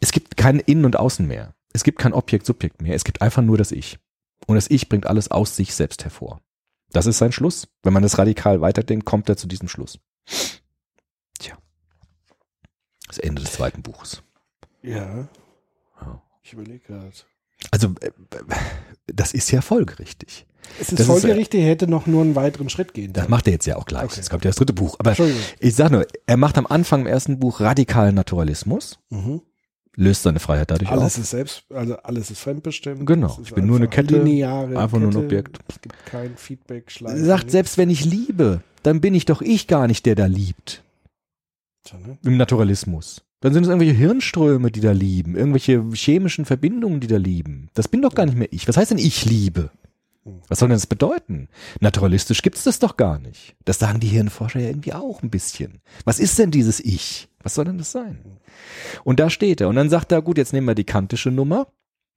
Es 0.00 0.12
gibt 0.12 0.36
kein 0.36 0.60
Innen 0.60 0.84
und 0.84 0.98
Außen 0.98 1.26
mehr. 1.26 1.54
Es 1.72 1.82
gibt 1.82 1.98
kein 1.98 2.12
Objekt-Subjekt 2.12 2.82
mehr. 2.82 2.94
Es 2.94 3.04
gibt 3.04 3.22
einfach 3.22 3.40
nur 3.40 3.56
das 3.56 3.72
Ich. 3.72 3.98
Und 4.46 4.56
das 4.56 4.70
Ich 4.70 4.90
bringt 4.90 5.06
alles 5.06 5.30
aus 5.30 5.56
sich 5.56 5.74
selbst 5.74 6.04
hervor. 6.04 6.42
Das 6.90 7.06
ist 7.06 7.16
sein 7.16 7.32
Schluss. 7.32 7.68
Wenn 7.82 7.94
man 7.94 8.02
das 8.02 8.18
radikal 8.18 8.60
weiterdenkt, 8.60 9.06
kommt 9.06 9.30
er 9.30 9.38
zu 9.38 9.48
diesem 9.48 9.66
Schluss. 9.66 9.98
Tja. 11.38 11.56
Das 13.06 13.16
Ende 13.16 13.40
des 13.40 13.52
zweiten 13.52 13.82
Buches. 13.82 14.22
Ja. 14.82 15.28
Ja. 16.02 16.22
Ich 16.42 16.52
überlege 16.52 16.80
gerade. 16.80 17.12
Also, 17.70 17.88
äh, 18.00 18.10
das 19.06 19.32
ist 19.32 19.50
ja 19.50 19.60
folgerichtig. 19.60 20.46
Es 20.80 20.90
ist 20.90 20.98
Das 21.00 21.08
äh, 21.08 21.10
folgerichtig, 21.10 21.60
er 21.62 21.68
hätte 21.68 21.88
noch 21.88 22.06
nur 22.06 22.22
einen 22.22 22.34
weiteren 22.34 22.68
Schritt 22.68 22.92
gehen 22.92 23.12
Das 23.14 23.28
macht 23.28 23.46
er 23.46 23.54
jetzt 23.54 23.66
ja 23.66 23.76
auch 23.76 23.86
gleich. 23.86 24.04
Okay. 24.04 24.16
Jetzt 24.16 24.30
kommt 24.30 24.44
ja 24.44 24.50
das 24.50 24.56
dritte 24.56 24.74
Buch. 24.74 24.96
Aber 24.98 25.16
ich 25.60 25.74
sag 25.74 25.90
nur, 25.90 26.06
er 26.26 26.36
macht 26.36 26.58
am 26.58 26.66
Anfang 26.66 27.00
im 27.02 27.06
ersten 27.06 27.38
Buch 27.38 27.60
radikalen 27.60 28.14
Naturalismus, 28.14 28.98
Mhm. 29.08 29.40
löst 29.96 30.22
seine 30.24 30.40
Freiheit 30.40 30.70
dadurch 30.70 30.90
Alles 30.90 31.14
auf. 31.16 31.18
ist 31.22 31.30
selbst, 31.30 31.64
also 31.70 31.96
alles 31.96 32.30
ist 32.30 32.40
fremdbestimmt. 32.40 33.06
Genau. 33.06 33.28
Ist 33.28 33.40
Ich 33.48 33.54
bin 33.54 33.66
nur 33.66 33.76
eine 33.78 33.88
Kette, 33.88 34.18
lineare 34.22 34.78
einfach 34.78 34.98
nur 34.98 35.10
ein. 35.10 35.16
Objekt. 35.16 35.58
Es 35.68 35.80
gibt 35.80 35.96
kein 36.06 36.36
Feedback, 36.36 36.84
Er 36.86 36.90
Schleifen. 36.90 37.24
sagt, 37.24 37.50
selbst 37.50 37.78
wenn 37.78 37.88
ich 37.90 38.04
liebe, 38.04 38.60
dann 38.82 39.00
bin 39.00 39.14
ich 39.14 39.24
doch 39.24 39.40
ich 39.40 39.66
gar 39.68 39.86
nicht, 39.86 40.04
der 40.06 40.14
da 40.16 40.26
liebt. 40.26 40.82
Ne? 41.92 42.18
Im 42.24 42.36
Naturalismus. 42.36 43.22
Dann 43.40 43.52
sind 43.52 43.62
es 43.62 43.68
irgendwelche 43.68 43.94
Hirnströme, 43.94 44.70
die 44.70 44.80
da 44.80 44.92
lieben, 44.92 45.36
irgendwelche 45.36 45.84
chemischen 45.92 46.44
Verbindungen, 46.44 47.00
die 47.00 47.06
da 47.06 47.16
lieben. 47.16 47.68
Das 47.74 47.88
bin 47.88 48.02
doch 48.02 48.14
gar 48.14 48.26
nicht 48.26 48.36
mehr 48.36 48.52
ich. 48.52 48.66
Was 48.66 48.76
heißt 48.76 48.90
denn 48.90 48.98
ich 48.98 49.24
liebe? 49.24 49.70
Was 50.48 50.58
soll 50.58 50.68
denn 50.68 50.76
das 50.76 50.86
bedeuten? 50.86 51.48
Naturalistisch 51.80 52.42
gibt's 52.42 52.64
das 52.64 52.78
doch 52.78 52.96
gar 52.96 53.18
nicht. 53.18 53.54
Das 53.64 53.78
sagen 53.78 54.00
die 54.00 54.08
Hirnforscher 54.08 54.60
ja 54.60 54.68
irgendwie 54.68 54.92
auch 54.92 55.22
ein 55.22 55.30
bisschen. 55.30 55.80
Was 56.04 56.18
ist 56.18 56.38
denn 56.38 56.50
dieses 56.50 56.80
Ich? 56.80 57.28
Was 57.42 57.54
soll 57.54 57.64
denn 57.64 57.78
das 57.78 57.92
sein? 57.92 58.18
Und 59.04 59.20
da 59.20 59.30
steht 59.30 59.60
er. 59.60 59.68
Und 59.68 59.76
dann 59.76 59.88
sagt 59.88 60.12
er, 60.12 60.20
gut, 60.20 60.36
jetzt 60.36 60.52
nehmen 60.52 60.66
wir 60.66 60.74
die 60.74 60.84
kantische 60.84 61.30
Nummer 61.30 61.68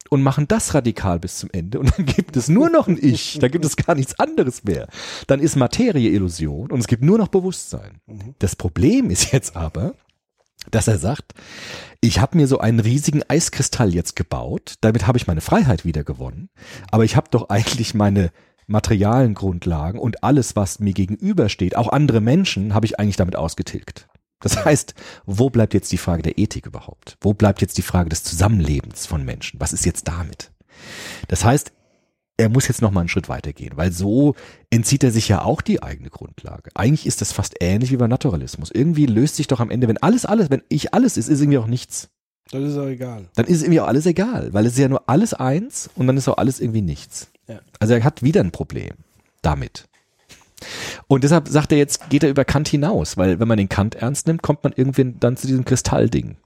und 0.09 0.23
machen 0.23 0.47
das 0.47 0.73
radikal 0.73 1.19
bis 1.19 1.37
zum 1.37 1.49
Ende. 1.53 1.79
Und 1.79 1.97
dann 1.97 2.05
gibt 2.05 2.35
es 2.35 2.49
nur 2.49 2.69
noch 2.69 2.87
ein 2.87 2.97
Ich. 2.99 3.39
Da 3.39 3.47
gibt 3.47 3.63
es 3.63 3.77
gar 3.77 3.95
nichts 3.95 4.19
anderes 4.19 4.63
mehr. 4.63 4.87
Dann 5.27 5.39
ist 5.39 5.55
Materie 5.55 6.09
Illusion 6.09 6.71
und 6.71 6.79
es 6.79 6.87
gibt 6.87 7.03
nur 7.03 7.17
noch 7.17 7.27
Bewusstsein. 7.27 8.01
Das 8.39 8.55
Problem 8.55 9.09
ist 9.09 9.31
jetzt 9.31 9.55
aber, 9.55 9.93
dass 10.69 10.87
er 10.87 10.97
sagt, 10.97 11.33
ich 12.01 12.19
habe 12.19 12.37
mir 12.37 12.47
so 12.47 12.59
einen 12.59 12.79
riesigen 12.79 13.23
Eiskristall 13.27 13.93
jetzt 13.93 14.15
gebaut, 14.15 14.75
damit 14.81 15.07
habe 15.07 15.17
ich 15.17 15.27
meine 15.27 15.41
Freiheit 15.41 15.85
wieder 15.85 16.03
gewonnen, 16.03 16.49
aber 16.91 17.03
ich 17.03 17.15
habe 17.15 17.29
doch 17.31 17.49
eigentlich 17.49 17.93
meine 17.93 18.31
materialen 18.67 19.33
Grundlagen 19.33 19.99
und 19.99 20.23
alles, 20.23 20.55
was 20.55 20.79
mir 20.79 20.93
gegenübersteht, 20.93 21.75
auch 21.75 21.89
andere 21.89 22.21
Menschen, 22.21 22.73
habe 22.73 22.85
ich 22.85 22.99
eigentlich 22.99 23.17
damit 23.17 23.35
ausgetilgt. 23.35 24.07
Das 24.39 24.65
heißt, 24.65 24.95
wo 25.25 25.49
bleibt 25.49 25.73
jetzt 25.73 25.91
die 25.91 25.97
Frage 25.97 26.23
der 26.23 26.37
Ethik 26.37 26.65
überhaupt? 26.65 27.17
Wo 27.21 27.33
bleibt 27.33 27.61
jetzt 27.61 27.77
die 27.77 27.83
Frage 27.83 28.09
des 28.09 28.23
Zusammenlebens 28.23 29.05
von 29.05 29.23
Menschen? 29.23 29.59
Was 29.59 29.73
ist 29.73 29.85
jetzt 29.85 30.07
damit? 30.07 30.51
Das 31.27 31.45
heißt, 31.45 31.71
er 32.37 32.49
muss 32.49 32.67
jetzt 32.67 32.81
noch 32.81 32.91
mal 32.91 33.01
einen 33.01 33.09
Schritt 33.09 33.29
weitergehen, 33.29 33.73
weil 33.75 33.91
so 33.91 34.35
entzieht 34.69 35.03
er 35.03 35.11
sich 35.11 35.27
ja 35.27 35.43
auch 35.43 35.61
die 35.61 35.83
eigene 35.83 36.09
Grundlage. 36.09 36.71
Eigentlich 36.73 37.05
ist 37.05 37.21
das 37.21 37.31
fast 37.31 37.55
ähnlich 37.59 37.91
wie 37.91 37.97
beim 37.97 38.09
Naturalismus. 38.09 38.71
Irgendwie 38.71 39.05
löst 39.05 39.35
sich 39.35 39.47
doch 39.47 39.59
am 39.59 39.69
Ende, 39.69 39.87
wenn 39.87 39.97
alles, 39.99 40.25
alles, 40.25 40.49
wenn 40.49 40.63
ich 40.69 40.93
alles 40.93 41.17
ist, 41.17 41.27
ist 41.27 41.41
irgendwie 41.41 41.59
auch 41.59 41.67
nichts. 41.67 42.09
Das 42.51 42.63
ist 42.63 42.77
auch 42.77 42.87
egal. 42.87 43.29
Dann 43.35 43.45
ist 43.45 43.61
irgendwie 43.61 43.79
auch 43.79 43.87
alles 43.87 44.05
egal, 44.05 44.53
weil 44.53 44.65
es 44.65 44.73
ist 44.73 44.79
ja 44.79 44.89
nur 44.89 45.07
alles 45.07 45.33
eins 45.33 45.89
und 45.95 46.07
dann 46.07 46.17
ist 46.17 46.27
auch 46.27 46.37
alles 46.37 46.59
irgendwie 46.59 46.81
nichts. 46.81 47.31
Ja. 47.47 47.59
Also 47.79 47.93
er 47.93 48.03
hat 48.03 48.23
wieder 48.23 48.41
ein 48.41 48.51
Problem 48.51 48.95
damit. 49.41 49.85
Und 51.07 51.23
deshalb 51.23 51.47
sagt 51.47 51.71
er 51.71 51.77
jetzt, 51.77 52.09
geht 52.09 52.23
er 52.23 52.29
über 52.29 52.45
Kant 52.45 52.67
hinaus, 52.67 53.17
weil 53.17 53.39
wenn 53.39 53.47
man 53.47 53.57
den 53.57 53.69
Kant 53.69 53.95
ernst 53.95 54.27
nimmt, 54.27 54.41
kommt 54.41 54.63
man 54.63 54.73
irgendwie 54.75 55.13
dann 55.19 55.37
zu 55.37 55.47
diesem 55.47 55.65
Kristallding. 55.65 56.37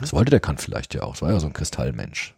Das 0.00 0.12
wollte 0.12 0.30
der 0.30 0.40
Kant 0.40 0.60
vielleicht 0.60 0.94
ja 0.94 1.02
auch. 1.02 1.12
Das 1.12 1.22
war 1.22 1.32
ja 1.32 1.40
so 1.40 1.46
ein 1.48 1.52
Kristallmensch. 1.52 2.34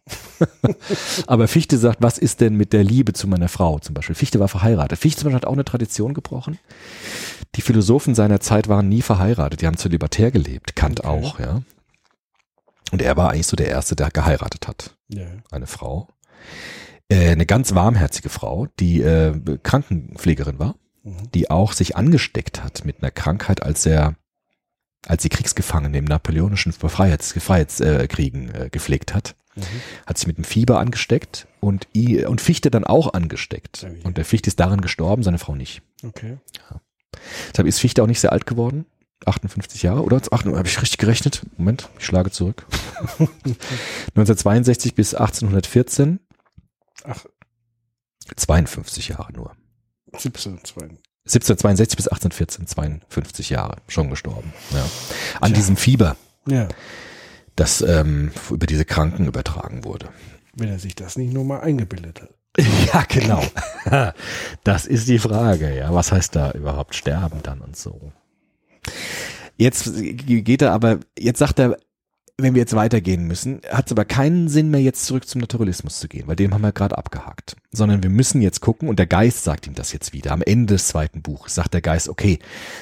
Aber 1.27 1.47
Fichte 1.47 1.77
sagt, 1.77 2.01
was 2.01 2.17
ist 2.17 2.41
denn 2.41 2.57
mit 2.57 2.73
der 2.73 2.83
Liebe 2.85 3.13
zu 3.13 3.29
meiner 3.29 3.49
Frau 3.49 3.79
zum 3.79 3.95
Beispiel? 3.95 4.15
Fichte 4.15 4.41
war 4.41 4.49
verheiratet. 4.49 4.99
Fichte 4.99 5.21
zum 5.21 5.27
Beispiel 5.27 5.37
hat 5.37 5.47
auch 5.47 5.53
eine 5.53 5.65
Tradition 5.65 6.15
gebrochen. 6.15 6.59
Die 7.55 7.61
Philosophen 7.61 8.15
seiner 8.15 8.41
Zeit 8.41 8.69
waren 8.69 8.89
nie 8.89 9.03
verheiratet. 9.03 9.61
Die 9.61 9.67
haben 9.67 9.77
zölibatär 9.77 10.31
gelebt. 10.31 10.75
Kant 10.75 11.05
auch, 11.05 11.39
ja. 11.39 11.63
Und 12.93 13.03
er 13.03 13.17
war 13.17 13.31
eigentlich 13.31 13.47
so 13.47 13.57
der 13.57 13.69
Erste, 13.69 13.95
der 13.95 14.11
geheiratet 14.11 14.67
hat. 14.67 14.97
Ja. 15.09 15.27
Eine 15.51 15.67
Frau. 15.67 16.09
Äh, 17.09 17.31
eine 17.33 17.45
ganz 17.45 17.75
warmherzige 17.75 18.31
Frau, 18.31 18.69
die 18.81 19.03
äh, 19.03 19.39
Krankenpflegerin 19.63 20.59
war, 20.59 20.77
Mhm. 21.05 21.31
die 21.35 21.51
auch 21.51 21.73
sich 21.73 21.97
angesteckt 21.97 22.65
hat 22.65 22.85
mit 22.87 23.03
einer 23.03 23.11
Krankheit, 23.11 23.63
als 23.63 23.85
er 23.85 24.17
als 25.07 25.23
sie 25.23 25.29
Kriegsgefangene 25.29 25.99
im 25.99 26.05
napoleonischen 26.05 26.73
Freiheits, 26.73 27.33
Freiheitskriegen 27.33 28.55
äh, 28.55 28.69
gepflegt 28.71 29.15
hat, 29.15 29.35
Mhm. 29.57 29.63
hat 30.07 30.19
sich 30.19 30.27
mit 30.27 30.37
dem 30.37 30.43
Fieber 30.43 30.81
angesteckt 30.81 31.47
und, 31.61 31.87
i- 31.95 32.25
und 32.25 32.41
Fichte 32.41 32.73
dann 32.73 32.83
auch 32.83 33.15
angesteckt. 33.15 33.83
Ja, 33.83 33.95
wie? 33.95 34.01
Und 34.03 34.17
der 34.17 34.25
Fichte 34.25 34.49
ist 34.49 34.59
daran 34.59 34.81
gestorben, 34.81 35.23
seine 35.23 35.39
Frau 35.39 35.55
nicht. 35.55 35.81
Okay. 36.03 36.39
Deshalb 37.53 37.69
ist 37.69 37.79
Fichte 37.79 38.03
auch 38.03 38.09
nicht 38.09 38.19
sehr 38.19 38.33
alt 38.33 38.47
geworden. 38.47 38.85
58 39.27 39.85
Jahre, 39.85 40.03
oder? 40.03 40.21
Ach, 40.33 40.45
habe 40.45 40.67
ich 40.67 40.83
richtig 40.83 40.99
gerechnet? 40.99 41.47
Moment, 41.57 41.89
ich 42.01 42.05
schlage 42.05 42.33
zurück. 42.33 42.67
1962 44.17 44.95
bis 44.97 45.15
1814. 45.15 46.19
Ach. 47.05 47.25
52 48.37 49.09
Jahre 49.09 49.33
nur. 49.33 49.53
17, 50.17 50.65
2. 50.65 50.89
1762 51.27 51.97
bis 51.97 52.09
1814, 52.09 52.67
52 52.67 53.51
Jahre, 53.51 53.77
schon 53.89 54.11
gestorben. 54.11 54.53
Ja. 54.73 54.85
An 55.41 55.49
Tja. 55.49 55.57
diesem 55.57 55.77
Fieber, 55.77 56.17
Ja. 56.47 56.69
das 57.57 57.81
ähm, 57.81 58.31
über 58.51 58.67
diese 58.67 58.85
Kranken 58.85 59.27
übertragen 59.27 59.85
wurde. 59.85 60.11
Wenn 60.55 60.69
er 60.69 60.79
sich 60.79 60.95
das 60.95 61.17
nicht 61.17 61.33
nur 61.33 61.45
mal 61.45 61.61
eingebildet 61.61 62.23
hat. 62.23 62.31
Ja, 62.93 63.03
genau. 63.09 63.43
Das 64.65 64.87
ist 64.87 65.09
die 65.09 65.19
Frage, 65.19 65.75
ja. 65.77 65.93
Was 65.93 66.13
heißt 66.13 66.37
da 66.37 66.53
überhaupt 66.53 66.95
sterben 66.95 67.41
dann 67.43 67.61
und 67.61 67.77
so? 67.77 68.13
Jetzt 69.57 69.91
geht 69.97 70.63
er 70.63 70.73
aber, 70.73 71.01
jetzt 71.19 71.39
sagt 71.39 71.59
er, 71.59 71.77
wenn 72.37 72.55
wir 72.55 72.61
jetzt 72.61 72.75
weitergehen 72.75 73.27
müssen, 73.27 73.61
hat 73.71 73.87
es 73.87 73.93
aber 73.93 74.05
keinen 74.05 74.49
Sinn 74.49 74.71
mehr, 74.71 74.83
jetzt 74.83 75.07
zurück 75.07 75.27
zum 75.29 75.41
Naturalismus 75.41 76.01
zu 76.01 76.09
gehen, 76.09 76.27
weil 76.27 76.37
dem 76.37 76.53
haben 76.53 76.63
wir 76.63 76.73
gerade 76.73 76.99
abgehakt. 76.99 77.57
Sondern 77.71 78.03
wir 78.03 78.11
müssen 78.11 78.43
jetzt 78.43 78.61
gucken, 78.61 78.89
und 78.89 78.99
der 78.99 79.07
Geist 79.07 79.45
sagt 79.45 79.67
ihm 79.67 79.75
das 79.75 79.93
jetzt 79.93 80.13
wieder. 80.13 80.33
Am 80.33 80.43
Ende 80.43 80.75
des 80.75 80.89
zweiten 80.89 81.23
Buchs 81.23 81.55
sagt 81.55 81.75
der 81.75 81.81
Geist, 81.81 82.09
okay, 82.09 82.41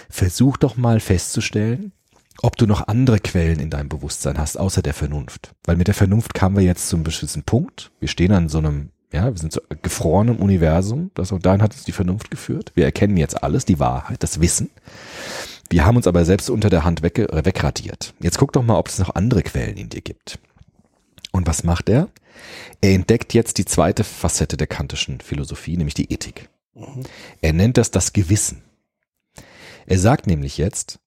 versuch 0.09 0.57
doch 0.57 0.76
mal 0.76 1.00
festzustellen, 1.00 1.92
ob 2.40 2.57
du 2.57 2.66
noch 2.66 2.88
andere 2.88 3.18
Quellen 3.20 3.61
in 3.61 3.68
deinem 3.68 3.90
Bewusstsein 3.90 4.38
hast, 4.38 4.59
außer 4.59 4.80
der 4.80 4.94
Vernunft. 4.94 5.55
Weil 5.64 5.76
mit 5.76 5.86
der 5.86 5.94
Vernunft 5.94 6.32
kamen 6.32 6.57
wir 6.57 6.64
jetzt 6.64 6.88
zum 6.88 7.03
bestimmten 7.03 7.42
Punkt. 7.42 7.90
Wir 8.00 8.09
stehen 8.09 8.32
an 8.32 8.48
so 8.48 8.57
einem, 8.59 8.88
ja, 9.12 9.26
wir 9.26 9.38
sind 9.38 9.53
so 9.53 9.61
gefrorenem 9.82 10.36
Universum. 10.36 11.11
Das 11.12 11.30
und 11.30 11.44
dahin 11.44 11.61
hat 11.61 11.74
uns 11.74 11.84
die 11.84 11.92
Vernunft 11.92 12.30
geführt. 12.30 12.72
Wir 12.74 12.86
erkennen 12.86 13.18
jetzt 13.18 13.42
alles, 13.42 13.66
die 13.66 13.78
Wahrheit, 13.78 14.22
das 14.22 14.40
Wissen. 14.40 14.70
Wir 15.72 15.86
haben 15.86 15.96
uns 15.96 16.06
aber 16.06 16.26
selbst 16.26 16.50
unter 16.50 16.68
der 16.68 16.84
Hand 16.84 17.00
weg, 17.00 17.18
äh, 17.18 17.46
wegradiert. 17.46 18.12
Jetzt 18.20 18.36
guck 18.36 18.52
doch 18.52 18.62
mal, 18.62 18.76
ob 18.76 18.88
es 18.88 18.98
noch 18.98 19.14
andere 19.14 19.42
Quellen 19.42 19.78
in 19.78 19.88
dir 19.88 20.02
gibt. 20.02 20.38
Und 21.32 21.46
was 21.46 21.64
macht 21.64 21.88
er? 21.88 22.10
Er 22.82 22.92
entdeckt 22.92 23.32
jetzt 23.32 23.56
die 23.56 23.64
zweite 23.64 24.04
Facette 24.04 24.58
der 24.58 24.66
kantischen 24.66 25.22
Philosophie, 25.22 25.78
nämlich 25.78 25.94
die 25.94 26.12
Ethik. 26.12 26.50
Mhm. 26.74 27.04
Er 27.40 27.54
nennt 27.54 27.78
das 27.78 27.90
das 27.90 28.12
Gewissen. 28.12 28.62
Er 29.86 29.98
sagt 29.98 30.26
nämlich 30.26 30.58
jetzt, 30.58 30.98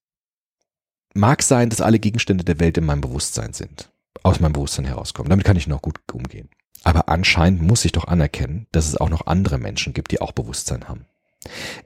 mag 1.14 1.44
sein, 1.44 1.70
dass 1.70 1.80
alle 1.80 2.00
Gegenstände 2.00 2.42
der 2.42 2.58
Welt 2.58 2.76
in 2.76 2.86
meinem 2.86 3.02
Bewusstsein 3.02 3.52
sind, 3.52 3.92
aus 4.24 4.40
meinem 4.40 4.54
Bewusstsein 4.54 4.84
herauskommen. 4.84 5.30
Damit 5.30 5.46
kann 5.46 5.56
ich 5.56 5.68
noch 5.68 5.80
gut 5.80 6.00
umgehen. 6.12 6.50
Aber 6.82 7.08
anscheinend 7.08 7.62
muss 7.62 7.84
ich 7.84 7.92
doch 7.92 8.08
anerkennen, 8.08 8.66
dass 8.72 8.88
es 8.88 8.96
auch 8.96 9.10
noch 9.10 9.28
andere 9.28 9.58
Menschen 9.58 9.94
gibt, 9.94 10.10
die 10.10 10.20
auch 10.20 10.32
Bewusstsein 10.32 10.88
haben. 10.88 11.06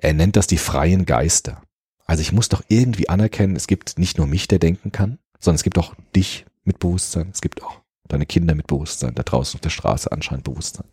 Er 0.00 0.14
nennt 0.14 0.36
das 0.36 0.46
die 0.46 0.56
freien 0.56 1.04
Geister. 1.04 1.62
Also 2.10 2.22
ich 2.22 2.32
muss 2.32 2.48
doch 2.48 2.64
irgendwie 2.66 3.08
anerkennen, 3.08 3.54
es 3.54 3.68
gibt 3.68 3.96
nicht 3.96 4.18
nur 4.18 4.26
mich, 4.26 4.48
der 4.48 4.58
denken 4.58 4.90
kann, 4.90 5.20
sondern 5.38 5.54
es 5.54 5.62
gibt 5.62 5.78
auch 5.78 5.94
dich 6.16 6.44
mit 6.64 6.80
Bewusstsein, 6.80 7.28
es 7.32 7.40
gibt 7.40 7.62
auch 7.62 7.82
deine 8.08 8.26
Kinder 8.26 8.56
mit 8.56 8.66
Bewusstsein, 8.66 9.14
da 9.14 9.22
draußen 9.22 9.56
auf 9.56 9.60
der 9.60 9.70
Straße 9.70 10.10
anscheinend 10.10 10.42
Bewusstsein. 10.42 10.88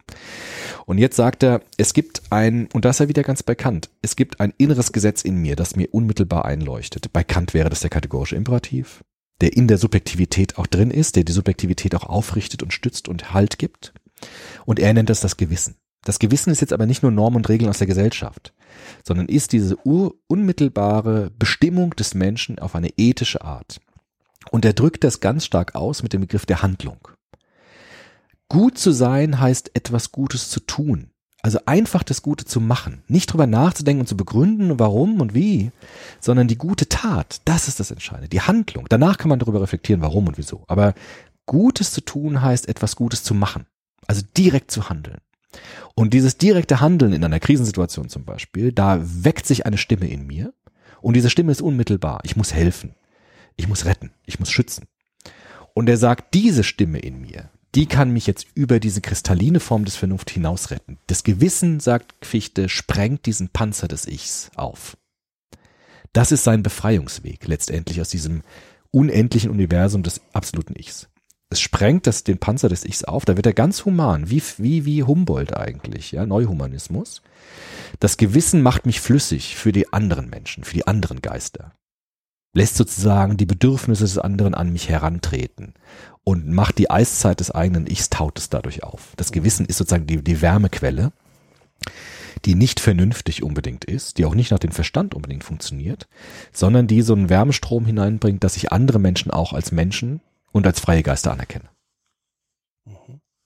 Und 0.85 0.99
jetzt 0.99 1.15
sagt 1.15 1.41
er, 1.41 1.61
es 1.77 1.95
gibt 1.95 2.21
ein, 2.29 2.69
und 2.71 2.85
da 2.85 2.91
ist 2.91 2.99
er 2.99 3.09
wieder 3.09 3.23
ganz 3.23 3.41
bei 3.41 3.55
Kant, 3.55 3.89
es 4.03 4.15
gibt 4.15 4.39
ein 4.39 4.53
inneres 4.59 4.91
Gesetz 4.91 5.23
in 5.23 5.37
mir, 5.37 5.55
das 5.55 5.75
mir 5.75 5.91
unmittelbar 5.91 6.45
einleuchtet. 6.45 7.11
Bei 7.11 7.23
Kant 7.23 7.55
wäre 7.55 7.71
das 7.71 7.79
der 7.79 7.89
kategorische 7.89 8.35
Imperativ, 8.35 9.03
der 9.41 9.57
in 9.57 9.67
der 9.67 9.79
Subjektivität 9.79 10.59
auch 10.59 10.67
drin 10.67 10.91
ist, 10.91 11.15
der 11.15 11.23
die 11.23 11.33
Subjektivität 11.33 11.95
auch 11.95 12.03
aufrichtet 12.03 12.61
und 12.61 12.73
stützt 12.73 13.07
und 13.07 13.33
Halt 13.33 13.57
gibt. 13.57 13.91
Und 14.65 14.77
er 14.77 14.93
nennt 14.93 15.09
das 15.09 15.21
das 15.21 15.35
Gewissen. 15.35 15.77
Das 16.07 16.19
Gewissen 16.19 16.51
ist 16.51 16.61
jetzt 16.61 16.71
aber 16.71 16.85
nicht 16.85 17.03
nur 17.03 17.11
Normen 17.11 17.35
und 17.35 17.49
Regeln 17.49 17.69
aus 17.69 17.79
der 17.79 17.87
Gesellschaft, 17.87 18.53
sondern 19.03 19.27
ist 19.27 19.51
diese 19.51 19.75
unmittelbare 19.75 21.31
Bestimmung 21.37 21.97
des 21.97 22.13
Menschen 22.13 22.59
auf 22.59 22.75
eine 22.75 22.93
ethische 22.95 23.41
Art. 23.41 23.81
Und 24.49 24.63
er 24.63 24.71
drückt 24.71 25.03
das 25.03 25.19
ganz 25.19 25.43
stark 25.43 25.75
aus 25.75 26.03
mit 26.03 26.13
dem 26.13 26.21
Begriff 26.21 26.45
der 26.45 26.61
Handlung. 26.61 27.09
Gut 28.47 28.77
zu 28.77 28.93
sein 28.93 29.41
heißt 29.41 29.71
etwas 29.73 30.13
Gutes 30.13 30.49
zu 30.49 30.61
tun. 30.61 31.09
Also 31.41 31.59
einfach 31.65 32.03
das 32.03 32.21
Gute 32.21 32.45
zu 32.45 32.61
machen. 32.61 33.03
Nicht 33.09 33.33
drüber 33.33 33.45
nachzudenken 33.45 33.99
und 33.99 34.07
zu 34.07 34.15
begründen, 34.15 34.79
warum 34.79 35.19
und 35.19 35.33
wie, 35.33 35.73
sondern 36.21 36.47
die 36.47 36.57
gute 36.57 36.87
Tat, 36.87 37.41
das 37.43 37.67
ist 37.67 37.81
das 37.81 37.91
Entscheidende. 37.91 38.29
Die 38.29 38.41
Handlung. 38.41 38.85
Danach 38.87 39.17
kann 39.17 39.27
man 39.27 39.39
darüber 39.39 39.61
reflektieren, 39.61 40.01
warum 40.01 40.29
und 40.29 40.37
wieso. 40.37 40.63
Aber 40.67 40.93
Gutes 41.45 41.91
zu 41.91 41.99
tun 41.99 42.41
heißt 42.41 42.69
etwas 42.69 42.95
Gutes 42.95 43.25
zu 43.25 43.33
machen. 43.33 43.65
Also 44.07 44.21
direkt 44.37 44.71
zu 44.71 44.87
handeln. 44.87 45.17
Und 45.97 46.13
dieses 46.13 46.37
direkte 46.37 46.79
Handeln 46.79 47.11
in 47.11 47.23
einer 47.23 47.39
Krisensituation 47.39 48.07
zum 48.07 48.23
Beispiel, 48.23 48.71
da 48.71 48.99
weckt 49.01 49.47
sich 49.47 49.65
eine 49.65 49.79
Stimme 49.79 50.07
in 50.07 50.27
mir. 50.27 50.53
Und 51.01 51.15
diese 51.15 51.31
Stimme 51.31 51.51
ist 51.51 51.59
unmittelbar. 51.59 52.19
Ich 52.21 52.35
muss 52.35 52.53
helfen. 52.53 52.93
Ich 53.55 53.67
muss 53.67 53.85
retten. 53.85 54.11
Ich 54.27 54.39
muss 54.39 54.51
schützen. 54.51 54.85
Und 55.73 55.89
er 55.89 55.97
sagt, 55.97 56.35
diese 56.35 56.63
Stimme 56.63 56.99
in 56.99 57.19
mir, 57.19 57.49
die 57.73 57.87
kann 57.87 58.11
mich 58.11 58.27
jetzt 58.27 58.45
über 58.53 58.79
diese 58.79 59.01
kristalline 59.01 59.59
Form 59.59 59.85
des 59.85 59.95
Vernunft 59.95 60.29
hinaus 60.29 60.69
retten. 60.69 60.99
Das 61.07 61.23
Gewissen, 61.23 61.79
sagt 61.79 62.13
Fichte, 62.23 62.69
sprengt 62.69 63.25
diesen 63.25 63.49
Panzer 63.49 63.87
des 63.87 64.07
Ichs 64.07 64.51
auf. 64.55 64.97
Das 66.13 66.31
ist 66.31 66.43
sein 66.43 66.61
Befreiungsweg 66.61 67.47
letztendlich 67.47 67.99
aus 68.01 68.09
diesem 68.09 68.43
unendlichen 68.91 69.49
Universum 69.49 70.03
des 70.03 70.21
absoluten 70.31 70.75
Ichs. 70.77 71.09
Es 71.49 71.61
sprengt 71.61 72.07
das, 72.07 72.23
den 72.23 72.39
Panzer 72.39 72.67
des 72.67 72.83
Ichs 72.83 73.05
auf, 73.05 73.23
da 73.23 73.37
wird 73.37 73.45
er 73.45 73.53
ganz 73.53 73.85
human, 73.85 74.29
wie, 74.29 74.43
wie, 74.57 74.85
wie 74.85 75.03
Humboldt 75.03 75.55
eigentlich, 75.55 76.11
ja, 76.11 76.25
Neuhumanismus. 76.25 77.21
Das 77.99 78.17
Gewissen 78.17 78.61
macht 78.61 78.85
mich 78.85 78.99
flüssig 78.99 79.55
für 79.55 79.71
die 79.71 79.91
anderen 79.93 80.29
Menschen, 80.29 80.65
für 80.65 80.73
die 80.73 80.85
anderen 80.87 81.21
Geister. 81.21 81.71
Lässt 82.53 82.75
sozusagen 82.75 83.37
die 83.37 83.45
Bedürfnisse 83.45 84.03
des 84.03 84.17
anderen 84.17 84.55
an 84.55 84.73
mich 84.73 84.89
herantreten 84.89 85.73
und 86.23 86.49
macht 86.49 86.79
die 86.79 86.89
Eiszeit 86.89 87.39
des 87.39 87.51
eigenen 87.51 87.87
Ichs 87.87 88.09
taut 88.09 88.37
es 88.39 88.49
dadurch 88.49 88.83
auf. 88.83 89.13
Das 89.15 89.31
Gewissen 89.31 89.65
ist 89.65 89.77
sozusagen 89.77 90.07
die, 90.07 90.21
die 90.21 90.41
Wärmequelle, 90.41 91.13
die 92.43 92.55
nicht 92.55 92.81
vernünftig 92.81 93.41
unbedingt 93.43 93.85
ist, 93.85 94.17
die 94.17 94.25
auch 94.25 94.35
nicht 94.35 94.51
nach 94.51 94.59
dem 94.59 94.71
Verstand 94.71 95.15
unbedingt 95.15 95.45
funktioniert, 95.45 96.07
sondern 96.51 96.87
die 96.87 97.01
so 97.01 97.13
einen 97.13 97.29
Wärmestrom 97.29 97.85
hineinbringt, 97.85 98.43
dass 98.43 98.57
ich 98.57 98.73
andere 98.73 98.99
Menschen 98.99 99.31
auch 99.31 99.53
als 99.53 99.71
Menschen 99.71 100.19
und 100.51 100.65
als 100.65 100.79
freie 100.79 101.03
Geister 101.03 101.31
anerkenne. 101.31 101.69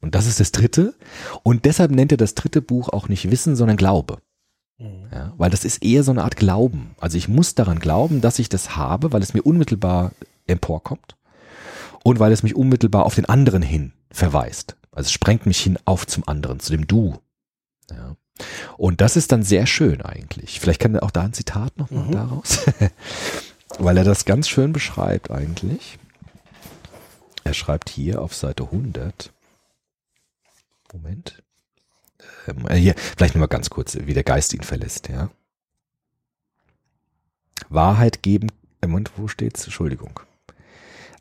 Und 0.02 0.16
das 0.16 0.26
ist 0.26 0.40
das 0.40 0.52
dritte. 0.52 0.96
Und 1.44 1.66
deshalb 1.66 1.92
nennt 1.92 2.12
er 2.12 2.18
das 2.18 2.34
dritte 2.34 2.62
Buch 2.62 2.90
auch 2.90 3.08
nicht 3.08 3.30
Wissen, 3.30 3.56
sondern 3.56 3.78
Glaube. 3.78 4.18
Mhm. 4.80 5.08
Ja, 5.12 5.34
weil 5.38 5.52
das 5.52 5.64
ist 5.64 5.84
eher 5.84 6.04
so 6.04 6.12
eine 6.12 6.24
Art 6.24 6.38
Glauben. 6.38 6.96
Also 7.00 7.18
ich 7.18 7.28
muss 7.28 7.54
daran 7.54 7.80
glauben, 7.80 8.20
dass 8.22 8.40
ich 8.40 8.50
das 8.50 8.76
habe, 8.76 9.14
weil 9.14 9.22
es 9.22 9.34
mir 9.34 9.44
unmittelbar 9.44 10.12
emporkommt 10.48 11.16
und 12.04 12.20
weil 12.20 12.32
es 12.32 12.42
mich 12.42 12.56
unmittelbar 12.56 13.06
auf 13.06 13.14
den 13.16 13.26
anderen 13.26 13.62
hin 13.62 13.94
verweist. 14.12 14.76
Also 14.92 15.08
es 15.08 15.12
sprengt 15.12 15.46
mich 15.46 15.60
hin 15.60 15.78
auf 15.86 16.08
zum 16.08 16.28
anderen, 16.28 16.60
zu 16.60 16.72
dem 16.72 16.88
Du. 16.88 17.20
Ja. 17.92 18.16
Und 18.78 19.02
das 19.02 19.18
ist 19.18 19.32
dann 19.32 19.44
sehr 19.44 19.68
schön 19.68 20.02
eigentlich. 20.02 20.60
Vielleicht 20.60 20.82
kann 20.82 20.96
er 20.96 21.04
auch 21.04 21.12
da 21.12 21.22
ein 21.22 21.34
Zitat 21.34 21.78
nochmal 21.78 22.06
Mhm. 22.06 22.12
daraus, 22.12 22.66
weil 23.78 23.98
er 23.98 24.04
das 24.04 24.26
ganz 24.26 24.50
schön 24.50 24.74
beschreibt 24.74 25.30
eigentlich. 25.30 26.00
Er 27.44 27.54
schreibt 27.54 27.90
hier 27.90 28.22
auf 28.22 28.34
Seite 28.34 28.64
100. 28.64 29.32
Moment. 30.94 31.44
Ähm, 32.48 32.68
äh, 32.68 32.76
hier, 32.76 32.96
vielleicht 32.96 33.36
nur 33.36 33.42
mal 33.42 33.48
ganz 33.48 33.70
kurz, 33.70 33.98
wie 34.00 34.14
der 34.14 34.24
Geist 34.24 34.54
ihn 34.54 34.64
verlässt, 34.64 35.10
ja. 35.10 35.30
Wahrheit 37.70 38.22
geben, 38.22 38.48
im 38.82 38.92
Moment, 38.92 39.12
wo 39.18 39.28
steht's? 39.28 39.64
Entschuldigung. 39.64 40.20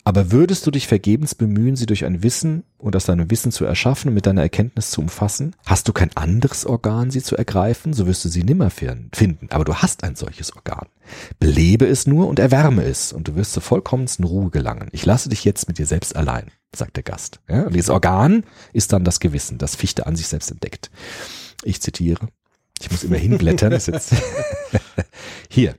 Aber 0.03 0.33
würdest 0.33 0.67
du 0.67 0.71
dich 0.71 0.87
vergebens 0.87 1.35
bemühen, 1.35 1.77
sie 1.77 1.85
durch 1.87 2.07
ein 2.07 2.23
Wissen 2.23 2.65
und 2.79 2.97
aus 2.97 3.05
deinem 3.05 3.31
Wissen 3.31 3.53
zu 3.53 3.67
erschaffen 3.67 4.09
und 4.09 4.15
mit 4.15 4.27
deiner 4.27 4.41
Erkenntnis 4.41 4.91
zu 4.91 5.03
umfassen? 5.03 5.55
Hast 5.67 5.89
du 5.89 5.93
kein 5.93 6.17
anderes 6.17 6.65
Organ, 6.65 7.11
sie 7.11 7.23
zu 7.23 7.37
ergreifen, 7.37 7.93
so 7.93 8.07
wirst 8.07 8.25
du 8.25 8.31
sie 8.31 8.43
nimmer 8.43 8.71
fin- 8.71 9.11
finden. 9.15 9.49
Aber 9.51 9.65
du 9.65 9.75
hast 9.75 10.03
ein 10.03 10.17
solches 10.17 10.57
Organ. 10.57 10.87
Belebe 11.39 11.87
es 11.87 12.07
nur 12.07 12.29
und 12.29 12.39
erwärme 12.39 12.83
es, 12.85 13.13
und 13.13 13.29
du 13.29 13.35
wirst 13.37 13.53
zur 13.53 13.63
vollkommensten 13.63 14.25
Ruhe 14.25 14.49
gelangen. 14.51 14.89
Ich 14.93 15.05
lasse 15.05 15.29
dich 15.29 15.45
jetzt 15.45 15.69
mit 15.69 15.77
dir 15.79 15.87
selbst 15.87 16.17
allein, 16.17 16.47
sagt 16.75 16.97
der 16.97 17.03
Gast. 17.03 17.41
Ja, 17.49 17.65
und 17.65 17.75
dieses 17.75 17.91
Organ 17.91 18.45
ist 18.73 18.93
dann 18.95 19.05
das 19.05 19.21
Gewissen, 19.21 19.59
das 19.59 19.77
Fichte 19.77 20.07
an 20.07 20.17
sich 20.17 20.29
selbst 20.29 20.51
entdeckt. 20.51 20.91
Ich 21.63 21.83
zitiere. 21.83 22.27
Ich 22.81 22.91
muss 22.91 23.05
immer 23.05 23.19
hinblättern. 23.19 23.79
Hier. 25.51 25.75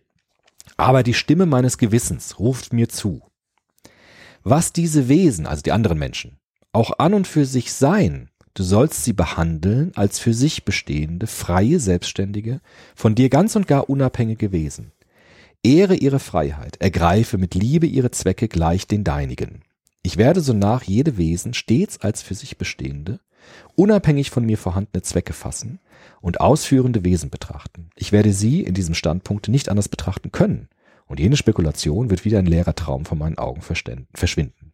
Aber 0.77 1.01
die 1.01 1.15
Stimme 1.15 1.47
meines 1.47 1.79
Gewissens 1.79 2.37
ruft 2.39 2.71
mir 2.71 2.87
zu. 2.87 3.21
Was 4.43 4.73
diese 4.73 5.07
Wesen, 5.07 5.45
also 5.45 5.61
die 5.61 5.71
anderen 5.71 5.99
Menschen, 5.99 6.37
auch 6.71 6.97
an 6.97 7.13
und 7.13 7.27
für 7.27 7.45
sich 7.45 7.73
seien, 7.73 8.29
du 8.55 8.63
sollst 8.63 9.03
sie 9.03 9.13
behandeln 9.13 9.91
als 9.95 10.19
für 10.19 10.33
sich 10.33 10.65
bestehende, 10.65 11.27
freie, 11.27 11.79
selbstständige, 11.79 12.59
von 12.95 13.13
dir 13.13 13.29
ganz 13.29 13.55
und 13.55 13.67
gar 13.67 13.89
unabhängige 13.89 14.51
Wesen. 14.51 14.93
Ehre 15.63 15.95
ihre 15.95 16.19
Freiheit, 16.19 16.77
ergreife 16.81 17.37
mit 17.37 17.53
Liebe 17.53 17.85
ihre 17.85 18.09
Zwecke 18.09 18.47
gleich 18.47 18.87
den 18.87 19.03
deinigen. 19.03 19.61
Ich 20.01 20.17
werde 20.17 20.41
so 20.41 20.53
nach 20.53 20.83
jede 20.83 21.17
Wesen 21.17 21.53
stets 21.53 22.01
als 22.01 22.23
für 22.23 22.33
sich 22.33 22.57
bestehende, 22.57 23.19
unabhängig 23.75 24.31
von 24.31 24.43
mir 24.43 24.57
vorhandene 24.57 25.03
Zwecke 25.03 25.33
fassen 25.33 25.79
und 26.19 26.41
ausführende 26.41 27.03
Wesen 27.03 27.29
betrachten. 27.29 27.91
Ich 27.95 28.11
werde 28.11 28.33
sie 28.33 28.61
in 28.61 28.73
diesem 28.73 28.95
Standpunkt 28.95 29.49
nicht 29.49 29.69
anders 29.69 29.89
betrachten 29.89 30.31
können, 30.31 30.67
und 31.11 31.19
jene 31.19 31.37
Spekulation 31.37 32.09
wird 32.09 32.25
wieder 32.25 32.39
ein 32.39 32.45
leerer 32.45 32.73
Traum 32.73 33.05
vor 33.05 33.17
meinen 33.17 33.37
Augen 33.37 33.61
verschwinden. 33.61 34.71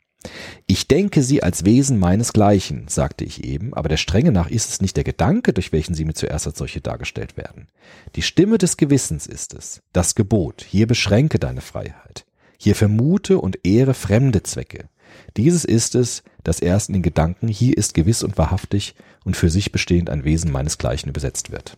Ich 0.66 0.88
denke 0.88 1.24
sie 1.24 1.42
als 1.42 1.66
Wesen 1.66 1.98
meinesgleichen, 2.00 2.88
sagte 2.88 3.24
ich 3.24 3.44
eben, 3.44 3.74
aber 3.74 3.90
der 3.90 3.98
Strenge 3.98 4.32
nach 4.32 4.50
ist 4.50 4.70
es 4.70 4.82
nicht 4.82 4.98
der 4.98 5.04
Gedanke, 5.04 5.54
durch 5.54 5.72
welchen 5.72 5.96
sie 5.96 6.06
mir 6.06 6.14
zuerst 6.14 6.48
als 6.48 6.58
solche 6.58 6.82
dargestellt 6.82 7.38
werden. 7.38 7.68
Die 8.16 8.22
Stimme 8.22 8.58
des 8.58 8.78
Gewissens 8.78 9.26
ist 9.26 9.54
es, 9.54 9.82
das 9.94 10.16
Gebot, 10.16 10.64
hier 10.68 10.88
beschränke 10.88 11.40
deine 11.40 11.62
Freiheit, 11.62 12.26
hier 12.58 12.76
vermute 12.76 13.40
und 13.40 13.60
ehre 13.66 13.94
fremde 13.94 14.44
Zwecke. 14.44 14.90
Dieses 15.38 15.66
ist 15.66 15.96
es, 15.96 16.24
das 16.44 16.60
erst 16.60 16.90
in 16.90 16.94
den 16.94 17.04
Gedanken, 17.04 17.48
hier 17.48 17.78
ist 17.78 17.94
gewiss 17.94 18.24
und 18.24 18.38
wahrhaftig 18.38 18.96
und 19.24 19.38
für 19.38 19.50
sich 19.50 19.72
bestehend 19.72 20.10
ein 20.10 20.24
Wesen 20.24 20.52
meinesgleichen 20.52 21.10
übersetzt 21.10 21.52
wird. 21.52 21.78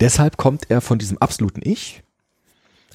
Deshalb 0.00 0.36
kommt 0.36 0.70
er 0.70 0.80
von 0.80 0.98
diesem 0.98 1.18
absoluten 1.18 1.60
Ich 1.62 2.02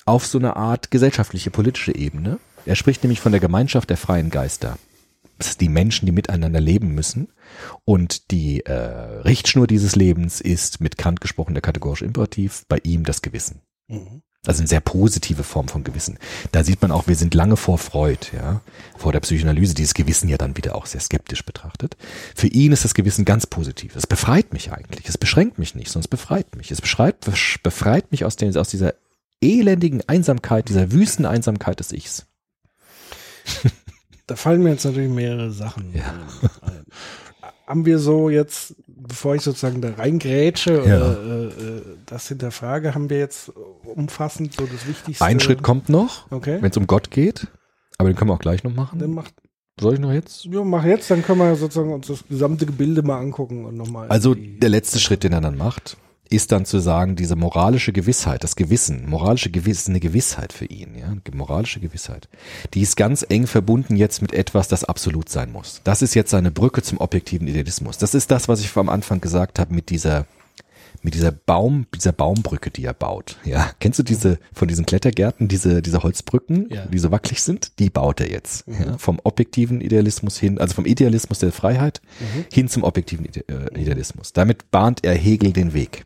auf 0.06 0.26
so 0.26 0.38
eine 0.38 0.56
Art 0.56 0.91
gesellschaftliche, 0.91 1.51
politische 1.51 1.95
Ebene. 1.95 2.39
Er 2.66 2.76
spricht 2.76 3.04
nämlich 3.04 3.20
von 3.20 3.32
der 3.32 3.41
Gemeinschaft 3.41 3.89
der 3.89 3.97
freien 3.97 4.30
Geister. 4.30 4.78
Das 5.38 5.49
ist 5.49 5.62
die 5.62 5.70
Menschen, 5.70 6.06
die 6.06 6.12
miteinander 6.12 6.62
leben 6.62 6.93
müssen. 6.93 7.30
Und 7.86 8.32
die 8.32 8.66
äh, 8.66 8.74
Richtschnur 8.74 9.68
dieses 9.68 9.95
Lebens 9.95 10.41
ist 10.41 10.80
mit 10.80 10.97
Kant 10.97 11.22
gesprochen 11.22 11.54
der 11.54 11.62
kategorische 11.62 12.06
Imperativ, 12.06 12.66
bei 12.68 12.80
ihm 12.84 13.04
das 13.04 13.22
Gewissen. 13.22 13.62
Also 14.45 14.60
eine 14.60 14.68
sehr 14.68 14.82
positive 14.82 15.43
Form 15.43 15.70
von 15.70 15.86
Gewissen. 15.86 16.20
Da 16.51 16.66
sieht 16.66 16.82
man 16.82 16.91
auch, 16.91 17.08
wir 17.08 17.16
sind 17.16 17.34
lange 17.34 17.56
vor 17.56 17.78
Freud, 17.78 18.28
ja, 18.34 18.60
vor 18.97 19.14
der 19.14 19.22
Psychoanalyse, 19.22 19.74
dieses 19.74 19.93
Gewissen 19.93 20.28
ja 20.28 20.38
dann 20.38 20.58
wieder 20.58 20.76
auch 20.76 20.86
sehr 20.86 20.99
skeptisch 20.99 21.45
betrachtet. 21.45 21.95
Für 22.36 22.47
ihn 22.47 22.74
ist 22.74 22.84
das 22.84 22.93
Gewissen 22.93 23.24
ganz 23.24 23.47
positiv. 23.47 23.95
Es 23.95 24.06
befreit 24.06 24.51
mich 24.51 24.74
eigentlich. 24.74 25.08
Es 25.08 25.18
beschränkt 25.18 25.60
mich 25.60 25.76
nicht, 25.76 25.89
sondern 25.89 26.06
es 26.06 26.10
befreit 26.10 26.58
mich. 26.58 26.72
Es 26.72 26.82
beschreibt, 26.82 27.26
befreit 27.64 28.12
mich 28.12 28.26
aus, 28.26 28.36
den, 28.36 28.56
aus 28.58 28.68
dieser 28.68 28.95
elendigen 29.43 30.01
Einsamkeit, 30.07 30.69
dieser 30.69 30.91
wüsten 30.91 31.25
Einsamkeit 31.25 31.79
des 31.79 31.91
Ichs. 31.91 32.25
Da 34.27 34.35
fallen 34.35 34.63
mir 34.63 34.71
jetzt 34.71 34.85
natürlich 34.85 35.09
mehrere 35.11 35.51
Sachen 35.51 35.93
Ja. 35.93 36.13
ein. 36.61 36.85
Haben 37.67 37.85
wir 37.85 37.97
so 37.99 38.29
jetzt, 38.29 38.75
bevor 38.87 39.35
ich 39.35 39.41
sozusagen 39.41 39.81
da 39.81 39.91
reingrätsche 39.93 40.83
Ja. 40.85 40.97
oder 40.97 41.23
äh, 41.23 41.45
äh, 41.47 41.81
das 42.05 42.27
hinterfrage, 42.27 42.93
haben 42.93 43.09
wir 43.09 43.19
jetzt 43.19 43.51
umfassend 43.83 44.53
so 44.53 44.65
das 44.65 44.87
Wichtigste? 44.87 45.23
Ein 45.23 45.39
Schritt 45.39 45.63
kommt 45.63 45.89
noch, 45.89 46.29
Okay. 46.31 46.57
wenn 46.61 46.71
es 46.71 46.77
um 46.77 46.87
Gott 46.87 47.09
geht. 47.11 47.47
Aber 47.97 48.09
den 48.09 48.15
können 48.15 48.29
wir 48.29 48.33
auch 48.35 48.39
gleich 48.39 48.63
noch 48.63 48.73
machen. 48.73 48.99
Dann 48.99 49.11
macht, 49.11 49.33
Soll 49.79 49.95
ich 49.95 49.99
noch 49.99 50.11
jetzt? 50.11 50.45
ja, 50.45 50.63
mach 50.63 50.83
jetzt, 50.85 51.09
dann 51.09 51.23
können 51.23 51.39
wir 51.39 51.55
sozusagen 51.55 51.93
uns 51.93 52.07
das 52.07 52.23
gesamte 52.27 52.65
Gebilde 52.65 53.01
mal 53.01 53.19
angucken 53.19 53.65
und 53.65 53.75
nochmal. 53.75 54.07
Also 54.09 54.35
der 54.35 54.69
letzte 54.69 54.99
Schritt, 54.99 55.23
den 55.23 55.31
er 55.33 55.41
dann 55.41 55.57
macht, 55.57 55.97
ist 56.34 56.51
dann 56.51 56.65
zu 56.65 56.79
sagen, 56.79 57.15
diese 57.15 57.36
moralische 57.36 57.93
Gewissheit, 57.93 58.43
das 58.43 58.55
Gewissen, 58.55 59.09
moralische 59.09 59.49
Gewissen, 59.51 59.91
eine 59.91 59.99
Gewissheit 59.99 60.51
für 60.53 60.65
ihn, 60.65 60.95
ja, 60.95 61.13
moralische 61.34 61.79
Gewissheit, 61.79 62.27
die 62.73 62.81
ist 62.81 62.97
ganz 62.97 63.25
eng 63.27 63.47
verbunden 63.47 63.95
jetzt 63.95 64.21
mit 64.21 64.34
etwas, 64.34 64.67
das 64.67 64.84
absolut 64.84 65.29
sein 65.29 65.51
muss. 65.51 65.81
Das 65.84 66.01
ist 66.01 66.13
jetzt 66.15 66.31
seine 66.31 66.51
Brücke 66.51 66.81
zum 66.81 66.97
objektiven 66.99 67.47
Idealismus. 67.47 67.97
Das 67.97 68.13
ist 68.13 68.31
das, 68.31 68.47
was 68.47 68.59
ich 68.61 68.75
am 68.75 68.89
Anfang 68.89 69.21
gesagt 69.21 69.59
habe 69.59 69.73
mit 69.73 69.89
dieser 69.89 70.25
mit 71.05 71.15
dieser 71.15 71.31
Baum, 71.34 71.86
dieser 71.93 72.13
Baumbrücke, 72.13 72.71
die 72.71 72.86
er 72.86 72.93
baut. 72.93 73.36
Ja, 73.43 73.71
kennst 73.81 73.99
du 73.99 74.03
diese 74.03 74.39
von 74.53 74.69
diesen 74.69 74.86
Klettergärten, 74.86 75.49
diese 75.49 75.81
diese 75.81 76.01
Holzbrücken, 76.01 76.67
Ja. 76.71 76.86
die 76.86 76.97
so 76.99 77.11
wackelig 77.11 77.41
sind? 77.43 77.77
Die 77.79 77.89
baut 77.89 78.21
er 78.21 78.31
jetzt. 78.31 78.65
Ja, 78.67 78.97
vom 78.97 79.19
objektiven 79.23 79.81
Idealismus 79.81 80.38
hin, 80.39 80.59
also 80.59 80.75
vom 80.75 80.86
Idealismus 80.86 81.39
der 81.39 81.51
Freiheit 81.51 82.01
hin 82.51 82.69
zum 82.69 82.84
objektiven 82.84 83.25
äh, 83.25 83.79
Idealismus. 83.79 84.31
Damit 84.31 84.71
bahnt 84.71 85.03
er 85.03 85.13
Hegel 85.15 85.51
den 85.51 85.73
Weg. 85.73 86.05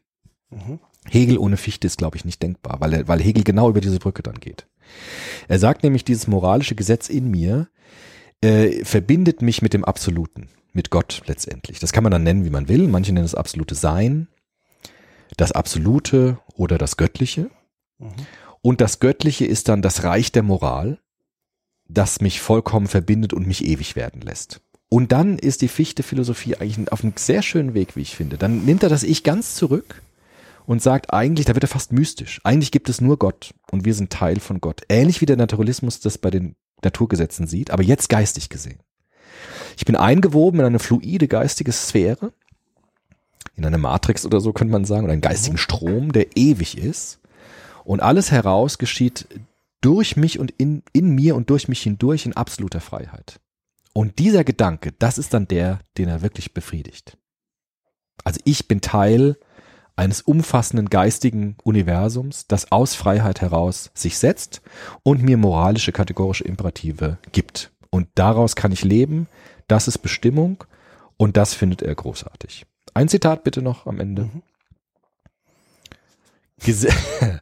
Mhm. 0.49 0.79
Hegel 1.09 1.37
ohne 1.37 1.57
Fichte 1.57 1.87
ist, 1.87 1.97
glaube 1.97 2.17
ich, 2.17 2.25
nicht 2.25 2.41
denkbar, 2.41 2.79
weil, 2.79 2.93
er, 2.93 3.07
weil 3.07 3.21
Hegel 3.21 3.43
genau 3.43 3.69
über 3.69 3.81
diese 3.81 3.99
Brücke 3.99 4.23
dann 4.23 4.39
geht. 4.39 4.67
Er 5.47 5.59
sagt 5.59 5.83
nämlich, 5.83 6.03
dieses 6.03 6.27
moralische 6.27 6.75
Gesetz 6.75 7.09
in 7.09 7.29
mir 7.29 7.67
äh, 8.41 8.83
verbindet 8.83 9.41
mich 9.41 9.61
mit 9.61 9.73
dem 9.73 9.85
Absoluten, 9.85 10.49
mit 10.73 10.89
Gott 10.89 11.23
letztendlich. 11.25 11.79
Das 11.79 11.91
kann 11.91 12.03
man 12.03 12.11
dann 12.11 12.23
nennen, 12.23 12.45
wie 12.45 12.49
man 12.49 12.67
will. 12.67 12.87
Manche 12.87 13.13
nennen 13.13 13.25
es 13.25 13.35
absolute 13.35 13.75
Sein, 13.75 14.27
das 15.37 15.51
Absolute 15.51 16.39
oder 16.55 16.77
das 16.77 16.97
Göttliche. 16.97 17.49
Mhm. 17.99 18.11
Und 18.61 18.81
das 18.81 18.99
Göttliche 18.99 19.45
ist 19.45 19.69
dann 19.69 19.81
das 19.81 20.03
Reich 20.03 20.31
der 20.31 20.43
Moral, 20.43 20.99
das 21.87 22.19
mich 22.21 22.41
vollkommen 22.41 22.87
verbindet 22.87 23.33
und 23.33 23.47
mich 23.47 23.65
ewig 23.65 23.95
werden 23.95 24.21
lässt. 24.21 24.61
Und 24.89 25.11
dann 25.11 25.37
ist 25.37 25.61
die 25.61 25.67
Fichte-Philosophie 25.67 26.55
eigentlich 26.55 26.91
auf 26.91 27.03
einem 27.03 27.13
sehr 27.17 27.41
schönen 27.41 27.73
Weg, 27.73 27.95
wie 27.95 28.01
ich 28.01 28.15
finde. 28.15 28.37
Dann 28.37 28.65
nimmt 28.65 28.83
er 28.83 28.89
das 28.89 29.03
Ich 29.03 29.23
ganz 29.23 29.55
zurück 29.55 30.01
und 30.67 30.81
sagt 30.81 31.13
eigentlich, 31.13 31.45
da 31.45 31.55
wird 31.55 31.63
er 31.63 31.69
fast 31.69 31.93
mystisch. 31.93 32.41
Eigentlich 32.43 32.71
gibt 32.71 32.89
es 32.89 32.99
nur 32.99 33.17
Gott 33.17 33.53
und 33.71 33.85
wir 33.85 33.93
sind 33.93 34.11
Teil 34.11 34.39
von 34.41 34.59
Gott. 34.59 34.81
Ähnlich 34.89 35.21
wie 35.21 35.25
der 35.25 35.37
Naturalismus 35.37 36.01
das 36.01 36.17
bei 36.17 36.29
den 36.29 36.55
Naturgesetzen 36.83 37.47
sieht, 37.47 37.71
aber 37.71 37.83
jetzt 37.83 38.09
geistig 38.09 38.49
gesehen. 38.49 38.79
Ich 39.77 39.85
bin 39.85 39.95
eingewoben 39.95 40.59
in 40.59 40.65
eine 40.65 40.79
fluide 40.79 41.29
geistige 41.29 41.71
Sphäre, 41.71 42.33
in 43.55 43.65
eine 43.65 43.77
Matrix 43.77 44.25
oder 44.25 44.41
so 44.41 44.51
könnte 44.51 44.73
man 44.73 44.83
sagen, 44.83 45.05
oder 45.05 45.13
einen 45.13 45.21
geistigen 45.21 45.57
Strom, 45.57 46.11
der 46.11 46.35
ewig 46.35 46.77
ist. 46.77 47.21
Und 47.85 48.01
alles 48.01 48.31
heraus 48.31 48.77
geschieht 48.77 49.25
durch 49.79 50.17
mich 50.17 50.37
und 50.37 50.51
in, 50.57 50.83
in 50.91 51.15
mir 51.15 51.37
und 51.37 51.49
durch 51.49 51.69
mich 51.69 51.81
hindurch 51.81 52.25
in 52.25 52.33
absoluter 52.33 52.81
Freiheit. 52.81 53.39
Und 53.93 54.19
dieser 54.19 54.43
Gedanke, 54.43 54.91
das 54.99 55.17
ist 55.17 55.33
dann 55.33 55.47
der, 55.47 55.79
den 55.97 56.09
er 56.09 56.21
wirklich 56.21 56.53
befriedigt. 56.53 57.17
Also 58.25 58.41
ich 58.43 58.67
bin 58.67 58.81
Teil 58.81 59.37
eines 59.97 60.21
umfassenden 60.21 60.89
geistigen 60.89 61.57
Universums, 61.63 62.47
das 62.47 62.71
aus 62.71 62.95
Freiheit 62.95 63.41
heraus 63.41 63.91
sich 63.93 64.17
setzt 64.17 64.61
und 65.03 65.23
mir 65.23 65.37
moralische 65.37 65.91
kategorische 65.91 66.45
Imperative 66.45 67.17
gibt. 67.31 67.71
Und 67.89 68.07
daraus 68.15 68.55
kann 68.55 68.71
ich 68.71 68.83
leben, 68.83 69.27
das 69.67 69.87
ist 69.87 69.97
Bestimmung 69.97 70.63
und 71.17 71.35
das 71.35 71.53
findet 71.53 71.81
er 71.81 71.95
großartig. 71.95 72.65
Ein 72.93 73.09
Zitat 73.09 73.43
bitte 73.43 73.61
noch 73.61 73.87
am 73.87 73.99
Ende. 73.99 74.29
Gese 76.63 76.89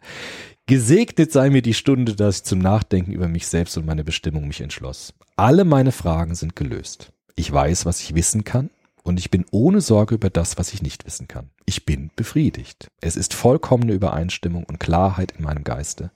Gesegnet 0.68 1.32
sei 1.32 1.52
mir 1.52 1.62
die 1.62 1.76
Stunde, 1.76 2.16
dass 2.16 2.38
ich 2.38 2.44
zum 2.46 2.58
Nachdenken 2.58 3.12
über 3.12 3.28
mich 3.28 3.46
selbst 3.46 3.78
und 3.78 3.86
meine 3.86 4.04
Bestimmung 4.04 4.48
mich 4.48 4.62
entschloss. 4.62 5.14
Alle 5.36 5.64
meine 5.64 5.92
Fragen 5.92 6.34
sind 6.34 6.56
gelöst. 6.56 7.12
Ich 7.36 7.52
weiß, 7.52 7.86
was 7.86 8.02
ich 8.02 8.16
wissen 8.16 8.46
kann 8.46 8.72
und 9.06 9.20
ich 9.20 9.30
bin 9.30 9.46
ohne 9.52 9.82
Sorge 9.82 10.16
über 10.16 10.32
das, 10.32 10.58
was 10.58 10.74
ich 10.74 10.82
nicht 10.82 11.06
wissen 11.06 11.28
kann. 11.28 11.52
Ich 11.66 11.86
bin 11.86 12.10
befriedigt. 12.16 12.90
Es 13.02 13.16
ist 13.16 13.36
vollkommene 13.36 13.94
Übereinstimmung 13.94 14.64
und 14.64 14.80
Klarheit 14.80 15.34
in 15.38 15.44
meinem 15.44 15.64
Geiste. 15.64 16.12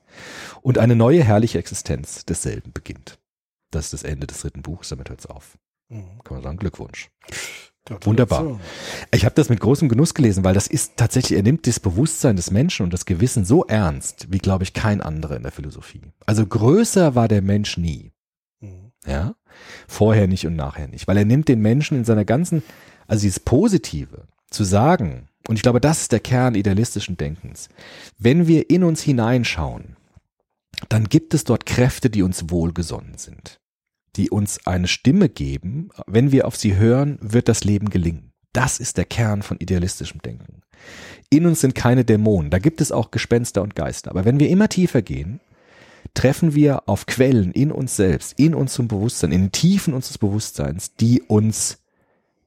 Und 0.63 0.79
eine 0.79 0.95
neue 0.95 1.23
herrliche 1.23 1.59
Existenz 1.59 2.25
desselben 2.25 2.73
beginnt. 2.73 3.19
Das 3.69 3.85
ist 3.85 3.93
das 3.93 4.03
Ende 4.03 4.25
des 4.25 4.41
dritten 4.41 4.63
Buchs, 4.63 4.89
damit 4.89 5.09
hört's 5.11 5.27
auf. 5.27 5.59
Mhm. 5.89 6.23
Kann 6.23 6.37
man 6.37 6.43
sagen, 6.43 6.57
Glückwunsch. 6.57 7.11
Wunderbar. 8.01 8.59
Ich 9.11 9.23
habe 9.23 9.35
das 9.35 9.49
mit 9.49 9.59
großem 9.59 9.87
Genuss 9.87 10.15
gelesen, 10.15 10.43
weil 10.43 10.55
das 10.55 10.65
ist 10.65 10.97
tatsächlich, 10.97 11.37
er 11.37 11.43
nimmt 11.43 11.67
das 11.67 11.79
Bewusstsein 11.79 12.35
des 12.35 12.49
Menschen 12.49 12.83
und 12.83 12.93
das 12.93 13.05
Gewissen 13.05 13.45
so 13.45 13.65
ernst, 13.65 14.31
wie 14.31 14.39
glaube 14.39 14.63
ich 14.63 14.73
kein 14.73 15.01
anderer 15.01 15.35
in 15.35 15.43
der 15.43 15.51
Philosophie. 15.51 16.01
Also 16.25 16.45
größer 16.45 17.13
war 17.13 17.27
der 17.27 17.43
Mensch 17.43 17.77
nie. 17.77 18.11
Mhm. 18.59 18.91
Ja, 19.05 19.35
vorher 19.89 20.27
nicht 20.27 20.45
und 20.45 20.55
nachher 20.55 20.87
nicht, 20.87 21.07
weil 21.07 21.17
er 21.17 21.25
nimmt 21.25 21.47
den 21.47 21.61
Menschen 21.61 21.97
in 21.97 22.05
seiner 22.05 22.25
ganzen, 22.25 22.63
also 23.07 23.23
dieses 23.23 23.39
Positive 23.39 24.27
zu 24.49 24.63
sagen, 24.63 25.27
und 25.47 25.55
ich 25.55 25.63
glaube, 25.63 25.81
das 25.81 26.01
ist 26.01 26.11
der 26.11 26.19
Kern 26.19 26.55
idealistischen 26.55 27.17
Denkens. 27.17 27.69
Wenn 28.17 28.47
wir 28.47 28.69
in 28.69 28.83
uns 28.83 29.01
hineinschauen, 29.01 29.95
dann 30.89 31.05
gibt 31.05 31.33
es 31.33 31.43
dort 31.43 31.65
Kräfte, 31.65 32.09
die 32.09 32.21
uns 32.21 32.49
wohlgesonnen 32.49 33.17
sind, 33.17 33.59
die 34.15 34.29
uns 34.29 34.65
eine 34.67 34.87
Stimme 34.87 35.27
geben. 35.27 35.89
Wenn 36.05 36.31
wir 36.31 36.45
auf 36.45 36.55
sie 36.55 36.75
hören, 36.75 37.17
wird 37.21 37.49
das 37.49 37.63
Leben 37.63 37.89
gelingen. 37.89 38.31
Das 38.53 38.79
ist 38.79 38.97
der 38.97 39.05
Kern 39.05 39.41
von 39.41 39.57
idealistischem 39.57 40.21
Denken. 40.21 40.61
In 41.29 41.45
uns 41.45 41.61
sind 41.61 41.75
keine 41.75 42.05
Dämonen, 42.05 42.51
da 42.51 42.59
gibt 42.59 42.81
es 42.81 42.91
auch 42.91 43.11
Gespenster 43.11 43.61
und 43.61 43.75
Geister. 43.75 44.11
Aber 44.11 44.25
wenn 44.25 44.39
wir 44.39 44.49
immer 44.49 44.69
tiefer 44.69 45.01
gehen, 45.01 45.39
treffen 46.19 46.53
wir 46.53 46.89
auf 46.89 47.05
Quellen 47.05 47.53
in 47.53 47.71
uns 47.71 47.95
selbst, 47.95 48.37
in 48.37 48.53
unserem 48.53 48.89
Bewusstsein, 48.89 49.31
in 49.31 49.43
den 49.43 49.51
Tiefen 49.53 49.93
unseres 49.93 50.17
Bewusstseins, 50.17 50.93
die 50.95 51.21
uns 51.21 51.77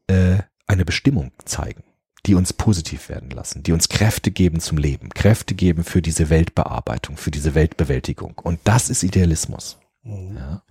äh, 0.09 0.41
eine 0.67 0.85
Bestimmung 0.85 1.33
zeigen, 1.47 1.83
die 2.27 2.35
uns 2.35 2.53
positiv 2.53 3.09
werden 3.09 3.31
lassen, 3.31 3.63
die 3.63 3.73
uns 3.73 3.89
Kräfte 3.89 4.31
geben 4.31 4.61
zum 4.61 4.77
Leben, 4.77 5.09
Kräfte 5.09 5.55
geben 5.55 5.85
für 5.85 6.03
diese 6.03 6.29
Weltbearbeitung, 6.29 7.17
für 7.17 7.31
diese 7.31 7.55
Weltbewältigung. 7.55 8.39
Und 8.43 8.61
das 8.65 8.91
ist 8.91 9.05
Idealismus. 9.05 9.79
Mhm. 10.03 10.37
Ja. 10.37 10.63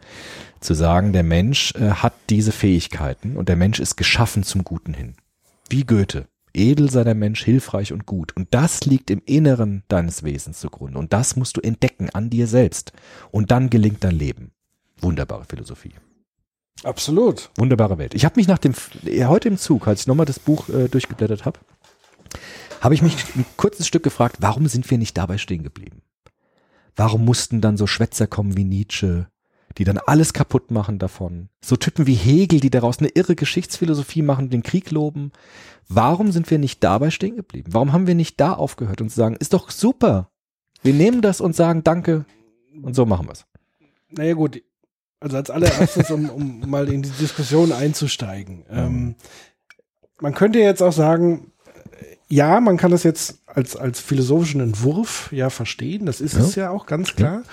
Zu 0.60 0.76
sagen, 0.76 1.12
der 1.12 1.24
Mensch 1.24 1.74
äh, 1.74 1.90
hat 1.90 2.14
diese 2.30 2.52
Fähigkeiten 2.52 3.36
und 3.36 3.50
der 3.50 3.56
Mensch 3.56 3.80
ist 3.80 3.96
geschaffen 3.96 4.44
zum 4.44 4.64
Guten 4.64 4.94
hin. 4.94 5.16
Wie 5.70 5.86
Goethe. 5.86 6.28
Edel 6.54 6.90
sei 6.90 7.04
der 7.04 7.16
Mensch, 7.16 7.44
hilfreich 7.44 7.94
und 7.94 8.06
gut. 8.06 8.36
Und 8.36 8.48
das 8.52 8.86
liegt 8.86 9.10
im 9.10 9.22
Inneren 9.26 9.84
deines 9.88 10.24
Wesens 10.24 10.60
zugrunde. 10.60 10.98
Und 11.00 11.14
das 11.14 11.36
musst 11.36 11.58
du 11.58 11.62
entdecken 11.62 12.10
an 12.10 12.30
dir 12.30 12.48
selbst. 12.48 12.94
Und 13.32 13.52
dann 13.52 13.70
gelingt 13.70 14.04
dein 14.04 14.16
Leben. 14.16 14.52
Wunderbare 15.00 15.46
Philosophie. 15.46 15.94
Absolut. 16.84 17.52
Wunderbare 17.58 17.98
Welt. 17.98 18.14
Ich 18.14 18.26
habe 18.26 18.36
mich 18.38 18.48
nach 18.48 18.58
dem, 18.58 18.74
ja, 19.04 19.28
heute 19.28 19.48
im 19.48 19.58
Zug, 19.58 19.88
als 19.88 20.02
ich 20.02 20.08
nochmal 20.08 20.26
das 20.26 20.40
Buch 20.40 20.68
äh, 20.70 20.88
durchgeblättert 20.88 21.46
habe, 21.46 21.60
habe 22.82 22.96
ich 22.96 23.02
mich 23.02 23.16
ein 23.36 23.46
kurzes 23.58 23.88
Stück 23.88 24.04
gefragt, 24.04 24.38
warum 24.40 24.68
sind 24.68 24.90
wir 24.90 24.98
nicht 24.98 25.18
dabei 25.18 25.38
stehen 25.38 25.64
geblieben? 25.64 26.02
Warum 26.96 27.24
mussten 27.24 27.62
dann 27.62 27.78
so 27.78 27.88
Schwätzer 27.88 28.28
kommen 28.28 28.58
wie 28.58 28.64
Nietzsche, 28.64 29.28
die 29.78 29.84
dann 29.84 29.98
alles 29.98 30.34
kaputt 30.34 30.72
machen 30.72 31.00
davon? 31.00 31.50
So 31.64 31.76
Typen 31.76 32.08
wie 32.08 32.14
Hegel, 32.14 32.60
die 32.60 32.70
daraus 32.70 33.00
eine 33.00 33.10
irre 33.10 33.36
Geschichtsphilosophie 33.36 34.22
machen, 34.22 34.50
den 34.50 34.64
Krieg 34.64 34.92
loben. 34.92 35.32
Warum 35.88 36.32
sind 36.32 36.50
wir 36.50 36.60
nicht 36.60 36.84
dabei 36.84 37.10
stehen 37.10 37.36
geblieben? 37.36 37.74
Warum 37.74 37.94
haben 37.94 38.08
wir 38.08 38.16
nicht 38.16 38.40
da 38.40 38.54
aufgehört 38.54 39.02
und 39.02 39.10
zu 39.10 39.16
sagen, 39.16 39.36
ist 39.36 39.54
doch 39.54 39.70
super. 39.70 40.30
Wir 40.84 40.94
nehmen 40.94 41.22
das 41.22 41.42
und 41.42 41.56
sagen 41.56 41.84
Danke 41.84 42.26
und 42.82 42.96
so 42.96 43.06
machen 43.06 43.28
wir 43.28 43.34
es. 43.34 43.46
Naja 44.10 44.34
gut, 44.34 44.62
also 45.20 45.38
als 45.38 45.50
allererstes, 45.50 46.10
um, 46.12 46.30
um 46.30 46.70
mal 46.70 46.90
in 46.90 47.04
die 47.04 47.10
Diskussion 47.10 47.72
einzusteigen. 47.72 48.66
Ähm, 48.72 49.16
man 50.22 50.36
könnte 50.36 50.60
jetzt 50.60 50.84
auch 50.84 50.94
sagen, 50.94 51.51
ja, 52.32 52.62
man 52.62 52.78
kann 52.78 52.92
das 52.92 53.04
jetzt 53.04 53.40
als, 53.46 53.76
als 53.76 54.00
philosophischen 54.00 54.62
Entwurf 54.62 55.30
ja 55.34 55.50
verstehen, 55.50 56.06
das 56.06 56.22
ist 56.22 56.34
Ja. 56.36 56.40
es 56.40 56.56
ja 56.56 56.70
auch 56.70 56.86
ganz 56.86 57.16
klar. 57.16 57.44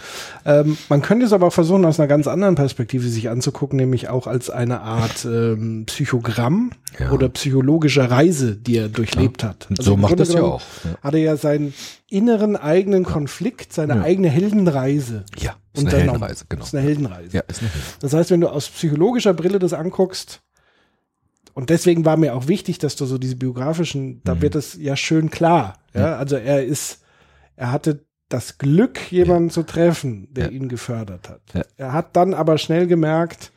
Ähm, 0.45 0.79
man 0.89 1.03
könnte 1.03 1.27
es 1.27 1.33
aber 1.33 1.49
auch 1.49 1.53
versuchen, 1.53 1.85
aus 1.85 1.99
einer 1.99 2.07
ganz 2.07 2.29
anderen 2.29 2.55
Perspektive 2.55 3.09
sich 3.09 3.29
anzugucken, 3.29 3.77
nämlich 3.77 4.09
auch 4.09 4.29
als 4.29 4.49
eine 4.49 4.81
Art 4.81 5.25
ähm, 5.25 5.85
Psychogramm 5.87 6.71
Ja. 7.01 7.11
oder 7.11 7.29
psychologische 7.31 8.09
Reise, 8.09 8.55
die 8.55 8.77
er 8.77 8.89
durchlebt 8.89 9.43
hat. 9.43 9.67
Also 9.71 9.83
so 9.83 9.97
macht 9.97 10.21
das 10.21 10.33
ja 10.33 10.43
auch. 10.43 10.63
Ja. 10.85 10.91
Hat 11.03 11.15
er 11.15 11.21
ja 11.21 11.37
seinen 11.37 11.75
inneren 12.09 12.57
eigenen 12.57 13.05
Konflikt, 13.05 13.73
seine 13.73 13.97
Ja. 13.97 14.03
eigene 14.03 14.29
Heldenreise. 14.31 15.25
Ja, 15.39 15.57
ist 15.75 15.87
eine. 15.87 15.91
Heldenreise, 15.97 16.45
genau. 16.49 16.61
Das 16.61 16.69
ist 16.69 16.75
eine 16.77 16.85
Heldenreise. 16.87 17.37
Ja, 17.37 17.43
ist 17.49 17.61
eine 17.61 17.71
Hilfe. 17.73 17.87
Das 18.01 18.13
heißt, 18.13 18.31
wenn 18.31 18.41
du 18.41 18.49
aus 18.49 18.69
psychologischer 18.69 19.35
Brille 19.35 19.59
das 19.59 19.73
anguckst, 19.73 20.41
und 21.59 21.71
deswegen 21.71 22.05
war 22.05 22.17
mir 22.17 22.35
auch 22.35 22.47
wichtig, 22.47 22.79
dass 22.79 22.95
du 22.97 23.05
so 23.05 23.19
diese 23.19 23.37
biografischen, 23.37 24.21
da 24.25 24.35
Mhm. 24.37 24.43
wird 24.43 24.55
es 24.55 24.77
ja 24.81 24.95
schön 24.97 25.31
klar. 25.31 25.75
Ja, 25.95 26.17
also 26.17 26.37
er 26.37 26.65
ist, 26.65 27.03
er 27.57 27.73
hatte 27.73 28.05
das 28.29 28.59
Glück, 28.59 29.11
jemanden 29.11 29.51
zu 29.51 29.65
treffen, 29.65 30.29
der 30.33 30.45
Ja. 30.47 30.51
ihn 30.53 30.69
gefördert 30.69 31.29
hat. 31.29 31.41
Ja. 31.55 31.63
Er 31.77 31.93
hat 31.93 32.15
dann 32.15 32.33
aber 32.35 32.59
schnell 32.59 32.87
gemerkt, 32.87 33.51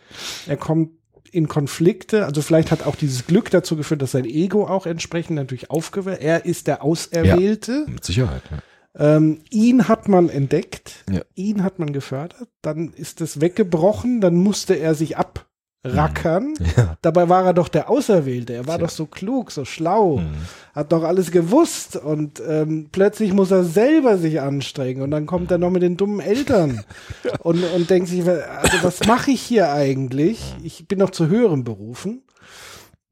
er 0.47 0.57
kommt 0.57 0.91
in 1.31 1.47
Konflikte, 1.47 2.25
also 2.25 2.41
vielleicht 2.41 2.71
hat 2.71 2.85
auch 2.87 2.95
dieses 2.95 3.27
Glück 3.27 3.51
dazu 3.51 3.75
geführt, 3.77 4.01
dass 4.01 4.11
sein 4.11 4.25
Ego 4.25 4.65
auch 4.67 4.85
entsprechend 4.85 5.35
natürlich 5.35 5.69
aufgewehrt. 5.69 6.21
Er 6.21 6.45
ist 6.45 6.67
der 6.67 6.83
Auserwählte. 6.83 7.85
Mit 7.87 8.03
Sicherheit. 8.03 8.41
Ja. 8.49 9.15
Ähm, 9.15 9.39
ihn 9.49 9.87
hat 9.87 10.07
man 10.09 10.27
entdeckt, 10.27 11.05
Ja. 11.09 11.21
ihn 11.35 11.63
hat 11.63 11.79
man 11.79 11.93
gefördert, 11.93 12.49
dann 12.61 12.91
ist 12.93 13.21
es 13.21 13.39
weggebrochen, 13.39 14.19
dann 14.19 14.35
musste 14.35 14.73
er 14.73 14.95
sich 14.95 15.17
abrackern. 15.83 16.53
Ja. 16.77 16.97
Dabei 17.01 17.27
war 17.29 17.45
er 17.45 17.53
doch 17.53 17.67
der 17.67 17.89
Auserwählte, 17.89 18.53
er 18.53 18.67
war 18.67 18.77
Tja. 18.77 18.85
doch 18.87 18.93
so 18.93 19.05
klug, 19.05 19.51
so 19.51 19.65
schlau, 19.65 20.17
Mhm. 20.17 20.35
hat 20.73 20.91
doch 20.91 21.03
alles 21.03 21.31
gewusst 21.31 21.95
und 21.97 22.41
ähm, 22.47 22.89
plötzlich 22.91 23.33
muss 23.33 23.51
er 23.51 23.63
selber 23.63 24.17
sich 24.17 24.39
anstrengen 24.41 25.01
und 25.01 25.11
dann 25.11 25.25
kommt 25.25 25.51
er 25.51 25.57
noch 25.57 25.69
mit 25.71 25.81
den 25.81 25.97
dummen 25.97 26.19
Eltern 26.19 26.83
und, 27.39 27.63
und 27.75 27.89
denkt 27.89 28.09
sich, 28.09 28.21
also 28.27 28.77
was 28.83 29.05
mache 29.07 29.31
ich 29.31 29.41
hier 29.41 29.71
eigentlich? 29.71 30.55
Ich 30.63 30.87
bin 30.87 30.99
doch 30.99 31.09
zu 31.09 31.27
höherem 31.27 31.63
berufen. 31.63 32.23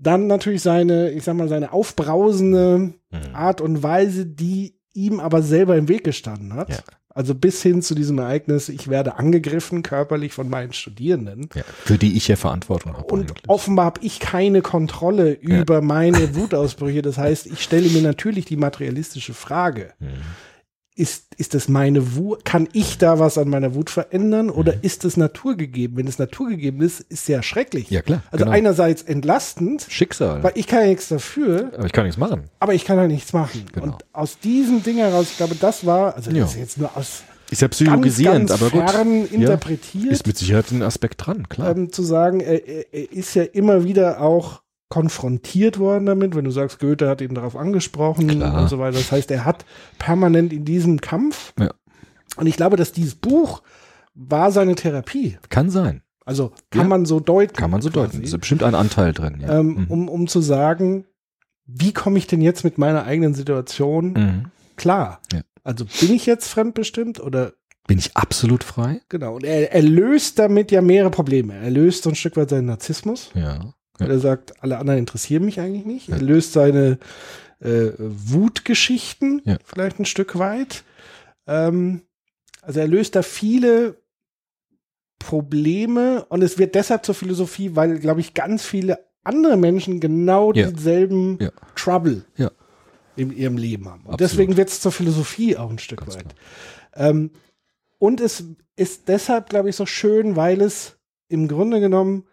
Dann 0.02 0.28
natürlich 0.28 0.62
seine, 0.62 1.12
ich 1.12 1.24
sag 1.26 1.36
mal, 1.36 1.50
seine 1.50 1.74
aufbrausende 1.74 2.94
Mhm. 3.12 3.34
Art 3.34 3.60
und 3.60 3.82
Weise, 3.82 4.28
die 4.28 4.76
ihm 4.94 5.20
aber 5.20 5.41
selber 5.41 5.76
im 5.78 5.88
Weg 5.90 6.04
gestanden 6.04 6.54
hat. 6.54 6.84
Ja. 7.10 7.15
Also 7.15 7.36
bis 7.36 7.61
hin 7.61 7.81
zu 7.81 7.95
diesem 7.95 8.18
Ereignis, 8.19 8.69
ich 8.69 8.88
werde 8.88 9.18
angegriffen 9.18 9.84
körperlich 9.84 10.34
von 10.34 10.49
meinen 10.49 10.73
Studierenden. 10.73 11.49
Ja. 11.53 11.64
Für 11.84 11.98
die 11.98 12.15
ich 12.15 12.27
ja 12.27 12.36
Verantwortung 12.36 12.94
habe. 12.94 13.06
Und 13.06 13.31
eigentlich. 13.31 13.49
offenbar 13.49 13.86
habe 13.86 14.02
ich 14.03 14.19
keine 14.19 14.61
Kontrolle 14.61 15.31
über 15.34 15.81
meine 15.81 16.36
Wutausbrüche. 16.36 17.02
Das 17.02 17.18
heißt, 17.18 17.48
ich 17.48 17.61
stelle 17.61 17.90
mir 17.90 18.02
natürlich 18.02 18.45
die 18.45 18.57
materialistische 18.57 19.34
Frage. 19.34 19.94
Mhm. 19.99 20.07
Ist, 21.00 21.28
ist 21.38 21.54
das 21.54 21.70
meine 21.70 22.16
Wut? 22.18 22.44
Kann 22.44 22.68
ich 22.74 22.98
da 22.98 23.20
was 23.20 23.38
an 23.38 23.48
meiner 23.50 23.74
Wut 23.74 23.90
verändern 23.90 24.50
oder 24.50 24.74
Mhm. 24.74 24.80
ist 24.82 25.06
es 25.06 25.16
naturgegeben? 25.16 25.96
Wenn 25.98 26.08
es 26.08 26.20
naturgegeben 26.20 26.82
ist, 26.82 27.00
ist 27.00 27.22
es 27.22 27.28
ja 27.28 27.42
schrecklich. 27.42 27.90
Ja, 27.90 28.02
klar, 28.02 28.22
Also 28.32 28.44
genau. 28.44 28.56
einerseits 28.58 29.02
entlastend, 29.04 29.86
Schicksal. 29.88 30.44
weil 30.44 30.52
ich 30.56 30.68
kann 30.68 30.82
ja 30.82 30.88
nichts 30.88 31.08
dafür, 31.08 31.72
Aber 31.78 31.86
ich 31.86 31.94
kann 31.94 32.04
nichts 32.04 32.18
machen. 32.20 32.44
aber 32.60 32.74
ich 32.74 32.84
kann 32.84 32.98
halt 33.00 33.10
nichts 33.12 33.32
machen. 33.32 33.66
Genau. 33.72 33.86
Und 33.86 33.96
aus 34.12 34.40
diesem 34.40 34.84
Ding 34.84 34.98
heraus, 34.98 35.28
ich 35.32 35.38
glaube, 35.38 35.56
das 35.56 35.86
war, 35.86 36.16
also 36.16 36.32
Ja. 36.32 36.42
das 36.42 36.52
ist 36.56 36.60
jetzt 36.60 36.78
nur 36.78 36.96
aus 36.98 37.24
Ist 37.50 37.62
ja 37.62 37.68
ganz, 37.68 37.78
psychologisierend, 37.78 38.50
ganz 38.50 38.62
aber 38.62 38.70
gut. 38.70 38.90
fern 38.90 39.22
Ja. 39.22 39.26
interpretiert. 39.40 40.12
Ist 40.12 40.28
mit 40.28 40.38
Sicherheit 40.38 40.70
ein 40.72 40.84
Aspekt 40.84 41.26
dran, 41.26 41.48
klar. 41.48 41.72
ähm, 41.76 41.92
zu 41.94 42.04
sagen, 42.04 42.42
er, 42.42 42.68
er, 42.68 42.94
er 42.94 43.12
ist 43.14 43.34
ja 43.36 43.44
immer 43.44 43.86
wieder 43.86 44.20
auch 44.22 44.62
konfrontiert 44.90 45.78
worden 45.80 46.06
damit, 46.07 46.36
wenn 46.36 46.45
du 46.45 46.52
sagst, 46.52 46.80
Goethe 46.80 47.07
hat 47.07 47.22
ihn 47.22 47.36
darauf 47.36 47.56
angesprochen 47.56 48.28
Klar. 48.28 48.61
und 48.64 48.70
so 48.70 48.80
weiter. 48.80 48.98
Das 48.98 49.11
heißt, 49.11 49.30
er 49.32 49.45
hat 49.45 49.66
permanent 49.99 50.52
in 50.52 50.66
diesem 50.66 50.99
Kampf. 50.99 51.53
Ja. 51.60 51.70
Und 52.38 52.48
ich 52.48 52.57
glaube, 52.57 52.76
dass 52.78 52.91
dieses 52.91 53.16
Buch 53.16 53.61
war 54.16 54.52
seine 54.52 54.76
Therapie. 54.76 55.38
kann 55.49 55.70
sein. 55.70 56.02
Also 56.26 56.52
kann 56.72 56.82
Ja. 56.84 56.88
man 56.88 57.06
so 57.06 57.20
deuten. 57.20 57.56
Kann 57.56 57.72
man 57.72 57.82
so 57.82 57.90
quasi. 57.90 58.11
deuten. 58.18 58.24
Ist 58.24 58.38
bestimmt 58.38 58.64
ein 58.64 58.76
Anteil 58.76 59.14
drin. 59.14 59.40
Ja. 59.41 59.60
ähm, 59.60 59.68
Mhm. 59.68 59.86
um, 59.90 60.10
um 60.10 60.28
zu 60.28 60.41
sagen, 60.41 61.06
wie 61.66 61.94
komme 61.94 62.18
ich 62.18 62.28
denn 62.28 62.41
jetzt 62.41 62.64
mit 62.64 62.78
meiner 62.78 63.03
eigenen 63.06 63.34
Situation 63.36 64.14
Mhm. 64.14 64.45
klar? 64.76 65.22
Ja. 65.32 65.41
Also 65.64 65.86
bin 65.86 66.14
ich 66.16 66.26
jetzt 66.26 66.48
fremdbestimmt 66.48 67.20
oder 67.20 67.53
Bin 67.88 67.98
ich 67.99 68.16
absolut 68.18 68.64
frei? 68.64 69.02
genau? 69.10 69.36
Und 69.36 69.44
er, 69.44 69.72
er 69.72 69.82
löst 69.82 70.38
damit 70.40 70.72
ja 70.72 70.82
mehrere 70.82 71.10
Probleme. 71.11 71.56
Er 71.56 71.70
löst 71.72 72.03
so 72.03 72.10
ein 72.10 72.16
Stück 72.16 72.38
weit 72.38 72.49
seinen 72.49 72.66
Narzissmus. 72.66 73.32
Ja. 73.36 73.74
Weil 74.00 74.12
er 74.12 74.20
sagt, 74.20 74.64
alle 74.64 74.78
anderen 74.78 75.00
interessieren 75.00 75.46
mich 75.46 75.60
eigentlich 75.60 75.86
nicht. 75.86 76.10
Er 76.10 76.22
löst 76.22 76.54
seine 76.54 76.98
äh, 77.60 77.92
Wutgeschichten 77.98 79.42
Ja. 79.46 79.58
vielleicht 79.66 80.00
ein 80.00 80.06
Stück 80.06 80.38
weit. 80.40 80.84
Ähm, 81.48 82.02
also 82.62 82.80
er 82.80 82.88
löst 82.88 83.16
da 83.16 83.22
viele 83.22 83.98
Probleme 85.20 86.26
und 86.30 86.42
es 86.42 86.58
wird 86.58 86.76
deshalb 86.76 87.06
zur 87.06 87.16
Philosophie, 87.16 87.76
weil, 87.76 88.00
glaube 88.00 88.22
ich, 88.22 88.34
ganz 88.34 88.64
viele 88.64 89.06
andere 89.24 89.58
Menschen 89.58 90.00
genau 90.00 90.54
Ja. 90.54 90.68
denselben 90.68 91.38
Ja. 91.42 91.52
Trouble 91.76 92.24
Ja. 92.38 92.52
in 93.18 93.36
ihrem 93.36 93.58
Leben 93.58 93.86
haben. 93.90 94.04
Und 94.06 94.14
Absolut. 94.14 94.32
deswegen 94.32 94.58
wird 94.58 94.70
es 94.70 94.80
zur 94.80 94.94
Philosophie 94.94 95.58
auch 95.58 95.70
ein 95.70 95.80
Stück 95.80 96.00
Ganz 96.02 96.16
weit. 96.16 96.36
Ähm, 96.96 97.32
und 97.98 98.22
es 98.22 98.46
ist 98.78 99.10
deshalb, 99.10 99.50
glaube 99.50 99.70
ich, 99.70 99.76
so 99.76 99.86
schön, 99.86 100.38
weil 100.38 100.62
es 100.62 100.98
im 101.28 101.50
Grunde 101.50 101.82
genommen 101.82 102.24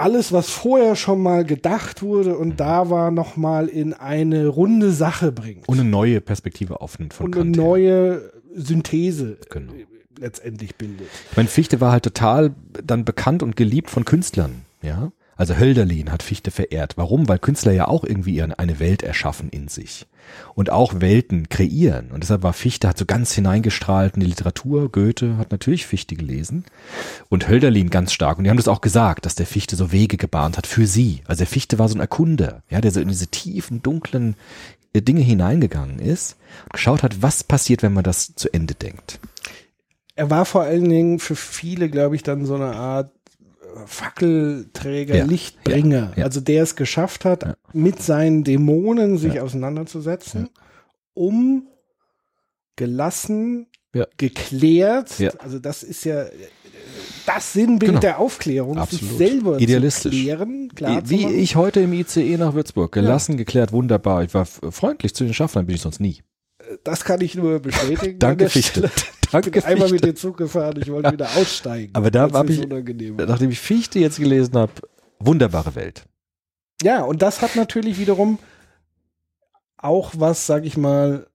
alles, 0.00 0.32
was 0.32 0.50
vorher 0.50 0.96
schon 0.96 1.22
mal 1.22 1.44
gedacht 1.44 2.02
wurde 2.02 2.36
und 2.36 2.58
da 2.60 2.90
war, 2.90 3.10
noch 3.10 3.36
mal 3.36 3.68
in 3.68 3.92
eine 3.92 4.46
runde 4.48 4.90
Sache 4.92 5.30
bringt. 5.32 5.68
Und 5.68 5.78
eine 5.80 5.88
neue 5.88 6.20
Perspektive 6.20 6.80
aufnimmt 6.80 7.14
von 7.14 7.26
und 7.26 7.34
eine 7.34 7.44
Kant 7.44 7.56
her. 7.56 7.64
neue 7.64 8.30
Synthese 8.54 9.36
Genau. 9.50 9.72
letztendlich 10.18 10.74
bildet. 10.76 11.06
Ich 11.30 11.36
meine, 11.36 11.48
Fichte 11.48 11.80
war 11.80 11.92
halt 11.92 12.04
total 12.04 12.54
dann 12.84 13.04
bekannt 13.04 13.42
und 13.42 13.56
geliebt 13.56 13.90
von 13.90 14.04
Künstlern, 14.04 14.62
ja. 14.82 15.12
Also 15.40 15.56
Hölderlin 15.56 16.12
hat 16.12 16.22
Fichte 16.22 16.50
verehrt. 16.50 16.98
Warum? 16.98 17.26
Weil 17.26 17.38
Künstler 17.38 17.72
ja 17.72 17.88
auch 17.88 18.04
irgendwie 18.04 18.42
eine 18.42 18.78
Welt 18.78 19.02
erschaffen 19.02 19.48
in 19.48 19.68
sich 19.68 20.06
und 20.54 20.68
auch 20.68 21.00
Welten 21.00 21.48
kreieren. 21.48 22.10
Und 22.10 22.22
deshalb 22.22 22.42
war 22.42 22.52
Fichte 22.52 22.86
hat 22.86 22.98
so 22.98 23.06
ganz 23.06 23.32
hineingestrahlt 23.32 24.16
in 24.16 24.20
die 24.20 24.26
Literatur. 24.26 24.92
Goethe 24.92 25.38
hat 25.38 25.50
natürlich 25.50 25.86
Fichte 25.86 26.14
gelesen 26.14 26.66
und 27.30 27.48
Hölderlin 27.48 27.88
ganz 27.88 28.12
stark. 28.12 28.36
Und 28.36 28.44
die 28.44 28.50
haben 28.50 28.58
das 28.58 28.68
auch 28.68 28.82
gesagt, 28.82 29.24
dass 29.24 29.34
der 29.34 29.46
Fichte 29.46 29.76
so 29.76 29.92
Wege 29.92 30.18
gebahnt 30.18 30.58
hat 30.58 30.66
für 30.66 30.86
sie. 30.86 31.22
Also 31.24 31.38
der 31.38 31.46
Fichte 31.46 31.78
war 31.78 31.88
so 31.88 31.94
ein 31.94 32.02
Erkunder, 32.02 32.62
ja, 32.68 32.82
der 32.82 32.90
so 32.90 33.00
in 33.00 33.08
diese 33.08 33.28
tiefen, 33.28 33.82
dunklen 33.82 34.36
äh, 34.92 35.00
Dinge 35.00 35.22
hineingegangen 35.22 36.00
ist 36.00 36.36
und 36.64 36.74
geschaut 36.74 37.02
hat, 37.02 37.22
was 37.22 37.44
passiert, 37.44 37.82
wenn 37.82 37.94
man 37.94 38.04
das 38.04 38.34
zu 38.34 38.52
Ende 38.52 38.74
denkt. 38.74 39.20
Er 40.16 40.28
war 40.28 40.44
vor 40.44 40.64
allen 40.64 40.90
Dingen 40.90 41.18
für 41.18 41.34
viele, 41.34 41.88
glaube 41.88 42.14
ich, 42.14 42.22
dann 42.22 42.44
so 42.44 42.56
eine 42.56 42.76
Art 42.76 43.10
Fackelträger, 43.86 45.16
Ja, 45.16 45.24
Lichtbringer. 45.24 46.12
ja. 46.16 46.24
Also 46.24 46.40
der 46.40 46.62
es 46.62 46.76
geschafft 46.76 47.24
hat, 47.24 47.56
mit 47.72 48.02
seinen 48.02 48.44
Dämonen 48.44 49.18
sich 49.18 49.40
auseinanderzusetzen, 49.40 50.48
um 51.14 51.66
gelassen, 52.76 53.66
geklärt, 54.16 55.12
also 55.38 55.58
das 55.58 55.82
ist 55.82 56.04
ja 56.04 56.24
das 57.26 57.52
Sinnbild 57.52 57.90
Genau. 57.90 58.00
der 58.00 58.18
Aufklärung, 58.18 58.74
sich 58.74 59.02
Absolut. 59.02 59.18
selber 59.18 59.58
Idealistisch. 59.60 60.14
zu 60.14 60.20
klären, 60.22 60.68
klar 60.74 61.04
zu 61.04 61.10
Wie 61.10 61.22
machen. 61.24 61.38
ich 61.38 61.56
heute 61.56 61.80
im 61.80 61.92
ICE 61.92 62.36
nach 62.38 62.54
Würzburg. 62.54 62.92
Gelassen, 62.92 63.36
geklärt, 63.36 63.72
wunderbar. 63.72 64.22
Ich 64.24 64.32
war 64.32 64.46
freundlich 64.46 65.14
zu 65.14 65.24
den 65.24 65.34
Schaffnern, 65.34 65.66
bin 65.66 65.74
ich 65.74 65.82
sonst 65.82 66.00
nie. 66.00 66.22
Das 66.84 67.04
kann 67.04 67.20
ich 67.20 67.34
nur 67.34 67.60
bestätigen. 67.60 68.18
Danke, 68.20 68.48
Fichte. 68.48 68.90
Danke, 69.32 69.48
Ich 69.48 69.54
bin 69.54 69.64
einmal 69.64 69.90
mit 69.90 70.04
dem 70.04 70.16
Zug 70.16 70.36
gefahren, 70.36 70.78
ich 70.80 70.90
wollte 70.90 71.12
wieder 71.12 71.28
aussteigen. 71.36 71.94
Aber 71.94 72.10
da 72.10 72.32
weil's 72.32 72.34
hab 72.34 72.48
mir 72.48 72.92
ich-. 72.92 73.12
Nachdem 73.28 73.50
ich 73.50 73.60
Fichte 73.60 73.98
jetzt 73.98 74.18
gelesen 74.18 74.56
habe, 74.56 74.72
wunderbare 75.18 75.74
Welt. 75.74 76.04
Ja, 76.82 77.02
und 77.02 77.22
das 77.22 77.42
hat 77.42 77.56
natürlich 77.56 77.98
wiederum 77.98 78.38
auch 79.76 80.12
was, 80.16 80.46
sag 80.46 80.64
ich 80.64 80.76
mal, 80.76 81.26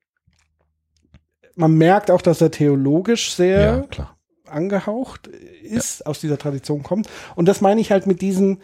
man 1.56 1.74
merkt 1.78 2.12
auch, 2.12 2.22
dass 2.22 2.42
er 2.42 2.52
theologisch 2.52 3.34
sehr 3.34 3.88
Ja, 3.96 4.16
angehaucht 4.48 5.28
ist, 5.28 6.06
aus 6.06 6.20
dieser 6.20 6.38
Tradition 6.38 6.84
kommt. 6.84 7.08
Und 7.36 7.48
das 7.48 7.62
meine 7.62 7.80
ich 7.82 7.92
halt 7.92 8.08
mit 8.08 8.22
diesen, 8.22 8.62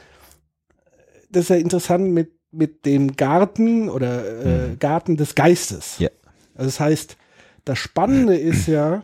das 1.29 1.43
ist 1.43 1.49
ja 1.49 1.55
interessant 1.55 2.11
mit, 2.11 2.31
mit 2.51 2.85
dem 2.85 3.15
Garten 3.15 3.89
oder 3.89 4.25
äh, 4.45 4.67
Mhm. 4.69 4.79
Garten 4.79 5.17
des 5.17 5.35
Geistes. 5.35 5.97
Ja. 5.99 6.09
Also 6.55 6.67
das 6.67 6.79
heißt, 6.79 7.17
das 7.65 7.77
Spannende 7.79 8.35
ist 8.37 8.67
ja, 8.67 9.03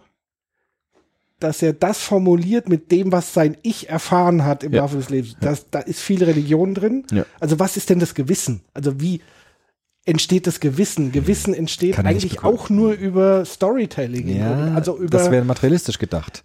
dass 1.39 1.61
er 1.61 1.73
das 1.73 1.99
formuliert 1.99 2.67
mit 2.67 2.91
dem, 2.91 3.11
was 3.11 3.33
sein 3.33 3.57
Ich 3.61 3.89
erfahren 3.89 4.43
hat 4.43 4.63
im 4.63 4.73
Ja. 4.73 4.81
Laufe 4.81 4.97
des 4.97 5.09
Lebens. 5.09 5.35
Das, 5.39 5.69
da 5.69 5.79
ist 5.79 5.99
viel 5.99 6.23
Religion 6.23 6.73
drin. 6.73 7.05
Ja. 7.11 7.25
Also 7.39 7.59
was 7.59 7.77
ist 7.77 7.89
denn 7.91 7.99
das 7.99 8.15
Gewissen? 8.15 8.61
Also 8.73 8.99
wie 8.99 9.21
entsteht 10.05 10.47
das 10.47 10.59
Gewissen? 10.59 11.11
Gewissen 11.11 11.53
entsteht 11.53 11.93
Kann 11.95 12.07
eigentlich 12.07 12.43
auch 12.43 12.69
nur 12.69 12.93
über 12.93 13.45
Storytelling. 13.45 14.25
Grunde. 14.27 14.71
also 14.75 14.97
über 14.97 15.09
das 15.09 15.29
wäre 15.29 15.45
materialistisch 15.45 15.99
gedacht. 15.99 16.41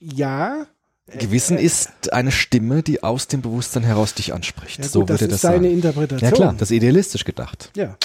ja. 0.00 0.66
Gewissen 1.18 1.56
ist 1.56 2.12
eine 2.12 2.32
Stimme, 2.32 2.82
die 2.82 3.04
aus 3.04 3.28
dem 3.28 3.40
Bewusstsein 3.40 3.84
heraus 3.84 4.14
dich 4.14 4.34
anspricht. 4.34 4.78
Ja, 4.78 4.84
gut, 4.84 4.92
so 4.92 5.02
das 5.04 5.20
würde 5.20 5.24
ist 5.26 5.32
das 5.34 5.40
seine 5.52 5.64
sein. 5.68 5.72
Interpretation. 5.74 6.28
Ja 6.28 6.34
klar, 6.34 6.52
das 6.58 6.70
ist 6.70 6.76
idealistisch 6.76 7.24
gedacht. 7.24 7.70
Ja. 7.76 7.96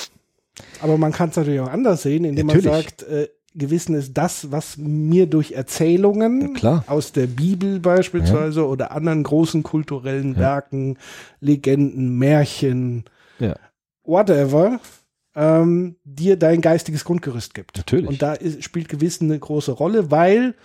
Aber 0.81 0.97
man 0.97 1.11
kann 1.11 1.29
es 1.29 1.35
natürlich 1.35 1.59
auch 1.59 1.69
anders 1.71 2.01
sehen, 2.03 2.25
indem 2.25 2.47
Natürlich. 2.47 2.65
man 2.65 2.75
sagt, 2.81 3.03
äh, 3.03 3.27
Gewissen 3.53 3.95
ist 3.95 4.13
das, 4.13 4.51
was 4.51 4.77
mir 4.77 5.25
durch 5.25 5.51
Erzählungen 5.51 6.41
Ja, 6.41 6.47
klar. 6.53 6.83
aus 6.87 7.11
der 7.11 7.27
Bibel 7.27 7.79
beispielsweise 7.79 8.65
oder 8.65 8.91
anderen 8.91 9.23
großen 9.23 9.61
kulturellen 9.63 10.37
Werken, 10.37 10.97
Legenden, 11.41 12.17
Märchen, 12.17 13.03
Ja. 13.39 13.55
whatever, 14.03 14.79
ähm, 15.35 15.95
dir 16.05 16.37
dein 16.37 16.61
geistiges 16.61 17.03
Grundgerüst 17.03 17.53
gibt. 17.53 17.77
Natürlich. 17.77 18.07
Und 18.07 18.21
da 18.21 18.33
ist, 18.33 18.63
spielt 18.63 18.87
Gewissen 18.89 19.29
eine 19.29 19.39
große 19.39 19.71
Rolle, 19.73 20.11
weil 20.11 20.55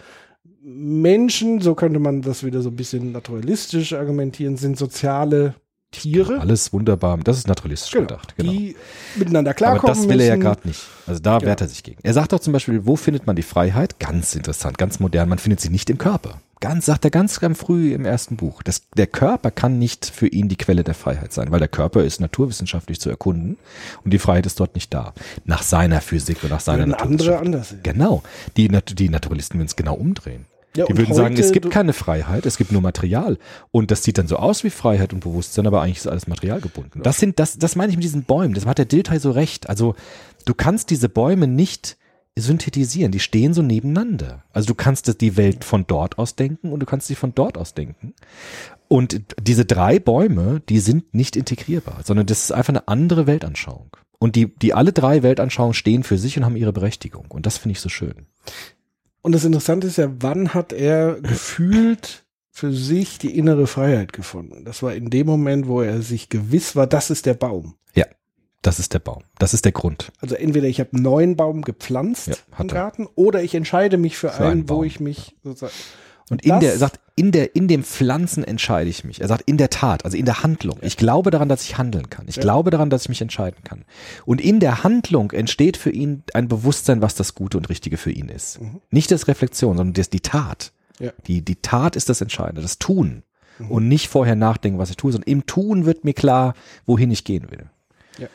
Menschen, 0.63 1.61
so 1.61 1.75
könnte 1.75 1.99
man 2.01 2.23
das 2.23 2.45
wieder 2.45 2.63
so 2.63 2.71
ein 2.71 2.77
bisschen 2.77 3.13
naturalistisch 3.13 3.93
argumentieren, 3.93 4.57
sind 4.57 4.77
soziale 4.77 5.55
Tiere, 5.93 6.41
Alles 6.41 6.73
wunderbar. 6.73 7.17
Das 7.19 7.39
ist 7.39 7.49
naturalistisch 7.49 7.93
genau, 7.93 8.07
gedacht. 8.09 8.35
Genau. 8.37 8.51
die 8.53 8.77
miteinander 9.17 9.51
Aber 9.53 9.57
klarkommen 9.57 9.97
das 9.97 10.09
will 10.09 10.21
er 10.21 10.27
ja 10.27 10.37
gerade 10.37 10.67
nicht. 10.67 10.83
Also 11.07 11.21
da 11.21 11.39
Genau. 11.39 11.49
wehrt 11.49 11.61
er 11.61 11.69
sich 11.69 11.83
gegen. 11.83 11.99
Er 12.03 12.13
sagt 12.13 12.35
auch 12.35 12.41
zum 12.41 12.53
Beispiel, 12.53 12.85
wo 12.87 12.97
findet 12.97 13.27
man 13.27 13.37
die 13.37 13.43
Freiheit? 13.43 13.99
Ganz 13.99 14.35
interessant, 14.35 14.79
ganz 14.79 15.01
modern. 15.01 15.29
Man 15.29 15.39
findet 15.39 15.61
sie 15.61 15.71
nicht 15.71 15.89
im 15.89 15.97
Körper. 15.99 16.41
Ganz, 16.61 16.87
sagt 16.87 17.05
er 17.05 17.11
ganz, 17.11 17.39
ganz 17.39 17.59
früh 17.59 17.93
im 17.95 18.05
ersten 18.05 18.37
Buch. 18.37 18.63
Das, 18.63 18.83
der 18.97 19.07
Körper 19.07 19.51
kann 19.51 19.79
nicht 19.79 20.07
für 20.07 20.27
ihn 20.27 20.49
die 20.49 20.57
Quelle 20.57 20.85
der 20.85 20.95
Freiheit 20.95 21.33
sein, 21.33 21.51
weil 21.51 21.59
der 21.61 21.69
Körper 21.69 22.03
ist 22.03 22.21
naturwissenschaftlich 22.21 22.99
zu 22.99 23.11
erkunden 23.11 23.57
und 24.05 24.11
die 24.13 24.19
Freiheit 24.19 24.47
ist 24.47 24.59
dort 24.59 24.75
nicht 24.75 24.93
da. 24.93 25.13
Nach 25.45 25.63
seiner 25.63 26.01
Physik 26.01 26.43
und 26.43 26.51
nach 26.51 26.61
seiner 26.61 26.79
Würden 26.87 26.95
andere 26.95 27.31
Naturwissenschaft. 27.31 27.73
anders. 27.75 27.75
Genau. 27.83 28.23
Die, 28.57 28.69
die 28.69 29.09
Naturalisten 29.11 29.59
würden 29.59 29.67
es 29.69 29.77
genau 29.77 29.95
umdrehen. 29.95 30.47
Ja, 30.77 30.87
die 30.87 30.97
würden 30.97 31.15
sagen, 31.15 31.37
es 31.37 31.53
gibt 31.53 31.71
keine 31.71 31.93
Freiheit, 31.93 32.47
es 32.47 32.57
gibt 32.57 32.73
nur 32.73 32.83
Material. 32.83 33.39
Und 33.71 33.91
das 33.91 34.03
sieht 34.03 34.19
dann 34.19 34.29
so 34.29 34.37
aus 34.37 34.65
wie 34.65 34.71
Freiheit 34.71 35.13
und 35.13 35.21
Bewusstsein, 35.21 35.67
aber 35.67 35.83
eigentlich 35.83 35.99
ist 35.99 36.07
alles 36.07 36.27
materialgebunden. 36.27 37.03
Das 37.03 37.19
sind, 37.19 37.39
das, 37.39 37.59
das 37.59 37.77
meine 37.77 37.91
ich 37.91 37.97
mit 37.97 38.05
diesen 38.05 38.25
Bäumen. 38.25 38.55
Das 38.55 38.67
hat 38.67 38.79
der 38.79 38.85
Dilthey 38.85 39.19
so 39.19 39.31
recht. 39.31 39.69
Also, 39.69 39.95
du 40.45 40.55
kannst 40.55 40.91
diese 40.91 41.09
Bäume 41.09 41.47
nicht 41.47 41.97
synthetisieren. 42.39 43.13
Die 43.13 43.21
stehen 43.21 43.55
so 43.55 43.63
nebeneinander. 43.63 44.45
Also, 44.53 44.67
du 44.69 44.75
kannst 44.75 45.21
die 45.21 45.37
Welt 45.37 45.65
von 45.65 45.87
dort 45.87 46.19
aus 46.19 46.37
denken 46.37 46.73
und 46.73 46.81
du 46.81 46.87
kannst 46.87 47.07
sie 47.07 47.15
von 47.15 47.35
dort 47.35 47.59
aus 47.59 47.75
denken. 47.75 48.15
Und 48.89 49.21
diese 49.41 49.65
drei 49.65 49.99
Bäume, 49.99 50.63
die 50.69 50.79
sind 50.79 51.13
nicht 51.15 51.37
integrierbar, 51.37 52.03
sondern 52.05 52.27
das 52.27 52.45
ist 52.45 52.53
einfach 52.53 52.73
eine 52.73 52.87
andere 52.89 53.27
Weltanschauung. 53.27 53.91
Und 54.19 54.37
die, 54.37 54.55
die 54.55 54.75
alle 54.75 54.93
drei 54.93 55.23
Weltanschauungen 55.23 55.75
stehen 55.75 56.03
für 56.03 56.19
sich 56.19 56.37
und 56.37 56.45
haben 56.45 56.57
ihre 56.57 56.73
Berechtigung. 56.73 57.27
Und 57.29 57.47
das 57.47 57.59
finde 57.59 57.73
ich 57.73 57.81
so 57.81 57.89
schön. 57.89 58.27
Und 59.27 59.33
das 59.33 59.45
Interessante 59.45 59.89
ist 59.89 59.97
ja, 59.99 60.09
wann 60.21 60.55
hat 60.55 60.73
er 60.73 61.21
gefühlt 61.21 62.25
für 62.53 62.73
sich 62.73 63.19
die 63.19 63.37
innere 63.37 63.67
Freiheit 63.67 64.13
gefunden? 64.13 64.65
Das 64.65 64.85
war 64.85 64.95
in 64.95 65.11
dem 65.11 65.27
Moment, 65.27 65.67
wo 65.67 65.83
er 65.83 66.01
sich 66.01 66.29
gewiss 66.29 66.77
war, 66.77 66.87
das 66.87 67.11
ist 67.11 67.27
der 67.27 67.35
Baum. 67.35 67.75
Ja, 67.97 68.05
das 68.63 68.79
ist 68.79 68.95
der 68.95 69.01
Baum. 69.01 69.25
Das 69.41 69.53
ist 69.53 69.65
der 69.65 69.73
Grund. 69.73 70.13
Also 70.21 70.37
entweder 70.37 70.69
ich 70.69 70.79
habe 70.79 70.91
einen 70.93 71.03
neuen 71.03 71.35
Baum 71.35 71.63
gepflanzt 71.63 72.29
Ja, 72.29 72.35
im. 72.61 72.69
Garten 72.69 73.09
oder 73.17 73.43
ich 73.43 73.57
entscheide 73.57 73.97
mich 73.99 74.17
für, 74.17 74.29
Für 74.29 74.45
einen, 74.45 74.51
einen 74.53 74.69
wo 74.69 74.85
ich 74.85 75.01
mich 75.01 75.35
sozusagen. 75.43 75.73
Und 76.31 76.45
in 76.45 76.51
das- 76.51 76.61
der, 76.61 76.73
er 76.75 76.79
sagt, 76.79 77.01
in 77.19 77.33
der, 77.33 77.57
in 77.57 77.67
dem 77.67 77.83
Pflanzen 77.83 78.45
entscheide 78.45 78.91
ich 78.91 79.03
mich. 79.03 79.23
Er 79.23 79.29
sagt, 79.29 79.43
in 79.49 79.57
der 79.57 79.71
Tat, 79.71 80.05
also 80.05 80.17
in 80.17 80.27
der 80.27 80.43
Handlung. 80.43 80.79
Ich 80.83 80.99
glaube 80.99 81.31
daran, 81.31 81.49
dass 81.49 81.63
ich 81.65 81.79
handeln 81.79 82.11
kann. 82.11 82.29
Ich 82.29 82.37
Ja. 82.37 82.43
glaube 82.43 82.71
daran, 82.71 82.91
dass 82.91 83.03
ich 83.05 83.09
mich 83.09 83.23
entscheiden 83.23 83.65
kann. 83.65 83.85
Und 84.27 84.41
in 84.41 84.61
der 84.61 84.85
Handlung 84.85 85.33
entsteht 85.33 85.79
für 85.79 85.91
ihn 85.91 86.23
ein 86.35 86.47
Bewusstsein, 86.47 87.01
was 87.01 87.15
das 87.15 87.35
Gute 87.35 87.57
und 87.57 87.69
Richtige 87.71 87.97
für 87.97 88.11
ihn 88.13 88.29
ist. 88.29 88.61
Nicht 88.91 89.11
das 89.11 89.29
Reflexion, 89.29 89.79
sondern 89.79 89.95
das, 89.95 90.11
die 90.11 90.21
Tat. 90.21 90.73
Ja. 90.99 91.11
Die, 91.27 91.43
die 91.43 91.57
Tat 91.57 91.97
ist 91.97 92.09
das 92.11 92.21
Entscheidende, 92.21 92.61
das 92.63 92.79
Tun. 92.79 93.23
Und 93.71 93.89
nicht 93.89 94.09
vorher 94.09 94.37
nachdenken, 94.37 94.79
was 94.79 94.91
ich 94.91 94.97
tue, 94.97 95.11
sondern 95.13 95.31
im 95.31 95.47
Tun 95.47 95.87
wird 95.87 96.05
mir 96.05 96.13
klar, 96.13 96.53
wohin 96.85 97.11
ich 97.11 97.25
gehen 97.25 97.51
will. 97.51 97.71
Ja. 98.19 98.29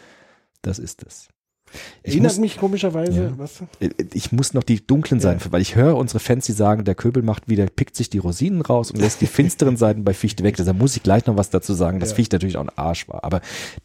Das 0.64 0.80
ist 0.80 1.04
es. 1.06 1.28
Ich 2.04 2.14
Erinnert 2.14 2.32
muss- 2.34 2.40
mich 2.40 2.58
komischerweise, 2.58 3.24
Ja. 3.24 3.32
was? 3.38 3.64
ich 4.14 4.32
muss 4.32 4.54
noch 4.54 4.64
die 4.64 4.86
dunklen 4.86 5.20
Seiten, 5.20 5.52
weil 5.52 5.62
ich 5.62 5.76
höre 5.76 5.96
unsere 5.96 6.20
Fans, 6.20 6.46
die 6.46 6.52
sagen, 6.52 6.84
der 6.84 6.96
Köbel 6.96 7.24
macht 7.24 7.48
wieder, 7.48 7.66
pickt 7.68 7.96
sich 7.96 8.10
die 8.10 8.18
Rosinen 8.18 8.62
raus 8.62 8.92
und 8.92 9.00
lässt 9.00 9.22
die 9.22 9.28
finsteren 9.28 9.78
Seiten 9.78 10.04
bei 10.04 10.14
Fichte 10.14 10.44
weg. 10.44 10.58
Deshalb 10.58 10.78
muss 10.78 10.96
ich 10.96 11.04
gleich 11.04 11.26
noch 11.26 11.38
was 11.38 11.50
dazu 11.50 11.74
sagen, 11.74 12.00
dass 12.00 12.10
Ja. 12.10 12.16
Fichte 12.16 12.36
natürlich 12.36 12.58
auch 12.58 12.62
ein 12.64 12.78
Arsch 12.78 13.08
war. 13.08 13.24
Aber 13.24 13.38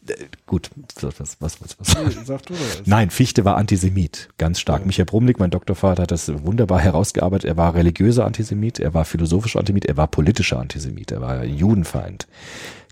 äh, 0.07 0.13
gut, 0.45 0.69
was, 1.01 1.19
was, 1.19 1.37
was, 1.39 1.59
was, 1.79 2.25
Sag 2.25 2.45
du 2.45 2.53
das. 2.53 2.81
Nein, 2.85 3.09
Fichte 3.09 3.45
war 3.45 3.57
Antisemit, 3.57 4.29
ganz 4.37 4.59
stark. 4.59 4.85
Michael 4.85 5.05
Brumlik, 5.05 5.39
mein 5.39 5.51
Doktorvater, 5.51 6.03
hat 6.03 6.11
das 6.11 6.31
wunderbar 6.45 6.79
herausgearbeitet. 6.79 7.47
Er 7.49 7.57
war 7.57 7.75
religiöser 7.75 8.25
Antisemit, 8.25 8.79
er 8.79 8.93
war 8.93 9.05
philosophischer 9.05 9.59
Antisemit, 9.59 9.85
er 9.85 9.97
war 9.97 10.07
politischer 10.07 10.59
Antisemit, 10.59 11.11
er 11.11 11.21
war 11.21 11.43
Judenfeind. 11.45 12.27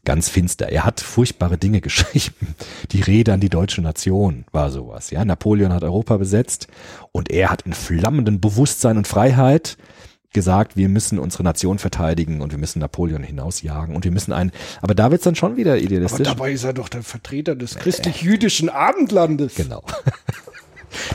Ganz 0.05 0.29
finster. 0.29 0.69
Er 0.69 0.85
hat 0.85 1.01
furchtbare 1.01 1.57
Dinge 1.57 1.81
geschrieben. 1.87 2.55
Die 2.91 3.01
Rede 3.01 3.33
an 3.33 3.39
die 3.41 3.49
deutsche 3.49 3.81
Nation 3.81 4.45
war 4.51 4.71
sowas. 4.71 5.09
Ja, 5.09 5.25
Napoleon 5.25 5.73
hat 5.73 5.83
Europa 5.83 6.17
besetzt 6.17 6.67
und 7.11 7.29
er 7.31 7.49
hat 7.49 7.63
in 7.63 7.73
flammendem 7.73 8.39
Bewusstsein 8.39 8.97
und 8.97 9.07
Freiheit 9.07 9.77
gesagt, 10.31 10.75
wir 10.75 10.89
müssen 10.89 11.17
unsere 11.17 11.43
Nation 11.43 11.79
verteidigen 11.79 12.41
und 12.41 12.51
wir 12.51 12.59
müssen 12.59 12.79
Napoleon 12.79 13.23
hinausjagen 13.23 13.95
und 13.95 14.03
wir 14.03 14.11
müssen 14.11 14.33
ein, 14.33 14.51
aber 14.81 14.93
da 14.93 15.09
wird's 15.09 15.23
dann 15.23 15.35
schon 15.35 15.55
wieder 15.55 15.71
Aber 15.73 15.81
idealistisch. 15.81 16.27
dabei 16.27 16.51
ist 16.51 16.65
er 16.65 16.73
doch 16.73 16.89
der 16.89 17.03
Vertreter 17.03 17.55
des 17.55 17.75
christlich-jüdischen 17.75 18.69
Abendlandes. 18.69 19.55
Genau. 19.55 19.83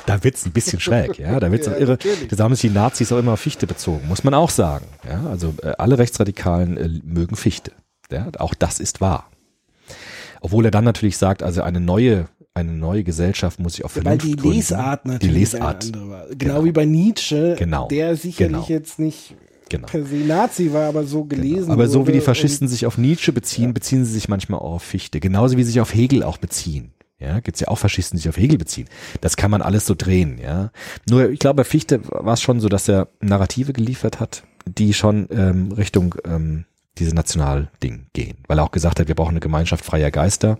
Da 0.04 0.22
wird's 0.22 0.44
ein 0.44 0.52
bisschen 0.52 0.78
schräg, 0.78 1.18
ja. 1.18 1.40
Da 1.40 1.50
wird's 1.50 1.66
Ja, 1.66 1.74
irre. 1.76 1.92
natürlich. 1.92 2.28
Das 2.28 2.38
haben 2.40 2.54
sich 2.54 2.70
die 2.70 2.76
Nazis 2.76 3.12
auch 3.12 3.18
immer 3.18 3.32
auf 3.32 3.40
Fichte 3.40 3.66
bezogen, 3.66 4.06
muss 4.08 4.24
man 4.24 4.34
auch 4.34 4.50
sagen. 4.50 4.84
Ja, 5.08 5.22
also 5.30 5.54
äh, 5.62 5.72
alle 5.78 5.96
Rechtsradikalen 5.98 6.76
äh, 6.76 6.88
mögen 7.02 7.34
Fichte. 7.34 7.72
Ja, 8.12 8.28
auch 8.38 8.54
das 8.54 8.80
ist 8.80 9.00
wahr. 9.00 9.30
Obwohl 10.40 10.64
er 10.64 10.70
dann 10.70 10.84
natürlich 10.84 11.16
sagt, 11.18 11.42
also 11.42 11.62
eine 11.62 11.80
neue, 11.80 12.26
eine 12.54 12.72
neue 12.72 13.04
Gesellschaft 13.04 13.60
muss 13.60 13.74
sich 13.74 13.84
auf 13.84 13.96
Weil 13.96 14.02
Vernunft 14.02 14.26
die 14.26 14.36
gründen. 14.36 14.56
Lesart 14.56 15.04
Die 15.04 15.08
natürlich 15.08 15.36
Lesart. 15.36 15.84
eine 15.84 15.94
andere 15.94 16.10
war. 16.10 16.26
Genau, 16.28 16.36
Genau. 16.38 16.64
wie 16.64 16.72
bei 16.72 16.84
Nietzsche, 16.84 17.56
Genau. 17.58 17.88
der 17.88 18.16
sicherlich 18.16 18.52
Genau. 18.66 18.66
jetzt 18.68 18.98
nicht 18.98 19.34
Genau. 19.68 19.86
per 19.86 20.04
se 20.04 20.16
Nazi 20.16 20.72
war, 20.72 20.88
aber 20.88 21.04
so 21.04 21.24
gelesen 21.24 21.70
Aber 21.70 21.86
so 21.88 22.06
wie 22.08 22.12
die 22.12 22.20
Faschisten 22.20 22.66
sich 22.68 22.86
auf 22.86 22.98
Nietzsche 22.98 23.32
beziehen, 23.32 23.72
beziehen 23.74 24.04
sie 24.04 24.12
sich 24.12 24.28
manchmal 24.28 24.60
auch 24.60 24.74
auf 24.74 24.82
Fichte. 24.82 25.20
Genauso 25.20 25.56
wie 25.56 25.62
sie 25.62 25.72
sich 25.72 25.80
auf 25.80 25.94
Hegel 25.94 26.22
auch 26.22 26.38
beziehen. 26.38 26.92
Ja, 27.20 27.38
gibt's 27.40 27.60
ja 27.60 27.68
auch 27.68 27.76
Faschisten, 27.76 28.16
die 28.16 28.22
sich 28.22 28.28
auf 28.30 28.38
Hegel 28.38 28.56
beziehen. 28.56 28.88
Das 29.20 29.36
kann 29.36 29.50
man 29.50 29.60
alles 29.60 29.84
so 29.84 29.94
drehen, 29.94 30.38
ja. 30.42 30.70
Nur, 31.08 31.28
ich 31.30 31.38
glaube, 31.38 31.56
bei 31.58 31.64
Fichte 31.64 32.00
war 32.08 32.32
es 32.32 32.40
schon 32.40 32.60
so, 32.60 32.70
dass 32.70 32.88
er 32.88 33.08
Narrative 33.20 33.74
geliefert 33.74 34.20
hat, 34.20 34.42
die 34.66 34.94
schon 34.94 35.28
ähm, 35.30 35.70
Richtung 35.72 36.14
ähm, 36.24 36.64
diese 37.00 37.14
Nationalding 37.14 38.06
gehen. 38.12 38.36
Weil 38.46 38.58
er 38.58 38.64
auch 38.64 38.70
gesagt 38.70 39.00
hat, 39.00 39.08
wir 39.08 39.14
brauchen 39.16 39.30
eine 39.30 39.40
Gemeinschaft 39.40 39.84
freier 39.84 40.10
Geister. 40.10 40.58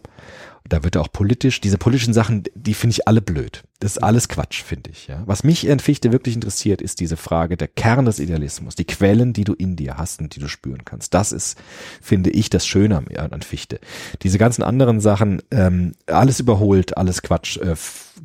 Da 0.68 0.84
wird 0.84 0.94
er 0.94 1.00
auch 1.00 1.10
politisch, 1.10 1.60
diese 1.62 1.78
politischen 1.78 2.12
Sachen, 2.12 2.44
die 2.54 2.74
finde 2.74 2.92
ich 2.92 3.08
alle 3.08 3.22
blöd. 3.22 3.62
Das 3.80 3.92
ist 3.92 3.98
alles 4.02 4.28
Quatsch, 4.28 4.62
finde 4.62 4.90
ich. 4.90 5.06
Ja. 5.08 5.22
Was 5.24 5.42
mich 5.42 5.68
an 5.70 5.80
Fichte 5.80 6.12
wirklich 6.12 6.34
interessiert, 6.34 6.82
ist 6.82 7.00
diese 7.00 7.16
Frage 7.16 7.56
der 7.56 7.66
Kern 7.66 8.04
des 8.04 8.18
Idealismus, 8.20 8.74
die 8.74 8.84
Quellen, 8.84 9.32
die 9.32 9.44
du 9.44 9.54
in 9.54 9.74
dir 9.76 9.96
hast 9.96 10.20
und 10.20 10.36
die 10.36 10.40
du 10.40 10.48
spüren 10.48 10.84
kannst. 10.84 11.14
Das 11.14 11.32
ist, 11.32 11.56
finde 12.02 12.28
ich, 12.30 12.50
das 12.50 12.66
Schöne 12.66 12.98
am- 12.98 13.06
an 13.32 13.40
Fichte. 13.42 13.80
Diese 14.22 14.36
ganzen 14.36 14.62
anderen 14.62 15.00
Sachen, 15.00 15.40
ähm, 15.50 15.94
alles 16.06 16.40
überholt, 16.40 16.96
alles 16.98 17.22
Quatsch, 17.22 17.56
äh, 17.56 17.74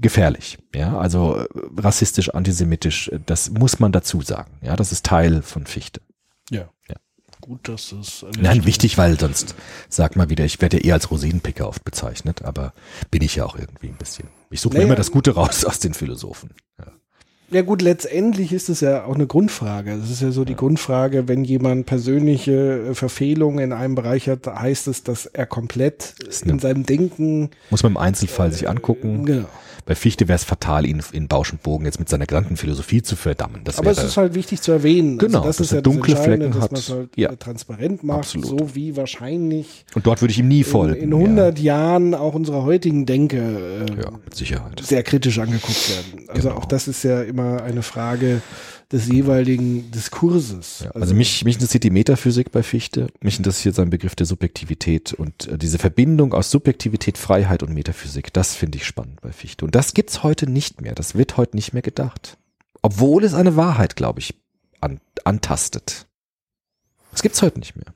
gefährlich. 0.01 0.57
Ja, 0.75 0.97
also 0.97 1.37
äh, 1.37 1.45
rassistisch, 1.77 2.29
antisemitisch, 2.29 3.07
äh, 3.07 3.19
das 3.25 3.49
muss 3.49 3.79
man 3.79 3.93
dazu 3.93 4.21
sagen. 4.21 4.51
Ja, 4.61 4.75
das 4.75 4.91
ist 4.91 5.05
Teil 5.05 5.41
von 5.41 5.65
Fichte. 5.65 6.01
Ja. 7.45 7.51
Ja. 7.51 7.55
Gut, 7.55 7.67
dass 7.69 7.89
der 7.89 7.97
Nein, 8.41 8.51
Stelle- 8.55 8.65
wichtig, 8.65 8.97
weil 8.97 9.19
sonst 9.19 9.55
sag 9.89 10.15
mal 10.15 10.29
wieder, 10.29 10.45
ich 10.45 10.61
werde 10.61 10.77
ja 10.77 10.83
eher 10.83 10.93
als 10.95 11.11
Rosinenpicker 11.11 11.67
oft 11.67 11.83
bezeichnet, 11.83 12.43
aber 12.43 12.73
bin 13.11 13.21
ich 13.21 13.35
ja 13.35 13.45
auch 13.45 13.57
irgendwie 13.57 13.87
ein 13.87 13.97
bisschen. 13.97 14.27
Ich 14.49 14.61
suche 14.61 14.73
mir 14.73 14.79
Naja. 14.79 14.87
immer 14.87 14.95
das 14.95 15.11
Gute 15.11 15.31
raus 15.35 15.63
aus 15.65 15.79
den 15.79 15.93
Philosophen. 15.93 16.51
Ja. 16.79 16.85
Ja 17.51 17.61
gut, 17.61 17.83
letztendlich 17.83 18.51
ist 18.51 18.69
es 18.69 18.79
ja 18.81 19.05
auch 19.05 19.13
eine 19.13 19.27
Grundfrage. 19.27 19.95
Das 19.99 20.09
ist 20.09 20.19
ja 20.23 20.31
so 20.31 20.45
die 20.45 20.55
Grundfrage, 20.55 21.27
wenn 21.27 21.43
jemand 21.43 21.85
persönliche 21.85 22.87
äh, 22.89 22.95
Verfehlungen 22.95 23.59
in 23.59 23.71
einem 23.73 23.93
Bereich 23.93 24.27
hat, 24.27 24.47
heißt 24.47 24.87
es, 24.87 25.03
dass 25.03 25.27
er 25.27 25.45
komplett 25.45 26.15
in 26.43 26.49
eine- 26.49 26.59
seinem 26.59 26.85
Denken 26.87 27.51
Muss 27.69 27.83
man 27.83 27.91
im 27.91 27.97
Einzelfall 27.97 28.51
sich 28.51 28.67
angucken. 28.67 29.25
genau. 29.25 29.45
Bei 29.85 29.93
Fichte 29.93 30.27
wäre 30.27 30.35
es 30.35 30.43
fatal, 30.43 30.85
ihn 30.85 31.01
in 31.11 31.27
Bausch 31.27 31.51
und 31.51 31.61
Bogen 31.61 31.85
jetzt 31.85 31.99
mit 31.99 32.09
seiner 32.09 32.25
gesamten 32.25 32.57
Philosophie 32.57 33.03
zu 33.03 33.15
verdammen. 33.15 33.61
Das 33.63 33.77
Aber 33.77 33.91
es 33.91 33.97
wäre, 33.97 34.07
ist 34.07 34.17
halt 34.17 34.33
wichtig 34.33 34.61
zu 34.61 34.71
erwähnen. 34.71 35.17
Genau, 35.19 35.39
also 35.41 35.47
das 35.49 35.57
dass 35.57 35.65
ist 35.67 35.71
er 35.73 35.75
ja 35.77 35.81
dunkle 35.81 36.15
Flecken 36.15 36.51
dass 36.51 36.61
hat. 36.63 36.73
es 36.73 36.89
halt 36.89 37.09
Ja. 37.15 37.31
äh, 37.31 37.37
transparent 37.37 38.03
macht, 38.03 38.19
Absolut. 38.19 38.59
so 38.59 38.75
wie 38.75 38.97
wahrscheinlich 38.97 39.85
und 39.93 40.07
dort 40.07 40.21
würde 40.21 40.31
ich 40.31 40.39
ihm 40.39 40.47
nie 40.47 40.59
in, 40.59 40.63
folgen. 40.65 40.95
in 41.01 41.13
100 41.13 41.59
Jahren 41.59 42.15
auch 42.15 42.33
unsere 42.33 42.63
heutigen 42.63 43.05
Denke 43.05 43.37
äh, 43.37 43.79
Ja, 43.95 44.03
ja 44.05 44.11
mit 44.23 44.33
Sicherheit. 44.35 44.81
sehr 44.83 45.03
kritisch 45.03 45.37
angeguckt 45.39 45.89
werden. 45.89 46.29
Also 46.29 46.49
Genau. 46.49 46.59
auch 46.61 46.65
das 46.65 46.87
ist 46.87 47.03
ja 47.03 47.21
immer 47.21 47.61
eine 47.63 47.81
Frage 47.83 48.41
des 48.91 49.07
jeweiligen 49.07 49.89
Diskurses. 49.91 50.81
Ja, 50.85 50.91
also 50.91 51.13
mich, 51.13 51.43
mich 51.43 51.55
interessiert 51.55 51.83
die 51.83 51.89
Metaphysik 51.89 52.51
bei 52.51 52.63
Fichte, 52.63 53.07
mich 53.21 53.37
interessiert 53.37 53.75
sein 53.75 53.89
Begriff 53.89 54.15
der 54.15 54.25
Subjektivität 54.25 55.13
und 55.13 55.47
äh, 55.47 55.57
diese 55.57 55.79
Verbindung 55.79 56.33
aus 56.33 56.51
Subjektivität, 56.51 57.17
Freiheit 57.17 57.63
und 57.63 57.73
Metaphysik, 57.73 58.31
das 58.33 58.55
finde 58.55 58.77
ich 58.77 58.85
spannend 58.85 59.21
bei 59.21 59.31
Fichte. 59.31 59.65
Und 59.65 59.75
das 59.75 59.93
gibt's 59.93 60.23
heute 60.23 60.49
nicht 60.49 60.81
mehr, 60.81 60.95
das 60.95 61.15
wird 61.15 61.37
heute 61.37 61.55
nicht 61.55 61.73
mehr 61.73 61.81
gedacht. 61.81 62.37
Obwohl 62.81 63.23
es 63.23 63.33
eine 63.33 63.55
Wahrheit, 63.55 63.95
glaube 63.95 64.19
ich, 64.19 64.35
an, 64.81 64.99
antastet. 65.23 66.05
Das 67.11 67.23
gibt's 67.23 67.41
heute 67.41 67.59
nicht 67.59 67.75
mehr. 67.75 67.93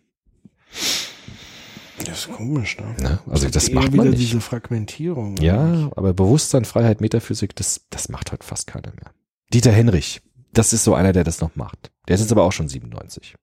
Das 2.05 2.19
ist 2.19 2.31
komisch, 2.31 2.77
ne? 2.77 2.95
Ne? 3.01 3.19
Also 3.27 3.49
das 3.49 3.67
eher 3.67 3.75
macht 3.75 3.91
man 3.91 3.93
wieder 3.93 4.03
nicht. 4.05 4.21
diese 4.21 4.41
Fragmentierung. 4.41 5.37
Ja, 5.37 5.89
aber 5.95 6.13
Bewusstsein, 6.13 6.65
Freiheit, 6.65 7.01
Metaphysik, 7.01 7.55
das, 7.55 7.81
das 7.89 8.09
macht 8.09 8.31
heute 8.31 8.45
fast 8.45 8.67
keiner 8.67 8.91
mehr. 8.95 9.11
Dieter 9.53 9.71
Henrich, 9.71 10.21
das 10.53 10.73
ist 10.73 10.83
so 10.83 10.93
einer, 10.93 11.13
der 11.13 11.23
das 11.23 11.41
noch 11.41 11.55
macht. 11.55 11.91
Der 12.07 12.15
ist 12.15 12.21
jetzt 12.21 12.31
aber 12.31 12.43
auch 12.43 12.51
schon 12.51 12.67
97. 12.67 13.35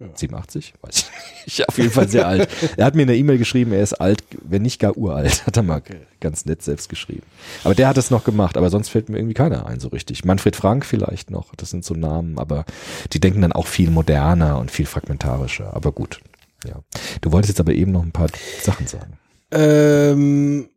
Ja. 0.00 0.08
87? 0.14 0.74
Weiß 0.80 0.98
ich 0.98 1.46
nicht. 1.58 1.68
Auf 1.68 1.76
jeden 1.76 1.90
Fall 1.90 2.08
sehr 2.08 2.26
alt. 2.26 2.48
Er 2.76 2.86
hat 2.86 2.94
mir 2.94 3.02
in 3.02 3.08
der 3.08 3.16
E-Mail 3.16 3.36
geschrieben, 3.36 3.72
er 3.72 3.82
ist 3.82 3.94
alt, 3.94 4.22
wenn 4.42 4.62
nicht 4.62 4.80
gar 4.80 4.96
uralt, 4.96 5.46
hat 5.46 5.56
er 5.56 5.62
mal 5.62 5.82
ganz 6.20 6.46
nett 6.46 6.62
selbst 6.62 6.88
geschrieben. 6.88 7.26
Aber 7.64 7.74
der 7.74 7.88
hat 7.88 7.98
das 7.98 8.10
noch 8.10 8.24
gemacht, 8.24 8.56
aber 8.56 8.70
sonst 8.70 8.88
fällt 8.88 9.10
mir 9.10 9.18
irgendwie 9.18 9.34
keiner 9.34 9.66
ein 9.66 9.78
so 9.78 9.88
richtig. 9.88 10.24
Manfred 10.24 10.56
Frank 10.56 10.86
vielleicht 10.86 11.30
noch, 11.30 11.54
das 11.54 11.70
sind 11.70 11.84
so 11.84 11.94
Namen, 11.94 12.38
aber 12.38 12.64
die 13.12 13.20
denken 13.20 13.42
dann 13.42 13.52
auch 13.52 13.66
viel 13.66 13.90
moderner 13.90 14.58
und 14.58 14.70
viel 14.70 14.86
fragmentarischer. 14.86 15.74
Aber 15.74 15.92
gut, 15.92 16.20
ja. 16.66 16.80
Du 17.20 17.32
wolltest 17.32 17.50
jetzt 17.50 17.60
aber 17.60 17.74
eben 17.74 17.92
noch 17.92 18.02
ein 18.02 18.12
paar 18.12 18.28
Sachen 18.62 18.86
sagen. 18.86 19.18
Ähm, 19.50 20.70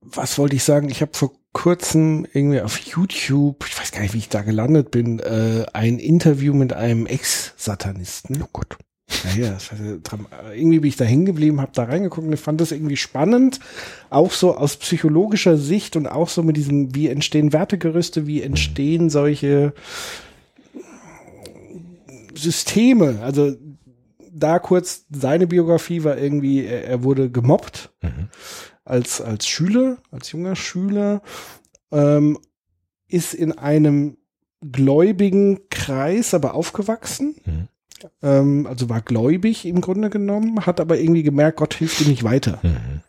was 0.00 0.38
wollte 0.38 0.54
ich 0.54 0.62
sagen? 0.62 0.88
Ich 0.88 1.00
habe 1.02 1.12
vor 1.14 1.32
kurzem 1.56 2.26
irgendwie 2.34 2.60
auf 2.60 2.78
YouTube, 2.78 3.64
ich 3.66 3.78
weiß 3.78 3.90
gar 3.90 4.02
nicht, 4.02 4.12
wie 4.12 4.18
ich 4.18 4.28
da 4.28 4.42
gelandet 4.42 4.90
bin, 4.90 5.20
äh, 5.20 5.64
ein 5.72 5.98
Interview 5.98 6.52
mit 6.52 6.74
einem 6.74 7.06
Ex-Satanisten. 7.06 8.42
Oh 8.42 8.48
Gott. 8.52 8.76
Naja, 9.24 9.52
das 9.52 9.70
war 9.72 9.78
sehr 9.78 9.96
dram- 9.98 10.26
irgendwie 10.54 10.80
bin 10.80 10.88
ich 10.88 10.96
da 10.96 11.04
hängen 11.04 11.24
geblieben, 11.24 11.60
habe 11.60 11.70
da 11.74 11.84
reingeguckt 11.84 12.26
und 12.26 12.32
ich 12.32 12.40
fand 12.40 12.60
das 12.60 12.72
irgendwie 12.72 12.96
spannend, 12.98 13.60
auch 14.10 14.32
so 14.32 14.56
aus 14.56 14.76
psychologischer 14.76 15.56
Sicht 15.56 15.96
und 15.96 16.06
auch 16.06 16.28
so 16.28 16.42
mit 16.42 16.56
diesem, 16.56 16.94
wie 16.94 17.08
entstehen 17.08 17.52
Wertegerüste, 17.54 18.26
wie 18.26 18.42
entstehen 18.42 19.08
solche 19.08 19.72
Systeme. 22.34 23.20
Also 23.22 23.54
da 24.30 24.58
kurz 24.58 25.06
seine 25.10 25.46
Biografie 25.46 26.04
war 26.04 26.18
irgendwie, 26.18 26.64
er, 26.66 26.84
er 26.84 27.02
wurde 27.02 27.30
gemobbt 27.30 27.90
Mhm. 28.02 28.28
Als, 28.86 29.20
als 29.20 29.46
Schüler, 29.46 29.98
als 30.10 30.32
junger 30.32 30.56
Schüler, 30.56 31.20
ähm, 31.92 32.38
ist 33.08 33.34
in 33.34 33.52
einem 33.52 34.16
gläubigen 34.72 35.68
Kreis 35.70 36.32
aber 36.32 36.54
aufgewachsen. 36.54 37.36
Mhm. 37.44 37.68
Ähm, 38.22 38.66
also 38.66 38.88
war 38.88 39.00
gläubig 39.00 39.66
im 39.66 39.80
Grunde 39.80 40.08
genommen, 40.08 40.64
hat 40.66 40.80
aber 40.80 40.98
irgendwie 40.98 41.22
gemerkt, 41.22 41.58
Gott 41.58 41.74
hilft 41.74 42.00
ihm 42.00 42.08
nicht 42.08 42.24
weiter. 42.24 42.58
Mhm. 42.62 43.02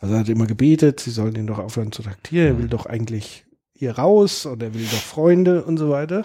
Also 0.00 0.14
er 0.14 0.20
hat 0.20 0.28
immer 0.28 0.46
gebetet, 0.46 1.00
sie 1.00 1.10
sollen 1.10 1.36
ihn 1.36 1.46
doch 1.46 1.58
aufhören 1.58 1.92
zu 1.92 2.02
traktieren, 2.02 2.48
er 2.48 2.58
will 2.58 2.68
doch 2.68 2.86
eigentlich 2.86 3.44
hier 3.74 3.98
raus 3.98 4.46
und 4.46 4.62
er 4.62 4.74
will 4.74 4.84
doch 4.84 5.00
Freunde 5.00 5.64
und 5.64 5.76
so 5.76 5.90
weiter. 5.90 6.24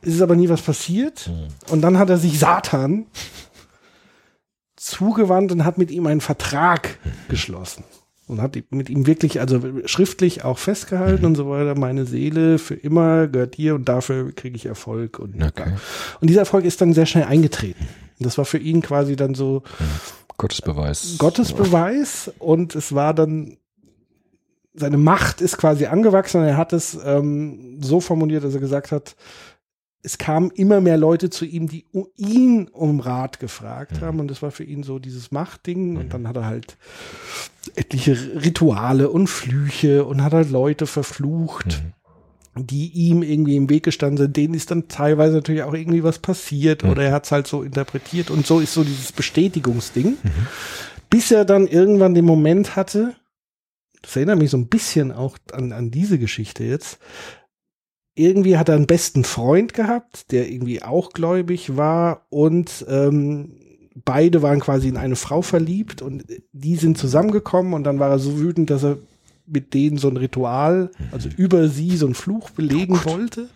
Es 0.00 0.14
ist 0.14 0.22
aber 0.22 0.36
nie 0.36 0.48
was 0.48 0.60
passiert. 0.60 1.30
Und 1.70 1.80
dann 1.80 1.98
hat 1.98 2.10
er 2.10 2.18
sich 2.18 2.38
Satan 2.38 3.06
zugewandt 4.76 5.50
und 5.52 5.64
hat 5.64 5.78
mit 5.78 5.90
ihm 5.90 6.06
einen 6.06 6.20
Vertrag 6.20 6.98
geschlossen. 7.28 7.84
Und 8.26 8.40
hat 8.40 8.56
mit 8.70 8.88
ihm 8.88 9.06
wirklich, 9.06 9.40
also 9.40 9.60
schriftlich 9.84 10.44
auch 10.44 10.58
festgehalten 10.58 11.26
und 11.26 11.34
so 11.34 11.50
weiter, 11.50 11.78
meine 11.78 12.06
Seele 12.06 12.58
für 12.58 12.74
immer 12.74 13.26
gehört 13.26 13.58
dir 13.58 13.74
und 13.74 13.86
dafür 13.86 14.32
kriege 14.32 14.56
ich 14.56 14.64
Erfolg. 14.64 15.18
Und, 15.18 15.42
Okay. 15.42 15.72
und 16.20 16.28
dieser 16.30 16.40
Erfolg 16.40 16.64
ist 16.64 16.80
dann 16.80 16.94
sehr 16.94 17.04
schnell 17.04 17.24
eingetreten. 17.24 17.86
Und 18.18 18.24
das 18.26 18.38
war 18.38 18.46
für 18.46 18.58
ihn 18.58 18.80
quasi 18.80 19.14
dann 19.16 19.34
so 19.34 19.62
Gottesbeweis. 20.38 21.16
Gottesbeweis 21.18 22.32
und 22.38 22.74
es 22.74 22.94
war 22.94 23.12
dann 23.14 23.58
seine 24.76 24.96
Macht 24.96 25.40
ist 25.40 25.56
quasi 25.56 25.86
angewachsen 25.86 26.40
und 26.40 26.48
er 26.48 26.56
hat 26.56 26.72
es 26.72 26.98
ähm, 27.04 27.78
so 27.80 28.00
formuliert, 28.00 28.42
dass 28.42 28.54
er 28.54 28.60
gesagt 28.60 28.90
hat, 28.90 29.14
es 30.04 30.18
kamen 30.18 30.50
immer 30.50 30.82
mehr 30.82 30.98
Leute 30.98 31.30
zu 31.30 31.46
ihm, 31.46 31.66
die 31.66 31.86
ihn 32.16 32.68
um 32.68 33.00
Rat 33.00 33.40
gefragt 33.40 34.02
haben. 34.02 34.20
Und 34.20 34.30
das 34.30 34.42
war 34.42 34.50
für 34.50 34.62
ihn 34.62 34.82
so 34.82 34.98
dieses 34.98 35.32
Machtding. 35.32 35.96
Und 35.96 36.12
dann 36.12 36.28
hat 36.28 36.36
er 36.36 36.44
halt 36.44 36.76
etliche 37.74 38.12
Rituale 38.44 39.08
und 39.08 39.28
Flüche 39.28 40.04
und 40.04 40.22
hat 40.22 40.34
halt 40.34 40.50
Leute 40.50 40.86
verflucht 40.86 41.82
die 42.56 42.92
ihm 42.92 43.22
irgendwie 43.22 43.56
im 43.56 43.68
Weg 43.68 43.82
gestanden 43.82 44.16
sind, 44.16 44.36
denen 44.36 44.54
ist 44.54 44.70
dann 44.70 44.86
teilweise 44.86 45.34
natürlich 45.34 45.64
auch 45.64 45.74
irgendwie 45.74 46.04
was 46.04 46.20
passiert 46.20 46.84
oder 46.84 47.02
er 47.02 47.12
hat 47.12 47.24
es 47.24 47.32
halt 47.32 47.48
so 47.48 47.64
interpretiert. 47.64 48.30
Und 48.30 48.46
so 48.46 48.60
ist 48.60 48.74
so 48.74 48.84
dieses 48.84 49.10
Bestätigungsding, 49.10 50.16
bis 51.10 51.32
er 51.32 51.44
dann 51.44 51.66
irgendwann 51.66 52.14
den 52.14 52.24
Moment 52.24 52.76
hatte, 52.76 53.16
das 54.02 54.14
erinnert 54.14 54.38
mich 54.38 54.50
so 54.50 54.56
ein 54.56 54.68
bisschen 54.68 55.10
auch 55.10 55.36
an, 55.52 55.72
an 55.72 55.90
diese 55.90 56.18
Geschichte 56.18 56.62
jetzt, 56.62 56.98
irgendwie 58.14 58.56
hat 58.56 58.68
er 58.68 58.76
einen 58.76 58.86
besten 58.86 59.24
Freund 59.24 59.74
gehabt, 59.74 60.30
der 60.30 60.50
irgendwie 60.50 60.82
auch 60.82 61.10
gläubig 61.10 61.76
war 61.76 62.26
und 62.30 62.84
ähm, 62.88 63.56
beide 64.04 64.42
waren 64.42 64.60
quasi 64.60 64.88
in 64.88 64.96
eine 64.96 65.16
Frau 65.16 65.42
verliebt 65.42 66.02
und 66.02 66.24
die 66.52 66.76
sind 66.76 66.98
zusammengekommen 66.98 67.74
und 67.74 67.84
dann 67.84 67.98
war 67.98 68.10
er 68.10 68.18
so 68.18 68.38
wütend, 68.38 68.70
dass 68.70 68.84
er 68.84 68.98
mit 69.46 69.74
denen 69.74 69.98
so 69.98 70.08
ein 70.08 70.16
Ritual, 70.16 70.90
also 71.12 71.28
über 71.36 71.68
sie 71.68 71.96
so 71.96 72.06
einen 72.06 72.14
Fluch 72.14 72.50
belegen 72.50 73.04
wollte, 73.04 73.48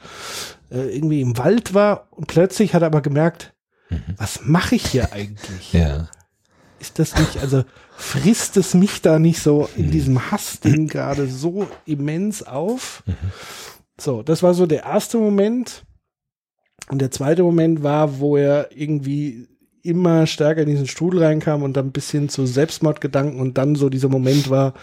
äh, 0.71 0.95
irgendwie 0.95 1.21
im 1.21 1.39
Wald 1.39 1.73
war 1.75 2.09
und 2.11 2.27
plötzlich 2.27 2.75
hat 2.75 2.83
er 2.83 2.87
aber 2.87 3.01
gemerkt, 3.01 3.55
was 4.17 4.41
mache 4.45 4.75
ich 4.75 4.87
hier 4.87 5.13
eigentlich? 5.13 5.73
Ja. 5.73 6.09
Ist 6.79 6.99
das 6.99 7.19
nicht, 7.19 7.39
also 7.39 7.65
frisst 7.97 8.57
es 8.57 8.75
mich 8.75 9.03
da 9.03 9.19
nicht 9.19 9.41
so 9.41 9.69
in 9.77 9.91
diesem 9.91 10.31
Hassding 10.31 10.89
gerade 10.89 11.27
so 11.27 11.67
immens 11.87 12.43
auf? 12.43 13.03
So, 14.01 14.23
das 14.23 14.43
war 14.43 14.55
so 14.55 14.67
der 14.67 14.85
erste 14.85 15.19
Moment. 15.19 15.85
Und 16.89 17.01
der 17.01 17.11
zweite 17.11 17.43
Moment 17.43 17.83
war, 17.83 18.21
wo 18.21 18.37
er 18.37 18.71
irgendwie 18.75 19.49
immer 19.83 20.27
stärker 20.27 20.63
in 20.63 20.69
diesen 20.69 20.87
Strudel 20.87 21.23
reinkam 21.23 21.63
und 21.63 21.77
dann 21.77 21.93
bis 21.93 22.11
hin 22.11 22.29
zu 22.29 22.47
Selbstmordgedanken 22.47 23.41
und 23.41 23.59
dann 23.59 23.75
so 23.75 23.89
dieser 23.89 24.09
Moment 24.09 24.51
war, 24.51 24.75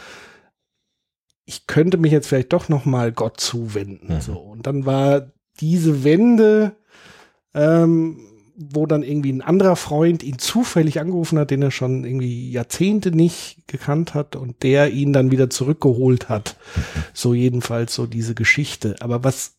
ich 1.45 1.67
könnte 1.67 1.97
mich 1.97 2.11
jetzt 2.11 2.27
vielleicht 2.27 2.53
doch 2.53 2.69
noch 2.69 2.85
mal 2.85 3.11
Gott 3.11 3.39
zuwenden. 3.39 4.13
Mhm. 4.13 4.21
So 4.21 4.33
und 4.33 4.67
dann 4.67 4.85
war 4.85 5.31
diese 5.59 6.03
Wende, 6.03 6.75
ähm, 7.53 8.19
wo 8.57 8.85
dann 8.85 9.03
irgendwie 9.03 9.33
ein 9.33 9.41
anderer 9.41 9.75
Freund 9.75 10.23
ihn 10.23 10.39
zufällig 10.39 10.99
angerufen 11.01 11.37
hat, 11.37 11.51
den 11.51 11.61
er 11.61 11.71
schon 11.71 12.05
irgendwie 12.05 12.51
Jahrzehnte 12.51 13.11
nicht 13.11 13.67
gekannt 13.67 14.13
hat 14.13 14.35
und 14.37 14.63
der 14.63 14.91
ihn 14.91 15.11
dann 15.13 15.29
wieder 15.31 15.49
zurückgeholt 15.49 16.29
hat. 16.29 16.55
So 17.13 17.33
jedenfalls 17.33 17.93
so 17.95 18.05
diese 18.07 18.35
Geschichte. 18.35 18.95
Aber 18.99 19.23
was 19.23 19.55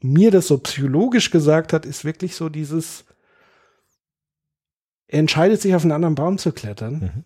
mir 0.00 0.30
das 0.30 0.46
so 0.48 0.58
psychologisch 0.58 1.30
gesagt 1.30 1.72
hat, 1.72 1.84
ist 1.86 2.04
wirklich 2.04 2.34
so 2.36 2.48
dieses, 2.48 3.04
er 5.08 5.20
entscheidet 5.20 5.60
sich 5.62 5.74
auf 5.74 5.82
einen 5.82 5.92
anderen 5.92 6.14
Baum 6.14 6.38
zu 6.38 6.52
klettern 6.52 6.94
Mhm. 7.00 7.24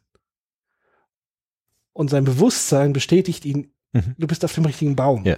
und 1.93 2.11
sein 2.11 2.24
Bewusstsein 2.24 2.93
bestätigt 2.93 3.45
ihn, 3.45 3.73
Mhm. 3.93 4.15
du 4.19 4.27
bist 4.27 4.45
auf 4.45 4.55
dem 4.55 4.65
richtigen 4.65 4.97
Baum. 4.97 5.24
Ja. 5.24 5.36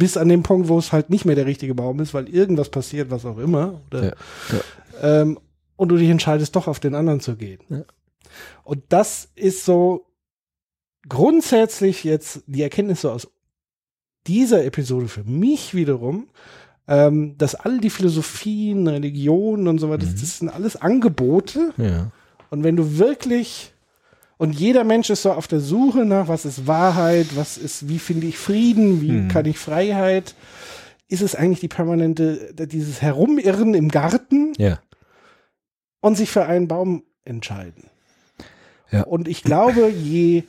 Bis 0.00 0.16
an 0.16 0.28
den 0.30 0.42
Punkt, 0.42 0.68
wo 0.68 0.78
es 0.78 0.92
halt 0.92 1.10
nicht 1.10 1.24
mehr 1.26 1.34
der 1.36 1.46
richtige 1.46 1.74
Baum 1.74 2.00
ist, 2.00 2.14
weil 2.14 2.28
irgendwas 2.28 2.70
passiert, 2.70 3.10
was 3.10 3.24
auch 3.26 3.38
immer. 3.38 3.80
Oder, 3.88 4.04
Ja. 4.04 4.12
Ähm, 5.22 5.38
und 5.76 5.88
du 5.90 5.96
dich 5.96 6.08
entscheidest, 6.10 6.56
doch 6.56 6.66
auf 6.68 6.80
den 6.80 6.94
anderen 6.94 7.20
zu 7.20 7.36
gehen. 7.36 7.60
Ja. 7.68 7.84
Und 8.64 8.82
das 8.88 9.28
ist 9.34 9.64
so 9.64 10.06
grundsätzlich 11.08 12.04
jetzt 12.04 12.42
die 12.46 12.62
Erkenntnis 12.62 13.00
so 13.02 13.10
aus 13.10 13.28
dieser 14.26 14.64
Episode 14.64 15.08
für 15.08 15.24
mich 15.24 15.74
wiederum, 15.74 16.28
ähm, 16.86 17.36
dass 17.38 17.54
all 17.54 17.78
die 17.80 17.90
Philosophien, 17.90 18.86
Religionen 18.86 19.68
und 19.68 19.78
so 19.78 19.88
weiter, 19.90 20.06
Mhm. 20.06 20.12
das 20.20 20.38
sind 20.38 20.48
alles 20.48 20.76
Angebote. 20.76 21.72
Ja. 21.78 22.10
Und 22.50 22.64
wenn 22.64 22.76
du 22.76 22.98
wirklich 22.98 23.72
und 24.40 24.52
jeder 24.58 24.84
Mensch 24.84 25.10
ist 25.10 25.22
so 25.22 25.32
auf 25.32 25.46
der 25.48 25.60
Suche 25.60 26.06
nach, 26.06 26.26
was 26.28 26.46
ist 26.46 26.66
Wahrheit, 26.66 27.26
was 27.36 27.58
ist, 27.58 27.88
wie 27.90 27.98
finde 27.98 28.26
ich 28.26 28.38
Frieden, 28.38 29.02
wie 29.02 29.12
Mhm. 29.12 29.28
kann 29.28 29.44
ich 29.44 29.58
Freiheit, 29.58 30.34
ist 31.08 31.20
es 31.20 31.34
eigentlich 31.34 31.60
die 31.60 31.68
permanente, 31.68 32.54
dieses 32.66 33.02
Herumirren 33.02 33.74
im 33.74 33.88
Garten 33.90 34.54
Ja. 34.56 34.80
und 36.00 36.16
sich 36.16 36.30
für 36.30 36.46
einen 36.46 36.68
Baum 36.68 37.04
entscheiden. 37.24 37.84
Ja. 38.90 39.02
Und 39.02 39.28
ich 39.28 39.42
glaube, 39.42 39.88
je, 39.90 40.44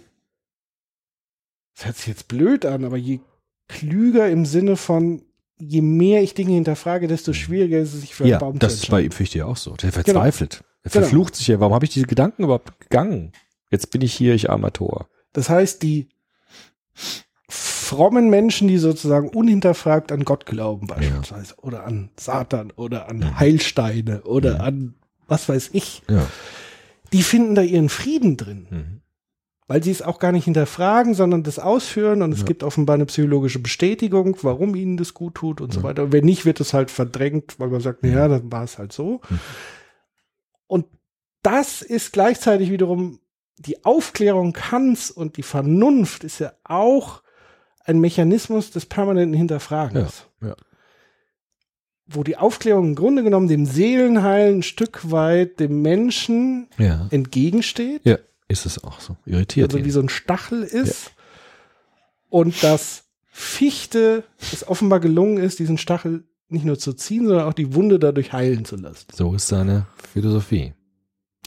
das 1.76 1.86
hört 1.86 1.98
sich 1.98 2.08
jetzt 2.08 2.28
blöd 2.28 2.66
an, 2.66 2.86
aber 2.86 2.98
je 2.98 3.20
klüger 3.68 4.30
im 4.30 4.46
Sinne 4.46 4.78
von, 4.78 5.22
je 5.60 5.82
mehr 5.82 6.22
ich 6.24 6.34
Dinge 6.34 6.54
hinterfrage, 6.54 7.08
desto 7.08 7.34
schwieriger 7.34 7.80
ist 7.80 7.94
es, 7.94 8.02
sich 8.02 8.16
für 8.16 8.24
einen 8.24 8.32
Ja, 8.32 8.40
Baum 8.40 8.58
das 8.60 8.78
zu 8.78 8.84
ist 8.84 8.90
bei 8.90 8.98
entscheiden. 9.00 9.06
ihm 9.12 9.16
Fichte 9.18 9.38
ja 9.40 9.46
auch 9.46 9.58
so. 9.58 9.76
Der 9.76 9.92
verzweifelt. 9.92 10.64
Er 10.84 10.92
Genau. 10.92 11.04
verflucht 11.06 11.36
sich 11.36 11.48
ja. 11.48 11.60
Warum 11.60 11.74
habe 11.74 11.86
ich 11.86 11.92
diese 11.92 12.08
Gedanken 12.08 12.44
überhaupt 12.44 12.80
gegangen? 12.80 13.32
Jetzt 13.72 13.90
bin 13.90 14.02
ich 14.02 14.14
hier, 14.14 14.36
ich 14.36 14.50
armer 14.52 14.72
Tor. 14.74 15.08
Das 15.34 15.50
heißt, 15.50 15.82
die 15.82 16.10
frommen 17.50 18.30
Menschen, 18.30 18.68
die 18.68 18.78
sozusagen 18.78 19.30
unhinterfragt 19.30 20.12
an 20.12 20.24
Gott 20.24 20.46
glauben 20.46 20.88
beispielsweise 20.88 21.56
oder 21.58 21.86
an 21.86 22.10
Satan 22.18 22.72
oder 22.76 23.10
an 23.10 23.40
Heilsteine 23.40 24.24
oder 24.24 24.56
Ja. 24.58 24.60
an 24.60 24.96
was 25.28 25.48
weiß 25.50 25.70
ich, 25.74 26.02
Ja. 26.10 26.28
die 27.14 27.24
finden 27.24 27.56
da 27.56 27.62
ihren 27.62 27.88
Frieden 27.90 28.36
drin, 28.36 28.68
Mhm. 28.70 29.02
weil 29.68 29.82
sie 29.84 29.92
es 29.92 30.02
auch 30.02 30.20
gar 30.20 30.34
nicht 30.34 30.44
hinterfragen, 30.46 31.14
sondern 31.14 31.44
das 31.44 31.58
ausführen 31.60 32.22
und 32.22 32.34
es 32.34 32.40
Ja. 32.40 32.46
gibt 32.46 32.64
offenbar 32.64 32.96
eine 32.96 33.06
psychologische 33.06 33.60
Bestätigung, 33.60 34.36
warum 34.42 34.76
ihnen 34.76 34.98
das 34.98 35.14
gut 35.14 35.36
tut 35.36 35.62
und 35.62 35.72
so 35.74 35.80
Ja. 35.80 35.84
weiter. 35.86 36.04
Und 36.04 36.12
wenn 36.12 36.26
nicht, 36.26 36.44
wird 36.46 36.60
es 36.60 36.74
halt 36.74 36.92
verdrängt, 36.92 37.60
weil 37.60 37.70
man 37.70 37.80
sagt, 37.80 38.04
naja, 38.04 38.28
dann 38.28 38.52
war 38.52 38.64
es 38.66 38.78
halt 38.78 38.92
so. 38.92 39.22
Mhm. 39.30 39.40
Und 40.68 40.86
das 41.44 41.82
ist 41.82 42.12
gleichzeitig 42.12 42.70
wiederum 42.72 43.20
die 43.66 43.84
Aufklärung 43.86 44.54
Kants 44.54 45.12
und 45.12 45.38
die 45.38 45.44
Vernunft 45.44 46.24
ist 46.24 46.40
ja 46.40 46.54
auch 46.64 47.22
ein 47.86 48.00
Mechanismus 48.00 48.72
des 48.72 48.86
permanenten 48.86 49.34
Hinterfragens. 49.38 50.26
Ja, 50.42 50.50
ja. 50.50 50.56
Wo 52.08 52.24
die 52.24 52.38
Aufklärung 52.38 52.90
im 52.90 52.96
Grunde 52.96 53.24
genommen 53.24 53.48
dem 53.48 53.66
Seelenheil 53.66 54.54
ein 54.54 54.64
Stück 54.64 55.12
weit 55.12 55.60
dem 55.60 55.82
Menschen 55.82 56.68
Ja. 56.78 57.08
entgegensteht. 57.12 58.02
Ja, 58.04 58.18
ist 58.48 58.66
es 58.66 58.84
auch 58.84 59.00
so. 59.00 59.16
Irritiert 59.26 59.72
also 59.72 59.84
wie 59.84 59.90
ihn. 59.90 59.94
so 59.94 60.02
ein 60.02 60.10
Stachel 60.10 60.64
ist. 60.64 61.12
Und 62.30 62.64
dass 62.64 63.04
Fichte 63.28 64.24
es 64.40 64.68
offenbar 64.68 65.00
gelungen 65.00 65.38
ist, 65.38 65.60
diesen 65.60 65.78
Stachel 65.78 66.24
nicht 66.50 66.66
nur 66.66 66.78
zu 66.78 66.94
ziehen, 66.94 67.28
sondern 67.28 67.48
auch 67.48 67.54
die 67.54 67.74
Wunde 67.76 67.98
dadurch 67.98 68.34
heilen 68.34 68.66
zu 68.66 68.76
lassen. 68.76 69.06
So 69.14 69.34
ist 69.34 69.48
seine 69.48 69.86
Philosophie. 70.12 70.74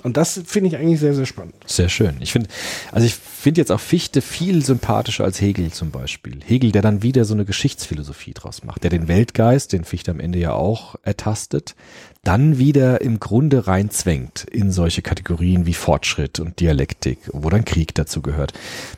Und 0.04 0.18
das 0.18 0.38
finde 0.44 0.68
ich 0.68 0.76
eigentlich 0.76 1.00
sehr, 1.00 1.14
sehr 1.14 1.24
spannend. 1.24 1.54
Sehr 1.64 1.88
schön. 1.88 2.16
Ich 2.20 2.30
finde, 2.30 2.50
also 2.92 3.06
ich 3.06 3.14
finde 3.14 3.62
jetzt 3.62 3.72
auch 3.72 3.80
Fichte 3.80 4.20
viel 4.20 4.62
sympathischer 4.62 5.24
als 5.24 5.40
Hegel 5.40 5.72
zum 5.72 5.90
Beispiel. 5.90 6.40
Hegel, 6.44 6.72
der 6.72 6.82
dann 6.82 7.02
wieder 7.02 7.24
so 7.24 7.32
eine 7.32 7.46
Geschichtsphilosophie 7.46 8.34
draus 8.34 8.64
macht, 8.64 8.82
der 8.82 8.90
den 8.90 9.08
Weltgeist, 9.08 9.72
den 9.72 9.84
Fichte 9.84 10.10
am 10.10 10.20
Ende 10.20 10.38
ja 10.38 10.52
auch 10.52 10.96
ertastet, 11.04 11.74
dann 12.22 12.58
wieder 12.58 13.00
im 13.00 13.18
Grunde 13.18 13.66
reinzwängt 13.66 14.44
in 14.44 14.72
solche 14.72 15.00
Kategorien 15.00 15.64
wie 15.64 15.74
Fortschritt 15.74 16.38
und 16.38 16.60
Dialektik, 16.60 17.18
wo 17.32 17.48
dann 17.48 17.64
Krieg 17.64 17.94
dazu 17.94 18.20
gehört. 18.20 18.52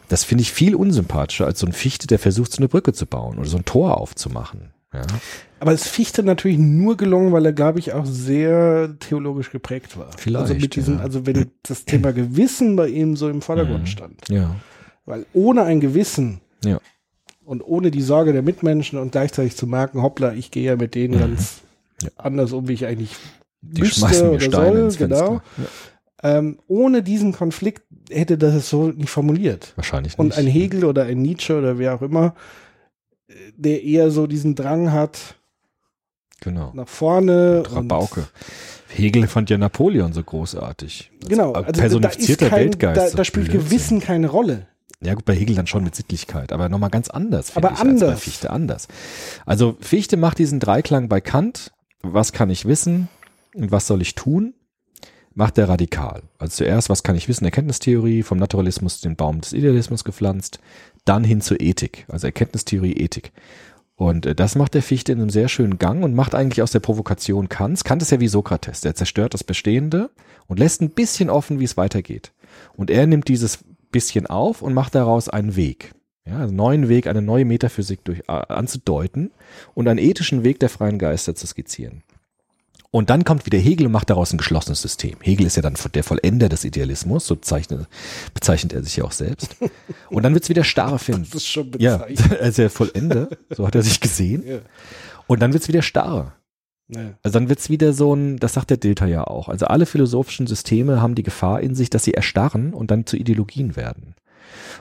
Das 0.09 0.24
finde 0.24 0.43
ich 0.43 0.51
viel 0.51 0.74
unsympathischer 0.74 1.47
als 1.47 1.61
so 1.61 1.66
ein 1.69 1.73
Fichte, 1.73 2.09
der 2.09 2.19
versucht, 2.19 2.51
so 2.51 2.59
eine 2.59 2.69
Brücke 2.69 2.93
zu 2.93 3.07
bauen 3.07 3.39
oder 3.39 3.49
so 3.49 3.59
ein 3.59 3.65
Tor 3.65 4.01
aufzumachen. 4.01 4.76
Ja. 4.97 5.02
Aber 5.60 5.73
es 5.73 5.86
Fichte 5.89 6.23
natürlich 6.23 6.59
nur 6.59 6.97
gelungen, 6.97 7.32
weil 7.32 7.47
er, 7.47 7.52
glaube 7.52 7.78
ich, 7.78 7.93
auch 7.93 8.05
sehr 8.05 8.94
theologisch 8.98 9.51
geprägt 9.51 9.97
war. 9.98 10.10
Vielleicht, 10.18 10.51
Also 10.51 10.66
diesem, 10.66 10.97
ja. 10.97 11.01
also 11.01 11.24
wenn 11.27 11.51
das 11.62 11.85
Thema 11.86 12.12
Gewissen 12.12 12.77
bei 12.77 12.89
ihm 12.89 13.16
so 13.16 13.28
im 13.28 13.40
Vordergrund 13.43 13.82
Mhm. 13.82 13.86
stand. 13.86 14.28
ja. 14.28 14.55
Weil 15.06 15.24
ohne 15.32 15.62
ein 15.62 15.81
Gewissen 15.81 16.40
Ja. 16.64 16.81
und 17.44 17.62
ohne 17.62 17.90
die 17.93 18.02
Sorge 18.02 18.32
der 18.32 18.43
Mitmenschen 18.43 18.98
und 18.98 19.12
gleichzeitig 19.12 19.56
zu 19.56 19.66
merken, 19.66 20.02
hoppla, 20.02 20.32
ich 20.32 20.51
gehe 20.51 20.64
ja 20.64 20.77
mit 20.77 20.94
denen 20.94 21.14
Mhm. 21.14 21.20
ganz 21.20 21.60
Ja. 22.02 22.10
anders 22.16 22.52
um, 22.52 22.68
wie 22.68 22.73
ich 22.74 22.85
eigentlich 22.86 23.14
Die 23.62 23.81
müsste 23.82 24.01
schmeißen 24.01 24.27
mir 24.28 24.35
oder 24.35 24.40
Steine 24.44 24.90
soll, 24.90 25.09
genau. 25.09 25.32
Ja. 25.56 25.64
Ähm, 26.23 26.59
ohne 26.66 27.02
diesen 27.02 27.32
Konflikt 27.32 27.82
hätte 28.10 28.36
das 28.39 28.68
so 28.68 28.89
nicht 28.89 29.10
formuliert. 29.10 29.73
Wahrscheinlich 29.77 30.12
nicht. 30.12 30.18
Und 30.18 30.36
ein 30.36 30.47
Hegel 30.47 30.85
oder 30.85 31.05
ein 31.05 31.23
Nietzsche 31.23 31.56
oder 31.56 31.78
wer 31.78 31.94
auch 31.94 32.02
immer, 32.02 32.35
der 33.57 33.82
eher 33.82 34.11
so 34.11 34.27
diesen 34.27 34.55
Drang 34.55 34.93
hat 34.93 35.36
Genau. 36.40 36.70
nach 36.74 36.89
vorne. 36.89 37.59
und- 37.65 37.74
Rabauke. 37.74 38.28
Hegel 38.89 39.27
fand 39.27 39.51
ja 39.51 39.59
Napoleon 39.59 40.12
so 40.12 40.23
großartig. 40.23 41.11
Genau, 41.28 41.53
also 41.53 41.65
da 41.65 41.70
ist 41.70 41.78
personifizierter 41.81 42.48
kein, 42.51 42.61
Weltgeist. 42.61 43.12
da, 43.15 43.16
da 43.16 43.24
spielt. 43.24 43.51
Gewissen 43.51 44.01
keine 44.01 44.28
Rolle. 44.28 44.66
Ja 45.03 45.15
gut, 45.15 45.24
bei 45.24 45.35
Hegel 45.35 45.57
dann 45.57 45.66
schon 45.66 45.85
mit 45.85 45.94
Sittlichkeit, 45.94 46.53
aber 46.53 46.69
nochmal 46.69 46.89
ganz 46.90 47.11
anders. 47.11 47.57
Aber 47.57 47.69
ich, 47.69 47.73
Als 47.73 47.82
bei 47.82 47.89
anders. 47.90 48.20
Fichte 48.20 48.51
anders. 48.51 48.89
Also 49.44 49.77
Fichte 49.81 50.16
macht 50.16 50.39
diesen 50.39 50.61
Dreiklang 50.61 51.09
bei 51.09 51.20
Kant. 51.20 51.73
Was 52.03 52.32
kann 52.32 52.48
ich 52.48 52.65
wissen 52.66 53.09
und 53.55 53.73
was 53.73 53.86
soll 53.86 54.01
ich 54.01 54.15
tun? 54.15 54.55
Macht 55.35 55.59
er 55.59 55.69
radikal. 55.69 56.23
Also 56.39 56.57
zuerst, 56.65 56.89
was 56.89 57.03
kann 57.03 57.16
ich 57.16 57.28
wissen? 57.28 57.44
Erkenntnistheorie, 57.44 58.23
vom 58.23 58.39
Naturalismus 58.39 59.01
den 59.03 59.16
Baum 59.16 59.43
des 59.43 59.53
Idealismus 59.53 60.03
gepflanzt, 60.05 60.61
dann 61.07 61.24
hin 61.24 61.41
zur 61.41 61.61
Ethik. 61.61 62.05
Also 62.09 62.27
Erkenntnistheorie, 62.27 62.93
Ethik. 62.93 63.33
Und 63.95 64.27
äh, 64.27 64.35
das 64.35 64.55
macht 64.55 64.74
der 64.74 64.83
Fichte 64.83 65.12
in 65.12 65.20
einem 65.20 65.31
sehr 65.31 65.49
schönen 65.49 65.78
Gang 65.78 66.05
und 66.05 66.15
macht 66.15 66.35
eigentlich 66.35 66.62
aus 66.62 66.73
der 66.73 66.81
Provokation 66.81 67.49
Kants. 67.49 67.85
Kant 67.85 68.03
ist 68.03 68.12
ja 68.12 68.20
wie 68.20 68.28
Sokrates, 68.28 68.83
der 68.83 68.95
zerstört 68.95 69.35
das 69.35 69.43
Bestehende 69.43 70.11
und 70.47 70.59
lässt 70.59 70.83
ein 70.83 70.91
bisschen 70.91 71.31
offen, 71.31 71.59
wie 71.59 71.65
es 71.65 71.77
weitergeht. 71.77 72.33
Und 72.74 72.91
er 72.91 73.07
nimmt 73.07 73.28
dieses 73.28 73.65
bisschen 73.91 74.27
auf 74.27 74.62
und 74.62 74.74
macht 74.74 74.95
daraus 74.95 75.28
einen 75.28 75.57
Weg. 75.57 75.93
Ja, 76.27 76.41
einen 76.41 76.57
neuen 76.57 76.89
Weg, 76.89 77.07
eine 77.07 77.23
neue 77.23 77.45
Metaphysik 77.45 78.05
durch, 78.05 78.20
äh, 78.28 78.33
anzudeuten 78.33 79.31
und 79.74 79.89
einen 79.89 80.01
ethischen 80.01 80.45
Weg 80.45 80.59
der 80.59 80.69
freien 80.69 80.99
Geister 80.99 81.35
zu 81.35 81.47
skizzieren. 81.47 82.03
Und 82.97 83.10
dann 83.10 83.24
kommt 83.24 83.44
wieder 83.44 83.59
Hegel 83.59 83.85
und 83.85 83.93
macht 83.93 84.09
daraus 84.09 84.32
ein 84.32 84.39
geschlossenes 84.39 84.81
System. 84.81 85.18
Hegel 85.20 85.44
ist 85.44 85.56
ja 85.56 85.60
dann 85.60 85.74
der 85.93 86.02
Vollender 86.02 86.48
des 86.48 86.64
Idealismus, 86.64 87.27
so 87.27 87.36
bezeichnet, 87.36 87.89
bezeichnet 88.32 88.73
er 88.73 88.82
sich 88.82 88.97
ja 88.97 89.05
auch 89.05 89.12
selbst. 89.12 89.55
Und 90.09 90.23
dann 90.23 90.32
wird's 90.32 90.48
wieder 90.48 90.64
starr 90.64 90.98
finden. 90.98 91.28
Das 91.31 91.43
ist 91.43 91.47
schon 91.47 91.73
Ja, 91.77 91.98
bezeichnet. 91.98 92.32
er 92.40 92.48
ist 92.48 92.56
ja 92.56 92.70
Vollender, 92.70 93.28
so 93.55 93.66
hat 93.66 93.74
er 93.74 93.82
sich 93.82 94.01
gesehen. 94.01 94.44
Ja. 94.47 94.60
Und 95.27 95.43
dann 95.43 95.52
wird's 95.52 95.68
wieder 95.68 95.82
starr. 95.82 96.36
Ja. 96.89 97.18
Also 97.23 97.39
dann 97.39 97.51
wird's 97.51 97.68
wieder 97.68 97.93
so 97.93 98.14
ein, 98.14 98.39
das 98.39 98.55
sagt 98.55 98.70
der 98.70 98.78
Dilter 98.78 99.05
ja 99.05 99.24
auch. 99.24 99.51
Also 99.51 99.66
alle 99.66 99.85
philosophischen 99.85 100.47
Systeme 100.47 101.02
haben 101.02 101.14
die 101.14 101.23
Gefahr 101.23 101.60
in 101.60 101.74
sich, 101.74 101.90
dass 101.90 102.02
sie 102.02 102.14
erstarren 102.14 102.73
und 102.73 102.90
dann 102.90 103.05
zu 103.05 103.18
Ideologien 103.18 103.77
werden. 103.77 104.14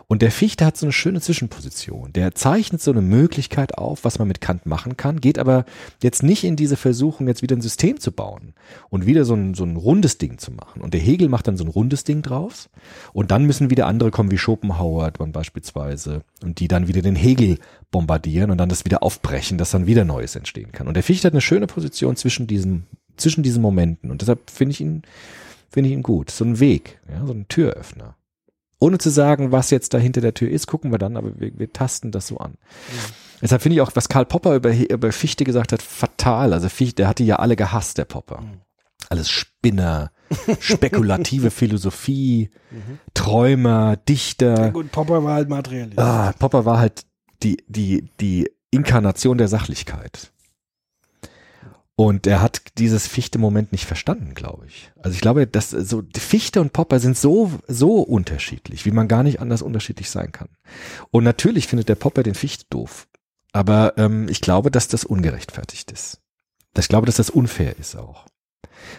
Und 0.08 0.22
der 0.22 0.32
Fichte 0.32 0.66
hat 0.66 0.78
so 0.78 0.86
eine 0.86 0.94
schöne 0.94 1.22
Zwischenposition. 1.22 2.14
Der 2.14 2.36
zeichnet 2.36 2.82
so 2.82 2.92
eine 2.92 3.02
Möglichkeit 3.02 3.78
auf, 3.78 4.04
was 4.04 4.20
man 4.20 4.28
mit 4.28 4.42
Kant 4.42 4.66
machen 4.66 4.98
kann, 4.98 5.22
geht 5.22 5.40
aber 5.40 5.66
jetzt 6.02 6.24
nicht 6.24 6.44
in 6.44 6.56
diese 6.56 6.78
Versuchung, 6.78 7.28
jetzt 7.28 7.42
wieder 7.42 7.56
ein 7.56 7.62
System 7.62 8.00
zu 8.00 8.12
bauen 8.12 8.54
und 8.90 9.06
wieder 9.06 9.26
so 9.26 9.34
ein, 9.34 9.54
so 9.54 9.64
ein 9.64 9.76
rundes 9.76 10.18
Ding 10.18 10.38
zu 10.38 10.52
machen. 10.52 10.82
Und 10.82 10.94
der 10.94 11.02
Hegel 11.02 11.30
macht 11.30 11.48
dann 11.48 11.58
so 11.58 11.64
ein 11.64 11.70
rundes 11.70 12.04
Ding 12.04 12.22
draus. 12.22 12.70
Und 13.14 13.32
dann 13.32 13.46
müssen 13.46 13.70
wieder 13.70 13.88
andere 13.88 14.12
kommen, 14.12 14.32
wie 14.32 14.38
Schopenhauer 14.38 15.12
beispielsweise, 15.12 16.22
und 16.44 16.60
die 16.60 16.68
dann 16.68 16.88
wieder 16.88 17.02
den 17.02 17.16
Hegel 17.16 17.58
bombardieren 17.92 18.52
und 18.52 18.58
dann 18.58 18.70
das 18.70 18.86
wieder 18.86 19.04
aufbrechen, 19.04 19.58
dass 19.58 19.72
dann 19.72 19.88
wieder 19.88 20.06
Neues 20.06 20.36
entstehen 20.36 20.72
kann. 20.72 20.88
Und 20.88 20.94
der 20.94 21.04
Fichte 21.04 21.28
hat 21.28 21.34
eine 21.34 21.42
schöne 21.42 21.68
Position 21.68 22.16
zwischen 22.16 22.48
diesem 22.48 22.84
zwischen 23.18 23.44
diesen 23.44 23.62
Momenten. 23.62 24.12
Und 24.12 24.22
deshalb 24.22 24.50
finde 24.50 24.72
ich 24.72 24.82
ihn, 24.82 25.04
finde 25.70 25.90
ich 25.90 25.96
ihn 25.96 26.04
gut. 26.04 26.32
So 26.32 26.46
ein 26.46 26.60
Weg, 26.60 27.00
ja, 27.10 27.26
so 27.26 27.34
ein 27.34 27.48
Türöffner. 27.48 28.16
Ohne 28.80 28.98
zu 28.98 29.10
sagen, 29.10 29.52
was 29.52 29.70
jetzt 29.70 29.94
da 29.94 29.98
hinter 29.98 30.22
der 30.22 30.34
Tür 30.34 30.50
ist, 30.50 30.68
gucken 30.68 30.92
wir 30.92 30.98
dann, 30.98 31.18
aber 31.18 31.40
wir, 31.40 31.58
wir 31.58 31.72
tasten 31.72 32.12
das 32.12 32.28
so 32.28 32.38
an. 32.38 32.56
Deshalb 33.42 33.62
finde 33.62 33.76
ich 33.76 33.82
auch, 33.82 33.92
was 33.96 34.10
Karl 34.10 34.26
Popper 34.26 34.56
über, 34.56 34.74
über 34.76 35.12
Fichte 35.12 35.44
gesagt 35.44 35.72
hat, 35.72 35.82
fatal. 35.82 36.54
Also 36.54 36.70
Fichte, 36.70 36.96
der 36.96 37.08
hat 37.08 37.20
die 37.20 37.26
ja 37.26 37.38
alle 37.38 37.56
gehasst, 37.56 37.98
der 37.98 38.06
Popper. 38.06 38.44
Alles 39.10 39.30
Spinner, 39.30 40.12
spekulative 40.60 41.52
Philosophie, 41.52 42.50
Träumer, 43.14 43.98
Dichter. 43.98 44.60
Ja, 44.60 44.70
gut, 44.70 44.92
Popper 44.92 45.24
war 45.24 45.36
halt 45.36 45.50
Materialist. 45.50 46.00
Ah, 46.00 46.34
Popper 46.38 46.66
war 46.66 46.80
halt 46.80 47.06
die, 47.44 47.58
die, 47.68 48.10
die 48.20 48.50
Inkarnation 48.72 49.38
der 49.38 49.48
Sachlichkeit. 49.48 50.32
Und 51.98 52.28
er 52.28 52.42
hat 52.42 52.78
dieses 52.78 53.08
Fichte-Moment 53.08 53.72
nicht 53.72 53.86
verstanden, 53.86 54.34
glaube 54.34 54.66
ich. 54.68 54.92
Also 55.02 55.16
ich 55.16 55.22
glaube, 55.22 55.48
dass 55.48 55.70
so 55.70 56.02
die 56.02 56.20
Fichte 56.20 56.60
und 56.60 56.74
Popper 56.74 57.00
sind 57.00 57.18
so 57.18 57.52
so 57.68 58.02
unterschiedlich, 58.02 58.86
wie 58.86 58.92
man 58.92 59.08
gar 59.08 59.24
nicht 59.24 59.40
anders 59.40 59.62
unterschiedlich 59.62 60.10
sein 60.10 60.34
kann. 60.34 60.50
Und 61.12 61.24
natürlich 61.24 61.68
findet 61.68 61.88
der 61.88 61.96
Popper 61.96 62.24
den 62.24 62.36
Fichte 62.36 62.66
doof, 62.70 63.08
aber 63.54 63.94
ähm, 63.98 64.28
ich 64.28 64.42
glaube, 64.42 64.72
dass 64.72 64.90
das 64.90 65.06
ungerechtfertigt 65.06 65.92
ist. 65.92 66.20
Ich 66.78 66.90
glaube, 66.90 67.06
dass 67.06 67.16
das 67.16 67.30
unfair 67.30 67.78
ist 67.80 67.96
auch. 67.96 68.26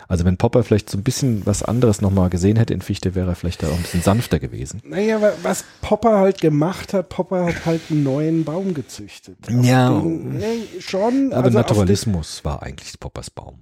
Also 0.08 0.24
wenn 0.24 0.36
Popper 0.36 0.62
vielleicht 0.64 0.90
so 0.90 0.98
ein 0.98 1.02
bisschen 1.04 1.44
was 1.46 1.62
anderes 1.62 2.00
nochmal 2.00 2.30
gesehen 2.30 2.56
hätte 2.56 2.74
in 2.74 2.80
Fichte, 2.82 3.14
wäre 3.14 3.30
er 3.30 3.34
vielleicht 3.36 3.62
da 3.62 3.68
auch 3.68 3.72
ein 3.76 3.82
bisschen 3.82 4.02
sanfter 4.02 4.38
gewesen. 4.38 4.80
Naja, 4.84 5.20
wa- 5.20 5.32
was 5.42 5.64
Popper 5.82 6.18
halt 6.18 6.40
gemacht 6.40 6.92
hat, 6.94 7.08
Popper 7.08 7.46
hat 7.46 7.66
halt 7.66 7.80
einen 7.90 8.02
neuen 8.02 8.44
Baum 8.44 8.74
gezüchtet. 8.74 9.36
Auf 9.48 9.64
Ja. 9.64 9.90
Den, 9.90 10.38
nee, 10.38 10.64
schon. 10.80 11.32
Aber 11.32 11.44
also 11.44 11.58
Naturalismus 11.58 12.44
war 12.44 12.62
eigentlich 12.62 12.98
Poppers 13.00 13.30
Baum. 13.30 13.58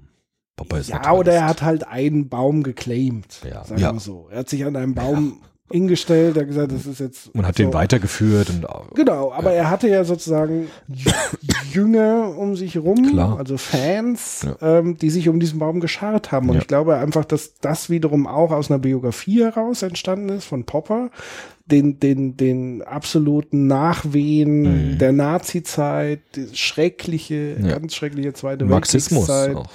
Popper 0.57 0.78
ist 0.78 0.89
ja, 0.89 0.97
Naturalist. 0.97 1.20
oder 1.28 1.32
er 1.35 1.47
hat 1.47 1.62
halt 1.62 1.86
einen 1.89 2.28
Baum 2.28 2.62
geclaimed. 2.62 3.41
Ja. 3.49 3.65
Sagen 3.65 3.81
Ja. 3.81 3.93
wir 3.93 4.01
so. 4.01 4.28
Er 4.31 4.41
hat 4.41 4.49
sich 4.49 4.65
an 4.65 4.77
einem 4.77 4.95
Baum 4.95 5.41
hingestellt, 5.70 6.36
hat 6.36 6.47
gesagt, 6.47 6.73
das 6.73 6.86
ist 6.86 7.01
jetzt. 7.01 7.35
und 7.35 7.47
hat 7.47 7.57
so. 7.57 7.62
den 7.62 7.73
weitergeführt 7.73 8.51
und 8.51 8.66
Genau, 8.95 9.32
aber 9.32 9.53
er 9.53 9.70
hatte 9.70 9.89
ja 9.89 10.05
sozusagen 10.05 10.69
Jünger 11.73 12.36
um 12.36 12.55
sich 12.57 12.77
rum, 12.78 13.11
Klar. 13.11 13.39
also 13.39 13.57
Fans, 13.57 14.47
Ja. 14.61 14.78
ähm, 14.78 14.97
die 14.99 15.11
sich 15.11 15.28
um 15.28 15.41
diesen 15.41 15.59
Baum 15.59 15.81
geschart 15.81 16.32
haben. 16.32 16.49
Und 16.49 16.57
Ja. 16.57 16.61
ich 16.61 16.66
glaube 16.69 16.97
einfach, 16.97 17.24
dass 17.24 17.55
das 17.61 17.91
wiederum 17.91 18.27
auch 18.27 18.51
aus 18.53 18.70
einer 18.70 18.78
Biografie 18.78 19.43
heraus 19.43 19.82
entstanden 19.82 20.28
ist 20.28 20.45
von 20.45 20.65
Popper, 20.65 21.11
den, 21.66 21.99
den, 21.99 22.36
den 22.36 22.82
absoluten 22.82 23.66
Nachwehen 23.66 24.99
der 24.99 25.12
Nazi-Zeit, 25.12 26.20
die 26.36 26.55
schreckliche, 26.55 27.57
Mhm. 27.59 27.66
Ja. 27.66 27.78
ganz 27.78 27.95
schreckliche 27.95 28.35
Zweite 28.35 28.66
Marxismus 28.66 29.28
Weltkriegszeit. 29.28 29.57
auch. 29.57 29.70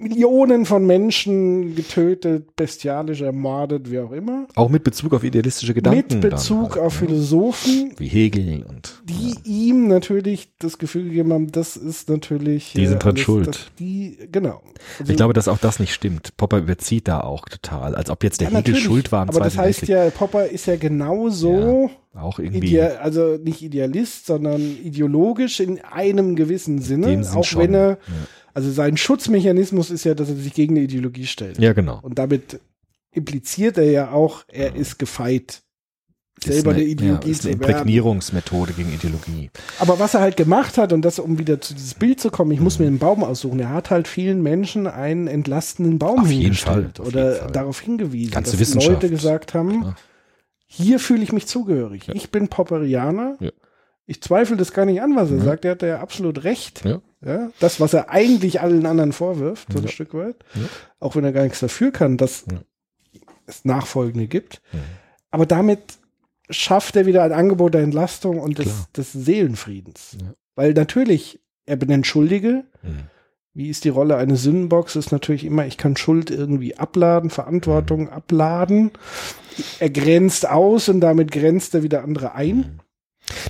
Millionen 0.00 0.64
von 0.64 0.86
Menschen 0.86 1.74
getötet, 1.74 2.56
bestialisch 2.56 3.20
ermordet, 3.20 3.90
wie 3.90 3.98
auch 3.98 4.12
immer. 4.12 4.46
Auch 4.54 4.68
mit 4.68 4.82
Bezug 4.82 5.12
auf 5.12 5.24
idealistische 5.24 5.74
Gedanken. 5.74 6.20
Mit 6.20 6.30
Bezug 6.30 6.76
halt, 6.76 6.84
auf 6.84 7.00
ne? 7.00 7.08
Philosophen, 7.08 7.92
Wie 7.98 8.08
Hegel 8.08 8.64
und 8.68 9.02
die 9.04 9.34
ihm 9.44 9.88
natürlich 9.88 10.52
das 10.58 10.78
Gefühl 10.78 11.04
gegeben 11.04 11.32
haben, 11.32 11.52
das 11.52 11.76
ist 11.76 12.08
natürlich. 12.08 12.72
Die 12.74 12.84
äh, 12.84 12.88
sind 12.88 13.04
dran 13.04 13.12
alles- 13.12 13.22
schuld. 13.22 13.48
Das, 13.48 13.66
die, 13.78 14.16
genau. 14.32 14.62
Also, 14.98 15.10
ich 15.12 15.16
glaube, 15.16 15.34
dass 15.34 15.48
auch 15.48 15.58
das 15.58 15.78
nicht 15.78 15.92
stimmt. 15.92 16.36
Popper 16.36 16.58
überzieht 16.58 17.06
da 17.06 17.20
auch 17.20 17.46
total, 17.46 17.94
als 17.94 18.10
ob 18.10 18.24
jetzt 18.24 18.40
der 18.40 18.50
ja, 18.50 18.58
Hegel 18.58 18.76
schuld 18.76 19.12
war 19.12 19.22
am 19.22 19.28
Aber 19.28 19.40
das 19.40 19.58
heißt 19.58 19.86
ja, 19.88 20.08
Popper 20.10 20.46
ist 20.46 20.66
ja 20.66 20.76
genauso, 20.76 21.90
Auch 22.14 22.38
irgendwie. 22.38 22.58
idea, 22.68 22.96
also 23.02 23.36
nicht 23.42 23.62
Idealist, 23.62 24.26
sondern 24.26 24.60
ideologisch 24.60 25.60
in 25.60 25.80
einem 25.80 26.36
gewissen 26.36 26.80
Sinne, 26.80 27.22
auch 27.34 27.44
schon, 27.44 27.62
wenn 27.62 27.74
er, 27.74 27.90
ja. 27.90 27.98
Also 28.54 28.70
sein 28.70 28.96
Schutzmechanismus 28.96 29.90
ist 29.90 30.04
ja, 30.04 30.14
dass 30.14 30.28
er 30.28 30.36
sich 30.36 30.54
gegen 30.54 30.74
eine 30.76 30.84
Ideologie 30.84 31.26
stellt. 31.26 31.58
ja, 31.58 31.72
genau. 31.72 31.98
Und 32.02 32.18
damit 32.18 32.60
impliziert 33.12 33.78
er 33.78 33.90
ja 33.90 34.10
auch, 34.12 34.44
er 34.48 34.74
ist 34.76 34.98
gefeit, 34.98 35.62
selber 36.42 36.58
ist 36.58 36.66
eine 36.66 36.74
eine, 36.76 36.84
Ideologie 36.84 37.26
ja, 37.28 37.32
ist 37.32 37.44
eine. 37.44 37.54
Imprägnierungsmethode 37.54 38.72
gegen 38.72 38.92
Ideologie. 38.92 39.50
Aber 39.78 39.98
was 39.98 40.14
er 40.14 40.20
halt 40.20 40.36
gemacht 40.36 40.78
hat, 40.78 40.92
und 40.92 41.02
das, 41.02 41.18
um 41.18 41.38
wieder 41.38 41.60
zu 41.60 41.74
dieses 41.74 41.94
Bild 41.94 42.20
zu 42.20 42.30
kommen, 42.30 42.50
ich 42.52 42.60
muss 42.60 42.78
mir 42.78 42.86
einen 42.86 42.98
Baum 42.98 43.22
aussuchen, 43.24 43.60
er 43.60 43.70
hat 43.70 43.90
halt 43.90 44.08
vielen 44.08 44.42
Menschen 44.42 44.86
einen 44.86 45.26
entlastenden 45.26 45.98
Baum 45.98 46.20
Auf 46.20 46.28
jeden 46.30 46.42
hingestellt 46.42 46.98
Fall, 46.98 47.06
oder 47.06 47.34
Fall. 47.36 47.50
darauf 47.52 47.80
hingewiesen, 47.80 48.32
Ganze 48.32 48.56
dass. 48.56 48.74
Leute 48.74 49.10
gesagt 49.10 49.54
haben, 49.54 49.80
Klar. 49.80 49.96
hier 50.66 50.98
fühle 50.98 51.22
ich 51.22 51.32
mich 51.32 51.46
zugehörig. 51.46 52.08
Ich 52.14 52.30
bin 52.30 52.48
Popperianer. 52.48 53.36
Ja. 53.40 53.50
Ich 54.10 54.20
zweifle 54.22 54.56
das 54.56 54.72
gar 54.72 54.86
nicht 54.86 55.00
an, 55.00 55.14
was 55.14 55.30
er 55.30 55.36
Ja. 55.38 55.44
sagt. 55.44 55.64
Er 55.64 55.70
hat 55.70 55.82
ja 55.82 56.00
absolut 56.00 56.42
recht. 56.42 56.84
Ja. 56.84 57.00
Ja, 57.24 57.50
das, 57.60 57.78
was 57.80 57.92
er 57.94 58.10
eigentlich 58.10 58.60
allen 58.60 58.84
anderen 58.86 59.12
vorwirft, 59.12 59.72
so 59.72 59.78
ein 59.78 59.84
Ja. 59.84 59.90
Stück 59.90 60.14
weit, 60.14 60.34
Ja. 60.54 60.62
auch 60.98 61.14
wenn 61.14 61.22
er 61.24 61.30
gar 61.32 61.44
nichts 61.44 61.60
dafür 61.60 61.92
kann, 61.92 62.16
dass 62.16 62.44
es 63.46 63.64
Nachfolgende 63.64 64.26
gibt. 64.26 64.62
Aber 65.30 65.46
damit 65.46 65.78
schafft 66.50 66.96
er 66.96 67.06
wieder 67.06 67.22
ein 67.22 67.32
Angebot 67.32 67.74
der 67.74 67.82
Entlastung 67.82 68.40
und 68.40 68.58
des, 68.58 68.90
des 68.96 69.12
Seelenfriedens. 69.12 70.16
Weil 70.56 70.72
natürlich, 70.72 71.40
er 71.66 71.76
benennt 71.76 72.06
Schuldige. 72.06 72.64
Mhm. 72.82 73.04
Wie 73.54 73.68
ist 73.68 73.84
die 73.84 73.90
Rolle 73.90 74.16
eines 74.16 74.42
Sündenbox? 74.42 74.96
Ist 74.96 75.12
natürlich 75.12 75.44
immer, 75.44 75.66
ich 75.66 75.76
kann 75.76 75.96
Schuld 75.96 76.30
irgendwie 76.30 76.76
abladen, 76.76 77.30
Verantwortung 77.30 78.08
abladen. 78.08 78.90
Er 79.78 79.90
grenzt 79.90 80.48
aus 80.48 80.88
und 80.88 81.00
damit 81.00 81.30
grenzt 81.30 81.74
er 81.74 81.84
wieder 81.84 82.02
andere 82.02 82.34
ein. 82.34 82.80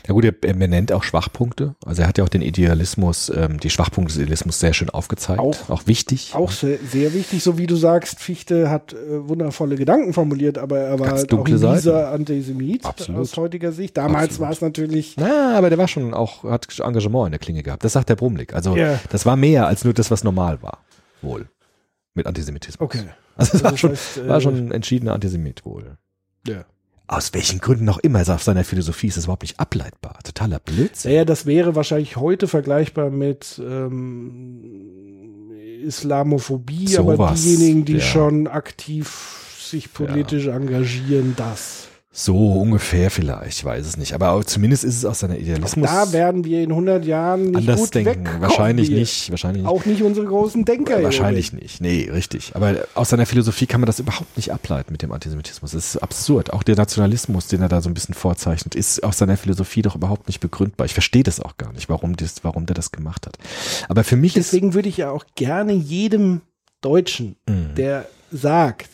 Na 0.08 0.14
gut, 0.14 0.24
er, 0.24 0.32
benennt 0.32 0.92
auch 0.92 1.02
Schwachpunkte. 1.02 1.74
Also 1.84 2.02
er 2.02 2.08
hat 2.08 2.18
ja 2.18 2.24
auch 2.24 2.28
den 2.28 2.42
Idealismus, 2.42 3.30
ähm, 3.34 3.60
die 3.60 3.70
Schwachpunkte 3.70 4.12
des 4.14 4.22
Idealismus 4.22 4.60
sehr 4.60 4.72
schön 4.74 4.90
aufgezeigt. 4.90 5.40
Auch- 5.40 5.68
auch 5.70 5.86
wichtig. 5.86 6.32
Auch 6.34 6.50
sehr, 6.50 6.78
sehr 6.78 7.14
wichtig, 7.14 7.42
so 7.42 7.58
wie 7.58 7.66
du 7.66 7.76
sagst, 7.76 8.20
Fichte 8.20 8.70
hat 8.70 8.92
äh, 8.92 9.28
wundervolle 9.28 9.76
Gedanken 9.76 10.12
formuliert, 10.12 10.58
aber 10.58 10.78
er 10.78 10.98
war 10.98 11.08
Ganz 11.08 11.20
halt 11.20 11.34
auch 11.34 11.44
dieser 11.44 12.12
Antisemit 12.12 12.84
Absolut. 12.84 13.20
aus 13.22 13.36
heutiger 13.36 13.72
Sicht. 13.72 13.96
Damals 13.96 14.38
war 14.40 14.50
es 14.50 14.60
natürlich 14.60 15.16
Na, 15.16 15.56
aber 15.56 15.68
der 15.70 15.78
war 15.78 15.88
schon 15.88 16.14
auch, 16.14 16.44
hat 16.44 16.66
Engagement 16.80 17.26
in 17.26 17.32
der 17.32 17.38
Klinge 17.40 17.62
gehabt. 17.62 17.84
Das 17.84 17.92
sagt 17.92 18.08
der 18.08 18.16
Brumlik. 18.16 18.54
Also 18.54 18.76
Ja. 18.76 18.98
das 19.10 19.26
war 19.26 19.36
mehr 19.36 19.66
als 19.66 19.84
nur 19.84 19.94
das, 19.94 20.10
was 20.10 20.24
normal 20.24 20.62
war. 20.62 20.78
Wohl. 21.22 21.48
Mit 22.14 22.26
Antisemitismus. 22.26 22.84
Okay. 22.84 23.04
Also 23.36 23.56
es 23.56 23.62
war 23.64 23.70
Das 23.72 23.80
schon, 23.80 23.90
heißt, 23.92 24.18
äh, 24.18 24.28
war 24.28 24.40
schon 24.40 24.56
ein 24.56 24.72
entschiedener 24.72 25.14
Antisemit 25.14 25.64
wohl. 25.64 25.96
Ja. 26.46 26.64
Aus 27.12 27.34
welchen 27.34 27.58
Gründen 27.58 27.88
auch 27.88 27.98
immer, 27.98 28.20
also 28.20 28.34
auf 28.34 28.44
seiner 28.44 28.62
Philosophie 28.62 29.08
ist 29.08 29.16
es 29.16 29.24
überhaupt 29.24 29.42
nicht 29.42 29.58
ableitbar. 29.58 30.20
Totaler 30.22 30.60
Blödsinn. 30.60 31.10
Naja, 31.10 31.24
das 31.24 31.44
wäre 31.44 31.74
wahrscheinlich 31.74 32.14
heute 32.16 32.46
vergleichbar 32.46 33.10
mit 33.10 33.60
ähm, 33.60 34.60
Islamophobie, 35.82 36.86
So 36.86 37.00
aber 37.00 37.18
was, 37.18 37.42
diejenigen, 37.42 37.84
die 37.84 37.94
ja. 37.94 38.00
schon 38.00 38.46
aktiv 38.46 39.58
sich 39.60 39.92
politisch 39.92 40.46
engagieren, 40.46 41.34
das. 41.36 41.88
So 42.12 42.54
ungefähr 42.54 43.08
vielleicht, 43.08 43.58
ich 43.58 43.64
weiß 43.64 43.86
es 43.86 43.96
nicht. 43.96 44.14
Aber 44.14 44.32
auch, 44.32 44.42
zumindest 44.42 44.82
ist 44.82 44.96
es 44.96 45.04
aus 45.04 45.20
seiner 45.20 45.38
Idealismus 45.38 45.88
Da 45.88 46.12
werden 46.12 46.44
wir 46.44 46.60
in 46.60 46.70
100 46.70 47.04
Jahren 47.04 47.44
nicht 47.52 47.56
anders 47.58 47.80
gut 47.82 47.94
denken. 47.94 48.24
wegkommen. 48.24 48.40
Wahrscheinlich 48.42 48.90
nicht. 48.90 49.30
Wahrscheinlich 49.30 49.62
nicht. 49.62 49.70
Auch 49.70 49.84
nicht 49.84 50.02
unsere 50.02 50.26
großen 50.26 50.64
Denker. 50.64 51.00
Wahrscheinlich 51.04 51.52
nicht. 51.52 51.80
Nee, 51.80 52.10
richtig. 52.12 52.50
Aber 52.54 52.74
aus 52.96 53.10
seiner 53.10 53.26
Philosophie 53.26 53.66
kann 53.66 53.80
man 53.80 53.86
das 53.86 54.00
überhaupt 54.00 54.36
nicht 54.36 54.52
ableiten 54.52 54.90
mit 54.90 55.02
dem 55.02 55.12
Antisemitismus. 55.12 55.70
Das 55.70 55.94
ist 55.94 56.02
absurd. 56.02 56.52
Auch 56.52 56.64
der 56.64 56.74
Nationalismus, 56.74 57.46
den 57.46 57.62
er 57.62 57.68
da 57.68 57.80
so 57.80 57.88
ein 57.88 57.94
bisschen 57.94 58.16
vorzeichnet, 58.16 58.74
ist 58.74 59.04
aus 59.04 59.18
seiner 59.18 59.36
Philosophie 59.36 59.82
doch 59.82 59.94
überhaupt 59.94 60.26
nicht 60.26 60.40
begründbar. 60.40 60.86
Ich 60.86 60.94
verstehe 60.94 61.22
das 61.22 61.38
auch 61.38 61.58
gar 61.58 61.72
nicht, 61.72 61.88
warum, 61.88 62.16
das, 62.16 62.42
warum 62.42 62.66
der 62.66 62.74
das 62.74 62.90
gemacht 62.90 63.24
hat. 63.28 63.38
Aber 63.88 64.02
für 64.02 64.16
mich 64.16 64.36
ist. 64.36 64.48
Deswegen 64.52 64.74
würde 64.74 64.88
ich 64.88 64.96
ja 64.96 65.12
auch 65.12 65.26
gerne 65.36 65.74
jedem 65.74 66.40
Deutschen, 66.80 67.36
Mhm. 67.48 67.76
der 67.76 68.08
sagt, 68.32 68.88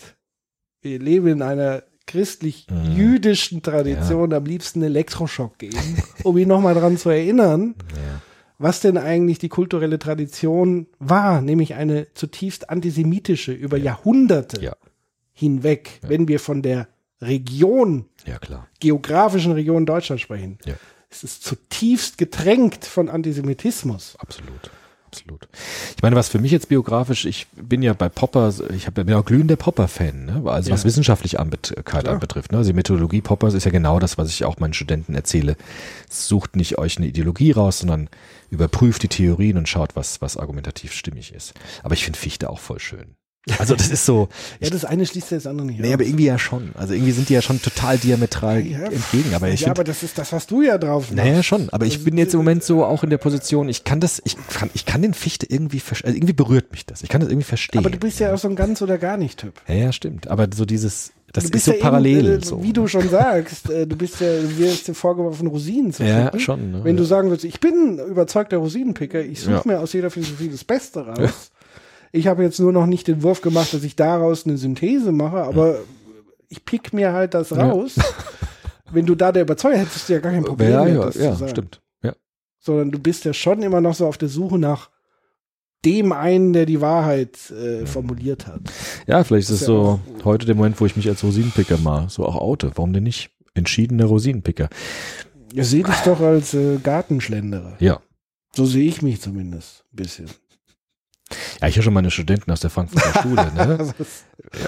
wir 0.83 0.99
leben 0.99 1.29
in 1.29 1.41
einer 1.43 1.83
christlich-jüdischen 2.07 3.63
Tradition, 3.63 4.33
am 4.33 4.45
liebsten 4.45 4.83
Elektroschock 4.83 5.59
geben, 5.59 6.03
um 6.23 6.37
ihn 6.39 6.49
nochmal 6.49 6.75
dran 6.75 6.97
zu 6.97 7.11
erinnern, 7.11 7.75
Ja. 7.91 8.21
was 8.59 8.81
denn 8.81 8.97
eigentlich 8.97 9.39
die 9.39 9.49
kulturelle 9.49 9.99
Tradition 9.99 10.87
war, 10.99 11.41
nämlich 11.43 11.75
eine 11.75 12.07
zutiefst 12.15 12.71
antisemitische 12.71 13.53
über 13.53 13.77
Jahrhunderte 13.77 14.61
Ja. 14.63 14.77
hinweg, 15.33 16.01
wenn 16.03 16.29
wir 16.29 16.41
von 16.41 16.63
der 16.63 16.89
Region, 17.21 18.07
ja, 18.27 18.39
geografischen 18.81 19.53
Region 19.53 19.87
Deutschland 19.87 20.21
sprechen. 20.21 20.59
Ja. 20.65 20.75
Es 21.09 21.25
ist 21.25 21.43
zutiefst 21.45 22.19
getränkt 22.19 22.85
von 22.85 23.09
Antisemitismus. 23.09 24.17
Absolut. 24.19 24.71
Absolut. 25.07 25.49
Ich 25.97 26.03
meine, 26.03 26.17
was 26.17 26.29
für 26.29 26.39
mich 26.39 26.51
jetzt 26.51 26.69
biografisch, 26.69 27.25
ich 27.25 27.47
bin 27.55 27.83
ja 27.83 27.93
bei 27.95 28.09
Popper, 28.09 28.53
ich 28.75 28.87
bin 28.93 29.13
auch 29.15 29.25
glühender 29.25 29.57
Popper-Fan, 29.57 30.25
ne? 30.27 30.43
also 30.51 30.71
was 30.71 30.81
Ja. 30.83 30.85
wissenschaftliche 30.85 31.39
Anbetreibung 31.41 31.85
Klar. 31.85 32.15
anbetrifft. 32.15 32.53
Ne? 32.53 32.59
Also 32.59 32.71
die 32.71 32.77
Methodologie 32.77 33.21
Poppers 33.21 33.55
ist 33.55 33.65
ja 33.65 33.71
genau 33.71 33.99
das, 33.99 34.19
was 34.19 34.29
ich 34.31 34.45
auch 34.45 34.59
meinen 34.59 34.75
Studenten 34.75 35.15
erzähle. 35.15 35.57
Sucht 36.11 36.57
nicht 36.57 36.79
euch 36.79 36.99
eine 36.99 37.07
Ideologie 37.07 37.53
raus, 37.53 37.79
sondern 37.79 38.09
überprüft 38.51 39.03
die 39.03 39.09
Theorien 39.09 39.57
und 39.57 39.69
schaut, 39.69 39.97
was, 39.97 40.21
was 40.21 40.37
argumentativ 40.37 40.93
stimmig 40.93 41.33
ist. 41.33 41.55
Aber 41.83 41.95
ich 41.95 42.05
finde 42.05 42.19
Fichte 42.19 42.51
auch 42.51 42.59
voll 42.59 42.79
schön. 42.81 43.15
Also 43.59 43.77
das 43.77 43.91
ist 43.91 44.05
so, 44.05 44.29
Ja, 44.61 44.71
das 44.71 44.85
eine 44.85 45.07
schließt 45.07 45.31
ja 45.31 45.37
das 45.37 45.47
andere 45.47 45.67
nicht 45.69 45.79
nee, 45.81 45.89
aus. 45.89 45.95
aber 45.95 46.03
irgendwie 46.05 46.25
ja 46.25 46.39
schon. 46.39 46.71
Also 46.75 46.95
irgendwie 46.95 47.13
sind 47.13 47.29
die 47.29 47.35
ja 47.35 47.43
schon 47.43 47.63
total 47.63 47.97
diametral 47.97 48.67
Ja, 48.67 48.81
entgegen. 48.81 49.35
Aber 49.35 49.49
ich 49.49 49.61
ja, 49.61 49.67
finde, 49.67 49.81
aber 49.81 49.85
das 49.85 50.03
ist, 50.03 50.19
das 50.19 50.33
hast 50.33 50.51
du 50.51 50.63
ja 50.63 50.79
drauf. 50.79 51.13
naja, 51.13 51.43
schon. 51.45 51.71
Aber 51.71 51.87
ich 51.87 52.03
bin 52.03 52.19
jetzt 52.19 52.35
im 52.35 52.39
Moment 52.41 52.65
so 52.65 52.85
auch 52.85 53.05
in 53.05 53.11
der 53.11 53.19
Position, 53.19 53.69
ich 53.69 53.85
kann 53.85 54.01
das, 54.01 54.21
ich 54.25 54.37
kann, 54.49 54.69
ich 54.75 54.85
kann 54.85 55.03
den 55.03 55.15
Fichte 55.15 55.47
irgendwie, 55.49 55.81
also 55.89 56.17
irgendwie 56.17 56.33
berührt 56.33 56.73
mich 56.73 56.87
das. 56.87 57.03
Ich 57.05 57.09
kann 57.09 57.21
das 57.21 57.31
irgendwie 57.31 57.45
verstehen. 57.47 57.79
aber 57.79 57.91
du 57.91 57.99
bist 57.99 58.19
ja 58.19 58.35
auch 58.35 58.39
so 58.39 58.49
ein 58.49 58.57
ganz 58.57 58.83
oder 58.83 58.99
gar 58.99 59.17
nicht 59.17 59.39
Typ. 59.39 59.61
ja, 59.69 59.75
ja, 59.75 59.93
stimmt. 59.93 60.27
Aber 60.29 60.49
so 60.53 60.65
dieses, 60.65 61.13
das 61.33 61.45
du 61.51 61.57
ist 61.57 61.67
so 61.67 61.73
ja 61.73 61.79
parallel. 61.81 62.27
Eben, 62.27 62.43
äh, 62.43 62.45
so. 62.45 62.63
Wie 62.65 62.73
du 62.73 62.89
schon 62.89 63.09
sagst, 63.09 63.71
äh, 63.71 63.87
du 63.87 63.95
bist 63.95 64.21
ja, 64.21 64.41
du 64.41 64.59
wirst 64.59 64.89
dir 64.89 64.95
vorgeworfen, 64.95 65.47
Rosinen 65.47 65.93
zu 65.93 66.03
Ja, 66.03 66.25
picken. 66.25 66.41
schon, 66.41 66.71
ne? 66.73 66.81
Wenn 66.85 66.97
du 66.97 67.05
sagen 67.05 67.29
würdest, 67.29 67.45
ich 67.45 67.61
bin 67.61 67.99
überzeugter 67.99 68.57
Rosinenpicker, 68.57 69.21
ich 69.21 69.41
suche 69.41 69.53
Ja. 69.53 69.63
mir 69.65 69.79
aus 69.81 69.93
jeder 69.93 70.11
Philosophie 70.11 70.49
das 70.49 70.65
Beste 70.65 71.07
raus. 71.07 71.53
Ich 72.17 72.27
habe 72.27 72.43
jetzt 72.43 72.59
nur 72.59 72.73
noch 72.73 72.87
nicht 72.87 73.09
den 73.09 73.23
Wurf 73.23 73.43
gemacht, 73.43 73.75
dass 73.75 73.85
ich 73.85 73.95
daraus 73.95 74.47
eine 74.47 74.57
Synthese 74.57 75.13
mache, 75.13 75.39
aber 75.39 75.81
ich 76.49 76.65
pick 76.65 76.95
mir 76.95 77.13
halt 77.13 77.35
das 77.35 77.55
raus. 77.55 77.97
Wenn 78.91 79.05
du 79.05 79.15
da 79.15 79.33
der 79.33 79.43
Überzeuger 79.43 79.79
hättest, 79.79 80.09
du 80.09 80.15
ja 80.15 80.21
gar 80.21 80.33
kein 80.33 80.45
Problem 80.45 80.71
ja, 80.71 80.87
ja, 80.87 81.05
das 81.05 81.17
ja, 81.17 81.49
stimmt. 81.49 81.83
Ja. 82.03 82.15
Sondern 82.59 82.91
du 82.91 82.99
bist 82.99 83.25
ja 83.25 83.35
schon 83.35 83.63
immer 83.63 83.81
noch 83.81 83.95
so 83.95 84.07
auf 84.07 84.17
der 84.17 84.29
Suche 84.29 84.59
nach 84.59 84.91
dem 85.85 86.13
einen, 86.13 86.53
der 86.53 86.65
die 86.65 86.81
Wahrheit 86.81 87.51
äh, 87.51 87.85
formuliert 87.85 88.47
hat. 88.47 88.61
Ja, 89.07 89.23
vielleicht 89.23 89.51
ist 89.51 89.57
es 89.57 89.61
ja 89.63 89.67
so 89.67 90.01
heute 90.25 90.47
der 90.47 90.55
Moment, 90.55 90.81
wo 90.81 90.87
ich 90.87 90.97
mich 90.97 91.09
als 91.09 91.23
Rosinenpicker 91.23 91.77
mal 91.79 92.09
so 92.09 92.25
auch 92.25 92.37
oute. 92.37 92.73
Warum 92.77 92.93
denn 92.93 93.03
nicht? 93.03 93.31
Entschiedener 93.55 94.07
Rosinenpicker. 94.07 94.69
Ihr 95.53 95.65
seht 95.65 95.87
dich 95.87 96.01
doch 96.05 96.21
als 96.21 96.55
äh, 96.55 96.79
Gartenschlenderer. 96.83 97.75
Ja. 97.79 98.01
So 98.53 98.65
sehe 98.65 98.89
ich 98.89 99.03
mich 99.03 99.21
zumindest 99.21 99.85
ein 99.93 99.97
bisschen. 99.97 100.31
Ja, 101.61 101.69
ich 101.69 101.75
habe 101.77 101.83
schon 101.83 101.95
meine 101.95 102.11
Studenten 102.11 102.51
aus 102.53 102.61
der 102.61 102.71
Frankfurter 102.71 103.23
Schule, 103.23 103.53
ne? 103.55 103.95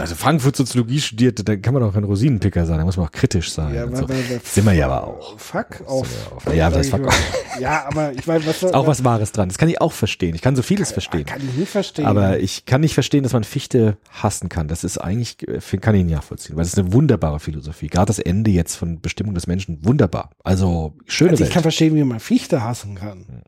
Also 0.00 0.14
Frankfurt 0.16 0.56
Soziologie 0.56 1.00
studiert, 1.00 1.46
da 1.48 1.56
kann 1.56 1.72
man 1.72 1.82
auch 1.84 1.92
kein 1.92 2.02
Rosinenpicker 2.02 2.66
sein, 2.66 2.78
da 2.78 2.84
muss 2.84 2.96
man 2.96 3.06
auch 3.06 3.12
kritisch 3.12 3.52
sein. 3.52 3.74
Ja, 3.74 3.86
so. 3.86 4.06
Sind 4.42 4.64
wir 4.64 4.72
ja 4.72 4.86
aber 4.86 5.06
auch. 5.06 5.38
Fuck 5.38 5.82
auf. 5.86 6.08
Ja, 6.52 6.68
das 6.70 6.86
ist 6.86 6.90
Sag 6.90 7.00
fuck 7.00 7.10
mal. 7.10 7.60
Ja, 7.60 7.86
aber 7.86 8.12
ich 8.12 8.26
weiß, 8.26 8.44
was 8.46 8.62
Ist 8.62 8.74
auch 8.74 8.86
was 8.86 9.04
Wahres 9.04 9.32
dran. 9.32 9.48
Das 9.48 9.58
kann 9.58 9.68
ich 9.68 9.80
auch 9.80 9.92
verstehen. 9.92 10.34
Ich 10.34 10.42
kann 10.42 10.56
so 10.56 10.62
vieles 10.62 10.90
verstehen. 10.90 11.26
Kann 11.26 11.42
ich 11.46 11.54
nicht 11.54 11.70
verstehen. 11.70 12.06
Aber 12.06 12.40
ich 12.40 12.64
kann 12.66 12.80
nicht 12.80 12.94
verstehen, 12.94 13.22
dass 13.22 13.32
man 13.32 13.44
Fichte 13.44 13.96
hassen 14.10 14.48
kann. 14.48 14.66
Das 14.66 14.82
ist 14.82 14.98
eigentlich, 14.98 15.38
kann 15.80 15.94
ich 15.94 16.04
nicht 16.04 16.14
nachvollziehen, 16.14 16.56
weil 16.56 16.62
es 16.62 16.72
ist 16.72 16.78
eine 16.78 16.92
wunderbare 16.92 17.38
Philosophie. 17.38 17.88
Gerade 17.88 18.06
das 18.06 18.18
Ende 18.18 18.50
jetzt 18.50 18.74
von 18.74 19.00
Bestimmung 19.00 19.34
des 19.34 19.46
Menschen, 19.46 19.84
wunderbar. 19.84 20.30
Also 20.42 20.94
schöne 21.06 21.30
also 21.30 21.42
ich 21.42 21.48
Welt. 21.48 21.54
kann 21.54 21.62
verstehen, 21.62 21.94
wie 21.94 22.04
man 22.04 22.20
Fichte 22.20 22.62
hassen 22.64 22.96
kann. 22.96 23.44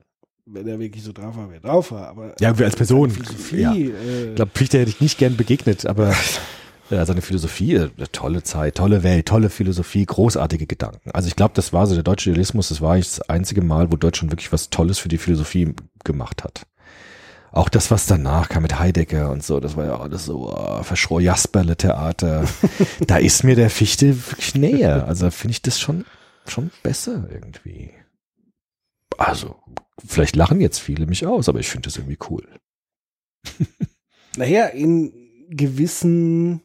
Wenn 0.52 0.66
er 0.66 0.78
wirklich 0.80 1.04
so 1.04 1.12
drauf 1.12 1.36
war, 1.36 1.50
wer 1.50 1.60
drauf 1.60 1.92
war. 1.92 2.08
Aber 2.08 2.34
Ja, 2.40 2.52
als 2.52 2.76
Person. 2.76 3.10
Philosophie, 3.10 3.60
Ja. 3.60 3.72
äh, 3.74 4.30
Ich 4.30 4.34
glaube, 4.34 4.50
Fichte 4.54 4.78
hätte 4.78 4.90
ich 4.90 5.00
nicht 5.00 5.18
gern 5.18 5.36
begegnet, 5.36 5.86
aber 5.86 6.12
ja, 6.90 7.06
seine 7.06 7.22
Philosophie, 7.22 7.74
äh, 7.74 7.90
eine 7.96 8.10
tolle 8.10 8.42
Zeit, 8.42 8.74
tolle 8.76 9.02
Welt, 9.02 9.26
tolle 9.26 9.48
Philosophie, 9.50 10.04
großartige 10.04 10.66
Gedanken. 10.66 11.10
Also 11.12 11.28
ich 11.28 11.36
glaube, 11.36 11.52
das 11.54 11.72
war 11.72 11.86
so 11.86 11.94
der 11.94 12.02
deutsche 12.02 12.30
Idealismus, 12.30 12.68
das 12.70 12.80
war 12.80 12.96
das 12.96 13.20
einzige 13.22 13.62
Mal, 13.62 13.92
wo 13.92 13.96
Deutschland 13.96 14.32
wirklich 14.32 14.52
was 14.52 14.70
Tolles 14.70 14.98
für 14.98 15.08
die 15.08 15.18
Philosophie 15.18 15.74
gemacht 16.04 16.42
hat. 16.42 16.62
Auch 17.52 17.68
das, 17.68 17.90
was 17.90 18.06
danach 18.06 18.48
kam 18.48 18.62
mit 18.62 18.78
Heidegger 18.78 19.30
und 19.30 19.42
so, 19.42 19.58
das 19.60 19.76
war 19.76 19.84
ja 19.84 19.98
alles 20.00 20.24
so 20.24 20.52
oh, 20.52 20.82
verschror 20.82 21.20
Jasperle 21.20 21.76
Theater. 21.76 22.44
da 23.06 23.16
ist 23.18 23.42
mir 23.44 23.56
der 23.56 23.70
Fichte 23.70 24.16
wirklich 24.30 24.54
näher. 24.54 25.06
Also 25.08 25.30
finde 25.32 25.52
ich 25.52 25.62
das 25.62 25.80
schon, 25.80 26.04
schon 26.46 26.70
besser 26.84 27.28
irgendwie. 27.32 27.90
Also, 29.18 29.56
vielleicht 30.06 30.36
lachen 30.36 30.60
jetzt 30.60 30.78
viele 30.78 31.06
mich 31.06 31.26
aus, 31.26 31.48
aber 31.48 31.60
ich 31.60 31.68
finde 31.68 31.88
das 31.88 31.96
irgendwie 31.96 32.18
cool. 32.30 32.46
naja, 34.36 34.66
in 34.66 35.12
gewissen, 35.50 36.60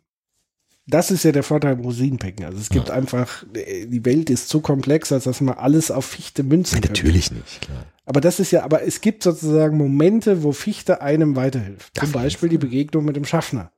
das 0.88 1.12
ist 1.12 1.24
ja 1.24 1.32
der 1.32 1.44
Vorteil 1.44 1.76
beim 1.76 1.86
Rosinenpicken. 1.86 2.46
Also 2.46 2.60
es 2.60 2.70
gibt 2.70 2.90
einfach, 2.90 3.44
äh, 3.54 3.86
die 3.88 4.06
Welt 4.06 4.30
ist 4.30 4.50
zu 4.50 4.62
komplex, 4.62 5.12
als 5.12 5.24
dass 5.24 5.42
man 5.42 5.56
alles 5.56 5.92
auf 5.92 6.06
Fichte 6.06 6.44
münzen 6.44 6.82
kann. 6.82 6.92
Natürlich 6.92 7.32
nicht, 7.32 7.62
klar. 7.62 7.86
Aber 8.06 8.22
das 8.22 8.40
ist 8.40 8.52
ja, 8.52 8.64
aber 8.64 8.84
es 8.84 9.02
gibt 9.02 9.24
sozusagen 9.24 9.78
Momente, 9.78 10.44
wo 10.44 10.52
Fichte 10.52 11.02
einem 11.02 11.36
weiterhilft. 11.36 11.96
Zum 11.96 12.08
jeden 12.08 12.14
Beispiel 12.14 12.50
die 12.50 12.60
Begegnung 12.60 13.04
mit 13.06 13.16
dem 13.16 13.26
Schaffner. 13.26 13.72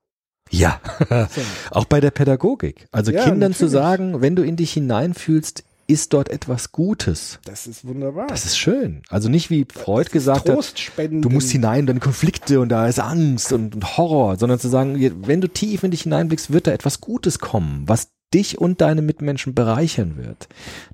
Ja, 0.49 0.81
So. 1.09 1.41
auch 1.71 1.85
bei 1.85 1.99
der 1.99 2.11
Pädagogik. 2.11 2.87
Also 2.91 3.11
Ja, 3.11 3.23
Kindern 3.23 3.53
zu 3.53 3.65
natürlich. 3.65 3.71
sagen, 3.71 4.21
wenn 4.21 4.35
du 4.35 4.43
in 4.43 4.55
dich 4.55 4.73
hineinfühlst, 4.73 5.63
ist 5.87 6.13
dort 6.13 6.29
etwas 6.29 6.73
Gutes. 6.73 7.39
Das 7.45 7.65
ist 7.65 7.87
wunderbar. 7.87 8.27
Das 8.27 8.45
ist 8.45 8.57
schön. 8.57 9.01
Also 9.09 9.29
nicht 9.29 9.49
wie 9.49 9.65
Freud 9.73 10.09
gesagt 10.11 10.49
hat, 10.49 10.73
du 10.97 11.29
musst 11.29 11.49
hinein, 11.49 11.85
dann 11.85 12.01
Konflikte 12.01 12.59
und 12.59 12.69
da 12.69 12.87
ist 12.87 12.99
Angst 12.99 13.53
und, 13.53 13.73
und 13.73 13.97
Horror, 13.97 14.37
sondern 14.37 14.59
zu 14.59 14.67
sagen, 14.67 14.99
wenn 15.25 15.39
du 15.39 15.47
tief 15.47 15.83
in 15.83 15.91
dich 15.91 16.01
hineinblickst, 16.01 16.51
wird 16.51 16.67
da 16.67 16.71
etwas 16.71 16.99
Gutes 16.99 17.39
kommen, 17.39 17.83
was 17.87 18.09
dich 18.33 18.59
und 18.59 18.81
deine 18.81 19.01
Mitmenschen 19.01 19.55
bereichern 19.55 20.17
wird. 20.17 20.49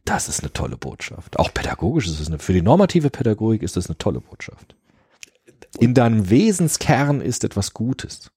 Das 0.06 0.30
ist 0.30 0.42
eine 0.42 0.54
tolle 0.54 0.78
Botschaft. 0.78 1.40
Auch 1.40 1.52
pädagogisch 1.52 2.08
ist 2.08 2.20
es 2.20 2.28
eine, 2.28 2.38
für 2.38 2.54
die 2.54 2.62
normative 2.62 3.10
Pädagogik 3.10 3.64
ist 3.64 3.76
das 3.76 3.88
eine 3.88 3.98
tolle 3.98 4.22
Botschaft. 4.22 4.76
In 5.80 5.96
deinem 5.96 6.30
Wesenskern 6.30 7.22
ist 7.22 7.44
etwas 7.44 7.74
Gutes. 7.74 8.30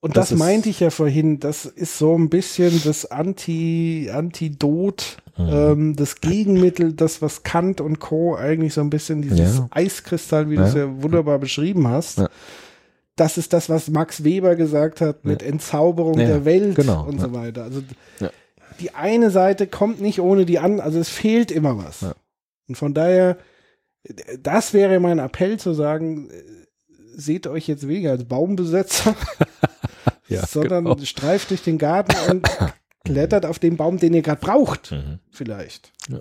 Und 0.00 0.18
das 0.18 0.28
das, 0.28 0.38
meinte 0.38 0.68
ich 0.68 0.80
ja 0.80 0.90
vorhin, 0.90 1.40
das 1.40 1.64
ist 1.64 1.96
so 1.96 2.14
ein 2.14 2.28
bisschen 2.28 2.82
das 2.84 3.06
Anti, 3.06 4.10
Antidot, 4.12 5.16
ähm, 5.36 5.96
das 5.96 6.20
Gegenmittel, 6.20 6.92
das 6.92 7.20
was 7.22 7.42
Kant 7.42 7.80
und 7.80 7.98
Co. 8.00 8.36
eigentlich 8.36 8.74
so 8.74 8.80
ein 8.80 8.90
bisschen 8.90 9.22
dieses 9.22 9.58
Ja. 9.58 9.68
Eiskristall, 9.70 10.48
wie 10.50 10.56
du 10.56 10.62
es 10.62 10.74
Ja. 10.74 10.80
ja 10.84 11.02
wunderbar 11.02 11.38
beschrieben 11.38 11.88
hast. 11.88 12.18
Ja. 12.18 12.28
Das 13.16 13.38
ist 13.38 13.52
das, 13.52 13.68
was 13.68 13.88
Max 13.90 14.24
Weber 14.24 14.56
gesagt 14.56 15.00
hat 15.00 15.24
mit 15.24 15.42
Entzauberung 15.42 16.18
Ja, 16.18 16.26
der 16.26 16.44
Welt 16.44 16.74
genau, 16.76 17.04
und 17.06 17.16
ja. 17.16 17.22
so 17.22 17.32
weiter. 17.34 17.62
Also 17.64 17.82
Ja. 18.20 18.30
die 18.80 18.92
eine 18.94 19.30
Seite 19.30 19.66
kommt 19.66 20.00
nicht 20.00 20.20
ohne 20.20 20.44
die 20.46 20.58
andere, 20.58 20.84
also 20.84 20.98
es 20.98 21.08
fehlt 21.08 21.50
immer 21.50 21.78
was. 21.78 22.00
Ja. 22.00 22.14
Und 22.68 22.76
von 22.76 22.94
daher, 22.94 23.36
das 24.40 24.72
wäre 24.74 24.98
mein 25.00 25.18
Appell 25.18 25.58
zu 25.58 25.74
sagen, 25.74 26.28
äh, 26.30 26.42
seht 27.16 27.46
euch 27.46 27.68
jetzt 27.68 27.86
weniger 27.86 28.10
als 28.12 28.24
Baumbesetzer, 28.24 29.14
Ja, 30.28 30.46
sondern 30.46 30.84
genau. 30.84 30.96
streift 31.04 31.50
durch 31.50 31.62
den 31.62 31.78
Garten 31.78 32.14
und 32.30 32.48
klettert 33.04 33.46
auf 33.46 33.58
den 33.58 33.76
Baum, 33.76 33.98
den 33.98 34.14
ihr 34.14 34.22
gerade 34.22 34.40
braucht, 34.40 34.90
Mhm. 34.92 35.18
vielleicht. 35.30 35.92
Ja. 36.08 36.20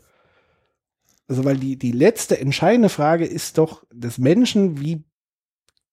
Also, 1.27 1.45
weil 1.45 1.57
die, 1.57 1.77
die 1.77 1.91
letzte 1.93 2.39
entscheidende 2.39 2.89
Frage 2.89 3.25
ist 3.25 3.57
doch 3.57 3.83
des 3.93 4.17
Menschen, 4.17 4.79
wie 4.81 5.03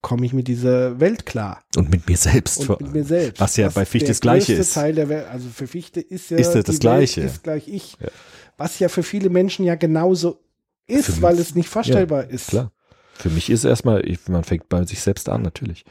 komme 0.01 0.25
ich 0.25 0.33
mit 0.33 0.47
dieser 0.47 0.99
Welt 0.99 1.25
klar? 1.25 1.63
Und 1.75 1.89
mit 1.89 2.07
mir 2.09 2.17
selbst. 2.17 2.59
Und 2.59 2.65
vor 2.65 2.75
mit 2.77 2.87
allem. 2.87 2.93
mir 2.93 3.03
selbst. 3.05 3.39
Was 3.39 3.55
ja 3.55 3.69
bei 3.69 3.85
Fichte 3.85 4.09
das 4.09 4.19
Gleiche 4.19 4.53
ist. 4.53 4.73
Teil 4.73 4.93
der 4.95 5.09
Welt, 5.09 5.27
also 5.27 5.47
für 5.49 5.67
Fichte 5.67 6.01
ist 6.01 6.29
ja 6.31 6.37
Ist 6.37 6.51
das 6.53 6.65
das 6.65 6.79
Gleiche? 6.79 7.21
Welt 7.21 7.31
ist 7.31 7.43
gleich 7.43 7.67
ich. 7.67 7.97
Ja. 8.01 8.09
Was 8.57 8.79
ja 8.79 8.89
für 8.89 9.03
viele 9.03 9.29
Menschen 9.29 9.63
ja 9.63 9.75
genauso 9.75 10.39
ist, 10.87 11.21
weil 11.21 11.39
es 11.39 11.55
nicht 11.55 11.69
vorstellbar 11.69 12.25
ist. 12.29 12.49
Klar. 12.49 12.71
Für 13.21 13.29
mich 13.29 13.49
ist 13.51 13.63
erstmal, 13.63 14.03
man 14.27 14.43
fängt 14.43 14.67
bei 14.67 14.83
sich 14.83 14.99
selbst 15.01 15.29
an, 15.29 15.43
natürlich. 15.43 15.85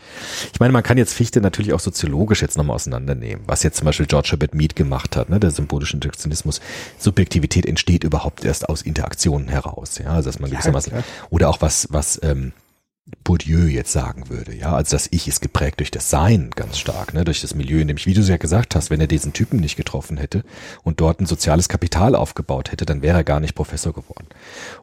Ich 0.52 0.58
meine, 0.58 0.72
man 0.72 0.82
kann 0.82 0.98
jetzt 0.98 1.14
Fichte 1.14 1.40
natürlich 1.40 1.72
auch 1.72 1.80
soziologisch 1.80 2.42
jetzt 2.42 2.56
nochmal 2.56 2.74
auseinandernehmen, 2.74 3.44
was 3.46 3.62
jetzt 3.62 3.76
zum 3.76 3.84
Beispiel 3.84 4.06
George 4.06 4.30
Herbert 4.32 4.54
Mead 4.54 4.74
gemacht 4.74 5.16
hat, 5.16 5.30
ne, 5.30 5.38
der 5.38 5.52
symbolische 5.52 5.94
Interaktionismus. 5.94 6.60
Subjektivität 6.98 7.66
entsteht 7.66 8.02
überhaupt 8.02 8.44
erst 8.44 8.68
aus 8.68 8.82
Interaktionen 8.82 9.48
heraus, 9.48 9.98
ja, 9.98 10.10
also 10.10 10.28
dass 10.28 10.40
man 10.40 10.50
Ja, 10.50 10.56
gewissermaßen, 10.56 10.90
klar. 10.92 11.04
oder 11.30 11.48
auch 11.50 11.60
was, 11.60 11.86
was, 11.90 12.18
ähm, 12.24 12.52
Bourdieu 13.24 13.66
jetzt 13.66 13.92
sagen 13.92 14.28
würde, 14.28 14.54
ja, 14.54 14.74
also 14.74 14.94
das 14.94 15.08
Ich 15.10 15.26
ist 15.26 15.40
geprägt 15.40 15.80
durch 15.80 15.90
das 15.90 16.10
Sein 16.10 16.50
ganz 16.54 16.78
stark, 16.78 17.14
ne, 17.14 17.24
durch 17.24 17.40
das 17.40 17.54
Milieu, 17.54 17.80
in 17.80 17.88
dem 17.88 17.96
ich, 17.96 18.06
wie 18.06 18.14
du 18.14 18.20
es 18.20 18.28
ja 18.28 18.36
gesagt 18.36 18.74
hast, 18.74 18.90
wenn 18.90 19.00
er 19.00 19.06
diesen 19.06 19.32
Typen 19.32 19.58
nicht 19.60 19.76
getroffen 19.76 20.16
hätte 20.16 20.44
und 20.82 21.00
dort 21.00 21.20
ein 21.20 21.26
soziales 21.26 21.68
Kapital 21.68 22.14
aufgebaut 22.14 22.72
hätte, 22.72 22.86
dann 22.86 23.02
wäre 23.02 23.18
er 23.18 23.24
gar 23.24 23.40
nicht 23.40 23.54
Professor 23.54 23.92
geworden. 23.92 24.26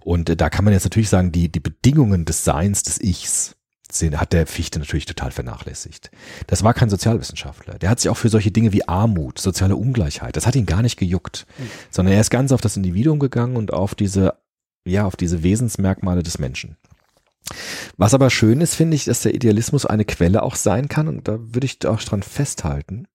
Und 0.01 0.29
äh, 0.29 0.35
da 0.35 0.49
kann 0.49 0.65
man 0.65 0.73
jetzt 0.73 0.83
natürlich 0.83 1.09
sagen, 1.09 1.31
die, 1.31 1.49
die 1.49 1.59
Bedingungen 1.59 2.25
des 2.25 2.43
Seins, 2.43 2.83
des 2.83 2.99
Ichs, 2.99 3.55
sind, 3.89 4.19
hat 4.19 4.33
der 4.33 4.47
Fichte 4.47 4.79
natürlich 4.79 5.05
total 5.05 5.31
vernachlässigt. 5.31 6.11
Das 6.47 6.63
war 6.63 6.73
kein 6.73 6.89
Sozialwissenschaftler. 6.89 7.79
Der 7.79 7.89
hat 7.89 8.01
sich 8.01 8.09
auch 8.09 8.17
für 8.17 8.29
solche 8.29 8.51
Dinge 8.51 8.73
wie 8.73 8.87
Armut, 8.87 9.39
soziale 9.39 9.77
Ungleichheit, 9.77 10.35
das 10.35 10.45
hat 10.45 10.55
ihn 10.55 10.65
gar 10.65 10.81
nicht 10.81 10.97
gejuckt, 10.97 11.47
sondern 11.89 12.13
er 12.13 12.21
ist 12.21 12.29
ganz 12.29 12.51
auf 12.51 12.61
das 12.61 12.75
Individuum 12.75 13.19
gegangen 13.19 13.55
und 13.55 13.71
auf 13.71 13.95
diese, 13.95 14.33
ja, 14.85 15.05
auf 15.05 15.15
diese 15.15 15.41
Wesensmerkmale 15.41 16.21
des 16.21 16.37
Menschen. 16.37 16.75
Was 17.97 18.13
aber 18.13 18.29
schön 18.29 18.61
ist, 18.61 18.75
finde 18.75 18.95
ich, 18.95 19.05
dass 19.05 19.21
der 19.21 19.33
Idealismus 19.33 19.85
eine 19.85 20.05
Quelle 20.05 20.43
auch 20.43 20.55
sein 20.55 20.87
kann, 20.87 21.07
und 21.07 21.27
da 21.27 21.37
würde 21.39 21.65
ich 21.65 21.85
auch 21.85 22.01
dran 22.01 22.23
festhalten, 22.23 23.07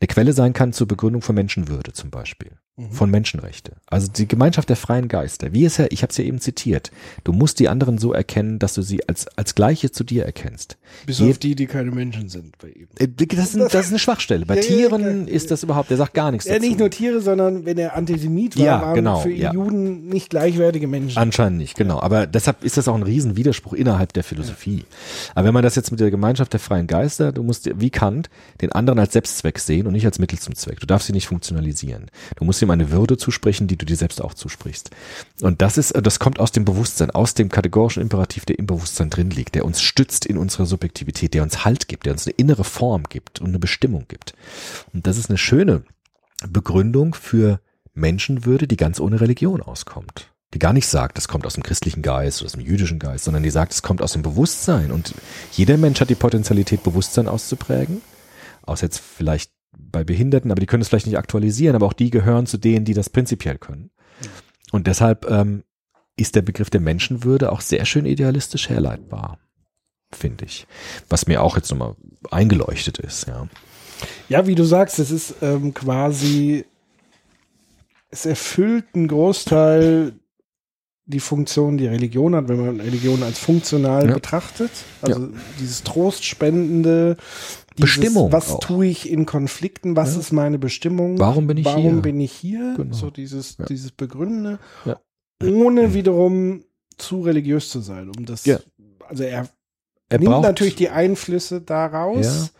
eine 0.00 0.08
Quelle 0.08 0.32
sein 0.32 0.52
kann 0.52 0.72
zur 0.72 0.88
Begründung 0.88 1.22
von 1.22 1.34
Menschenwürde 1.34 1.92
zum 1.92 2.10
Beispiel. 2.10 2.58
Von 2.90 3.08
Menschenrechte. 3.08 3.72
Also 3.86 4.08
die 4.10 4.26
Gemeinschaft 4.26 4.68
der 4.68 4.74
freien 4.74 5.06
Geister. 5.06 5.52
Wie 5.52 5.64
es 5.64 5.76
ja, 5.76 5.86
ich 5.90 6.02
habe 6.02 6.10
es 6.10 6.16
ja 6.16 6.24
eben 6.24 6.40
zitiert. 6.40 6.90
Du 7.22 7.32
musst 7.32 7.60
die 7.60 7.68
anderen 7.68 7.98
so 7.98 8.12
erkennen, 8.12 8.58
dass 8.58 8.74
du 8.74 8.82
sie 8.82 9.08
als 9.08 9.28
als 9.36 9.54
gleiche 9.54 9.92
zu 9.92 10.02
dir 10.02 10.24
erkennst. 10.24 10.76
Bis 11.06 11.20
Je- 11.20 11.30
auf 11.30 11.38
die, 11.38 11.54
die 11.54 11.66
keine 11.66 11.92
Menschen 11.92 12.28
sind 12.28 12.58
bei 12.58 12.68
ihm. 12.70 12.88
Äh, 12.98 13.06
Das 13.08 13.50
ist, 13.50 13.54
ein- 13.54 13.60
das 13.70 13.86
ist 13.86 13.90
eine 13.90 14.00
Schwachstelle. 14.00 14.44
Bei 14.44 14.56
Ja, 14.56 14.62
ja, 14.62 14.66
Tieren 14.66 15.02
klar. 15.24 15.28
ist 15.28 15.52
das 15.52 15.62
überhaupt, 15.62 15.90
der 15.90 15.98
sagt 15.98 16.14
gar 16.14 16.32
nichts 16.32 16.46
Ja, 16.48 16.54
dazu. 16.54 16.66
nicht 16.66 16.78
nur 16.80 16.90
Tiere, 16.90 17.20
sondern 17.20 17.64
wenn 17.64 17.78
er 17.78 17.94
Antisemit 17.94 18.58
war, 18.58 18.64
Ja, 18.64 18.80
waren 18.82 18.94
genau, 18.96 19.20
für 19.20 19.30
ja. 19.30 19.52
Juden 19.52 20.08
nicht 20.08 20.30
gleichwertige 20.30 20.88
Menschen. 20.88 21.18
Anscheinend 21.18 21.58
nicht, 21.58 21.76
genau. 21.76 22.00
Aber 22.00 22.26
deshalb 22.26 22.64
ist 22.64 22.76
das 22.76 22.88
auch 22.88 22.96
ein 22.96 23.04
Riesenwiderspruch 23.04 23.74
innerhalb 23.74 24.12
der 24.14 24.24
Philosophie. 24.24 24.84
Aber 25.36 25.46
wenn 25.46 25.54
man 25.54 25.62
das 25.62 25.76
jetzt 25.76 25.92
mit 25.92 26.00
der 26.00 26.10
Gemeinschaft 26.10 26.52
der 26.52 26.60
freien 26.60 26.88
Geister, 26.88 27.30
du 27.30 27.44
musst 27.44 27.70
wie 27.80 27.90
Kant 27.90 28.30
den 28.62 28.72
anderen 28.72 28.98
als 28.98 29.12
Selbstzweck 29.12 29.60
sehen 29.60 29.86
und 29.86 29.92
nicht 29.92 30.06
als 30.06 30.18
Mittel 30.18 30.40
zum 30.40 30.56
Zweck. 30.56 30.80
Du 30.80 30.86
darfst 30.86 31.06
sie 31.06 31.12
nicht 31.12 31.28
funktionalisieren. 31.28 32.06
Du 32.36 32.44
musst 32.44 32.63
ihm 32.64 32.70
eine 32.70 32.90
Würde 32.90 33.16
zusprechen, 33.16 33.66
die 33.66 33.76
du 33.76 33.86
dir 33.86 33.96
selbst 33.96 34.20
auch 34.20 34.34
zusprichst. 34.34 34.90
Und 35.40 35.62
das 35.62 35.78
ist, 35.78 35.94
das 36.02 36.18
kommt 36.18 36.40
aus 36.40 36.52
dem 36.52 36.64
Bewusstsein, 36.64 37.10
aus 37.10 37.34
dem 37.34 37.48
kategorischen 37.48 38.02
Imperativ, 38.02 38.44
der 38.44 38.58
im 38.58 38.66
Bewusstsein 38.66 39.10
drin 39.10 39.30
liegt, 39.30 39.54
der 39.54 39.64
uns 39.64 39.82
stützt 39.82 40.26
in 40.26 40.38
unserer 40.38 40.66
Subjektivität, 40.66 41.34
der 41.34 41.42
uns 41.42 41.64
Halt 41.64 41.88
gibt, 41.88 42.06
der 42.06 42.12
uns 42.12 42.26
eine 42.26 42.34
innere 42.36 42.64
Form 42.64 43.04
gibt 43.04 43.40
und 43.40 43.48
eine 43.48 43.58
Bestimmung 43.58 44.06
gibt. 44.08 44.34
Und 44.92 45.06
das 45.06 45.18
ist 45.18 45.30
eine 45.30 45.38
schöne 45.38 45.82
Begründung 46.48 47.14
für 47.14 47.60
Menschenwürde, 47.94 48.66
die 48.66 48.76
ganz 48.76 49.00
ohne 49.00 49.20
Religion 49.20 49.62
auskommt. 49.62 50.32
Die 50.52 50.58
gar 50.58 50.72
nicht 50.72 50.86
sagt, 50.86 51.16
das 51.16 51.26
kommt 51.26 51.46
aus 51.46 51.54
dem 51.54 51.64
christlichen 51.64 52.02
Geist 52.02 52.40
oder 52.40 52.46
aus 52.46 52.52
dem 52.52 52.60
jüdischen 52.60 52.98
Geist, 52.98 53.24
sondern 53.24 53.42
die 53.42 53.50
sagt, 53.50 53.72
es 53.72 53.82
kommt 53.82 54.02
aus 54.02 54.12
dem 54.12 54.22
Bewusstsein. 54.22 54.92
Und 54.92 55.14
jeder 55.52 55.76
Mensch 55.76 56.00
hat 56.00 56.10
die 56.10 56.14
Potenzialität, 56.14 56.82
Bewusstsein 56.84 57.26
auszuprägen. 57.26 58.02
Außer 58.62 58.84
jetzt 58.86 59.00
vielleicht 59.00 59.50
bei 59.78 60.04
Behinderten, 60.04 60.50
aber 60.50 60.60
die 60.60 60.66
können 60.66 60.82
es 60.82 60.88
vielleicht 60.88 61.06
nicht 61.06 61.18
aktualisieren, 61.18 61.76
aber 61.76 61.86
auch 61.86 61.92
die 61.92 62.10
gehören 62.10 62.46
zu 62.46 62.58
denen, 62.58 62.84
die 62.84 62.94
das 62.94 63.10
prinzipiell 63.10 63.58
können. 63.58 63.90
Und 64.72 64.86
deshalb 64.86 65.28
ähm, 65.30 65.62
ist 66.16 66.34
der 66.34 66.42
Begriff 66.42 66.70
der 66.70 66.80
Menschenwürde 66.80 67.52
auch 67.52 67.60
sehr 67.60 67.84
schön 67.84 68.06
idealistisch 68.06 68.68
herleitbar, 68.68 69.38
finde 70.12 70.44
ich. 70.44 70.66
Was 71.08 71.26
mir 71.26 71.42
auch 71.42 71.56
jetzt 71.56 71.70
nochmal 71.70 71.94
eingeleuchtet 72.30 72.98
ist, 72.98 73.26
ja. 73.26 73.48
Ja, 74.28 74.46
wie 74.46 74.54
du 74.54 74.64
sagst, 74.64 74.98
es 74.98 75.10
ist 75.10 75.36
ähm, 75.42 75.72
quasi, 75.72 76.64
es 78.10 78.26
erfüllt 78.26 78.86
einen 78.94 79.08
Großteil 79.08 80.12
die 81.06 81.20
Funktion, 81.20 81.76
die 81.76 81.86
Religion 81.86 82.34
hat, 82.34 82.48
wenn 82.48 82.64
man 82.64 82.80
Religion 82.80 83.22
als 83.22 83.38
funktional 83.38 84.08
Ja. 84.08 84.14
betrachtet. 84.14 84.70
Also 85.02 85.28
dieses 85.60 85.82
Trostspendende, 85.82 87.16
dieses, 87.78 87.96
Bestimmung 87.96 88.32
was 88.32 88.50
auch. 88.52 88.60
tue 88.60 88.86
ich 88.86 89.10
in 89.10 89.26
Konflikten, 89.26 89.96
was 89.96 90.14
Ja. 90.14 90.20
ist 90.20 90.32
meine 90.32 90.58
Bestimmung, 90.58 91.18
Warum 91.18 91.46
bin 91.46 91.56
ich 91.58 91.64
warum 91.64 91.82
hier? 91.82 92.02
bin 92.02 92.20
ich 92.20 92.32
hier, 92.32 92.74
Genau. 92.76 92.94
so 92.94 93.10
dieses, 93.10 93.56
Ja. 93.58 93.64
dieses 93.66 93.90
Begründende, 93.92 94.58
Ja. 94.84 95.00
ohne 95.42 95.94
wiederum 95.94 96.64
zu 96.96 97.22
religiös 97.22 97.70
zu 97.70 97.80
sein, 97.80 98.10
um 98.16 98.24
das, 98.24 98.44
also 99.08 99.22
er 99.24 99.48
Er 100.10 100.18
nimmt 100.18 100.42
natürlich 100.42 100.76
die 100.76 100.90
Einflüsse 100.90 101.60
daraus, 101.60 102.52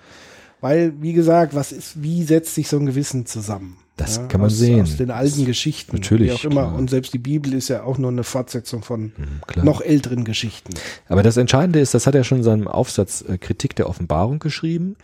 weil, 0.60 1.00
wie 1.00 1.12
gesagt, 1.12 1.54
was 1.54 1.72
ist, 1.72 2.02
wie 2.02 2.22
setzt 2.24 2.54
sich 2.54 2.68
so 2.68 2.78
ein 2.78 2.86
Gewissen 2.86 3.26
zusammen? 3.26 3.78
Das 3.96 4.26
kann 4.28 4.40
man 4.40 4.50
aus, 4.50 4.56
sehen. 4.58 4.82
Aus 4.82 4.96
den 4.96 5.10
alten 5.12 5.38
Das- 5.38 5.46
Geschichten. 5.46 5.96
natürlich, 5.96 6.30
Wie 6.30 6.34
auch 6.34 6.44
immer. 6.44 6.62
klar. 6.62 6.74
Und 6.74 6.90
selbst 6.90 7.12
die 7.14 7.18
Bibel 7.18 7.52
ist 7.54 7.68
ja 7.68 7.84
auch 7.84 7.96
nur 7.98 8.10
eine 8.10 8.24
Fortsetzung 8.24 8.82
von 8.82 9.12
Mhm, 9.16 9.62
noch 9.64 9.80
älteren 9.80 10.24
Geschichten. 10.24 10.74
Aber 11.08 11.22
das 11.22 11.36
Entscheidende 11.36 11.78
ist, 11.78 11.94
das 11.94 12.06
hat 12.06 12.14
er 12.16 12.24
schon 12.24 12.38
in 12.38 12.44
seinem 12.44 12.66
Aufsatz 12.66 13.22
äh, 13.28 13.38
Kritik 13.38 13.76
der 13.76 13.88
Offenbarung 13.88 14.40
geschrieben, 14.40 14.96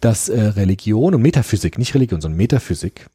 dass 0.00 0.28
äh, 0.28 0.38
Religion 0.40 1.14
und 1.14 1.22
Metaphysik, 1.22 1.78
nicht 1.78 1.94
Religion, 1.94 2.20
sondern 2.20 2.36
Metaphysik, 2.36 3.06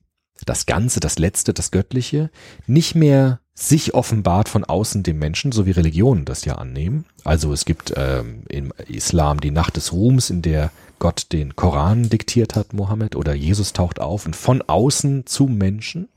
das 0.45 0.65
Ganze, 0.65 0.99
das 0.99 1.18
Letzte, 1.19 1.53
das 1.53 1.72
Göttliche, 1.72 2.30
nicht 2.68 2.95
mehr 2.95 3.40
sich 3.53 3.94
offenbart 3.94 4.49
von 4.49 4.65
außen 4.65 5.02
dem 5.03 5.18
Menschen, 5.18 5.52
so 5.53 5.65
wie 5.65 5.72
Religionen 5.72 6.26
das 6.26 6.44
ja 6.45 6.56
annehmen. 6.56 7.06
Also 7.23 7.53
es 7.53 7.64
gibt 7.65 7.94
ähm, 7.95 8.41
im 8.49 8.73
Islam 8.88 9.40
die 9.40 9.52
Nacht 9.52 9.77
des 9.77 9.94
Ruhms, 9.94 10.30
in 10.30 10.41
der 10.41 10.72
Gott 11.00 11.28
den 11.32 11.56
Koran 11.56 12.10
diktiert 12.10 12.56
hat, 12.56 12.74
Mohammed, 12.74 13.16
oder 13.16 13.34
Jesus 13.34 13.74
taucht 13.74 14.00
auf 14.00 14.26
und 14.26 14.36
von 14.36 14.62
außen 14.62 15.26
zum 15.26 15.58
Menschen, 15.58 16.10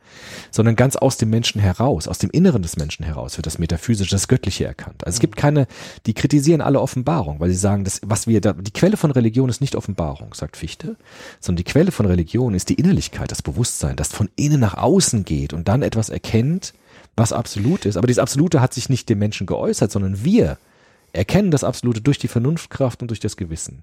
sondern 0.50 0.76
ganz 0.76 0.96
aus 0.96 1.16
dem 1.16 1.30
Menschen 1.30 1.60
heraus, 1.60 2.08
aus 2.08 2.18
dem 2.18 2.30
Inneren 2.30 2.62
des 2.62 2.76
Menschen 2.76 3.04
heraus 3.04 3.36
wird 3.36 3.46
das 3.46 3.58
Metaphysische, 3.58 4.10
das 4.10 4.28
Göttliche 4.28 4.64
erkannt. 4.64 5.04
Also 5.06 5.16
es 5.16 5.20
gibt 5.20 5.36
keine, 5.36 5.66
die 6.06 6.14
kritisieren 6.14 6.60
alle 6.60 6.80
Offenbarung, 6.80 7.40
weil 7.40 7.50
sie 7.50 7.56
sagen, 7.56 7.84
dass, 7.84 8.00
was 8.04 8.26
wir 8.26 8.40
da, 8.40 8.52
die 8.52 8.72
Quelle 8.72 8.96
von 8.96 9.10
Religion 9.10 9.48
ist 9.48 9.60
nicht 9.60 9.76
Offenbarung, 9.76 10.34
sagt 10.34 10.56
Fichte, 10.56 10.96
sondern 11.40 11.64
die 11.64 11.70
Quelle 11.70 11.92
von 11.92 12.06
Religion 12.06 12.54
ist 12.54 12.68
die 12.68 12.74
Innerlichkeit, 12.74 13.30
das 13.30 13.42
Bewusstsein, 13.42 13.96
das 13.96 14.08
von 14.08 14.30
innen 14.36 14.60
nach 14.60 14.74
außen 14.74 15.24
geht 15.24 15.52
und 15.52 15.68
dann 15.68 15.82
etwas 15.82 16.08
erkennt, 16.08 16.72
was 17.16 17.32
absolut 17.32 17.84
ist. 17.84 17.96
Aber 17.96 18.06
dieses 18.06 18.22
Absolute 18.22 18.60
hat 18.60 18.72
sich 18.72 18.88
nicht 18.88 19.08
dem 19.08 19.18
Menschen 19.18 19.46
geäußert, 19.46 19.90
sondern 19.90 20.24
wir 20.24 20.56
erkennen 21.12 21.50
das 21.50 21.64
Absolute 21.64 22.00
durch 22.00 22.18
die 22.18 22.28
Vernunftkraft 22.28 23.02
und 23.02 23.08
durch 23.08 23.20
das 23.20 23.36
Gewissen. 23.36 23.82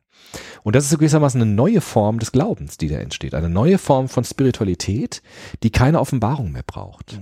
Und 0.64 0.76
das 0.76 0.86
ist 0.86 0.92
so 0.92 0.98
gewissermaßen 0.98 1.42
eine 1.42 1.52
neue 1.52 1.82
Form 1.82 2.20
des 2.20 2.32
Glaubens, 2.32 2.78
die 2.78 2.88
da 2.88 2.98
entsteht. 2.98 3.34
Eine 3.34 3.50
neue 3.50 3.78
Form 3.78 4.08
von 4.08 4.24
Spiritualität, 4.24 5.22
die 5.64 5.70
keine 5.70 6.00
Offenbarung 6.00 6.52
mehr 6.52 6.64
braucht. 6.66 7.20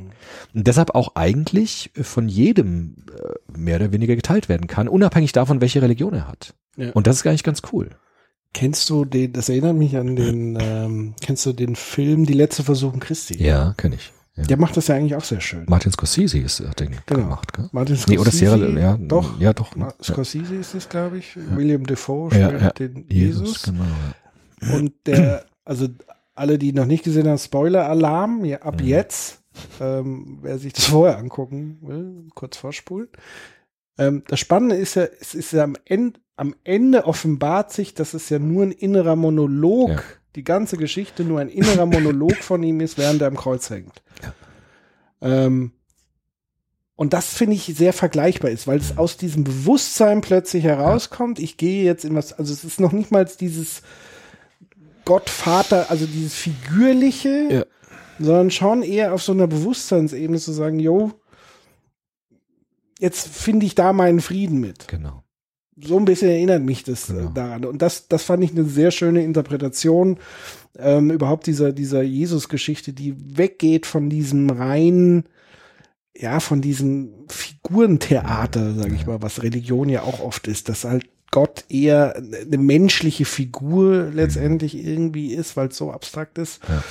Und 0.53 0.67
deshalb 0.67 0.95
auch 0.95 1.15
eigentlich 1.15 1.91
von 2.01 2.27
jedem 2.29 2.95
äh, 3.09 3.57
mehr 3.57 3.77
oder 3.77 3.91
weniger 3.91 4.15
geteilt 4.15 4.49
werden 4.49 4.67
kann, 4.67 4.87
unabhängig 4.87 5.31
davon, 5.31 5.61
welche 5.61 5.81
Religion 5.81 6.13
er 6.13 6.27
hat. 6.27 6.53
Ja. 6.75 6.91
Und 6.91 7.07
das 7.07 7.17
ist 7.17 7.27
eigentlich 7.27 7.43
ganz 7.43 7.61
cool. 7.71 7.89
Kennst 8.53 8.89
du 8.89 9.03
den, 9.05 9.33
das 9.33 9.49
erinnert 9.49 9.75
mich 9.75 9.97
an 9.97 10.15
den, 10.15 10.57
ähm, 10.61 11.15
kennst 11.21 11.45
du 11.45 11.53
den 11.53 11.75
Film 11.75 12.25
Die 12.25 12.33
letzte 12.33 12.63
Versuchung 12.63 12.99
Christi? 12.99 13.41
Ja, 13.43 13.73
kenne 13.77 13.95
ich. 13.95 14.11
Ja. 14.35 14.43
Der 14.45 14.57
macht 14.57 14.75
das 14.75 14.87
ja 14.87 14.95
eigentlich 14.95 15.15
auch 15.15 15.23
sehr 15.23 15.41
schön. 15.41 15.65
Martin 15.67 15.91
Scorsese 15.91 16.39
ist, 16.39 16.59
hat 16.61 16.79
den 16.79 16.95
Genau. 17.05 17.21
gemacht, 17.21 17.53
gell? 17.53 17.69
Martin 17.71 17.95
Nee, 18.07 18.17
oder 18.17 18.31
Scorsese, 18.31 18.57
Sierra, 18.57 18.79
ja, 18.79 18.97
doch. 18.97 19.39
ja, 19.39 19.53
doch. 19.53 19.75
Ma- 19.75 19.87
Ja. 19.89 20.03
Scorsese 20.03 20.55
ist 20.55 20.73
es, 20.73 20.89
glaube 20.89 21.19
ich. 21.19 21.35
William 21.55 21.85
Defoe 21.85 22.31
spielt 22.31 22.79
den 22.79 23.05
Jesus. 23.09 23.61
genau. 23.63 23.83
Ja. 24.63 24.75
Und 24.75 24.93
der, 25.05 25.45
also 25.65 25.87
alle, 26.33 26.57
die 26.57 26.73
noch 26.73 26.85
nicht 26.85 27.03
gesehen 27.03 27.27
haben, 27.27 27.37
Spoiler-Alarm, 27.37 28.43
ja, 28.45 28.57
ab 28.63 28.81
Mhm. 28.81 28.87
jetzt, 28.87 29.43
ähm, 29.79 30.39
wer 30.41 30.57
sich 30.57 30.73
das 30.73 30.85
vorher 30.85 31.17
angucken 31.19 31.77
will, 31.81 32.27
kurz 32.33 32.57
vorspulen. 32.57 33.09
Ähm, 33.99 34.23
das 34.27 34.39
Spannende 34.39 34.75
ist 34.75 34.95
ja, 34.95 35.03
es 35.21 35.35
ist 35.35 35.51
ja 35.53 35.63
am 35.63 35.75
Ende, 35.85 36.19
am 36.37 36.55
Ende 36.63 37.05
offenbart 37.05 37.71
sich, 37.71 37.93
dass 37.93 38.15
es 38.15 38.29
ja 38.29 38.39
nur 38.39 38.63
ein 38.63 38.71
innerer 38.71 39.15
Monolog. 39.15 40.21
Die 40.35 40.43
ganze 40.43 40.77
Geschichte 40.77 41.23
nur 41.23 41.39
ein 41.39 41.49
innerer 41.49 41.85
Monolog 41.85 42.35
von 42.37 42.63
ihm 42.63 42.79
ist, 42.81 42.97
während 42.97 43.21
er 43.21 43.27
am 43.27 43.37
Kreuz 43.37 43.69
hängt. 43.69 44.01
Ähm, 45.21 45.71
und 46.95 47.13
das 47.13 47.33
finde 47.33 47.55
ich 47.55 47.65
sehr 47.65 47.93
vergleichbar 47.93 48.51
ist, 48.51 48.67
weil 48.67 48.77
es 48.77 48.97
aus 48.97 49.17
diesem 49.17 49.43
Bewusstsein 49.43 50.21
plötzlich 50.21 50.63
herauskommt, 50.63 51.39
ich 51.39 51.57
gehe 51.57 51.83
jetzt 51.83 52.05
in 52.05 52.15
was, 52.15 52.33
also 52.33 52.53
es 52.53 52.63
ist 52.63 52.79
noch 52.79 52.91
nicht 52.91 53.11
mal 53.11 53.25
dieses 53.25 53.81
Gottvater, 55.05 55.89
also 55.89 56.05
dieses 56.05 56.35
figürliche, 56.35 57.47
Ja. 57.51 57.65
sondern 58.19 58.51
schon 58.51 58.83
eher 58.83 59.13
auf 59.13 59.23
so 59.23 59.31
einer 59.31 59.47
Bewusstseinsebene 59.47 60.39
zu 60.39 60.51
sagen, 60.51 60.79
jo, 60.79 61.11
jetzt 62.99 63.27
finde 63.27 63.65
ich 63.65 63.75
da 63.75 63.91
meinen 63.91 64.21
Frieden 64.21 64.59
mit. 64.59 64.87
Genau. 64.87 65.22
So 65.81 65.97
ein 65.97 66.05
bisschen 66.05 66.29
erinnert 66.29 66.61
mich 66.63 66.83
das 66.83 67.07
Genau. 67.07 67.29
äh, 67.29 67.33
daran. 67.33 67.65
Und 67.65 67.81
das, 67.81 68.07
das 68.07 68.23
fand 68.23 68.43
ich 68.43 68.51
eine 68.51 68.65
sehr 68.65 68.91
schöne 68.91 69.23
Interpretation 69.23 70.19
ähm, 70.77 71.11
überhaupt 71.11 71.47
dieser, 71.47 71.71
dieser 71.71 72.01
Jesus-Geschichte, 72.01 72.93
die 72.93 73.15
weggeht 73.37 73.85
von 73.85 74.09
diesem 74.09 74.49
reinen, 74.49 75.25
ja, 76.15 76.39
von 76.39 76.61
diesem 76.61 77.09
Figurentheater, 77.27 78.73
sage 78.75 78.95
ich 78.95 79.05
mal, 79.05 79.21
was 79.21 79.41
Religion 79.43 79.89
ja 79.89 80.03
auch 80.03 80.19
oft 80.19 80.47
ist, 80.47 80.69
dass 80.69 80.83
halt 80.83 81.07
Gott 81.31 81.65
eher 81.69 82.15
eine 82.15 82.57
menschliche 82.59 83.25
Figur 83.25 84.11
letztendlich 84.13 84.75
irgendwie 84.75 85.33
ist, 85.33 85.57
weil 85.57 85.69
es 85.69 85.77
so 85.77 85.91
abstrakt 85.91 86.37
ist. 86.37 86.61
Ja. 86.69 86.83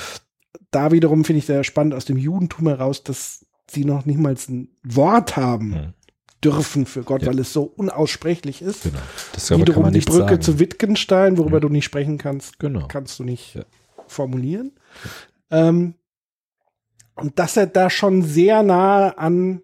Da 0.72 0.90
wiederum 0.90 1.24
finde 1.24 1.38
ich 1.38 1.46
sehr 1.46 1.62
spannend 1.62 1.94
aus 1.94 2.04
dem 2.06 2.16
Judentum 2.16 2.66
heraus, 2.66 3.04
dass 3.04 3.46
sie 3.70 3.84
noch 3.84 4.04
nicht 4.04 4.18
mal 4.18 4.34
ein 4.48 4.68
Wort 4.82 5.36
haben 5.36 5.68
Mhm. 5.68 5.94
Dürfen 6.44 6.86
für 6.86 7.02
Gott, 7.02 7.22
Ja. 7.22 7.28
weil 7.28 7.38
es 7.38 7.52
so 7.52 7.62
unaussprechlich 7.62 8.62
ist. 8.62 8.82
Genau. 8.84 8.98
Das 9.32 9.48
kann 9.48 9.60
Wiederum 9.60 9.82
man 9.84 9.92
die 9.92 10.00
Brücke 10.00 10.18
sagen. 10.30 10.40
zu 10.42 10.58
Wittgenstein, 10.58 11.38
worüber 11.38 11.56
Ja. 11.56 11.60
du 11.60 11.68
nicht 11.68 11.84
sprechen 11.84 12.18
kannst, 12.18 12.58
Genau. 12.58 12.86
kannst 12.88 13.18
du 13.18 13.24
nicht 13.24 13.54
Ja. 13.54 13.64
formulieren. 14.06 14.72
Ähm, 15.50 15.94
und 17.14 17.38
dass 17.38 17.56
er 17.56 17.66
da 17.66 17.90
schon 17.90 18.22
sehr 18.22 18.62
nah 18.62 19.10
an, 19.10 19.62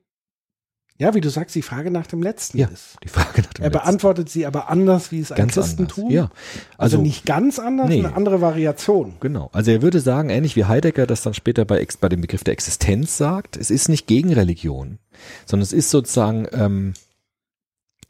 ja, 1.01 1.15
wie 1.15 1.21
du 1.21 1.31
sagst, 1.31 1.55
die 1.55 1.63
Frage 1.63 1.91
nach 1.93 2.07
dem 2.09 2.23
Letzten 2.23 2.59
Ja, 2.59 2.67
ist. 2.69 2.97
Die 3.05 3.09
Frage 3.09 3.43
nach 3.43 3.53
dem 3.55 3.63
Er 3.65 3.71
Letzten. 3.71 3.73
beantwortet 3.85 4.29
sie 4.29 4.47
aber 4.47 4.69
anders, 4.69 5.13
wie 5.13 5.21
es 5.21 5.31
ein 5.33 5.39
ganz 5.39 5.55
Christen 5.55 5.83
anders. 5.83 5.95
tut. 5.95 6.11
Ja. 6.11 6.23
Also, 6.77 6.97
Also, 6.97 7.03
nicht 7.03 7.25
ganz 7.25 7.59
anders, 7.61 7.89
nee. 7.89 8.01
eine 8.05 8.15
andere 8.17 8.41
Variation. 8.41 9.15
Genau. 9.21 9.49
Also 9.53 9.71
er 9.71 9.81
würde 9.81 10.01
sagen, 10.01 10.29
ähnlich 10.29 10.57
wie 10.57 10.65
Heidegger 10.65 11.07
das 11.07 11.23
dann 11.23 11.35
später 11.35 11.65
bei, 11.65 11.87
bei 12.01 12.09
dem 12.09 12.21
Begriff 12.21 12.43
der 12.45 12.53
Existenz 12.53 13.17
sagt, 13.17 13.57
es 13.57 13.71
ist 13.71 13.89
nicht 13.89 14.07
gegen 14.09 14.33
Religion, 14.33 14.99
sondern 15.47 15.63
es 15.63 15.73
ist 15.73 15.91
sozusagen 15.91 16.47
ähm, 16.53 16.95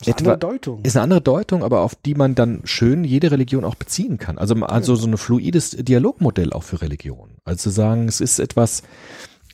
ist 0.01 0.09
eine 0.09 0.15
etwa, 0.17 0.33
andere 0.33 0.39
Deutung. 0.39 0.81
ist 0.85 0.97
eine 0.97 1.03
andere 1.03 1.21
Deutung, 1.21 1.65
aber 1.65 1.81
auf 1.81 1.97
die 1.97 2.15
man 2.15 2.35
dann 2.35 2.61
schön 2.65 3.03
jede 3.03 3.33
Religion 3.33 3.65
auch 3.65 3.75
beziehen 3.75 4.19
kann. 4.19 4.39
Also, 4.39 4.55
also 4.55 4.95
so 4.95 5.09
ein 5.09 5.17
fluides 5.17 5.71
Dialogmodell 5.71 6.53
auch 6.53 6.63
für 6.63 6.81
Religion. 6.81 7.31
Also 7.45 7.65
zu 7.65 7.71
sagen, 7.71 8.07
es 8.07 8.21
ist 8.21 8.39
etwas, 8.39 8.83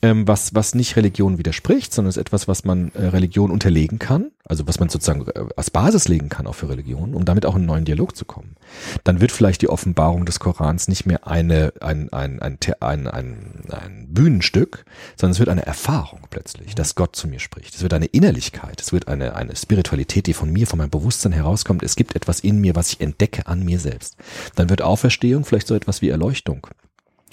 ähm, 0.05 0.27
was, 0.27 0.53
was 0.53 0.75
nicht 0.75 0.95
Religion 0.95 1.39
widerspricht, 1.39 1.91
sondern 1.91 2.09
ist 2.09 2.17
etwas, 2.17 2.47
was 2.47 2.63
man 2.63 2.91
äh, 2.93 3.07
Religion 3.07 3.49
unterlegen 3.49 3.97
kann, 3.97 4.31
also 4.47 4.67
was 4.67 4.79
man 4.79 4.89
sozusagen 4.89 5.25
äh, 5.27 5.45
als 5.55 5.71
Basis 5.71 6.07
legen 6.07 6.29
kann 6.29 6.45
auch 6.45 6.53
für 6.53 6.69
Religion, 6.69 7.15
um 7.15 7.25
damit 7.25 7.45
auch 7.45 7.55
in 7.55 7.61
einen 7.61 7.65
neuen 7.65 7.85
Dialog 7.85 8.15
zu 8.15 8.23
kommen. 8.23 8.55
Dann 9.03 9.19
wird 9.19 9.31
vielleicht 9.31 9.63
die 9.63 9.69
Offenbarung 9.69 10.25
des 10.25 10.39
Korans 10.39 10.87
nicht 10.87 11.07
mehr 11.07 11.27
eine, 11.27 11.73
ein, 11.81 12.13
ein, 12.13 12.39
ein, 12.39 12.59
ein, 12.81 13.07
ein, 13.07 13.63
ein 13.71 14.07
Bühnenstück, 14.09 14.85
sondern 15.15 15.31
es 15.31 15.39
wird 15.39 15.49
eine 15.49 15.65
Erfahrung 15.65 16.19
plötzlich, 16.29 16.75
dass 16.75 16.93
Gott 16.93 17.15
zu 17.15 17.27
mir 17.27 17.39
spricht. 17.39 17.73
Es 17.73 17.81
wird 17.81 17.93
eine 17.93 18.05
Innerlichkeit, 18.05 18.79
es 18.79 18.93
wird 18.93 19.07
eine, 19.07 19.35
eine 19.35 19.55
Spiritualität, 19.55 20.27
die 20.27 20.33
von 20.33 20.51
mir, 20.51 20.67
von 20.67 20.77
meinem 20.77 20.91
Bewusstsein 20.91 21.31
herauskommt. 21.31 21.81
Es 21.81 21.95
gibt 21.95 22.15
etwas 22.15 22.41
in 22.41 22.61
mir, 22.61 22.75
was 22.75 22.89
ich 22.89 23.01
entdecke 23.01 23.47
an 23.47 23.65
mir 23.65 23.79
selbst. 23.79 24.17
Dann 24.55 24.69
wird 24.69 24.83
Auferstehung 24.83 25.45
vielleicht 25.45 25.67
so 25.67 25.73
etwas 25.73 26.03
wie 26.03 26.09
Erleuchtung 26.09 26.67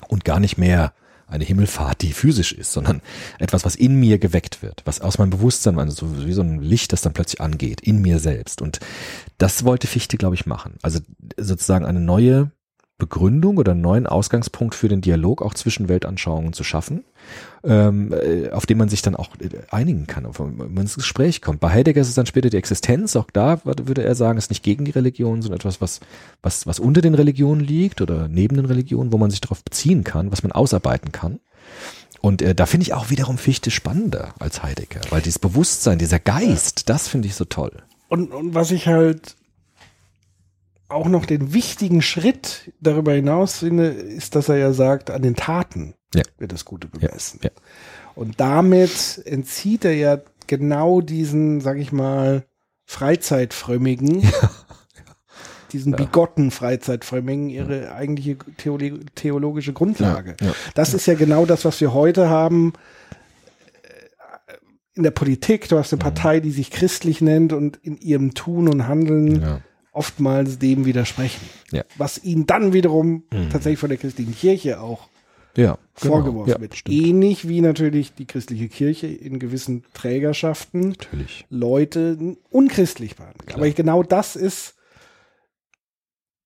und 0.09 0.25
gar 0.25 0.41
nicht 0.41 0.57
mehr 0.57 0.95
eine 1.33 1.45
Himmelfahrt, 1.45 2.03
die 2.03 2.13
physisch 2.13 2.53
ist, 2.53 2.73
sondern 2.73 3.01
etwas, 3.39 3.65
was 3.65 3.75
in 3.75 3.97
mir 3.97 4.19
geweckt 4.19 4.63
wird, 4.63 4.83
was 4.85 5.01
aus 5.01 5.19
meinem 5.19 5.31
Bewusstsein, 5.31 5.79
also 5.79 6.07
so 6.07 6.27
wie 6.27 6.33
so 6.33 6.43
ein 6.43 6.61
Licht, 6.61 6.93
das 6.93 7.03
dann 7.03 7.13
plötzlich 7.13 7.41
angeht, 7.41 7.81
in 7.81 8.01
mir 8.01 8.19
selbst. 8.19 8.63
Und 8.63 8.81
das 9.39 9.65
wollte 9.65 9.87
Fichte, 9.87 10.17
glaube 10.17 10.35
ich, 10.35 10.47
machen. 10.47 10.77
Also 10.83 11.01
sozusagen 11.37 11.85
eine 11.85 12.01
neue 12.01 12.53
Begründung 13.03 13.57
oder 13.57 13.73
einen 13.73 13.81
neuen 13.81 14.07
Ausgangspunkt 14.07 14.77
für 14.77 14.87
den 14.87 15.01
Dialog 15.01 15.43
auch 15.43 15.55
zwischen 15.55 15.89
Weltanschauungen 15.89 16.53
zu 16.53 16.63
schaffen, 16.63 17.03
ähm, 17.65 18.13
äh, 18.13 18.51
auf 18.51 18.65
den 18.65 18.79
man 18.79 18.89
sich 18.89 19.03
dann 19.03 19.17
auch 19.17 19.31
äh, 19.41 19.49
einigen 19.73 20.07
kann, 20.07 20.25
auf 20.25 20.39
wenn 20.39 20.57
man 20.57 20.77
ins 20.77 20.95
Gespräch 20.95 21.43
kommt. 21.43 21.59
Bei 21.59 21.71
Heidegger 21.71 22.01
ist 22.01 22.09
es 22.09 22.15
dann 22.15 22.27
später 22.27 22.49
die 22.49 22.59
Existenz, 22.59 23.17
auch 23.17 23.29
da 23.33 23.61
würde 23.65 24.05
er 24.05 24.15
sagen, 24.15 24.39
ist 24.39 24.51
nicht 24.51 24.63
gegen 24.63 24.85
die 24.85 24.93
Religion, 24.93 25.43
sondern 25.43 25.59
etwas, 25.59 25.81
was, 25.81 25.99
was, 26.43 26.65
was 26.69 26.79
unter 26.79 27.01
den 27.01 27.15
Religionen 27.15 27.61
liegt 27.61 28.01
oder 28.01 28.29
neben 28.29 28.55
den 28.55 28.67
Religionen, 28.67 29.13
wo 29.13 29.19
man 29.19 29.33
sich 29.33 29.41
darauf 29.41 29.65
beziehen 29.65 30.05
kann, 30.05 30.31
was 30.31 30.45
man 30.45 30.53
ausarbeiten 30.53 31.11
kann. 31.11 31.41
Und 32.21 32.41
äh, 32.41 32.55
da 32.55 32.67
finde 32.67 32.85
ich 32.85 32.95
auch 32.95 33.11
wiederum 33.11 33.37
Fichte 33.37 33.73
spannender 33.73 34.33
als 34.39 34.63
Heidegger, 34.63 35.01
weil 35.11 35.23
dieses 35.23 35.41
Bewusstsein, 35.41 35.99
dieser 35.99 36.21
Geist, 36.21 36.89
das 36.89 37.09
finde 37.09 37.27
ich 37.27 37.35
so 37.35 37.47
toll. 37.47 37.73
Und, 38.09 38.31
und 38.31 38.55
was 38.55 38.71
ich 38.71 38.87
halt 38.87 39.35
auch 40.93 41.09
noch 41.09 41.27
den 41.27 41.53
wichtigen 41.55 42.03
Schritt 42.03 42.73
darüber 42.81 43.13
hinaus 43.13 43.59
finde, 43.59 43.87
ist, 43.89 44.35
dass 44.35 44.49
er 44.49 44.57
ja 44.57 44.73
sagt, 44.73 45.11
an 45.11 45.23
den 45.23 45.37
Taten 45.37 45.95
Ja. 46.15 46.23
wird 46.39 46.53
das 46.53 46.65
Gute 46.65 46.89
bemessen. 46.89 47.41
Ja. 47.43 47.51
Und 48.15 48.41
damit 48.41 49.23
entzieht 49.25 49.85
er 49.85 49.95
ja 49.95 50.19
genau 50.47 51.01
diesen, 51.01 51.61
sag 51.61 51.79
ich 51.79 51.93
mal, 51.93 52.45
Freizeitfrömmigen, 52.85 54.23
diesen 55.73 55.93
bigotten 55.93 56.51
Freizeitfrömmigen, 56.51 57.49
ihre 57.49 57.93
eigentliche 57.95 58.37
theolo 58.59 58.99
theologische 59.15 59.73
Grundlage. 59.73 60.37
Ja, 60.41 60.49
ja. 60.49 60.55
Das 60.75 60.93
ist 60.93 61.07
ja 61.07 61.15
genau 61.15 61.47
das, 61.47 61.65
was 61.65 61.81
wir 61.81 61.95
heute 61.95 62.29
haben 62.29 62.75
äh, 63.83 64.55
in 64.95 65.05
der 65.05 65.11
Politik. 65.13 65.69
Du 65.71 65.79
hast 65.79 65.93
eine 65.93 66.01
Partei, 66.01 66.41
die 66.41 66.51
sich 66.51 66.71
christlich 66.71 67.23
nennt 67.23 67.55
und 67.55 67.79
in 67.79 67.97
ihrem 67.97 68.35
Tun 68.35 68.69
und 68.69 68.87
Handeln 68.89 69.41
Ja. 69.41 69.61
Oftmals 69.93 70.59
dem 70.59 70.85
widersprechen. 70.87 71.47
Ja. 71.71 71.85
Was 71.97 72.23
ihnen 72.25 72.47
dann 72.47 72.73
wiederum 72.73 73.25
Mhm. 73.33 73.51
tatsächlich 73.51 73.79
von 73.79 73.91
der 73.91 73.99
christlichen 73.99 74.35
Kirche 74.35 74.81
auch 74.81 75.09
Ja, 75.55 75.77
vorgeworfen 75.95 76.47
genau. 76.47 76.57
Ja, 76.57 76.61
wird. 76.63 76.75
stimmt. 76.77 76.97
Ähnlich 76.97 77.47
wie 77.47 77.61
natürlich 77.61 78.15
die 78.15 78.25
christliche 78.27 78.69
Kirche 78.69 79.07
in 79.07 79.39
gewissen 79.39 79.85
Trägerschaften 79.93 80.91
Natürlich. 80.91 81.45
Leute 81.51 82.37
unchristlich 82.51 83.17
behandelt. 83.17 83.55
Aber 83.55 83.69
genau 83.71 84.03
das 84.03 84.35
ist, 84.35 84.75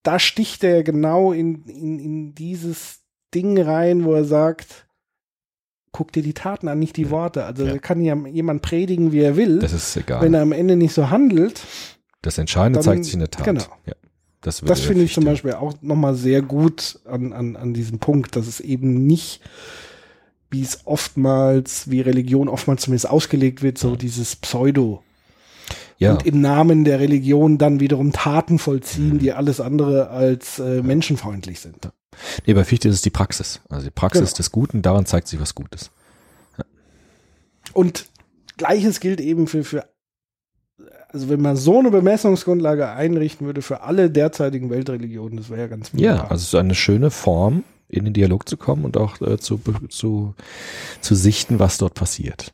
da 0.03 0.19
sticht 0.19 0.63
er 0.63 0.83
genau 0.83 1.31
in, 1.31 1.63
in, 1.65 1.99
in 1.99 2.35
dieses 2.35 3.01
Ding 3.33 3.59
rein, 3.61 4.03
wo 4.05 4.13
er 4.13 4.23
sagt, 4.25 4.87
guck 5.91 6.11
dir 6.11 6.21
die 6.23 6.33
Taten 6.33 6.67
an, 6.67 6.79
nicht 6.79 6.95
die 6.97 7.09
Worte. 7.09 7.45
Also 7.45 7.65
Ja. 7.65 7.77
kann 7.77 8.01
ja 8.01 8.15
jemand 8.27 8.61
predigen, 8.61 9.11
wie 9.11 9.19
er 9.21 9.35
will. 9.35 9.59
Das 9.59 9.73
ist 9.73 9.95
egal. 9.97 10.21
Wenn 10.21 10.33
er 10.33 10.41
am 10.41 10.51
Ende 10.51 10.75
nicht 10.75 10.93
so 10.93 11.09
handelt, 11.09 11.61
das 12.21 12.37
Entscheidende 12.37 12.79
dann- 12.79 12.83
zeigt 12.85 13.05
sich 13.05 13.13
in 13.13 13.19
der 13.19 13.31
Tat. 13.31 13.45
genau. 13.45 13.63
Ja. 13.85 13.93
Das, 14.41 14.61
das 14.61 14.81
finde 14.81 15.03
ich 15.03 15.13
zum 15.13 15.25
Beispiel 15.25 15.53
auch 15.53 15.73
nochmal 15.81 16.15
sehr 16.15 16.41
gut 16.41 16.99
an, 17.05 17.33
an, 17.33 17.55
an 17.55 17.73
diesem 17.73 17.99
Punkt, 17.99 18.35
dass 18.35 18.47
es 18.47 18.59
eben 18.59 19.05
nicht, 19.07 19.41
wie 20.51 20.61
es 20.61 20.85
oftmals, 20.85 21.89
wie 21.89 22.01
Religion 22.01 22.47
oftmals 22.47 22.83
zumindest 22.83 23.09
ausgelegt 23.09 23.61
wird, 23.63 23.77
so 23.79 23.95
dieses 23.95 24.35
Pseudo. 24.35 25.03
Ja, 25.97 26.11
Und 26.13 26.25
im 26.27 26.39
Namen 26.39 26.85
der 26.85 26.99
Religion 26.99 27.57
dann 27.57 27.79
wiederum 27.79 28.13
Taten 28.13 28.59
vollziehen, 28.59 29.17
die 29.17 29.33
alles 29.33 29.59
andere 29.59 30.11
als 30.11 30.59
äh, 30.59 30.83
menschenfreundlich 30.83 31.59
sind. 31.59 31.89
nee, 32.45 32.53
bei 32.53 32.63
Fichte 32.63 32.87
ist 32.87 32.95
es 32.95 33.01
die 33.01 33.09
Praxis. 33.09 33.59
Also 33.67 33.85
die 33.85 33.91
Praxis 33.91 34.29
Genau. 34.29 34.37
des 34.37 34.51
Guten, 34.51 34.81
daran 34.83 35.07
zeigt 35.07 35.27
sich 35.27 35.41
was 35.41 35.55
Gutes. 35.55 35.89
Und 37.73 38.05
gleiches 38.57 38.99
gilt 38.99 39.19
eben 39.19 39.47
für, 39.47 39.63
für, 39.63 39.85
also 41.11 41.29
wenn 41.29 41.41
man 41.41 41.55
so 41.55 41.79
eine 41.79 41.91
Bemessungsgrundlage 41.91 42.89
einrichten 42.89 43.45
würde 43.45 43.61
für 43.61 43.81
alle 43.81 44.09
derzeitigen 44.09 44.69
Weltreligionen, 44.69 45.37
das 45.37 45.49
wäre 45.49 45.61
ja 45.61 45.67
ganz 45.67 45.91
Ja, 45.93 46.11
wunderbar. 46.11 46.31
also 46.31 46.41
es 46.41 46.47
ist 46.49 46.55
eine 46.55 46.75
schöne 46.75 47.11
Form, 47.11 47.63
in 47.89 48.03
den 48.05 48.13
Dialog 48.13 48.47
zu 48.49 48.57
kommen 48.57 48.83
und 48.85 48.97
auch 48.97 49.21
äh, 49.21 49.37
zu, 49.37 49.59
zu, 49.89 50.33
zu 51.01 51.15
sichten, 51.15 51.59
was 51.59 51.77
dort 51.77 51.93
passiert. 51.93 52.53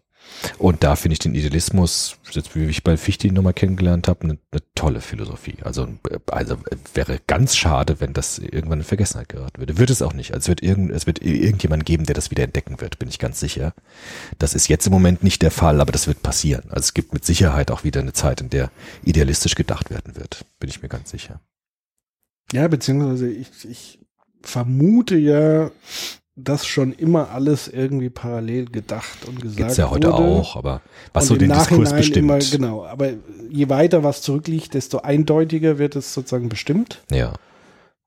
Und 0.57 0.83
da 0.83 0.95
finde 0.95 1.13
ich 1.13 1.19
den 1.19 1.35
Idealismus, 1.35 2.17
jetzt 2.31 2.55
wie 2.55 2.65
ich 2.65 2.83
bei 2.83 2.97
Fichte 2.97 3.27
ihn 3.27 3.33
nochmal 3.33 3.53
kennengelernt 3.53 4.07
habe, 4.07 4.21
eine, 4.23 4.37
eine 4.51 4.61
tolle 4.75 5.01
Philosophie. 5.01 5.57
Also, 5.61 5.87
äh, 6.09 6.19
also 6.27 6.55
äh, 6.55 6.75
wäre 6.93 7.19
ganz 7.27 7.55
schade, 7.55 7.99
wenn 7.99 8.13
das 8.13 8.39
irgendwann 8.39 8.79
in 8.79 8.85
Vergessenheit 8.85 9.29
geraten 9.29 9.59
würde. 9.59 9.77
Wird 9.77 9.89
es 9.89 10.01
auch 10.01 10.13
nicht. 10.13 10.33
Also 10.33 10.45
es 10.45 10.47
wird, 10.49 10.63
irgend, 10.63 10.91
es 10.91 11.07
wird 11.07 11.21
irgendjemand 11.21 11.85
geben, 11.85 12.05
der 12.05 12.15
das 12.15 12.31
wieder 12.31 12.43
entdecken 12.43 12.81
wird, 12.81 12.99
bin 12.99 13.09
ich 13.09 13.19
ganz 13.19 13.39
sicher. 13.39 13.73
Das 14.39 14.53
ist 14.53 14.67
jetzt 14.67 14.85
im 14.85 14.93
Moment 14.93 15.23
nicht 15.23 15.41
der 15.41 15.51
Fall, 15.51 15.81
aber 15.81 15.91
das 15.91 16.07
wird 16.07 16.23
passieren. 16.23 16.63
Also 16.69 16.81
es 16.81 16.93
gibt 16.93 17.13
mit 17.13 17.25
Sicherheit 17.25 17.71
auch 17.71 17.83
wieder 17.83 18.01
eine 18.01 18.13
Zeit, 18.13 18.41
in 18.41 18.49
der 18.49 18.71
idealistisch 19.03 19.55
gedacht 19.55 19.89
werden 19.89 20.15
wird, 20.15 20.45
bin 20.59 20.69
ich 20.69 20.81
mir 20.81 20.89
ganz 20.89 21.11
sicher. 21.11 21.39
Ja, 22.51 22.67
beziehungsweise 22.67 23.29
ich, 23.29 23.49
ich 23.69 23.99
vermute 24.41 25.15
ja, 25.15 25.71
dass 26.35 26.65
schon 26.65 26.93
immer 26.93 27.29
alles 27.29 27.67
irgendwie 27.67 28.09
parallel 28.09 28.65
gedacht 28.65 29.25
und 29.27 29.39
gesagt 29.39 29.57
Gibt's 29.57 29.77
ja 29.77 29.91
heute 29.91 30.07
wurde. 30.07 30.23
auch, 30.23 30.55
aber 30.55 30.81
was 31.13 31.25
und 31.25 31.27
so 31.27 31.35
den 31.37 31.49
Diskurs 31.49 31.69
Nachhinein 31.69 31.97
bestimmt. 31.97 32.17
Immer, 32.17 32.39
genau, 32.39 32.85
aber 32.85 33.11
je 33.49 33.69
weiter 33.69 34.03
was 34.03 34.21
zurückliegt, 34.23 34.73
desto 34.73 34.99
eindeutiger 34.99 35.77
wird 35.77 35.95
es 35.95 36.13
sozusagen 36.13 36.49
bestimmt. 36.49 37.03
Ja, 37.11 37.33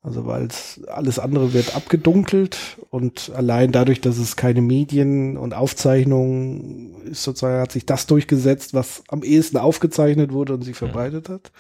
Also 0.03 0.27
weil 0.27 0.47
es 0.47 0.81
alles 0.89 1.19
andere 1.21 1.53
wird 1.53 1.77
abgedunkelt 1.77 2.59
und 2.91 3.31
allein 3.35 3.71
dadurch, 3.71 4.01
dass 4.01 4.19
es 4.19 4.35
keine 4.37 4.61
Medien 4.61 5.37
und 5.37 5.55
Aufzeichnungen 5.55 7.03
ist, 7.03 7.23
sozusagen 7.23 7.61
hat 7.61 7.73
sich 7.73 7.87
das 7.87 8.07
durchgesetzt, 8.07 8.75
was 8.75 9.05
am 9.09 9.23
ehesten 9.23 9.57
aufgezeichnet 9.57 10.33
wurde 10.33 10.55
und 10.55 10.63
sich 10.63 10.77
verbreitet 10.77 11.29
hat. 11.29 11.53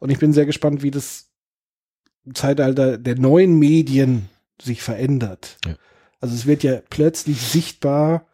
Und 0.00 0.10
ich 0.10 0.18
bin 0.18 0.32
sehr 0.32 0.46
gespannt, 0.46 0.82
wie 0.82 0.90
das 0.90 1.30
im 2.24 2.34
Zeitalter 2.34 2.98
der 2.98 3.16
neuen 3.16 3.58
Medien 3.58 4.28
sich 4.60 4.82
verändert. 4.82 5.58
Ja. 5.64 5.74
Also 6.20 6.34
es 6.34 6.46
wird 6.46 6.62
ja 6.62 6.80
plötzlich 6.90 7.40
sichtbar, 7.40 8.26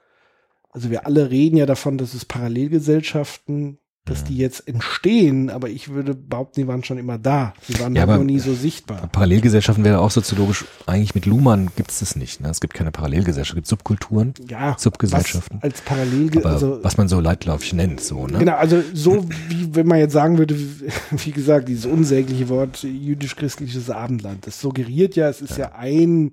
also 0.71 0.91
wir 0.91 1.07
alle 1.07 1.31
reden 1.31 1.57
ja 1.57 1.67
davon, 1.67 1.99
dass 1.99 2.15
es 2.15 2.25
Parallelgesellschaften, 2.25 3.79
dass 4.05 4.23
Mhm. 4.23 4.27
die 4.27 4.37
jetzt 4.37 4.69
entstehen, 4.69 5.51
aber 5.51 5.69
ich 5.69 5.89
würde 5.89 6.15
behaupten, 6.15 6.61
die 6.61 6.69
waren 6.69 6.85
schon 6.85 6.97
immer 6.99 7.19
da. 7.19 7.55
Die 7.69 7.79
waren 7.81 7.97
Ja, 7.97 8.07
halt 8.07 8.17
nur 8.17 8.25
nie 8.25 8.39
so 8.39 8.55
sichtbar. 8.55 9.09
Parallelgesellschaften 9.11 9.83
wäre 9.85 9.99
auch 9.99 10.13
soziologisch, 10.13 10.65
eigentlich 10.87 11.17
mit 11.17 11.27
Luhmann 11.27 11.71
gibt 11.75 11.91
es 11.91 11.99
das 12.01 12.15
nicht. 12.15 12.41
Ne? 12.41 12.49
Es 12.51 12.61
gibt 12.61 12.75
keine 12.75 12.93
Parallelgesellschaft, 12.93 13.51
es 13.55 13.57
gibt 13.57 13.67
Subkulturen, 13.67 14.35
Ja, 14.49 14.77
Subgesellschaften. 14.79 15.57
was 15.59 15.63
als 15.65 15.81
Parallel, 15.81 16.31
aber 16.39 16.51
also 16.51 16.79
was 16.85 16.97
man 16.99 17.09
so 17.09 17.19
leitläufig 17.19 17.73
nennt, 17.73 18.01
so, 18.01 18.29
ne? 18.29 18.39
Genau, 18.39 18.55
also 18.57 18.81
so 18.95 19.27
wie 19.49 19.75
wenn 19.75 19.89
man 19.89 19.99
jetzt 19.99 20.13
sagen 20.13 20.39
würde, 20.39 20.57
wie- 21.11 21.33
gesagt, 21.33 21.69
dieses 21.69 21.87
unsägliche 21.87 22.49
Wort 22.49 22.85
jüdisch-christliches 22.85 23.91
Abendland, 23.91 24.47
das 24.47 24.61
suggeriert 24.61 25.17
ja, 25.17 25.29
es 25.29 25.41
ist 25.41 25.59
ja, 25.59 25.73
ein 25.73 26.31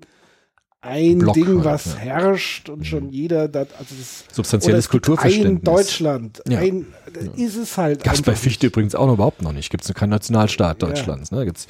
ein 0.84 1.18
Block 1.18 1.34
Ding, 1.34 1.46
halt, 1.46 1.64
was 1.64 1.84
ja. 1.86 1.92
Mhm. 1.92 1.98
herrscht 1.98 2.68
und 2.68 2.86
schon 2.86 3.10
jeder, 3.10 3.48
das, 3.48 3.68
also 3.78 3.94
das, 3.98 4.24
Substanzielles 4.32 4.84
es 4.84 4.90
gibt 4.90 5.06
Kulturverständnis. 5.06 5.60
Ein 5.60 5.64
Deutschland, 5.64 6.42
Ja. 6.48 6.58
ein, 6.58 6.86
ist 7.36 7.56
es 7.56 7.76
halt. 7.76 8.04
Gab's 8.04 8.22
bei 8.22 8.34
Fichte 8.34 8.66
nicht. 8.66 8.72
übrigens 8.72 8.94
auch 8.94 9.06
noch 9.06 9.14
überhaupt 9.14 9.42
noch 9.42 9.52
nicht. 9.52 9.70
Gibt 9.70 9.84
es 9.84 9.94
keinen 9.94 10.10
Nationalstaat. 10.10 10.82
Deutschlands. 10.82 11.30
Ne? 11.30 11.44
Gibt's 11.44 11.66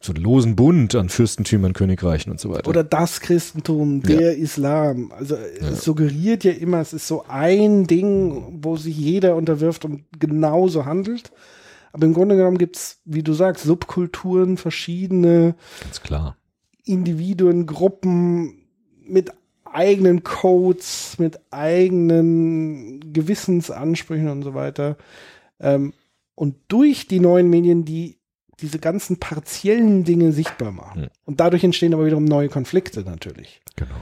so 0.00 0.12
einen 0.12 0.22
losen 0.22 0.54
Bund 0.54 0.94
an 0.94 1.08
Fürstentümern, 1.08 1.72
Königreichen 1.72 2.30
und 2.30 2.38
so 2.38 2.50
weiter. 2.50 2.68
Oder 2.68 2.84
das 2.84 3.20
Christentum, 3.20 4.02
der 4.02 4.36
Islam. 4.36 5.10
Also 5.12 5.36
es 5.36 5.82
suggeriert 5.82 6.44
ja 6.44 6.52
immer, 6.52 6.80
es 6.80 6.92
ist 6.92 7.08
so 7.08 7.24
ein 7.26 7.86
Ding, 7.86 8.60
wo 8.62 8.76
sich 8.76 8.96
jeder 8.96 9.34
unterwirft 9.34 9.84
und 9.86 10.04
genauso 10.18 10.84
handelt. 10.84 11.32
Aber 11.92 12.06
im 12.06 12.12
Grunde 12.12 12.36
genommen 12.36 12.58
gibt's, 12.58 12.98
wie 13.04 13.22
du 13.22 13.32
sagst, 13.32 13.64
Subkulturen, 13.64 14.56
verschiedene 14.58 15.54
Ganz 15.80 16.02
klar. 16.02 16.36
Individuen, 16.84 17.66
Gruppen 17.66 18.66
mit 19.02 19.32
eigenen 19.64 20.22
Codes, 20.22 21.16
mit 21.18 21.40
eigenen 21.50 23.12
Gewissensansprüchen 23.12 24.28
und 24.28 24.42
so 24.42 24.54
weiter. 24.54 24.96
Ähm, 25.60 25.92
und 26.34 26.56
durch 26.68 27.06
die 27.06 27.20
neuen 27.20 27.48
Medien, 27.50 27.84
die 27.84 28.18
diese 28.60 28.78
ganzen 28.78 29.18
partiellen 29.18 30.04
Dinge 30.04 30.32
sichtbar 30.32 30.72
machen. 30.72 31.02
Hm. 31.02 31.10
Und 31.24 31.40
dadurch 31.40 31.64
entstehen 31.64 31.94
aber 31.94 32.06
wiederum 32.06 32.24
neue 32.24 32.48
Konflikte 32.48 33.00
natürlich. 33.02 33.60
Genau. 33.76 33.94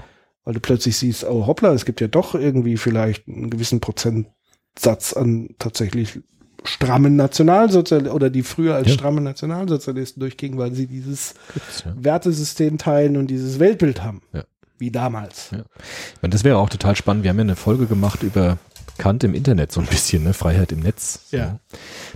Weil 0.45 0.55
du 0.55 0.61
plötzlich 0.61 0.97
siehst, 0.97 1.25
oh 1.25 1.47
hoppla, 1.47 1.73
es 1.73 1.85
gibt 1.85 2.01
ja 2.01 2.09
doch 2.09 2.35
irgendwie 2.35 2.77
vielleicht 2.77 3.29
einen 3.29 3.49
gewissen 3.49 3.81
Prozentsatz 3.81 5.15
an 5.15 5.55
tatsächlich 5.59 6.21
strammen 6.65 7.17
Nationalsozialisten 7.17 8.13
oder 8.15 8.31
die 8.31 8.43
früher 8.43 8.75
als 8.75 8.89
Ja. 8.89 8.95
stramme 8.95 9.21
Nationalsozialisten 9.21 10.21
durchgingen, 10.21 10.59
weil 10.59 10.73
sie 10.75 10.87
dieses 10.87 11.35
ja. 11.85 11.93
Wertesystem 11.97 12.79
teilen 12.79 13.17
und 13.17 13.27
dieses 13.29 13.59
Weltbild 13.59 14.03
haben. 14.03 14.23
Ja. 14.33 14.45
Wie 14.79 14.91
damals. 14.91 15.51
Ja. 15.53 15.59
Ich 15.59 16.23
meine, 16.23 16.33
das 16.33 16.45
wäre 16.45 16.59
auch 16.59 16.69
total 16.69 16.97
spannend. 16.97 17.23
Wir 17.25 17.31
haben 17.31 17.39
ja 17.39 17.43
eine 17.45 17.57
Folge 17.57 17.87
gemacht 17.87 18.23
über 18.23 18.59
Kant 18.99 19.25
im 19.25 19.35
Internet, 19.35 19.73
so 19.73 19.81
ein 19.81 19.87
bisschen, 19.87 20.23
ne? 20.25 20.35
Freiheit 20.35 20.73
im 20.73 20.81
Netz. 20.81 21.21
So. 21.31 21.37
Ja. 21.37 21.59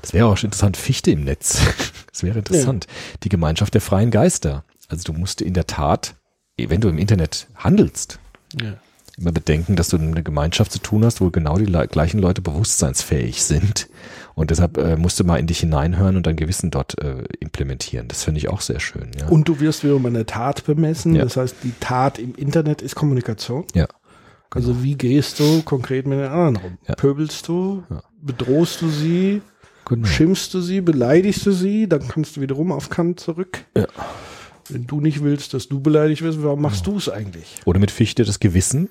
Das 0.02 0.12
wäre 0.12 0.26
auch 0.26 0.42
interessant, 0.42 0.76
Fichte 0.76 1.10
im 1.10 1.24
Netz. 1.24 1.60
Das 2.12 2.22
wäre 2.22 2.38
interessant. 2.38 2.86
Die 3.24 3.28
Gemeinschaft 3.28 3.74
der 3.74 3.82
freien 3.82 4.10
Geister. 4.10 4.64
Also 4.88 5.04
du 5.04 5.12
musst 5.12 5.42
in 5.42 5.52
der 5.52 5.66
Tat, 5.66 6.14
wenn 6.56 6.80
du 6.80 6.88
im 6.88 6.96
Internet 6.96 7.46
handelst, 7.56 8.18
Ja. 8.58 8.72
immer 9.18 9.32
bedenken, 9.32 9.76
dass 9.76 9.88
du 9.88 9.98
eine 9.98 10.22
Gemeinschaft 10.22 10.72
zu 10.72 10.78
tun 10.78 11.04
hast, 11.04 11.20
wo 11.20 11.28
genau 11.30 11.58
die 11.58 11.66
le 11.66 11.86
gleichen 11.88 12.18
Leute 12.18 12.40
bewusstseinsfähig 12.40 13.42
sind. 13.44 13.88
Und 14.36 14.50
deshalb 14.50 14.76
äh, 14.76 14.96
musst 14.96 15.18
du 15.18 15.24
mal 15.24 15.38
in 15.38 15.46
dich 15.46 15.60
hineinhören 15.60 16.16
und 16.16 16.26
dein 16.26 16.36
Gewissen 16.36 16.70
dort 16.70 16.98
äh, 17.02 17.24
implementieren. 17.40 18.06
Das 18.06 18.22
finde 18.22 18.38
ich 18.38 18.48
auch 18.48 18.60
sehr 18.60 18.80
schön. 18.80 19.10
Ja. 19.18 19.28
Und 19.28 19.48
du 19.48 19.60
wirst 19.60 19.82
wiederum 19.82 20.04
eine 20.04 20.26
Tat 20.26 20.64
bemessen. 20.64 21.14
Ja. 21.14 21.24
Das 21.24 21.38
heißt, 21.38 21.56
die 21.64 21.72
Tat 21.80 22.18
im 22.18 22.34
Internet 22.34 22.82
ist 22.82 22.94
Kommunikation. 22.94 23.64
ja. 23.74 23.88
Also 24.50 24.82
wie 24.82 24.94
gehst 24.94 25.40
du 25.40 25.62
konkret 25.62 26.06
mit 26.06 26.18
den 26.18 26.26
anderen 26.28 26.56
rum? 26.56 26.78
Ja. 26.86 26.94
Pöbelst 26.94 27.48
du? 27.48 27.82
Ja. 27.90 28.02
Bedrohst 28.22 28.80
du 28.80 28.88
sie? 28.88 29.42
Genau. 29.86 30.06
Schimpfst 30.06 30.50
du 30.52 30.60
sie? 30.60 30.80
Beleidigst 30.80 31.44
du 31.46 31.52
sie? 31.52 31.88
Dann 31.88 32.06
kannst 32.06 32.36
du 32.36 32.40
wiederum 32.40 32.72
auf 32.72 32.88
Kant 32.88 33.20
zurück. 33.20 33.64
Ja. 33.76 33.86
Wenn 34.68 34.86
du 34.86 35.00
nicht 35.00 35.22
willst, 35.22 35.52
dass 35.52 35.68
du 35.68 35.80
beleidigt 35.80 36.22
wirst, 36.22 36.42
warum 36.42 36.62
machst 36.62 36.86
du 36.86 36.96
es 36.96 37.08
eigentlich? 37.08 37.56
Oder 37.64 37.80
mit 37.80 37.90
Fichte 37.90 38.24
das 38.24 38.40
Gewissen, 38.40 38.88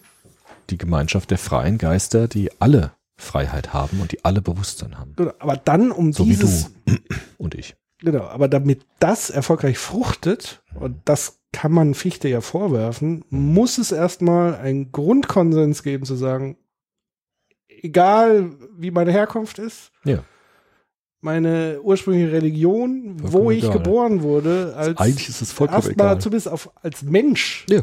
die 0.70 0.78
Gemeinschaft 0.78 1.32
der 1.32 1.38
freien 1.38 1.78
Geister, 1.78 2.28
die 2.28 2.50
alle 2.60 2.92
Freiheit 3.18 3.74
haben 3.74 4.02
und 4.02 4.12
die 4.12 4.24
alle 4.26 4.42
Bewusstsein 4.42 4.98
haben. 4.98 5.14
Genau, 5.16 5.32
Aber 5.40 5.56
dann 5.58 5.92
um 5.92 6.12
So 6.14 6.24
dieses, 6.26 6.72
wie 6.86 6.98
du 6.98 7.16
und 7.38 7.56
ich. 7.56 7.76
genau, 8.00 8.24
aber 8.24 8.48
damit 8.48 8.86
das 9.00 9.30
erfolgreich 9.30 9.78
fruchtet, 9.78 10.64
und 10.80 10.98
das 11.06 11.40
kann 11.54 11.72
man 11.72 11.94
Fichte 11.94 12.28
ja 12.28 12.42
vorwerfen, 12.42 13.24
muss 13.30 13.78
es 13.78 13.92
erstmal 13.94 14.56
einen 14.56 14.92
Grundkonsens 14.92 15.84
geben 15.84 16.04
zu 16.06 16.16
sagen, 16.16 16.58
egal 17.68 18.52
wie 18.78 18.92
meine 18.92 19.12
Herkunft 19.12 19.60
ist, 19.60 19.92
Ja. 20.04 20.24
meine 21.22 21.82
ursprüngliche 21.82 22.32
Religion, 22.32 23.16
wo 23.22 23.28
Vollkommen 23.30 23.52
ich 23.58 23.64
egal. 23.64 23.78
geboren 23.78 24.22
wurde, 24.24 24.74
als 24.76 24.98
Eigentlich 25.00 25.30
ist 25.30 25.42
es 25.42 25.52
vollkommen 25.52 25.84
erstmal 25.84 26.08
egal. 26.08 26.20
zumindest 26.22 26.48
auf, 26.50 26.70
als 26.84 27.02
Mensch, 27.04 27.66
Ja. 27.70 27.82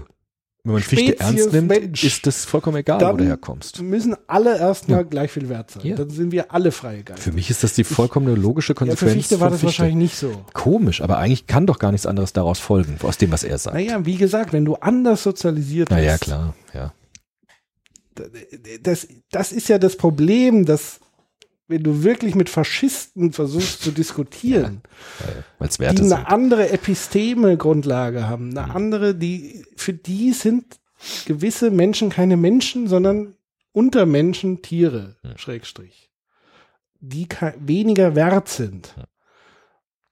Wenn 0.65 0.75
man 0.75 0.83
Fichte 0.83 1.07
Spezies 1.07 1.21
ernst 1.41 1.53
nimmt, 1.53 1.69
Mensch. 1.69 2.05
ist 2.05 2.25
das 2.25 2.45
vollkommen 2.45 2.77
egal, 2.77 3.01
wo 3.13 3.17
du 3.17 3.25
herkommst. 3.25 3.83
müssen 3.83 4.15
alle 4.29 4.57
erstmal 4.59 4.99
Ja. 4.99 5.03
gleich 5.03 5.33
viel 5.33 5.49
wert 5.49 5.73
sein. 5.73 5.85
Ja. 5.85 5.97
Dann 5.97 6.09
sind 6.09 6.31
wir 6.31 6.53
alle 6.55 6.71
freie 6.71 7.03
Geister. 7.03 7.21
Für 7.21 7.33
mich 7.33 7.51
ist 7.51 7.65
das 7.65 7.75
die 7.75 7.83
vollkommene 7.83 8.37
logische 8.37 8.73
Ja, 8.73 8.75
Konsequenz. 8.77 9.11
für 9.13 9.17
Fichte 9.19 9.41
war 9.41 9.51
das 9.51 9.65
wahrscheinlich 9.65 9.97
nicht 9.97 10.17
so. 10.17 10.33
Komisch, 10.53 11.01
aber 11.03 11.19
eigentlich 11.19 11.49
kann 11.49 11.67
doch 11.67 11.81
gar 11.81 11.91
nichts 11.91 12.07
anderes 12.07 12.33
daraus 12.33 12.61
folgen, 12.61 12.97
aus 13.03 13.19
dem, 13.19 13.33
was 13.33 13.43
er 13.43 13.59
sagt. 13.59 13.75
Naja, 13.75 14.07
wie 14.07 14.17
gesagt, 14.17 14.53
wenn 14.53 14.65
du 14.65 14.77
anders 14.77 15.25
sozialisiert 15.25 15.91
ja, 15.91 15.97
bist, 16.13 16.21
klar, 16.21 16.55
ja. 16.73 16.93
das, 18.83 19.09
das 19.33 19.51
ist 19.51 19.69
ja 19.69 19.79
das 19.79 19.97
Problem, 19.97 20.65
dass 20.65 21.01
wenn 21.69 21.83
du 21.83 22.03
wirklich 22.03 22.35
mit 22.35 22.49
Faschisten 22.51 23.33
versuchst 23.33 23.83
zu 23.83 23.93
diskutieren, 23.93 24.83
es 25.59 25.77
die 25.77 25.81
Werte 25.81 26.01
eine 26.01 26.09
sind. 26.09 26.27
andere 26.27 26.71
Episteme-Grundlage 26.71 28.29
haben, 28.29 28.57
eine 28.57 28.67
Mhm. 28.69 28.77
andere, 28.77 29.15
die 29.15 29.65
für 29.77 29.93
die 29.95 30.33
sind 30.33 30.81
gewisse 31.27 31.71
Menschen 31.71 32.11
keine 32.11 32.37
Menschen, 32.37 32.89
sondern 32.89 33.35
Untermenschen 33.73 34.61
Tiere, 34.63 35.17
Mhm. 35.23 35.39
Schrägstrich, 35.39 36.11
die 37.01 37.27
weniger 37.59 38.15
wert 38.15 38.49
sind. 38.49 38.95
Ja. 38.97 39.05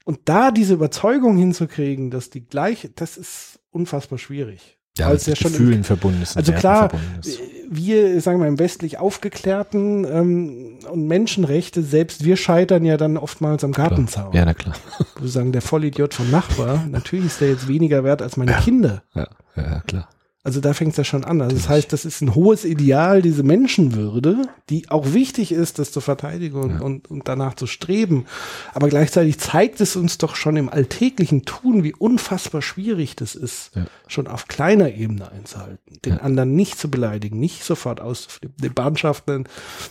Und 0.04 0.20
da 0.24 0.50
diese 0.50 0.74
Überzeugung 0.74 1.36
hinzukriegen, 1.36 2.10
dass 2.10 2.30
die 2.30 2.46
gleiche, 2.46 2.88
das 2.88 3.16
ist 3.18 3.60
unfassbar 3.70 4.18
schwierig. 4.18 4.78
Ja, 5.00 5.12
es 5.12 5.26
ja 5.26 5.36
schon 5.36 5.52
im- 5.52 5.58
Gefühlen 5.58 5.84
verbunden 5.84 6.22
ist. 6.22 6.36
Also 6.36 6.52
Werten 6.52 6.60
klar, 6.60 6.90
ist. 7.22 7.38
wir, 7.70 8.20
sagen 8.20 8.40
wir, 8.40 8.46
im 8.48 8.58
westlich 8.58 8.98
Aufgeklärten 8.98 10.04
ähm, 10.04 10.78
und 10.90 11.06
Menschenrechte, 11.06 11.82
selbst 11.82 12.24
wir 12.24 12.36
scheitern 12.36 12.84
ja 12.84 12.96
dann 12.96 13.16
oftmals 13.16 13.64
am 13.64 13.72
Gartenzaun. 13.72 14.32
Ja, 14.32 14.44
na 14.44 14.54
klar. 14.54 14.74
Wo 15.16 15.22
wir 15.22 15.28
sagen, 15.30 15.52
der 15.52 15.62
Vollidiot 15.62 16.14
vom 16.14 16.30
Nachbar, 16.30 16.84
natürlich 16.90 17.26
ist 17.26 17.40
der 17.40 17.50
jetzt 17.50 17.68
weniger 17.68 18.04
wert 18.04 18.22
als 18.22 18.36
meine 18.36 18.52
Kinder. 18.54 19.02
Ja, 19.14 19.26
ja, 19.56 19.62
ja, 19.62 19.80
klar. 19.86 20.08
Also 20.42 20.60
da 20.62 20.72
fängt 20.72 20.92
es 20.92 20.96
ja 20.96 21.04
schon 21.04 21.22
an. 21.24 21.42
Also 21.42 21.54
das 21.54 21.68
heißt, 21.68 21.92
das 21.92 22.06
ist 22.06 22.22
ein 22.22 22.34
hohes 22.34 22.64
Ideal, 22.64 23.20
diese 23.20 23.42
Menschenwürde, 23.42 24.48
die 24.70 24.88
auch 24.88 25.12
wichtig 25.12 25.52
ist, 25.52 25.78
das 25.78 25.92
zu 25.92 26.00
verteidigen 26.00 26.56
und, 26.58 26.70
Ja. 26.70 26.80
und, 26.80 27.10
und 27.10 27.28
danach 27.28 27.54
zu 27.54 27.66
streben. 27.66 28.24
Aber 28.72 28.88
gleichzeitig 28.88 29.38
zeigt 29.38 29.82
es 29.82 29.96
uns 29.96 30.16
doch 30.16 30.36
schon 30.36 30.56
im 30.56 30.70
alltäglichen 30.70 31.44
Tun, 31.44 31.84
wie 31.84 31.92
unfassbar 31.92 32.62
schwierig 32.62 33.16
das 33.16 33.34
ist, 33.34 33.72
Ja. 33.76 33.84
schon 34.08 34.28
auf 34.28 34.48
kleiner 34.48 34.94
Ebene 34.94 35.30
einzuhalten. 35.30 35.98
Den 36.06 36.14
Ja. 36.14 36.20
anderen 36.20 36.54
nicht 36.54 36.78
zu 36.78 36.90
beleidigen, 36.90 37.38
nicht 37.38 37.62
sofort 37.62 38.00
auszuflippen, 38.00 38.56
den 38.62 38.72
Bahnschaffenden 38.72 39.46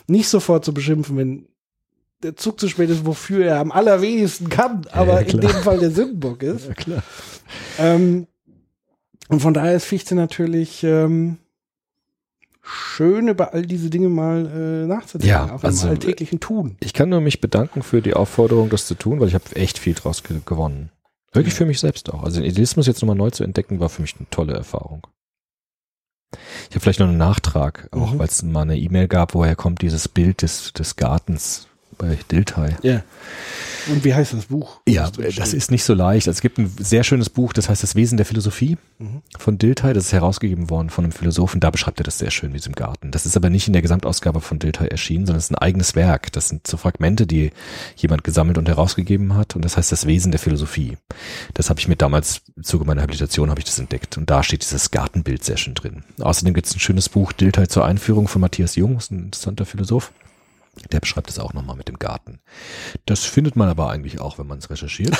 nicht 0.07 0.29
sofort 0.29 0.65
zu 0.65 0.73
beschimpfen, 0.73 1.15
wenn 1.15 1.45
der 2.23 2.35
Zug 2.35 2.59
zu 2.59 2.67
spät 2.67 2.89
ist, 2.89 3.05
wofür 3.05 3.45
er 3.45 3.59
am 3.59 3.71
allerwenigsten 3.71 4.49
kann, 4.49 4.81
aber 4.91 5.21
in 5.25 5.39
dem 5.39 5.49
Fall 5.51 5.77
der 5.77 5.91
Sündenbock 5.91 6.41
ist. 6.41 6.67
Ja, 6.67 6.73
klar. 6.73 7.03
Ähm, 7.77 8.25
und 9.29 9.39
von 9.39 9.53
daher 9.53 9.75
ist 9.75 9.85
Fichte 9.85 10.15
natürlich 10.15 10.83
ähm, 10.83 11.37
schön, 12.61 13.27
über 13.29 13.53
all 13.53 13.65
diese 13.65 13.89
Dinge 13.89 14.09
mal 14.09 14.45
äh, 14.45 14.85
nachzudenken, 14.87 15.27
Ja, 15.29 15.55
auch 15.55 15.63
also, 15.63 15.87
im 15.87 15.93
alltäglichen 15.93 16.39
Tun. 16.39 16.75
Ich 16.81 16.93
kann 16.93 17.09
nur 17.09 17.21
mich 17.21 17.39
bedanken 17.41 17.81
für 17.81 18.01
die 18.01 18.13
Aufforderung, 18.13 18.69
das 18.69 18.85
zu 18.85 18.95
tun, 18.95 19.19
weil 19.19 19.27
ich 19.29 19.33
habe 19.33 19.55
echt 19.55 19.79
viel 19.79 19.93
draus 19.93 20.23
ge 20.23 20.39
gewonnen. 20.45 20.91
Wirklich 21.31 21.53
für 21.53 21.65
mich 21.65 21.79
selbst 21.79 22.11
auch. 22.11 22.23
Also 22.23 22.41
den 22.41 22.49
Idealismus 22.49 22.87
jetzt 22.87 23.01
nochmal 23.01 23.15
neu 23.15 23.29
zu 23.29 23.43
entdecken, 23.43 23.79
war 23.79 23.89
für 23.89 24.01
mich 24.01 24.15
eine 24.17 24.29
tolle 24.29 24.53
Erfahrung. 24.53 25.07
Ich 26.69 26.75
habe 26.75 26.79
vielleicht 26.81 26.99
noch 26.99 27.07
einen 27.07 27.17
Nachtrag, 27.17 27.87
auch 27.91 28.13
Mhm. 28.13 28.19
weil 28.19 28.27
es 28.27 28.43
mal 28.43 28.61
eine 28.63 28.77
E-Mail 28.77 29.07
gab, 29.07 29.33
woher 29.33 29.55
kommt 29.55 29.81
dieses 29.81 30.07
Bild 30.07 30.41
des, 30.41 30.73
des 30.73 30.95
Gartens 30.95 31.67
bei 31.99 32.17
Dilthey. 32.31 32.75
Ja. 32.81 33.03
Und 33.87 34.03
wie 34.03 34.13
heißt 34.13 34.33
das 34.33 34.45
Buch? 34.45 34.81
Ja, 34.87 35.09
das 35.11 35.53
ist 35.53 35.69
nicht 35.71 35.83
so 35.83 35.93
leicht. 35.93 36.27
Also 36.27 36.37
es 36.37 36.41
gibt 36.41 36.57
ein 36.57 36.71
sehr 36.79 37.03
schönes 37.03 37.29
Buch, 37.29 37.53
das 37.53 37.69
heißt 37.69 37.83
Das 37.83 37.95
Wesen 37.95 38.17
der 38.17 38.25
Philosophie 38.25 38.77
Mhm. 38.97 39.21
von 39.37 39.57
Dilthey. 39.57 39.93
Das 39.93 40.05
ist 40.05 40.13
herausgegeben 40.13 40.69
worden 40.69 40.89
von 40.89 41.05
einem 41.05 41.11
Philosophen. 41.11 41.59
Da 41.61 41.69
beschreibt 41.69 41.99
er 42.01 42.03
das 42.03 42.17
sehr 42.17 42.31
schön 42.31 42.51
mit 42.51 42.61
diesem 42.61 42.73
Garten. 42.73 43.11
Das 43.11 43.25
ist 43.25 43.37
aber 43.37 43.49
nicht 43.49 43.67
in 43.67 43.73
der 43.73 43.81
Gesamtausgabe 43.81 44.41
von 44.41 44.59
Dilthey 44.59 44.87
erschienen, 44.87 45.25
sondern 45.25 45.37
es 45.39 45.45
ist 45.45 45.51
ein 45.51 45.55
eigenes 45.55 45.95
Werk. 45.95 46.31
Das 46.33 46.49
sind 46.49 46.67
so 46.67 46.77
Fragmente, 46.77 47.25
die 47.27 47.51
jemand 47.95 48.23
gesammelt 48.23 48.57
und 48.57 48.67
herausgegeben 48.67 49.35
hat. 49.35 49.55
Und 49.55 49.63
das 49.63 49.77
heißt 49.77 49.91
Das 49.91 50.05
Wesen 50.07 50.31
der 50.31 50.39
Philosophie. 50.39 50.97
Das 51.53 51.69
habe 51.69 51.79
ich 51.79 51.87
mir 51.87 51.95
damals 51.95 52.41
im 52.55 52.63
Zuge 52.63 52.85
meiner 52.85 53.01
Habilitation 53.01 53.49
habe 53.49 53.59
ich 53.59 53.65
das 53.65 53.79
entdeckt. 53.79 54.17
Und 54.17 54.29
da 54.29 54.43
steht 54.43 54.61
dieses 54.63 54.91
Gartenbild 54.91 55.43
sehr 55.43 55.57
schön 55.57 55.73
drin. 55.75 56.03
Außerdem 56.19 56.53
gibt 56.53 56.67
es 56.67 56.75
ein 56.75 56.79
schönes 56.79 57.09
Buch 57.09 57.31
Dilthey 57.33 57.67
zur 57.67 57.85
Einführung 57.85 58.27
von 58.27 58.41
Matthias 58.41 58.75
Jung, 58.75 58.97
ist 58.97 59.11
ein 59.11 59.25
interessanter 59.25 59.65
Philosoph. 59.65 60.11
Der 60.91 60.99
beschreibt 60.99 61.29
es 61.29 61.39
auch 61.39 61.53
nochmal 61.53 61.75
mit 61.75 61.87
dem 61.87 61.99
Garten. 61.99 62.39
Das 63.05 63.25
findet 63.25 63.55
man 63.55 63.69
aber 63.69 63.89
eigentlich 63.89 64.19
auch, 64.19 64.37
wenn 64.39 64.47
man 64.47 64.57
es 64.59 64.69
recherchiert. 64.69 65.15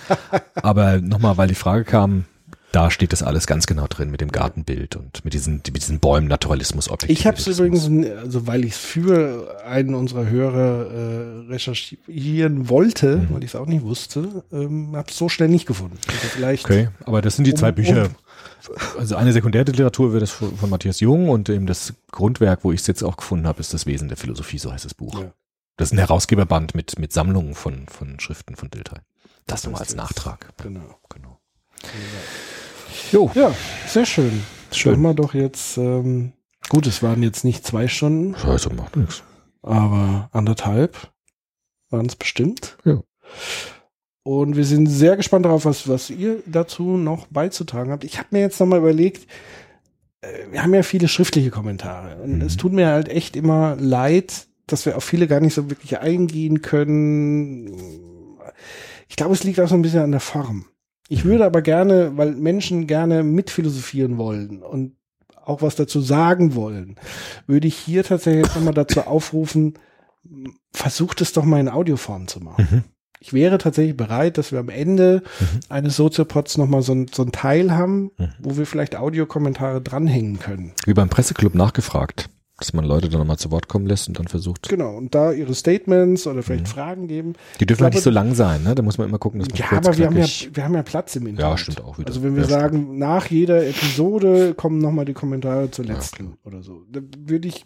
aber 0.62 1.00
nochmal, 1.00 1.36
weil 1.36 1.48
die 1.48 1.54
Frage 1.54 1.84
kam, 1.84 2.24
da 2.72 2.90
steht 2.90 3.12
das 3.12 3.22
alles 3.22 3.46
ganz 3.46 3.66
genau 3.66 3.86
drin 3.86 4.10
mit 4.10 4.22
dem 4.22 4.32
Gartenbild 4.32 4.96
und 4.96 5.22
mit 5.26 5.34
diesen, 5.34 5.56
mit 5.56 5.76
diesen 5.76 6.00
Bäumen, 6.00 6.26
Naturalismus, 6.26 6.86
Ich 7.06 7.26
habe 7.26 7.36
es 7.36 7.46
Objektivismus. 7.46 7.86
übrigens, 7.88 8.18
also 8.18 8.46
weil 8.46 8.64
ich 8.64 8.72
es 8.72 8.78
für 8.78 9.62
einen 9.66 9.94
unserer 9.94 10.26
Hörer 10.26 10.86
äh, 10.90 11.52
recherchieren 11.52 12.70
wollte, 12.70 13.16
Mhm. 13.18 13.26
weil 13.34 13.44
ich 13.44 13.50
es 13.50 13.56
auch 13.56 13.66
nicht 13.66 13.82
wusste, 13.82 14.42
ähm, 14.52 14.96
habe 14.96 15.10
es 15.10 15.18
so 15.18 15.28
schnell 15.28 15.48
nicht 15.48 15.66
gefunden. 15.66 15.98
Also 16.06 16.28
vielleicht 16.28 16.64
Okay, 16.64 16.88
aber 17.04 17.20
das 17.20 17.36
sind 17.36 17.46
die 17.46 17.52
Um- 17.52 17.58
zwei 17.58 17.72
Bücher. 17.72 18.06
um- 18.06 18.14
Also 18.98 19.16
eine 19.16 19.32
Sekundärliteratur 19.32 20.12
wird 20.12 20.22
das 20.22 20.30
von, 20.30 20.56
von 20.56 20.70
Matthias 20.70 21.00
Jung 21.00 21.28
und 21.28 21.48
eben 21.48 21.66
das 21.66 21.94
Grundwerk, 22.10 22.64
wo 22.64 22.72
ich 22.72 22.80
es 22.80 22.86
jetzt 22.86 23.02
auch 23.02 23.16
gefunden 23.16 23.46
habe, 23.46 23.60
ist 23.60 23.74
das 23.74 23.86
Wesen 23.86 24.08
der 24.08 24.16
Philosophie, 24.16 24.58
so 24.58 24.72
heißt 24.72 24.84
das 24.84 24.94
Buch. 24.94 25.18
Ja. 25.20 25.32
Das 25.76 25.88
ist 25.88 25.92
ein 25.92 25.98
Herausgeberband 25.98 26.74
mit, 26.74 26.98
mit 26.98 27.12
Sammlungen 27.12 27.54
von, 27.54 27.86
von 27.88 28.20
Schriften 28.20 28.54
von 28.56 28.70
Dilthey. 28.70 28.98
Das 29.46 29.62
Das 29.62 29.64
nochmal 29.64 29.80
als. 29.82 29.94
Nachtrag. 29.96 30.56
genau. 30.62 30.98
Genau. 31.08 31.40
Jo, 33.10 33.30
Ja, 33.34 33.52
sehr 33.88 34.06
schön. 34.06 34.42
Schön. 34.70 34.92
Haben 34.94 35.02
wir 35.02 35.14
doch 35.14 35.34
jetzt, 35.34 35.76
ähm, 35.76 36.32
gut, 36.68 36.86
es 36.86 37.02
waren 37.02 37.22
jetzt 37.22 37.44
nicht 37.44 37.66
zwei 37.66 37.88
Stunden, 37.88 38.36
Scheiße, 38.38 38.70
macht 38.70 38.96
nichts. 38.96 39.22
aber 39.62 40.28
anderthalb 40.32 41.10
waren 41.90 42.06
es 42.06 42.16
bestimmt. 42.16 42.78
Ja. 42.84 43.00
Und 44.24 44.56
wir 44.56 44.64
sind 44.64 44.86
sehr 44.86 45.16
gespannt 45.16 45.44
darauf, 45.46 45.64
was, 45.64 45.88
was 45.88 46.08
ihr 46.10 46.42
dazu 46.46 46.96
noch 46.96 47.26
beizutragen 47.26 47.90
habt. 47.90 48.04
Ich 48.04 48.18
habe 48.18 48.28
mir 48.30 48.40
jetzt 48.40 48.60
nochmal 48.60 48.78
überlegt, 48.78 49.26
äh, 50.20 50.28
wir 50.50 50.62
haben 50.62 50.74
ja 50.74 50.82
viele 50.84 51.08
schriftliche 51.08 51.50
Kommentare. 51.50 52.22
Und 52.22 52.36
Mhm. 52.36 52.42
es 52.42 52.56
tut 52.56 52.72
mir 52.72 52.86
halt 52.88 53.08
echt 53.08 53.34
immer 53.36 53.76
leid, 53.80 54.46
dass 54.68 54.86
wir 54.86 54.96
auf 54.96 55.04
viele 55.04 55.26
gar 55.26 55.40
nicht 55.40 55.54
so 55.54 55.68
wirklich 55.70 55.98
eingehen 55.98 56.62
können. 56.62 57.72
Ich 59.08 59.16
glaube, 59.16 59.34
es 59.34 59.44
liegt 59.44 59.58
auch 59.60 59.68
so 59.68 59.74
ein 59.74 59.82
bisschen 59.82 60.02
an 60.02 60.12
der 60.12 60.20
Form. 60.20 60.66
Ich 61.08 61.24
würde 61.24 61.44
aber 61.44 61.60
gerne, 61.60 62.16
weil 62.16 62.32
Menschen 62.32 62.86
gerne 62.86 63.22
mitphilosophieren 63.24 64.16
wollen 64.18 64.62
und 64.62 64.96
auch 65.44 65.60
was 65.60 65.74
dazu 65.74 66.00
sagen 66.00 66.54
wollen, 66.54 66.94
würde 67.48 67.66
ich 67.66 67.74
hier 67.76 68.04
tatsächlich 68.04 68.44
jetzt 68.46 68.54
nochmal 68.54 68.72
dazu 68.72 69.00
aufrufen, 69.02 69.74
versucht 70.72 71.20
es 71.20 71.32
doch 71.32 71.44
mal 71.44 71.58
in 71.60 71.68
Audioform 71.68 72.28
zu 72.28 72.40
machen. 72.40 72.66
Mhm. 72.70 72.84
Ich 73.24 73.32
wäre 73.32 73.56
tatsächlich 73.58 73.96
bereit, 73.96 74.36
dass 74.36 74.50
wir 74.50 74.58
am 74.58 74.68
Ende 74.68 75.22
Mhm. 75.38 75.60
eines 75.68 75.94
Soziopods 75.96 76.58
nochmal 76.58 76.82
so 76.82 76.92
ein, 76.92 77.06
so 77.12 77.22
ein 77.22 77.30
Teil 77.30 77.70
haben, 77.70 78.10
Mhm. 78.18 78.28
wo 78.40 78.56
wir 78.56 78.66
vielleicht 78.66 78.96
Audiokommentare 78.96 79.80
dranhängen 79.80 80.40
können. 80.40 80.72
Wie 80.86 80.92
beim 80.92 81.08
Presseclub 81.08 81.54
nachgefragt, 81.54 82.28
dass 82.58 82.72
man 82.72 82.84
Leute 82.84 83.08
dann 83.08 83.20
nochmal 83.20 83.38
zu 83.38 83.52
Wort 83.52 83.68
kommen 83.68 83.86
lässt 83.86 84.08
und 84.08 84.18
dann 84.18 84.26
versucht. 84.26 84.68
Genau, 84.68 84.96
und 84.96 85.14
da 85.14 85.30
ihre 85.30 85.54
Statements 85.54 86.26
oder 86.26 86.38
Mhm. 86.38 86.42
vielleicht 86.42 86.68
Fragen 86.68 87.06
geben. 87.06 87.34
Die 87.60 87.66
dürfen 87.66 87.84
halt 87.84 87.94
nicht 87.94 88.02
so 88.02 88.10
lang 88.10 88.34
sein, 88.34 88.64
ne? 88.64 88.74
Da 88.74 88.82
muss 88.82 88.98
man 88.98 89.08
immer 89.08 89.18
gucken, 89.18 89.38
dass 89.38 89.48
man 89.50 89.58
Ja, 89.58 89.66
kurz, 89.68 89.86
aber 89.86 89.96
wir 89.98 90.06
haben 90.06 90.16
ja, 90.18 90.26
wir 90.52 90.64
haben 90.64 90.74
ja 90.74 90.82
Platz 90.82 91.14
im 91.14 91.28
Internet. 91.28 91.50
Ja, 91.50 91.56
stimmt 91.56 91.80
auch 91.80 91.98
wieder. 91.98 92.08
Also 92.08 92.24
wenn 92.24 92.34
wir 92.34 92.42
Ja, 92.42 92.48
sagen, 92.48 92.98
nach 92.98 93.26
jeder 93.26 93.64
Episode 93.66 94.54
kommen 94.54 94.78
nochmal 94.78 95.04
die 95.04 95.12
Kommentare 95.14 95.70
zur 95.70 95.84
Ja, 95.84 95.94
letzten 95.94 96.34
oder 96.44 96.62
so. 96.64 96.82
Da 96.90 96.98
würde 97.18 97.46
ich 97.46 97.64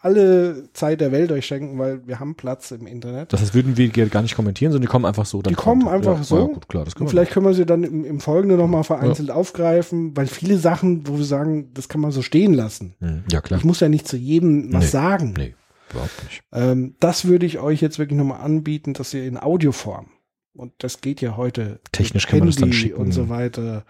alle 0.00 0.68
Zeit 0.72 1.00
der 1.00 1.12
Welt 1.12 1.30
euch 1.32 1.46
schenken, 1.46 1.78
weil 1.78 2.06
wir 2.06 2.20
haben 2.20 2.34
Platz 2.34 2.70
im 2.70 2.86
Internet. 2.86 3.32
Das 3.32 3.40
heißt, 3.40 3.54
würden 3.54 3.76
wir 3.76 3.88
gar 4.08 4.22
nicht 4.22 4.34
kommentieren, 4.34 4.72
sondern 4.72 4.82
die 4.86 4.90
kommen 4.90 5.04
einfach 5.04 5.26
so. 5.26 5.42
Dann 5.42 5.52
Die 5.52 5.56
kommen 5.56 5.82
kommt- 5.82 5.94
einfach 5.94 6.18
ja, 6.18 6.24
so. 6.24 6.38
Ja, 6.38 6.44
gut, 6.46 6.68
klar, 6.68 6.84
das 6.84 6.94
können 6.94 7.08
vielleicht 7.08 7.32
können 7.32 7.46
wir 7.46 7.54
sie 7.54 7.66
dann 7.66 7.84
im, 7.84 8.04
im 8.04 8.20
Folgenden 8.20 8.58
nochmal 8.58 8.84
vereinzelt 8.84 9.30
aufgreifen, 9.30 10.16
weil 10.16 10.26
viele 10.26 10.58
Sachen, 10.58 11.06
wo 11.06 11.16
wir 11.18 11.24
sagen, 11.24 11.70
das 11.74 11.88
kann 11.88 12.00
man 12.00 12.10
so 12.10 12.22
stehen 12.22 12.54
lassen. 12.54 12.94
Mhm. 13.00 13.24
Ja, 13.30 13.40
klar. 13.40 13.58
Ich 13.58 13.64
muss 13.64 13.80
ja 13.80 13.88
nicht 13.88 14.08
zu 14.08 14.16
jedem 14.16 14.72
was 14.72 14.84
Nee. 14.84 14.90
sagen. 14.90 15.34
Nee, 15.36 15.54
überhaupt 15.90 16.24
nicht. 16.24 16.42
Ähm, 16.52 16.94
das 17.00 17.24
würde 17.26 17.46
ich 17.46 17.58
euch 17.60 17.80
jetzt 17.80 17.98
wirklich 17.98 18.18
nochmal 18.18 18.40
anbieten, 18.40 18.94
dass 18.94 19.14
ihr 19.14 19.24
in 19.24 19.38
Audioform, 19.38 20.06
und 20.54 20.72
das 20.78 21.00
geht 21.00 21.20
ja 21.20 21.36
heute 21.36 21.80
Technisch 21.92 22.26
kann 22.26 22.40
man 22.40 22.48
das 22.48 22.56
dann 22.56 22.64
Handy 22.70 22.76
schicken. 22.78 22.96
und 23.00 23.12
so 23.12 23.28
weiter, 23.28 23.84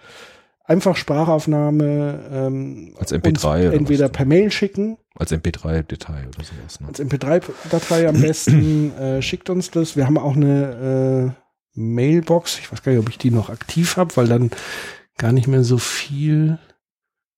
einfach 0.65 0.97
Sprachaufnahme 0.97 2.21
ähm, 2.33 2.95
Als 2.99 3.13
MP3 3.13 3.29
uns 3.29 3.45
oder 3.45 3.73
entweder 3.73 4.09
per 4.09 4.25
Mail 4.25 4.51
schicken, 4.51 4.99
Als 5.15 5.33
MP3-Detail 5.33 6.29
oder 6.29 6.45
sowas. 6.45 6.81
Ne? 6.81 6.89
als 6.89 7.01
MP3-Datei 7.01 8.09
am 8.09 8.21
besten, 8.21 8.93
äh, 8.99 9.23
schickt 9.23 9.51
uns 9.51 9.71
das. 9.71 9.97
Wir 9.97 10.07
haben 10.07 10.19
auch 10.19 10.35
eine 10.35 11.35
äh, 11.35 11.41
Mailbox, 11.75 12.59
ich 12.59 12.73
weiß 12.73 12.83
gar 12.83 12.93
nicht, 12.93 13.01
ob 13.01 13.09
ich 13.09 13.19
die 13.19 13.31
noch 13.31 13.51
aktiv 13.51 13.97
habe, 13.97 14.17
weil 14.17 14.27
dann 14.27 14.51
gar 15.19 15.33
nicht 15.33 15.47
mehr 15.47 15.65
so 15.65 15.79
viel 15.79 16.59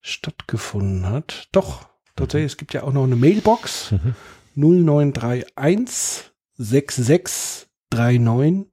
stattgefunden 0.01 1.07
hat. 1.07 1.49
Doch, 1.53 1.89
tatsächlich, 2.15 2.53
es 2.53 2.57
gibt 2.57 2.73
ja 2.75 2.85
auch 2.85 2.93
noch 2.93 3.05
eine 3.05 3.17
Mailbox. 3.17 3.93
Mhm. 3.93 4.15
0931 4.55 6.31
6639 6.59 8.71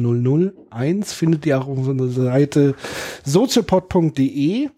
8001 0.00 1.12
findet 1.12 1.46
ihr 1.46 1.60
auch 1.60 1.68
auf 1.68 1.78
unserer 1.78 2.08
Seite 2.08 2.74
soziopod.de. 3.24 4.68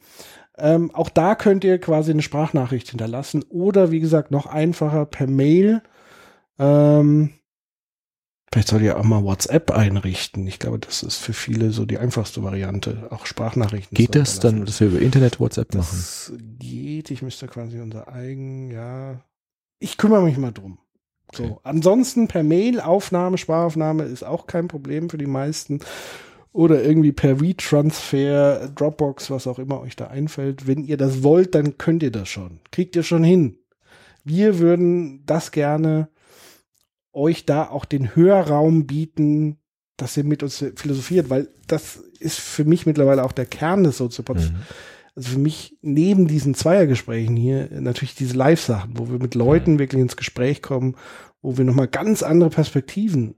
Ähm, 0.58 0.94
auch 0.94 1.08
da 1.08 1.34
könnt 1.34 1.64
ihr 1.64 1.78
quasi 1.78 2.10
eine 2.10 2.22
Sprachnachricht 2.22 2.90
hinterlassen 2.90 3.44
oder 3.48 3.90
wie 3.90 4.00
gesagt 4.00 4.30
noch 4.30 4.46
einfacher 4.46 5.06
per 5.06 5.26
Mail. 5.26 5.82
Ähm, 6.58 7.30
vielleicht 8.52 8.68
soll 8.68 8.82
ihr 8.82 8.98
auch 8.98 9.04
mal 9.04 9.24
WhatsApp 9.24 9.70
einrichten. 9.70 10.46
Ich 10.46 10.58
glaube, 10.58 10.78
das 10.78 11.02
ist 11.02 11.16
für 11.16 11.32
viele 11.32 11.70
so 11.70 11.86
die 11.86 11.98
einfachste 11.98 12.42
Variante, 12.42 13.08
auch 13.10 13.26
Sprachnachrichten. 13.26 13.96
Geht 13.96 14.14
das 14.14 14.40
dann, 14.40 14.66
dass 14.66 14.80
wir 14.80 14.88
über 14.88 15.00
Internet 15.00 15.40
WhatsApp 15.40 15.74
machen? 15.74 15.96
Das 15.96 16.32
geht. 16.58 17.10
Ich 17.10 17.22
müsste 17.22 17.46
quasi 17.46 17.80
unser 17.80 18.08
eigen, 18.12 18.70
ja. 18.70 19.20
Ich 19.78 19.96
kümmere 19.96 20.22
mich 20.22 20.36
mal 20.36 20.52
drum. 20.52 20.78
So. 21.34 21.44
Okay. 21.44 21.56
Ansonsten 21.62 22.28
per 22.28 22.42
Mail, 22.42 22.80
Aufnahme, 22.80 23.38
Sprachaufnahme 23.38 24.04
ist 24.04 24.22
auch 24.24 24.46
kein 24.46 24.68
Problem 24.68 25.10
für 25.10 25.18
die 25.18 25.26
meisten. 25.26 25.80
Oder 26.52 26.84
irgendwie 26.84 27.12
per 27.12 27.40
WeTransfer, 27.40 28.68
Dropbox, 28.74 29.30
was 29.30 29.46
auch 29.46 29.58
immer 29.58 29.80
euch 29.80 29.96
da 29.96 30.08
einfällt. 30.08 30.66
Wenn 30.66 30.84
ihr 30.84 30.98
das 30.98 31.22
wollt, 31.22 31.54
dann 31.54 31.78
könnt 31.78 32.02
ihr 32.02 32.10
das 32.10 32.28
schon. 32.28 32.60
Kriegt 32.70 32.94
ihr 32.94 33.02
schon 33.02 33.24
hin. 33.24 33.56
Wir 34.22 34.58
würden 34.58 35.24
das 35.24 35.50
gerne 35.50 36.08
euch 37.12 37.46
da 37.46 37.68
auch 37.68 37.86
den 37.86 38.14
Hörraum 38.14 38.86
bieten, 38.86 39.58
dass 39.96 40.16
ihr 40.16 40.24
mit 40.24 40.42
uns 40.42 40.64
philosophiert, 40.76 41.30
weil 41.30 41.48
das 41.66 41.96
ist 42.18 42.38
für 42.38 42.64
mich 42.64 42.86
mittlerweile 42.86 43.24
auch 43.24 43.32
der 43.32 43.46
Kern 43.46 43.84
des 43.84 43.98
Soziopods. 43.98 44.50
Mhm. 44.50 44.56
Also 45.14 45.30
für 45.32 45.38
mich 45.38 45.76
neben 45.82 46.26
diesen 46.26 46.54
Zweiergesprächen 46.54 47.36
hier 47.36 47.68
natürlich 47.72 48.14
diese 48.14 48.36
Live-Sachen, 48.36 48.98
wo 48.98 49.10
wir 49.10 49.18
mit 49.18 49.34
Leuten 49.34 49.78
wirklich 49.78 50.00
ins 50.00 50.16
Gespräch 50.16 50.62
kommen, 50.62 50.96
wo 51.42 51.58
wir 51.58 51.64
nochmal 51.64 51.88
ganz 51.88 52.22
andere 52.22 52.50
Perspektiven 52.50 53.34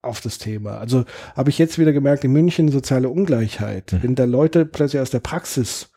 auf 0.00 0.20
das 0.20 0.38
Thema. 0.38 0.78
Also 0.78 1.04
habe 1.36 1.50
ich 1.50 1.58
jetzt 1.58 1.78
wieder 1.78 1.92
gemerkt, 1.92 2.24
in 2.24 2.32
München 2.32 2.70
soziale 2.70 3.08
Ungleichheit. 3.08 3.92
Mhm. 3.92 4.02
Wenn 4.02 4.14
da 4.14 4.24
Leute 4.24 4.64
plötzlich 4.64 5.00
aus 5.02 5.10
der 5.10 5.20
Praxis 5.20 5.90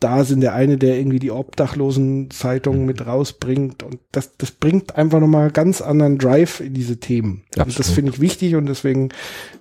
da 0.00 0.24
sind, 0.24 0.40
der 0.40 0.54
eine, 0.54 0.78
der 0.78 0.98
irgendwie 0.98 1.18
die 1.18 1.30
Obdachlosen-Zeitung 1.30 2.80
Mhm. 2.80 2.86
mit 2.86 3.06
rausbringt 3.06 3.82
und 3.82 4.00
das, 4.12 4.36
das 4.38 4.50
bringt 4.50 4.96
einfach 4.96 5.20
nochmal 5.20 5.50
ganz 5.50 5.82
anderen 5.82 6.18
Drive 6.18 6.60
in 6.60 6.72
diese 6.74 6.98
Themen. 6.98 7.44
Und 7.56 7.68
das 7.68 7.76
Absolut. 7.76 7.94
finde 7.94 8.12
ich 8.12 8.20
wichtig 8.20 8.54
und 8.56 8.66
deswegen 8.66 9.10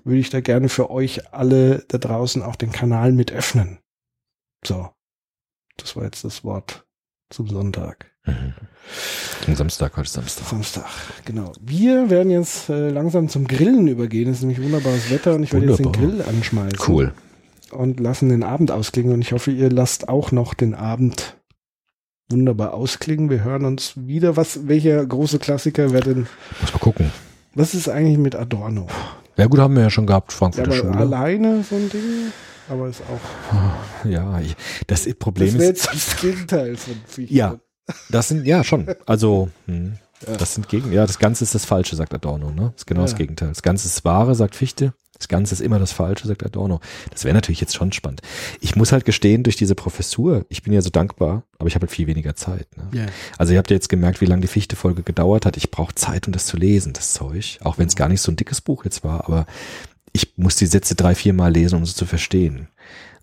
würde 0.06 0.20
ich 0.20 0.30
da 0.30 0.40
gerne 0.40 0.70
für 0.70 0.90
euch 0.90 1.34
alle 1.34 1.84
da 1.90 1.98
draußen 1.98 2.42
auch 2.42 2.56
den 2.56 2.72
Kanal 2.72 3.12
mit 3.12 3.32
öffnen. 3.32 3.80
So. 4.66 4.90
Das 5.78 5.96
war 5.96 6.04
jetzt 6.04 6.24
das 6.24 6.44
Wort 6.44 6.86
zum 7.30 7.48
Sonntag. 7.48 8.12
Mhm. 8.26 8.54
Am 9.48 9.56
Samstag, 9.56 9.96
heute 9.98 10.10
Samstag. 10.10 10.46
Samstag, 10.48 10.86
genau. 11.26 11.54
Wir 11.62 12.10
werden 12.10 12.30
jetzt 12.32 12.70
äh, 12.70 12.90
langsam 12.90 13.30
zum 13.30 13.48
Grillen 13.48 13.88
übergehen. 13.88 14.30
Es 14.30 14.38
ist 14.38 14.42
nämlich 14.44 14.62
wunderbares 14.62 15.10
Wetter 15.10 15.36
und 15.36 15.44
ich 15.44 15.54
werde 15.54 15.68
jetzt 15.68 15.80
den. 15.80 15.92
Grill 15.92 16.22
anschmeißen. 16.22 16.80
Cool. 16.88 17.14
Und 17.72 18.00
lassen 18.00 18.30
den 18.30 18.44
Abend 18.44 18.72
ausklingen. 18.72 19.14
Und 19.14 19.22
ich 19.22 19.32
hoffe, 19.32 19.52
ihr 19.52 19.70
lasst 19.70 20.10
auch 20.10 20.32
noch 20.32 20.54
den 20.54 20.74
Abend 20.76 21.38
wunderbar 22.30 22.74
ausklingen. 22.74 23.30
Wir 23.30 23.44
hören 23.44 23.66
uns 23.66 23.94
wieder. 23.96 24.36
Was, 24.38 24.68
welcher 24.68 25.04
große 25.06 25.40
Klassiker 25.40 25.92
wäre 25.94 26.14
denn, 26.14 26.28
Muss 26.62 26.74
mal 26.74 26.80
gucken. 26.80 27.12
was 27.56 27.74
ist 27.74 27.88
eigentlich 27.90 28.18
mit 28.18 28.36
Adorno? 28.36 28.88
Ja 29.38 29.46
gut, 29.48 29.60
haben 29.60 29.76
wir 29.76 29.84
ja 29.84 29.90
schon 29.90 30.06
gehabt, 30.08 30.32
Ja, 30.34 30.38
Frankfurter 30.38 30.70
aber 30.72 30.78
Schule. 30.80 30.98
alleine 30.98 31.64
so 31.64 31.76
ein 31.76 31.90
Ding, 31.90 32.02
aber 32.70 32.88
ist 32.90 33.02
auch. 33.02 34.06
Ja, 34.10 34.40
das 34.88 35.08
Problem 35.20 35.54
Das 35.58 35.64
ist, 35.64 35.68
jetzt 35.68 35.88
das 35.94 36.22
Gegenteil 36.22 36.78
von 36.78 36.94
Fichte. 37.06 37.34
Ja. 37.34 37.60
das 38.10 38.30
sind, 38.30 38.46
ja 38.46 38.64
schon, 38.64 38.88
also, 39.06 39.50
hm, 39.66 39.98
Ja. 40.26 40.38
das 40.38 40.54
sind 40.56 40.70
Gegen, 40.70 40.92
ja, 40.94 41.06
das 41.06 41.20
Ganze 41.20 41.44
ist 41.44 41.54
das 41.56 41.66
Falsche, 41.66 41.96
sagt 41.96 42.14
Adorno, 42.14 42.52
ne? 42.52 42.72
Das 42.74 42.82
ist 42.82 42.88
genau 42.88 43.02
das 43.02 43.12
Ja. 43.12 43.18
Gegenteil. 43.18 43.50
Das 43.50 43.62
Ganze 43.62 43.88
ist 43.88 44.06
Wahre, 44.06 44.36
sagt 44.36 44.56
Fichte. 44.56 44.94
Das 45.18 45.28
Ganze 45.28 45.54
ist 45.54 45.60
immer 45.60 45.80
das 45.80 45.92
Falsche, 45.92 46.28
sagt 46.28 46.46
Adorno. 46.46 46.80
Das 47.12 47.26
wäre 47.26 47.34
natürlich 47.36 47.60
jetzt 47.60 47.76
schon 47.76 47.92
spannend. 47.92 48.22
Ich 48.62 48.78
muss 48.78 48.94
halt 48.94 49.04
gestehen, 49.04 49.44
durch 49.44 49.58
diese 49.58 49.76
Professur, 49.76 50.46
ich 50.48 50.64
bin 50.64 50.72
ja 50.72 50.82
so 50.82 50.90
dankbar, 50.90 51.44
aber 51.58 51.68
ich 51.68 51.76
habe 51.76 51.84
halt 51.88 51.92
viel 51.92 52.08
weniger 52.08 52.36
Zeit. 52.38 52.68
Ne? 52.78 52.88
Ja. 53.02 53.06
Also 53.38 53.52
ihr 53.52 53.60
habt 53.60 53.70
ja 53.70 53.76
jetzt 53.76 53.90
gemerkt, 53.90 54.22
wie 54.22 54.26
lange 54.28 54.42
die 54.44 54.48
Fichte-Folge 54.48 55.04
gedauert 55.04 55.46
hat. 55.46 55.58
Ich 55.58 55.72
brauche 55.72 55.94
Zeit, 55.94 56.26
um 56.28 56.32
das 56.32 56.46
zu 56.46 56.56
lesen, 56.56 56.94
das 56.94 57.12
Zeug. 57.12 57.60
Auch 57.64 57.78
wenn 57.78 57.88
es 57.88 57.98
gar 57.98 58.08
nicht 58.08 58.22
so 58.22 58.32
ein 58.32 58.38
dickes 58.38 58.62
Buch 58.62 58.86
jetzt 58.86 59.04
war, 59.04 59.26
aber 59.26 59.46
ich 60.14 60.38
muss 60.38 60.56
die 60.56 60.66
Sätze 60.66 60.96
drei, 60.96 61.16
vier 61.16 61.34
Mal 61.34 61.52
lesen, 61.52 61.76
um 61.78 61.86
sie 61.86 61.96
zu 61.96 62.06
verstehen. 62.06 62.68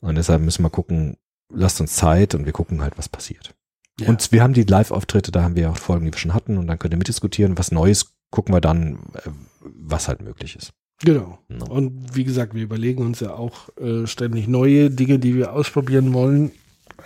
Und 0.00 0.16
deshalb 0.16 0.42
müssen 0.42 0.62
wir 0.62 0.70
gucken, 0.70 1.16
lasst 1.52 1.80
uns 1.80 1.96
Zeit 1.96 2.34
und 2.34 2.44
wir 2.44 2.52
gucken 2.52 2.82
halt, 2.82 2.98
was 2.98 3.08
passiert. 3.08 3.54
Ja. 4.00 4.08
Und 4.08 4.30
wir 4.32 4.42
haben 4.42 4.52
die 4.52 4.64
Live-Auftritte, 4.64 5.32
da 5.32 5.42
haben 5.42 5.56
wir 5.56 5.70
auch 5.70 5.78
Folgen, 5.78 6.06
die 6.06 6.12
wir 6.12 6.18
schon 6.18 6.34
hatten 6.34 6.58
und 6.58 6.66
dann 6.66 6.78
könnt 6.78 6.92
ihr 6.92 6.98
mitdiskutieren. 6.98 7.56
Was 7.56 7.72
Neues 7.72 8.14
gucken 8.30 8.54
wir 8.54 8.60
dann, 8.60 8.96
äh, 9.14 9.30
was 9.62 10.08
halt 10.08 10.22
möglich 10.22 10.56
ist. 10.56 10.72
Genau. 11.02 11.38
No. 11.48 11.66
Und 11.66 12.16
wie 12.16 12.24
gesagt, 12.24 12.54
wir 12.54 12.62
überlegen 12.62 13.04
uns 13.04 13.20
ja 13.20 13.34
auch 13.34 13.68
äh, 13.78 14.06
ständig 14.06 14.48
neue 14.48 14.90
Dinge, 14.90 15.18
die 15.18 15.34
wir 15.34 15.52
ausprobieren 15.52 16.12
wollen. 16.14 16.52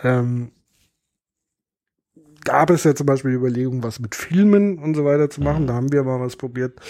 Ähm, 0.03 0.53
gab 2.45 2.71
es 2.71 2.85
ja 2.85 2.95
zum 2.95 3.07
Beispiel 3.07 3.33
die 3.33 3.37
Überlegung, 3.37 3.83
was 3.83 4.01
mit 4.01 4.15
Filmen 4.15 4.79
und 4.79 4.95
so 4.95 5.05
weiter 5.05 5.29
zu 5.31 5.41
machen. 5.41 5.65
Mhm. 5.65 5.67
Da 5.67 5.75
haben 5.75 5.93
wir 5.93 6.05
mal 6.05 6.21
was 6.21 6.37
probiert. 6.37 6.81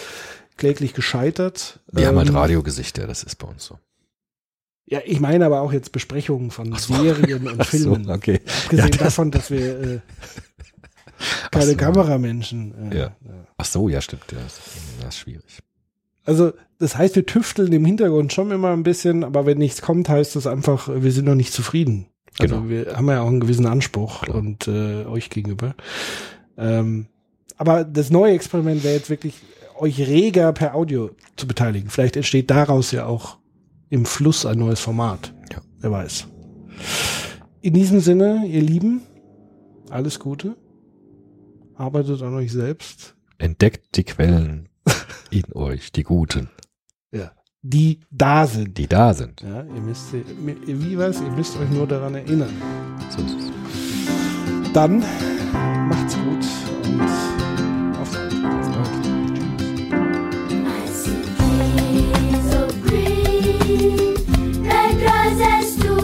Kläglich 0.60 0.94
gescheitert. 0.94 1.80
Wir 1.90 2.06
haben 2.06 2.18
halt 2.18 2.28
Ähm, 2.28 2.36
Radiogesichter, 2.36 3.06
das 3.06 3.22
ist 3.24 3.36
bei 3.36 3.48
uns 3.48 3.64
so. 3.64 3.78
Ja, 4.86 5.00
ich 5.04 5.20
meine 5.20 5.46
aber 5.46 5.60
auch 5.62 5.72
jetzt 5.72 5.90
Besprechungen 5.92 6.50
von 6.50 6.72
so. 6.76 6.94
Serien 6.94 7.48
und 7.48 7.60
Ach 7.60 7.70
so, 7.70 7.78
Filmen. 7.94 8.10
okay. 8.10 8.40
Abgesehen 8.44 8.78
Ja, 8.78 8.88
das- 8.88 8.98
davon, 8.98 9.30
dass 9.30 9.50
wir 9.50 9.80
äh, 9.80 9.98
keine 11.50 11.66
so. 11.72 11.76
Kameramenschen. 11.76 12.92
Äh, 12.92 12.98
Ja. 12.98 13.16
Ach 13.56 13.64
so, 13.64 13.88
ja, 13.88 14.00
stimmt. 14.00 14.24
Ja, 14.32 14.38
das, 14.42 14.60
das 15.00 15.08
ist 15.14 15.18
schwierig. 15.20 15.58
Also, 16.24 16.52
das 16.78 16.96
heißt, 16.96 17.16
wir 17.16 17.26
tüfteln 17.26 17.72
im 17.72 17.84
Hintergrund 17.84 18.32
schon 18.32 18.50
immer 18.50 18.70
ein 18.72 18.82
bisschen, 18.82 19.24
aber 19.24 19.46
wenn 19.46 19.58
nichts 19.58 19.82
kommt, 19.82 20.08
heißt 20.08 20.36
das 20.36 20.46
einfach, 20.46 20.88
wir 20.94 21.12
sind 21.12 21.24
noch 21.24 21.34
nicht 21.34 21.52
zufrieden. 21.52 22.06
Also 22.38 22.56
Genau. 22.56 22.68
wir 22.68 22.96
haben 22.96 23.08
ja 23.08 23.22
auch 23.22 23.26
einen 23.28 23.40
gewissen 23.40 23.66
Anspruch 23.66 24.22
Klar. 24.22 24.36
und 24.38 24.68
äh, 24.68 25.04
euch 25.06 25.30
gegenüber. 25.30 25.74
Ähm, 26.56 27.06
aber 27.56 27.84
das 27.84 28.10
neue 28.10 28.32
Experiment 28.34 28.82
wäre 28.84 28.94
jetzt 28.94 29.10
wirklich, 29.10 29.34
euch 29.81 30.01
reger 30.01 30.52
per 30.52 30.74
Audio 30.74 31.11
zu 31.36 31.47
beteiligen. 31.47 31.90
Vielleicht 31.90 32.16
entsteht 32.16 32.51
daraus 32.51 32.93
ja 32.93 33.07
auch 33.07 33.39
im 33.89 34.07
Fluss 34.07 34.47
ein 34.47 34.59
neues 34.59 34.81
Format. 34.81 35.35
Ja. 35.52 35.61
Wer 35.81 35.90
weiß. 35.90 36.28
In 37.62 37.74
diesem 37.74 38.01
Sinne, 38.01 38.47
ihr 38.47 38.62
Lieben, 38.62 39.02
alles 39.90 40.19
Gute. 40.19 40.57
Arbeitet 41.74 42.23
an 42.23 42.35
euch 42.35 42.52
selbst. 42.52 43.16
Entdeckt 43.39 43.97
die 43.97 44.05
Quellen 44.05 44.69
in 45.31 45.44
euch, 45.55 45.93
die 45.93 46.02
guten. 46.02 46.51
Ja. 47.11 47.32
Die 47.62 48.01
da 48.11 48.47
sind. 48.47 48.78
Die 48.78 48.86
da 48.86 49.12
sind. 49.12 49.43
Ja, 49.43 49.62
ihr 49.62 49.81
müsst, 49.81 50.12
wie 50.12 50.98
was, 50.98 51.20
ihr 51.20 51.31
müsst 51.31 51.59
euch 51.59 51.70
nur 51.70 51.86
daran 51.86 52.15
erinnern. 52.15 52.52
So 53.11 53.23
ist 53.23 53.36
es. 53.36 54.73
Dann 54.73 55.01
macht's 55.89 56.16
gut 56.16 56.47
und 56.85 57.69